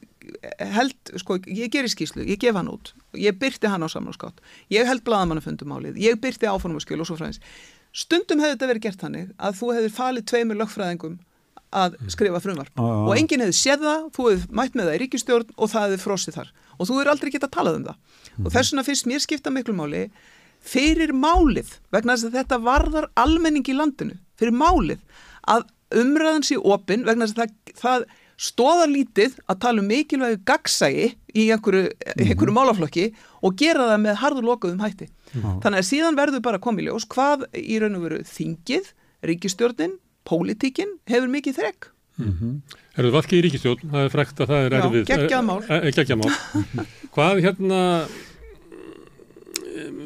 held, 0.74 1.14
sko, 1.20 1.38
ég 1.46 1.70
gerir 1.70 1.92
skýslu, 1.92 2.24
ég 2.26 2.40
gef 2.42 2.56
hann 2.58 2.72
út 2.72 2.94
ég 3.20 3.38
byrti 3.38 3.70
hann 3.70 3.86
á 3.86 3.90
samlátskátt 3.92 4.40
ég 4.74 4.88
held 4.90 5.04
bladamannafundumálið, 5.06 6.00
ég 6.02 6.18
byrti 6.24 6.50
áformaskjöl 6.50 7.04
og 7.04 7.10
svo 7.10 7.20
fræðins 7.20 7.44
stundum 7.94 8.42
hefur 8.42 8.56
þetta 8.56 8.72
verið 8.72 8.86
gert 8.88 9.04
þannig 9.04 9.30
að 9.38 9.60
þú 9.60 9.72
hefur 9.78 9.96
falið 10.00 10.28
tveimur 10.32 10.60
lögfræðingum 10.64 11.20
að 11.74 11.98
mm. 11.98 12.12
skrifa 12.14 12.42
frumvarp 12.44 12.80
ah, 12.80 12.86
ah. 12.86 13.04
og 13.10 13.20
enginn 13.20 13.44
hefði 13.46 13.58
séð 13.60 13.86
það, 13.88 14.06
þú 14.16 14.28
hefði 14.30 14.58
mætt 14.60 14.78
með 14.78 14.90
það 14.90 14.96
í 14.96 15.02
ríkistjórn 15.04 15.54
og 15.58 15.72
það 15.74 15.86
hefði 15.88 16.00
frosið 16.04 16.40
þar 16.40 16.54
og 16.78 16.90
þú 16.90 16.98
hefur 16.98 17.12
aldrei 17.14 17.34
gett 17.34 17.48
að 17.48 17.54
tala 17.58 17.76
um 17.78 17.86
það 17.90 18.00
mm. 18.00 18.48
og 18.48 18.56
þess 18.56 18.74
vegna 18.74 18.88
finnst 18.90 19.10
mér 19.12 19.24
skipta 19.26 19.54
miklu 19.54 19.78
máli 19.78 20.04
fyrir 20.64 21.14
málið 21.18 21.78
vegna 21.94 22.18
þess 22.18 22.30
að 22.30 22.40
þetta 22.40 22.62
varðar 22.64 23.10
almenning 23.20 23.68
í 23.68 23.78
landinu 23.78 24.20
fyrir 24.40 24.56
málið 24.56 25.02
að 25.52 25.68
umræðan 26.04 26.46
sé 26.48 26.58
opinn 26.58 27.04
vegna 27.08 27.28
þess 27.28 27.38
að 27.38 27.44
það, 27.44 27.80
það 27.84 28.12
stóða 28.40 28.88
lítið 28.90 29.38
að 29.48 29.60
tala 29.64 29.82
um 29.84 29.90
mikilvægu 29.90 30.42
gagsægi 30.48 31.12
í 31.34 31.46
einhverju, 31.54 31.92
mm. 31.92 32.24
einhverju 32.26 32.56
málaflokki 32.56 33.06
og 33.44 33.58
gera 33.60 33.90
það 33.92 34.02
með 34.06 34.20
harður 34.22 34.48
lokuðum 34.50 34.84
hætti. 34.84 35.10
Mm. 35.34 35.60
Þannig 35.64 35.82
að 35.82 35.90
síðan 35.90 36.20
verður 36.20 36.46
bara 36.46 36.62
komið 36.64 36.90
ljós 36.90 37.08
hvað 37.14 37.48
í 37.58 37.80
raun 37.82 37.98
og 38.00 38.06
veru 38.08 38.22
þingið, 38.30 38.90
ríkistjórnin, 39.30 39.96
pólitíkin 40.28 40.98
hefur 41.10 41.32
mikið 41.32 41.60
þrekk. 41.60 41.90
Mm 42.18 42.34
-hmm. 42.40 42.80
Er 42.94 43.06
það 43.08 43.16
valkið 43.18 43.38
í 43.40 43.44
ríkistjórn? 43.48 43.90
Það 43.90 44.04
er 44.04 44.12
frekt 44.14 44.40
að 44.40 44.50
það 44.52 44.66
er 44.66 44.74
erfið. 44.78 45.06
Já, 45.10 45.18
geggjamál. 45.18 45.62
E, 45.64 45.78
e, 45.88 45.92
geggjamál. 45.92 46.32
Hvað 47.16 47.42
hérna, 47.42 47.80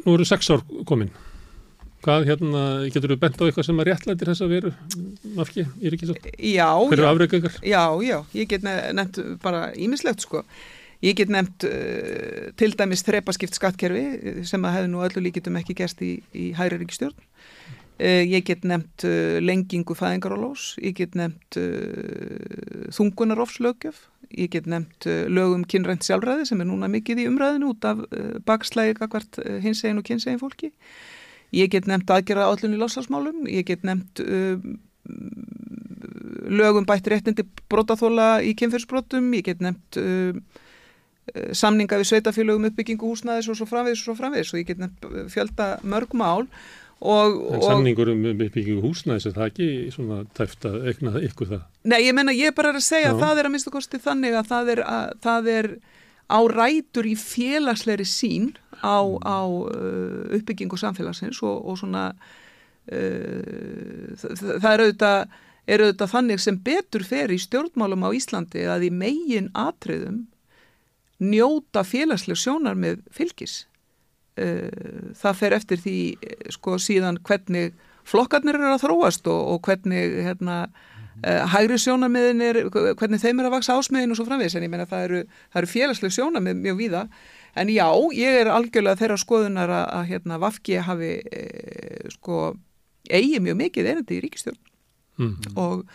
nú 0.05 0.13
eru 0.13 0.25
sex 0.25 0.49
ár 0.49 0.63
komin, 0.87 1.11
hvað 2.05 2.29
hérna, 2.29 2.63
getur 2.93 3.11
þú 3.11 3.19
bent 3.19 3.41
á 3.41 3.43
eitthvað 3.47 3.67
sem 3.67 3.79
er 3.79 3.89
réttlættir 3.91 4.31
þess 4.31 4.45
að 4.45 4.53
veru 4.55 4.73
valkið 5.35 5.67
í 5.81 5.91
ríkistjórn? 5.91 6.31
Já. 6.39 6.71
Hver 6.87 6.99
eru 6.99 7.11
afreikengar? 7.11 7.59
Já, 7.61 7.83
já, 8.07 8.17
ég 8.33 8.47
get 8.47 8.63
nefnt 8.63 9.19
bara 9.43 9.73
ímislegt 9.75 10.23
sko. 10.23 10.45
Ég 11.03 11.13
get 11.13 11.29
nefnt 11.29 11.67
uh, 11.67 12.49
til 12.57 12.71
dæmis 12.73 13.03
þrepaskipt 13.05 13.53
skattkerfi 13.53 14.41
sem 14.47 14.63
að 14.65 14.79
hefðu 14.79 14.93
nú 14.93 15.03
öllu 15.05 15.27
líkitum 15.27 15.59
ekki 15.59 15.75
gerst 15.77 16.01
í, 16.01 16.15
í 16.33 16.53
hæri 16.57 16.79
ríkistjórn. 16.79 17.19
Eh, 17.97 18.29
ég 18.29 18.43
get 18.45 18.61
nefnt 18.61 19.01
eh, 19.09 19.39
lengingu 19.41 19.95
fæðingarólós, 19.97 20.75
ég 20.85 20.93
get 20.99 21.15
nefnt 21.17 21.57
uh, 21.57 22.91
þungunarofslögjöf, 22.93 24.03
ég 24.37 24.51
get 24.53 24.69
nefnt 24.69 25.07
lögum 25.33 25.63
kynrænt 25.65 26.05
sjálfræði 26.05 26.45
sem 26.45 26.61
er 26.61 26.69
núna 26.69 26.91
mikið 26.93 27.23
í 27.23 27.25
umræðinu 27.31 27.71
út 27.71 27.89
af 27.89 28.05
bakslægi 28.45 28.99
kakvart 28.99 29.41
hinsegin 29.63 29.97
og 29.97 30.05
kynsegin 30.05 30.37
fólki. 30.43 30.69
Ég 31.57 31.73
get 31.73 31.89
nefnt 31.89 32.13
aðgerða 32.13 32.51
állun 32.51 32.77
í 32.77 32.81
lásasmálum, 32.83 33.47
ég 33.49 33.65
get 33.65 33.87
nefnt 33.87 34.21
lögum 36.53 36.85
bætti 36.85 37.15
réttindi 37.15 37.49
brotaþóla 37.71 38.43
í 38.45 38.53
kynfyrsbrotum, 38.59 39.31
ég 39.39 39.47
get 39.47 39.63
nefnt 39.63 40.03
samninga 41.55 41.97
við 41.97 42.11
sveitafélögum 42.11 42.69
uppbyggingu 42.69 43.09
húsnaðis 43.09 43.49
og 43.49 43.57
svo 43.57 43.65
framvegis 43.67 44.03
og 44.03 44.11
svo 44.11 44.21
framvegis 44.21 44.53
og 44.53 44.61
ég 44.61 44.67
get 44.69 44.83
nefnt 44.83 45.31
fjölda 45.33 45.77
mörg 45.81 46.13
mál 46.13 46.45
Og, 46.45 46.51
en 46.97 47.61
samningur 47.61 48.09
um 48.09 48.23
uppbyggingu 48.31 48.81
húsnæðis 48.81 49.27
er 49.29 49.35
það 49.35 49.51
ekki 49.51 49.67
svona 49.93 50.23
tæft 50.37 50.65
að 50.65 50.87
ekna 50.89 51.11
ykkur 51.27 51.51
það? 51.51 51.67
Nei, 51.85 51.99
ég 52.07 52.15
menna 52.17 52.33
ég 52.33 52.55
bara 52.57 52.71
er 52.73 52.79
að 52.79 52.87
segja 52.87 53.11
Já. 53.11 53.13
að 53.13 53.21
það 53.21 53.41
er 53.41 53.49
að 53.49 53.53
minnstu 53.53 53.73
kosti 53.75 53.99
þannig 54.01 54.37
að 54.39 54.49
það 54.49 54.71
er, 54.73 54.81
að, 54.95 55.11
það 55.27 55.49
er 55.53 55.69
á 56.27 56.39
rætur 56.51 57.05
í 57.07 57.13
félagsleiri 57.21 58.07
sín 58.07 58.49
á, 58.81 58.97
á 59.21 59.39
uh, 59.45 60.25
uppbyggingu 60.39 60.79
samfélagsins 60.79 61.43
og, 61.45 61.61
og 61.69 61.77
svona 61.83 62.09
uh, 62.89 64.17
það, 64.17 64.71
er 64.73 64.85
auðvitað, 64.87 65.37
er 65.69 65.85
auðvitað 65.85 66.13
þannig 66.15 66.43
sem 66.43 66.57
betur 66.65 67.05
fer 67.05 67.29
í 67.29 67.37
stjórnmálum 67.45 68.09
á 68.09 68.09
Íslandi 68.17 68.65
að 68.65 68.89
í 68.89 68.91
megin 69.05 69.53
atriðum 69.53 70.25
njóta 71.21 71.85
félagsleg 71.85 72.37
sjónar 72.41 72.77
með 72.77 73.05
fylgis 73.13 73.67
það 75.17 75.39
fer 75.41 75.55
eftir 75.57 75.81
því 75.83 75.97
eh, 76.21 76.51
sko 76.53 76.77
síðan 76.81 77.19
hvernig 77.25 77.73
flokkarnir 78.07 78.59
eru 78.59 78.75
að 78.75 78.85
þróast 78.85 79.27
og, 79.31 79.41
og 79.53 79.65
hvernig 79.67 80.21
hérna, 80.23 80.59
uh, 81.25 81.41
hægri 81.51 81.79
sjónamiðin 81.81 82.43
er, 82.45 82.59
hvernig 82.71 83.19
þeim 83.19 83.41
er 83.41 83.49
að 83.49 83.57
vaksa 83.57 83.75
ásmiðin 83.75 84.13
og 84.13 84.19
svo 84.19 84.27
framvegis. 84.29 84.55
En 84.55 84.63
ég 84.63 84.71
menna 84.71 84.87
það 84.87 85.07
eru, 85.09 85.23
eru 85.59 85.71
félagsleg 85.71 86.13
sjónamið 86.15 86.61
mjög 86.61 86.79
víða. 86.79 87.01
En 87.57 87.73
já, 87.73 87.87
ég 88.15 88.39
er 88.43 88.51
algjörlega 88.53 89.01
þeirra 89.01 89.19
skoðunar 89.19 89.73
að, 89.73 89.85
að 89.97 90.07
hérna, 90.13 90.39
Vafki 90.39 90.79
hafi 90.87 91.11
eh, 91.19 92.07
sko 92.15 92.53
eigi 93.11 93.41
mjög 93.43 93.59
mikið 93.65 93.91
einandi 93.91 94.17
í 94.17 94.23
ríkistjórn 94.23 94.59
mm 95.17 95.27
-hmm. 95.27 95.57
og 95.57 95.85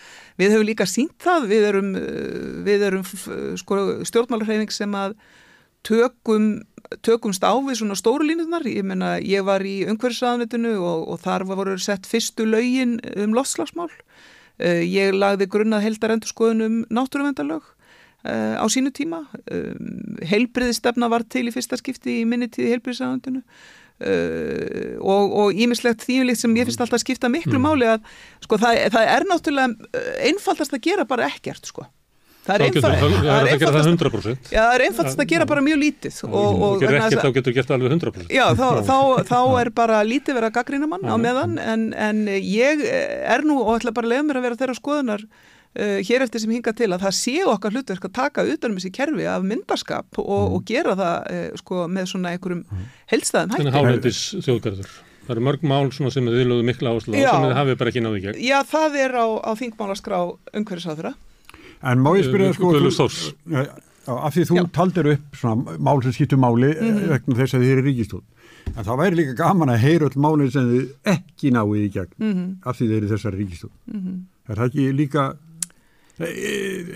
við 0.41 0.55
höfum 0.55 0.67
líka 0.67 0.87
sínt 0.87 1.17
það, 1.23 1.47
við 1.49 1.67
erum, 1.69 1.91
við 2.65 2.83
erum 2.89 3.05
sko, 3.61 3.79
stjórnmálarhefing 4.09 4.73
sem 4.73 4.95
að 4.95 5.15
tökum 5.87 6.53
tökumst 7.05 7.45
á 7.47 7.53
við 7.65 7.79
svona 7.81 7.97
stóru 7.97 8.27
línuðnar, 8.27 8.67
ég 8.69 8.85
menna 8.85 9.15
ég 9.23 9.45
var 9.47 9.65
í 9.65 9.83
umhverfisraðanitinu 9.89 10.75
og, 10.81 11.05
og 11.13 11.21
þar 11.23 11.47
voru 11.49 11.77
sett 11.81 12.09
fyrstu 12.09 12.47
laugin 12.49 12.99
um 13.17 13.37
losslagsmál, 13.37 13.89
uh, 13.89 14.83
ég 14.83 15.15
lagði 15.17 15.49
grunnað 15.53 15.87
heldarendurskoðun 15.87 16.67
um 16.67 16.81
náttúruvendalög 16.93 17.63
uh, 17.63 18.57
á 18.61 18.65
sínu 18.73 18.93
tíma, 18.95 19.25
um, 19.47 20.19
heilbriðistefna 20.29 21.09
var 21.13 21.25
til 21.25 21.47
í 21.49 21.55
fyrsta 21.55 21.81
skipti 21.81 22.21
í 22.21 22.27
minni 22.29 22.51
tíði 22.53 22.75
heilbriðisraðanitinu 22.77 23.47
Uh, 24.03 24.97
og 24.99 25.55
ímislegt 25.55 26.03
þýjulíkt 26.03 26.41
sem 26.41 26.55
ég 26.57 26.67
finnst 26.67 26.81
alltaf 26.83 26.97
að 26.97 27.03
skipta 27.05 27.29
miklu 27.31 27.55
mm. 27.55 27.63
máli 27.69 27.87
að 27.87 28.09
sko 28.43 28.57
það, 28.59 28.79
það 28.91 29.11
er 29.13 29.27
náttúrulega 29.29 30.01
einfaldast 30.27 30.75
að 30.75 30.83
gera 30.89 31.05
bara 31.07 31.29
ekkert 31.29 31.69
sko 31.71 31.85
Það 32.43 32.57
er 32.57 32.65
einfaldast 34.89 35.15
að, 35.15 35.23
að 35.23 35.29
gera 35.31 35.47
bara 35.47 35.63
mjög 35.63 35.79
lítið 35.79 36.17
og, 36.27 36.35
og 36.35 36.83
ekkert, 36.83 37.21
þá 37.23 37.37
getur 37.37 37.55
gert 37.55 37.71
alveg 37.77 37.95
100% 37.95 38.35
Já, 38.35 38.45
þá, 38.59 38.81
þá, 38.89 38.97
þá 39.29 39.39
er 39.61 39.71
bara 39.77 40.01
lítið 40.03 40.39
verið 40.41 40.49
að 40.49 40.57
gaggrina 40.57 40.89
mann 40.91 41.07
á 41.07 41.15
meðan 41.23 41.55
en, 41.63 41.89
en 41.95 42.25
ég 42.33 42.83
er 42.83 43.47
nú 43.47 43.61
og 43.63 43.77
ætla 43.77 43.95
bara 43.95 44.11
að 44.11 44.15
leiða 44.17 44.27
mér 44.27 44.41
að 44.41 44.47
vera 44.49 44.61
þeirra 44.65 44.79
skoðunar 44.81 45.23
uh, 45.79 46.03
hér 46.03 46.27
eftir 46.27 46.43
sem 46.43 46.57
hinga 46.57 46.75
til 46.77 46.91
að 46.91 47.07
það 47.07 47.17
sé 47.21 47.39
okkar 47.55 47.77
hlutverk 47.77 48.11
að 48.11 48.15
taka 48.19 48.47
utanum 48.57 48.79
þessi 48.81 48.93
kerfi 48.99 49.31
af 49.31 49.47
myndarskap 49.47 50.19
og, 50.19 50.27
mm. 50.27 50.59
og 50.59 50.69
gera 50.69 50.99
það 50.99 51.33
uh, 51.39 51.49
sko, 51.63 51.87
með 51.95 52.13
svona 52.13 52.35
einhverjum 52.35 52.67
mm. 52.67 52.93
heldstæðum 53.15 53.55
hætti. 53.55 53.63
Þannig 53.63 53.79
hálendis 53.79 54.23
þjóðgarður. 54.43 54.95
Það 55.23 55.37
eru 55.37 55.45
mörg 55.47 55.67
mál 55.71 55.85
sem 55.95 56.09
þið 56.11 56.49
lögðu 56.51 56.65
mikla 56.67 56.97
áslá 56.97 57.13
sem 57.15 57.45
þið 57.47 57.53
hafið 57.61 57.77
bara 57.79 57.93
ekki 57.93 58.03
náðu 58.03 58.19
í 58.19 58.23
gegn. 58.25 58.41
Já, 58.43 58.57
það 58.67 58.97
er 59.05 59.13
á, 59.15 59.27
á 59.39 59.51
þingmálaskrá 59.61 60.19
umhverfisáðura 60.59 61.13
En 61.83 62.03
má 62.03 62.13
ég 62.15 62.29
spyrja 62.29 62.53
sko, 62.55 62.73
þú, 62.79 63.63
af 64.07 64.35
því 64.35 64.45
þú 64.49 64.59
Já. 64.59 64.65
taldir 64.75 65.09
upp 65.13 65.39
svona 65.39 65.79
mál 65.79 66.03
sem 66.03 66.15
skýttu 66.15 66.37
máli 66.37 66.73
mm 66.75 66.91
-hmm. 66.91 67.09
vegna 67.09 67.37
þess 67.37 67.55
að 67.55 67.63
þið 67.63 67.73
eru 67.73 67.83
ríkistól. 67.83 68.23
En 68.77 68.85
það 68.85 68.99
væri 68.99 69.17
líka 69.17 69.35
gaman 69.35 69.69
að 69.69 69.83
heyra 69.85 70.07
öll 70.07 70.19
málið 70.19 70.51
sem 70.53 70.67
þið 70.73 70.89
ekki 71.05 71.51
náðu 71.51 71.77
í 71.77 71.89
gegn 71.93 72.15
mm 72.19 72.33
-hmm. 72.33 72.57
af 72.63 72.77
því 72.77 72.87
þið 72.89 72.97
eru 72.97 73.09
þessar 73.09 73.35
ríkistól. 73.35 73.71
Mm 73.87 74.01
-hmm. 74.01 74.19
Er 74.49 74.57
það 74.57 74.67
ekki 74.67 74.93
líka, 74.93 75.37
er, 76.19 76.27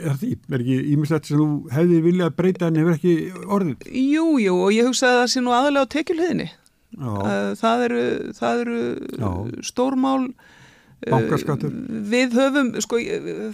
er 0.05 0.15
það 0.15 0.61
ekki 0.61 0.77
ímislegt 0.93 1.27
sem 1.27 1.39
þú 1.39 1.71
hefði 1.71 2.01
viljað 2.03 2.37
breyta 2.37 2.67
en 2.67 2.77
hefur 2.77 2.95
ekki 2.95 3.33
orðið? 3.47 3.77
Jú, 3.93 4.39
jú, 4.39 4.55
og 4.67 4.73
ég 4.73 4.87
hugsaði 4.87 5.13
að 5.13 5.21
það 5.21 5.31
sé 5.31 5.41
nú 5.41 5.51
aðalega 5.51 5.87
á 5.87 5.95
tekjulhiðinni. 5.95 6.51
Það 7.61 7.85
eru, 7.85 8.33
það 8.33 8.61
eru 8.61 8.81
stórmál 9.63 10.35
Bankaskattur? 11.05 11.73
Uh, 11.73 11.99
við 12.11 12.37
höfum, 12.39 12.71
sko, 12.81 13.01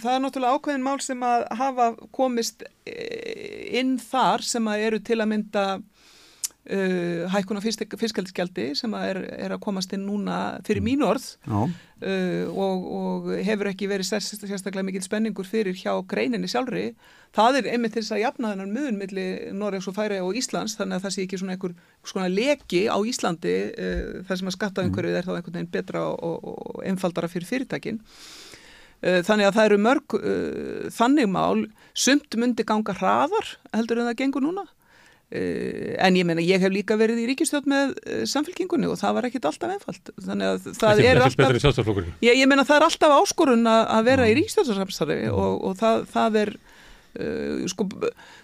það 0.01 0.11
er 0.13 0.21
náttúrulega 0.23 0.59
ákveðin 0.59 0.85
mál 0.85 0.99
sem 1.03 1.25
að 1.27 1.43
hafa 1.59 1.89
komist 2.15 2.63
eh, 2.87 3.79
inn 3.79 3.97
þar 4.01 4.45
sem 4.47 4.69
að 4.71 4.85
eru 4.87 5.01
til 5.03 5.19
að 5.19 5.31
mynda 5.33 5.65
uh, 6.71 7.23
hækkuna 7.33 7.61
fiskaldskjaldi 7.63 8.69
sem 8.77 8.93
að 8.95 9.07
er, 9.09 9.19
er 9.47 9.55
að 9.55 9.63
komast 9.63 9.93
inn 9.95 10.05
núna 10.07 10.59
fyrir 10.67 10.83
mm. 10.83 10.87
mín 10.87 11.03
orð 11.05 11.25
uh, 11.49 11.65
og, 12.49 12.85
og 12.99 13.31
hefur 13.43 13.69
ekki 13.71 13.89
verið 13.91 14.09
sérstaklega 14.13 14.85
mikil 14.87 15.03
spenningur 15.03 15.47
fyrir 15.47 15.75
hjá 15.77 15.91
greininni 16.07 16.49
sjálfri. 16.51 16.91
Það 17.33 17.59
er 17.59 17.71
einmitt 17.73 17.97
þess 17.97 18.13
að 18.13 18.23
jafna 18.23 18.53
þennan 18.53 18.75
muðun 18.75 18.99
millir 19.01 19.55
Norregs 19.57 19.89
og 19.89 19.97
Færi 19.97 20.21
og 20.21 20.37
Íslands 20.37 20.77
þannig 20.79 20.99
að 20.99 21.07
það 21.07 21.15
sé 21.15 21.25
ekki 21.25 21.41
svona 21.41 21.57
einhver 21.57 21.75
svona 22.05 22.29
leki 22.31 22.85
á 22.87 22.97
Íslandi 23.01 23.57
uh, 23.73 24.21
þar 24.27 24.41
sem 24.41 24.51
að 24.51 24.57
skattaðumhverfið 24.59 25.19
er 25.19 25.27
þá 25.27 25.35
einhvern 25.37 25.59
veginn 25.59 25.73
betra 25.73 26.05
og, 26.11 26.23
og, 26.23 26.63
og 26.77 26.85
einfaldara 26.87 27.31
fyrir 27.31 27.49
fyrirtækinn. 27.49 27.99
Uh, 29.03 29.19
þannig 29.25 29.49
að 29.49 29.57
það 29.57 29.67
eru 29.67 29.81
mörg 29.83 30.15
uh, 30.19 30.87
þannig 30.95 31.27
mál, 31.27 31.65
sumt 31.91 32.39
myndi 32.39 32.63
ganga 32.67 32.95
hraðar 32.95 33.57
heldur 33.73 33.99
en 33.99 34.09
það 34.11 34.21
gengur 34.21 34.45
núna 34.45 34.63
en 35.33 36.17
ég 36.19 36.27
meina 36.27 36.43
ég 36.45 36.61
hef 36.61 36.73
líka 36.73 36.97
verið 36.99 37.23
í 37.23 37.27
ríkistjótt 37.31 37.65
með 37.69 37.95
eh, 38.05 38.23
samfélkingunni 38.29 38.89
og 38.91 38.99
það 39.01 39.15
var 39.17 39.27
ekkit 39.29 39.47
alltaf 39.49 39.73
einfalt. 39.73 40.11
Þannig 40.21 40.51
að 40.51 40.67
það 40.77 41.01
er 41.03 41.21
alltaf 41.25 41.55
ég, 42.21 42.37
ég 42.37 42.49
meina 42.49 42.67
það 42.67 42.77
er 42.79 42.87
alltaf 42.89 43.15
áskorun 43.17 43.65
að 43.71 44.03
vera 44.09 44.29
í 44.29 44.37
ríkistjóttarsamstarfi 44.37 45.31
og, 45.33 45.57
og 45.69 45.79
það, 45.79 46.05
það 46.13 46.39
er 46.43 46.53
Uh, 47.13 47.61
sko, 47.69 47.85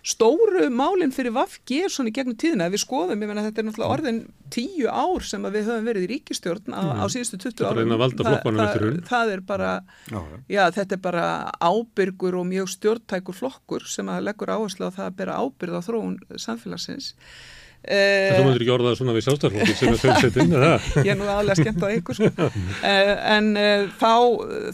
stóru 0.05 0.67
málinn 0.69 1.09
fyrir 1.09 1.33
Vafgi 1.33 1.79
er 1.87 1.89
svona 1.89 2.11
í 2.11 2.13
gegnum 2.13 2.35
tíðina. 2.37 2.67
Ef 2.69 2.75
við 2.75 2.83
skoðum, 2.83 3.23
ég 3.23 3.29
menna 3.31 3.41
þetta 3.47 3.63
er 3.63 3.65
náttúrulega 3.65 3.93
orðin 3.95 4.19
tíu 4.53 4.89
ár 4.93 5.23
sem 5.25 5.45
við 5.47 5.69
höfum 5.71 5.87
verið 5.89 6.03
í 6.05 6.09
ríkistjórn 6.11 6.75
á, 6.77 7.01
á 7.01 7.05
síðustu 7.09 7.39
20 7.41 7.65
árum. 7.65 7.95
Þa, 7.97 8.35
það, 8.59 8.99
það 9.09 9.31
er 9.33 9.41
bara 9.49 9.71
já, 10.05 10.19
já, 10.53 10.61
þetta 10.75 10.97
er 10.97 11.01
bara 11.01 11.23
ábyrgur 11.57 12.37
og 12.37 12.45
mjög 12.49 12.69
stjórntækur 12.75 13.37
flokkur 13.39 13.87
sem 13.89 14.11
að 14.13 14.27
leggur 14.27 14.53
áherslu 14.53 14.91
á 14.93 14.93
það 14.99 15.07
að 15.07 15.17
bera 15.23 15.39
ábyrð 15.41 15.79
á 15.79 15.81
þróun 15.87 16.19
samfélagsins. 16.37 17.15
Þú 17.79 18.43
myndir 18.43 18.65
ekki 18.65 18.73
orðað 18.75 18.99
svona 18.99 19.15
við 19.15 19.25
sjálfstæðarflokki 19.25 19.75
sem 19.79 19.93
er 19.95 20.01
fjölsettinn, 20.03 20.53
eða? 20.59 20.71
Ég 21.07 21.13
er 21.13 21.17
nú 21.17 21.29
aðlega 21.31 21.57
skemmt 21.63 21.85
á 21.87 21.89
ykkur, 21.95 22.17
sko. 22.19 22.49
Uh, 22.83 23.13
en 23.37 23.49
uh, 23.55 23.87
þá, 23.97 24.13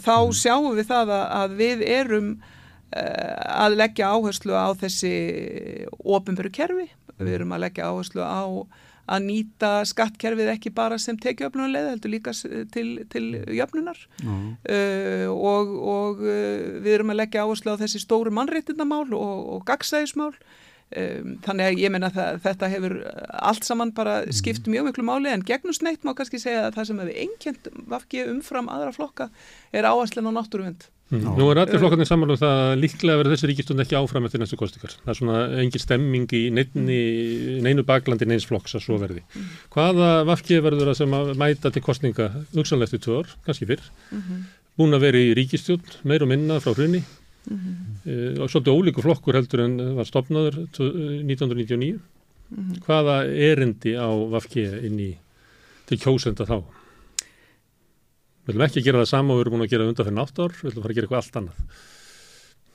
þá 0.03 0.15
sjáum 0.41 0.71
við 0.73 0.89
það 0.89 1.13
að, 1.13 1.25
að 1.39 1.57
við 1.61 1.85
erum 1.85 2.29
Eh, 2.35 2.51
að 2.95 3.77
leggja 3.81 4.09
áherslu 4.15 4.55
á 4.55 4.71
þessi 4.79 5.13
ofinveru 5.99 6.51
kerfi, 6.55 6.89
við 7.19 7.37
erum 7.39 7.55
að 7.55 7.65
leggja 7.67 7.89
áherslu 7.91 8.23
á 8.23 8.43
að 9.05 9.25
nýta 9.27 9.71
skattkerfið 9.85 10.49
ekki 10.55 10.71
bara 10.73 10.97
sem 11.01 11.17
tekiöfnunuleg 11.21 11.91
heldur 11.91 12.13
líka 12.15 12.33
til, 12.73 13.03
til 13.11 13.25
jöfnunar. 13.53 13.99
Mm. 14.23 14.55
uh, 14.57 15.27
og, 15.29 15.73
og 15.95 16.23
uh, 16.25 16.79
við 16.81 16.95
erum 16.97 17.13
að 17.13 17.21
leggja 17.21 17.45
áherslu 17.45 17.75
á 17.77 17.81
þessi 17.83 18.01
stóru 18.01 18.33
mannréttindamál 18.33 19.05
og, 19.13 19.35
og 19.57 19.65
gagsæðismál 19.69 20.33
þannig 20.93 21.65
að 21.65 21.79
ég 21.81 21.91
menna 21.91 22.11
að 22.13 22.41
þetta 22.45 22.67
hefur 22.71 22.93
allt 23.41 23.65
saman 23.67 23.93
bara 23.95 24.19
skipt 24.35 24.69
mjög 24.69 24.91
miklu 24.91 25.05
máli 25.07 25.31
en 25.33 25.43
gegnum 25.45 25.73
sneitt 25.75 26.05
má 26.05 26.13
kannski 26.15 26.39
segja 26.39 26.67
að 26.67 26.77
það 26.77 26.89
sem 26.89 26.99
hefur 27.01 27.23
einkjönd 27.23 27.71
vafki 27.89 28.27
umfram 28.29 28.69
aðra 28.71 28.93
flokka 28.95 29.29
er 29.73 29.89
áherslan 29.89 30.29
á 30.29 30.37
náttúruvend 30.37 30.85
Mm. 31.13 31.35
Nú 31.37 31.51
er 31.53 31.59
allir 31.61 31.77
flokkarnir 31.77 32.07
saman 32.09 32.31
um 32.33 32.37
það 32.39 32.59
að 32.63 32.79
líklega 32.81 33.19
verður 33.19 33.35
þessi 33.35 33.47
ríkistund 33.51 33.81
ekki 33.83 33.97
áfram 33.99 34.25
eftir 34.25 34.41
næstu 34.41 34.57
kostikar. 34.57 34.95
Það 35.03 35.11
er 35.11 35.17
svona 35.19 35.41
engin 35.61 35.83
stemming 35.83 36.33
í 36.33 36.39
neinni, 36.49 36.95
neinu 37.61 37.85
baklandi 37.85 38.25
neins 38.25 38.47
flokks 38.49 38.73
að 38.73 38.87
svo 38.87 38.97
verði. 38.97 39.21
Hvaða 39.75 40.07
vafkið 40.25 40.63
verður 40.65 40.89
það 40.89 40.97
sem 41.03 41.13
að 41.13 41.29
mæta 41.43 41.69
til 41.75 41.83
kostinga 41.85 42.31
hugsanlega 42.55 42.89
eftir 42.89 43.03
tvö 43.05 43.19
ár, 43.21 43.35
kannski 43.45 43.69
fyrr, 43.69 43.85
búin 44.81 44.97
að 44.97 45.05
vera 45.05 45.21
í 45.21 45.37
ríkistund, 45.37 45.99
meir 46.09 46.25
og 46.25 46.33
minna 46.33 46.57
frá 46.63 46.73
hrunni 46.73 47.03
-hmm. 47.51 47.95
e, 48.05 48.41
og 48.41 48.49
svolítið 48.49 48.75
ólíku 48.75 49.05
flokkur 49.05 49.37
heldur 49.37 49.65
en 49.65 49.77
var 49.95 50.05
stopnaður 50.05 50.59
1999. 50.65 51.99
-hmm. 52.49 52.79
Hvaða 52.85 53.17
erindi 53.25 53.95
á 53.97 54.09
vafkið 54.09 54.79
inn 54.87 54.99
í 54.99 55.11
til 55.89 55.99
kjósenda 56.01 56.47
þá? 56.47 56.61
Við 58.45 58.53
viljum 58.53 58.65
ekki 58.67 58.85
gera 58.85 59.01
það 59.01 59.11
sama 59.11 59.33
og 59.33 59.39
við 59.39 59.43
erum 59.45 59.55
búin 59.55 59.65
að 59.65 59.73
gera 59.73 59.89
undan 59.89 60.05
fyrir 60.05 60.17
nátt 60.19 60.39
ár, 60.39 60.53
við 60.53 60.65
viljum 60.69 60.83
fara 60.85 60.93
að 60.93 60.97
gera 60.97 61.07
eitthvað 61.07 61.21
allt 61.21 61.37
annað. 61.41 61.61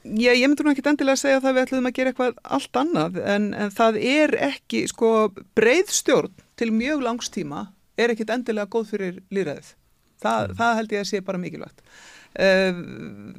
ég, 0.03 0.39
ég 0.41 0.49
myndi 0.49 0.65
nú 0.65 0.73
ekki 0.73 0.87
endilega 0.91 1.19
að 1.19 1.23
segja 1.23 1.41
að 1.41 1.53
við 1.55 1.63
ætlum 1.65 1.91
að 1.91 1.97
gera 1.99 2.13
eitthvað 2.13 2.41
allt 2.57 2.79
annað 2.81 3.21
en, 3.35 3.51
en 3.55 3.75
það 3.77 3.99
er 4.11 4.35
ekki, 4.51 4.87
sko, 4.91 5.11
breið 5.55 5.93
stjórn 5.95 6.33
til 6.59 6.71
mjög 6.75 7.05
langstíma 7.07 7.67
er 8.01 8.15
ekkit 8.15 8.33
endilega 8.35 8.71
góð 8.73 8.95
fyrir 8.95 9.21
líðræðið. 9.31 9.75
Það, 10.21 10.43
mm. 10.49 10.57
það 10.59 10.79
held 10.81 10.95
ég 10.97 11.05
að 11.05 11.11
sé 11.11 11.21
bara 11.25 11.41
mikilvægt. 11.41 11.85
Uh, 12.31 12.77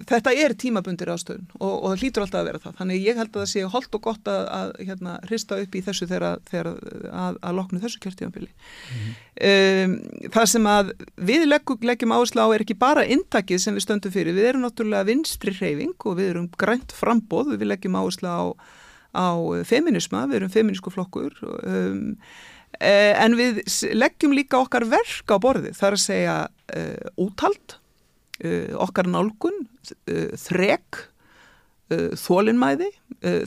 þetta 0.03 0.33
er 0.35 0.51
tímabundir 0.59 1.07
ástöðun 1.13 1.45
og, 1.61 1.69
og 1.71 1.85
það 1.93 2.01
hlýtur 2.01 2.25
alltaf 2.25 2.41
að 2.41 2.47
vera 2.49 2.59
það. 2.59 2.73
Þannig 2.81 3.05
ég 3.05 3.21
held 3.21 3.29
að 3.29 3.37
það 3.39 3.49
sé 3.53 3.63
holdt 3.71 3.95
og 3.95 4.03
gott 4.03 4.27
að, 4.27 4.41
að 4.51 4.73
hérna, 4.83 5.13
hrista 5.29 5.59
upp 5.63 5.77
í 5.79 5.81
þessu 5.85 6.07
þegar, 6.09 6.41
þegar 6.49 6.69
að, 7.07 7.39
að 7.39 7.55
loknu 7.61 7.79
þessu 7.85 8.01
kjörtímanbili 8.03 8.51
mm 8.51 8.99
-hmm. 8.99 9.15
um, 9.47 9.95
það 10.35 10.51
sem 10.51 10.69
að 10.73 10.93
við 11.31 11.47
leggjum, 11.47 11.87
leggjum 11.87 12.15
áherslu 12.17 12.43
á 12.43 12.47
er 12.51 12.67
ekki 12.67 12.79
bara 12.83 13.07
intakið 13.07 13.63
sem 13.63 13.79
við 13.79 13.87
stöndum 13.87 14.15
fyrir, 14.19 14.35
við 14.35 14.51
erum 14.51 14.67
náttúrulega 14.67 15.07
vinstri 15.07 15.55
hreyfing 15.55 15.95
og 15.95 16.19
við 16.19 16.35
erum 16.35 16.51
grænt 16.59 16.91
frambóð 16.91 17.55
við 17.55 17.71
leggjum 17.71 17.95
áherslu 17.95 18.27
á, 18.27 18.43
á 19.15 19.27
feminisma, 19.63 20.27
við 20.27 20.41
erum 20.43 20.51
feminísku 20.51 20.91
flokkur. 20.91 21.31
Um, 21.63 22.17
en 22.81 23.35
við 23.39 23.63
leggjum 23.95 24.35
líka 24.35 24.59
okkar 24.59 24.83
verk 24.83 25.31
á 25.31 25.39
borði, 25.39 25.71
það 25.71 25.87
er 25.87 25.95
að 25.95 26.03
segja 26.09 26.35
uh, 26.75 27.07
úthald 27.15 27.80
okkar 28.81 29.09
nálgun, 29.11 29.63
uh, 30.09 30.27
þrek, 30.39 31.01
uh, 31.93 32.11
þólinnmæði, 32.19 32.89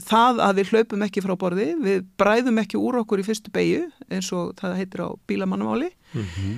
það 0.07 0.37
að 0.39 0.59
við 0.59 0.69
hlaupum 0.71 1.01
ekki 1.03 1.21
frá 1.25 1.33
borði, 1.35 1.65
við 1.83 2.03
bræðum 2.15 2.61
ekki 2.61 2.79
úr 2.79 3.01
okkur 3.01 3.19
í 3.19 3.25
fyrstu 3.27 3.51
beigju 3.51 3.81
eins 4.07 4.29
og 4.31 4.53
það 4.55 4.75
heitir 4.79 5.01
á 5.03 5.09
bílamannamáli, 5.27 5.89
mm 6.13 6.21
-hmm. 6.23 6.53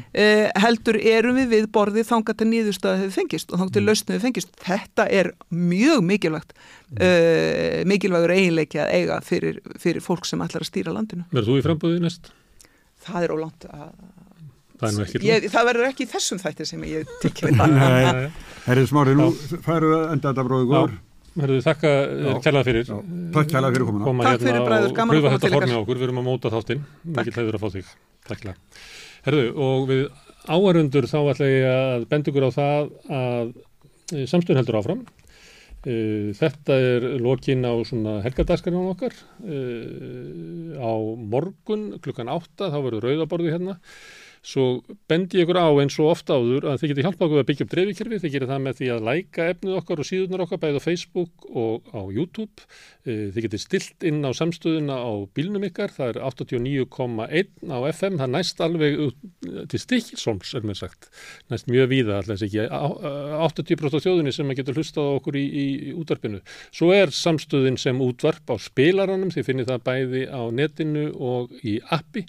heldur 0.62 1.00
erum 1.02 1.40
við 1.40 1.48
við 1.56 1.66
borði 1.74 2.04
þanga 2.06 2.36
til 2.38 2.48
nýðustöðu 2.52 3.00
hefur 3.02 3.16
fengist 3.16 3.50
og 3.50 3.58
þanga 3.58 3.74
til 3.74 3.82
mm. 3.82 3.88
lausnu 3.88 4.14
hefur 4.14 4.26
fengist. 4.28 4.52
Þetta 4.62 5.08
er 5.10 5.32
mjög 5.50 6.04
mikilvægt, 6.06 6.54
mm. 6.94 7.90
mikilvægur 7.90 8.36
eiginleiki 8.36 8.78
að 8.78 8.94
eiga 8.94 9.22
fyrir, 9.22 9.58
fyrir 9.80 10.02
fólk 10.06 10.30
sem 10.30 10.42
ætlar 10.46 10.62
að 10.62 10.70
stýra 10.70 10.94
landinu. 10.94 11.26
Verður 11.32 11.50
þú 11.50 11.58
í 11.58 11.66
framböðu 11.66 12.04
næst? 12.06 12.30
Það 13.02 13.24
er 13.24 13.34
ólant 13.34 13.66
að 13.66 13.90
Það, 14.78 15.00
ég, 15.26 15.48
það 15.50 15.68
verður 15.72 15.88
ekki 15.88 16.06
þessum 16.12 16.40
þætti 16.42 16.68
sem 16.70 16.84
ég 16.86 17.12
tikk 17.24 17.44
við 17.48 17.58
það. 17.58 17.76
Nei, 17.78 18.28
herrið 18.68 18.90
smári, 18.92 19.16
nú 19.18 19.32
færu 19.66 19.94
enda 20.12 20.30
þetta 20.30 20.46
bróðu 20.46 20.70
góður. 20.70 20.96
Herruðu, 21.38 21.64
þakka 21.66 21.90
kjærlega 22.46 22.66
fyrir. 22.66 22.88
Já, 22.90 22.98
takk 23.34 23.52
kjærlega 23.52 23.76
fyrir 23.76 23.90
komuna. 23.90 24.06
Koma 24.08 24.28
takk 24.28 24.46
fyrir 24.46 24.64
bræður, 24.66 24.94
gaman 24.98 25.18
að 25.18 25.28
koma 25.28 25.42
til 25.42 25.52
ykkar. 25.52 25.90
Við 25.90 26.06
erum 26.08 26.22
að 26.22 26.26
móta 26.28 26.54
þáttinn, 26.54 26.86
mikið 27.18 27.38
hlæður 27.38 27.58
að 27.58 27.64
fá 27.66 27.70
þig. 27.76 27.92
Takk. 28.28 28.48
Herruðu, 29.28 29.52
og 29.68 29.86
við 29.92 30.04
áarundur 30.48 31.08
þá 31.10 31.18
ætla 31.34 31.50
ég 31.52 31.70
að 31.70 32.06
benda 32.12 32.32
ykkur 32.32 32.48
á 32.48 32.52
það 32.56 32.92
að 33.20 33.54
eh, 34.16 34.26
samstöðun 34.30 34.62
heldur 34.62 34.80
áfram. 34.80 35.02
Eh, 35.88 36.34
þetta 36.38 36.78
er 36.84 37.08
lokin 37.24 37.66
á 37.68 37.74
svona 37.88 38.18
helgadaskarinn 38.26 38.88
á 38.88 38.92
okkar. 38.94 39.18
Eh, 39.46 40.78
á 40.82 40.94
morgun 41.34 41.90
klukkan 42.02 42.32
átta 42.34 42.72
þá 42.74 42.80
verður 42.82 43.12
rauðaborði 43.12 43.54
hérna. 43.54 43.78
Svo 44.48 44.66
bendi 45.12 45.42
ég 45.42 45.44
ykkur 45.44 45.60
á 45.60 45.68
eins 45.82 45.98
og 46.00 46.14
ofta 46.14 46.38
áður 46.40 46.70
að 46.72 46.78
þið 46.80 46.92
getur 46.94 47.06
hjálpað 47.08 47.26
okkur 47.26 47.42
að 47.42 47.48
byggja 47.50 47.66
upp 47.66 47.72
dreifikerfi, 47.74 48.20
þið 48.24 48.34
gerir 48.36 48.52
það 48.52 48.62
með 48.64 48.78
því 48.78 48.88
að 48.94 49.08
læka 49.08 49.48
efnið 49.52 49.80
okkar 49.82 50.02
og 50.02 50.08
síðunar 50.08 50.44
okkar 50.46 50.62
bæðið 50.62 50.80
á 50.80 50.88
Facebook 50.88 51.48
og 51.52 51.90
á 51.92 52.02
YouTube. 52.16 52.68
Eh, 53.04 53.28
þið 53.36 53.48
getur 53.48 53.62
stilt 53.64 54.06
inn 54.08 54.24
á 54.24 54.32
samstöðuna 54.32 55.00
á 55.04 55.12
bílnum 55.36 55.66
ykkar, 55.68 55.92
það 55.92 56.14
er 56.14 56.20
89,1 56.30 57.76
á 57.76 57.80
FM, 57.92 58.16
það 58.22 58.32
næst 58.38 58.64
alveg 58.64 58.96
til 59.74 59.82
Stikilsons 59.84 60.54
er 60.56 60.68
mér 60.68 60.80
sagt, 60.80 61.10
næst 61.52 61.68
mjög 61.68 61.92
víða 61.92 62.22
alltaf 62.22 62.46
ekki, 62.48 62.64
80% 62.72 64.04
þjóðinni 64.08 64.36
sem 64.36 64.56
getur 64.56 64.80
hlustað 64.80 65.12
okkur 65.18 65.40
í, 65.40 65.44
í, 65.44 65.66
í 65.92 65.96
útvarpinu. 66.00 66.40
Svo 66.72 66.94
er 66.96 67.12
samstöðin 67.12 67.80
sem 67.80 68.00
útvarp 68.04 68.48
á 68.48 68.56
spilaranum, 68.64 69.32
þið 69.36 69.50
finnir 69.52 69.68
það 69.68 69.86
bæði 69.92 70.24
á 70.32 70.42
netinu 70.56 71.10
og 71.20 71.52
í 71.68 71.78
appi. 71.92 72.24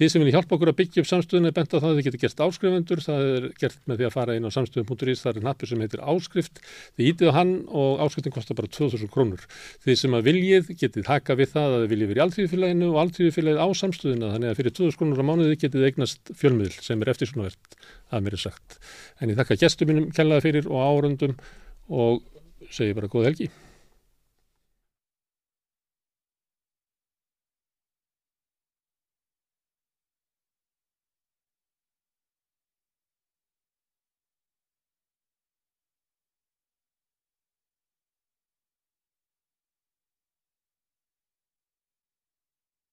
Þið 0.00 0.08
sem 0.08 0.22
vilja 0.24 0.38
hjálpa 0.38 0.54
okkur 0.56 0.70
að 0.70 0.76
byggja 0.78 1.02
upp 1.02 1.08
samstöðuna 1.10 1.50
er 1.50 1.54
bent 1.58 1.74
á 1.76 1.76
það 1.76 1.90
að 1.90 1.98
þið 1.98 2.06
getur 2.06 2.20
gert 2.22 2.38
áskrifendur, 2.40 3.02
það 3.04 3.26
er 3.34 3.46
gert 3.60 3.82
með 3.84 3.98
því 3.98 4.06
að 4.06 4.14
fara 4.14 4.36
inn 4.38 4.48
á 4.48 4.56
samstöðum.is, 4.56 5.20
það 5.20 5.40
er 5.40 5.44
nappur 5.44 5.68
sem 5.68 5.82
heitir 5.84 6.04
áskrift, 6.08 6.62
þið 6.96 7.10
ítið 7.10 7.28
á 7.28 7.32
hann 7.36 7.52
og 7.68 8.00
áskriftin 8.06 8.32
kostar 8.32 8.56
bara 8.56 8.72
2000 8.72 9.12
krónur. 9.12 9.44
Þið 9.84 10.00
sem 10.00 10.16
að 10.16 10.26
viljið 10.30 10.72
getið 10.80 11.12
haka 11.12 11.36
við 11.36 11.52
það 11.52 11.76
að 11.76 11.84
þið 11.84 11.92
viljið 11.92 12.12
verið 12.14 12.22
í 12.22 12.24
alltíðufélaginu 12.24 12.88
og 12.88 13.00
alltíðufélagið 13.04 13.60
á 13.60 13.68
samstöðuna, 13.84 14.34
þannig 14.38 14.54
að 14.54 14.60
fyrir 14.62 14.76
2000 14.80 15.00
krónur 15.02 15.20
á 15.20 15.28
mánuði 15.28 15.62
getið 15.66 15.88
eignast 15.90 16.32
fjölmiðl 16.32 16.80
sem 16.80 17.04
er 17.04 17.12
eftir 17.12 17.28
svona 17.28 17.50
verðt, 17.50 17.80
að 18.08 18.24
mér 18.24 18.40
er 18.40 18.46
sagt. 18.48 18.80
En 19.20 19.28
ég 19.28 19.36
þakka 19.36 19.60
gestur 19.66 19.92
mínum 19.92 20.08
kjallaði 20.16 20.48
fyrir 20.48 20.72
og 20.72 20.80
árundum 20.80 21.36
og 21.92 22.22
segi 22.72 22.96
bara 22.96 23.12
góð 23.12 23.34
helgi. 23.34 23.52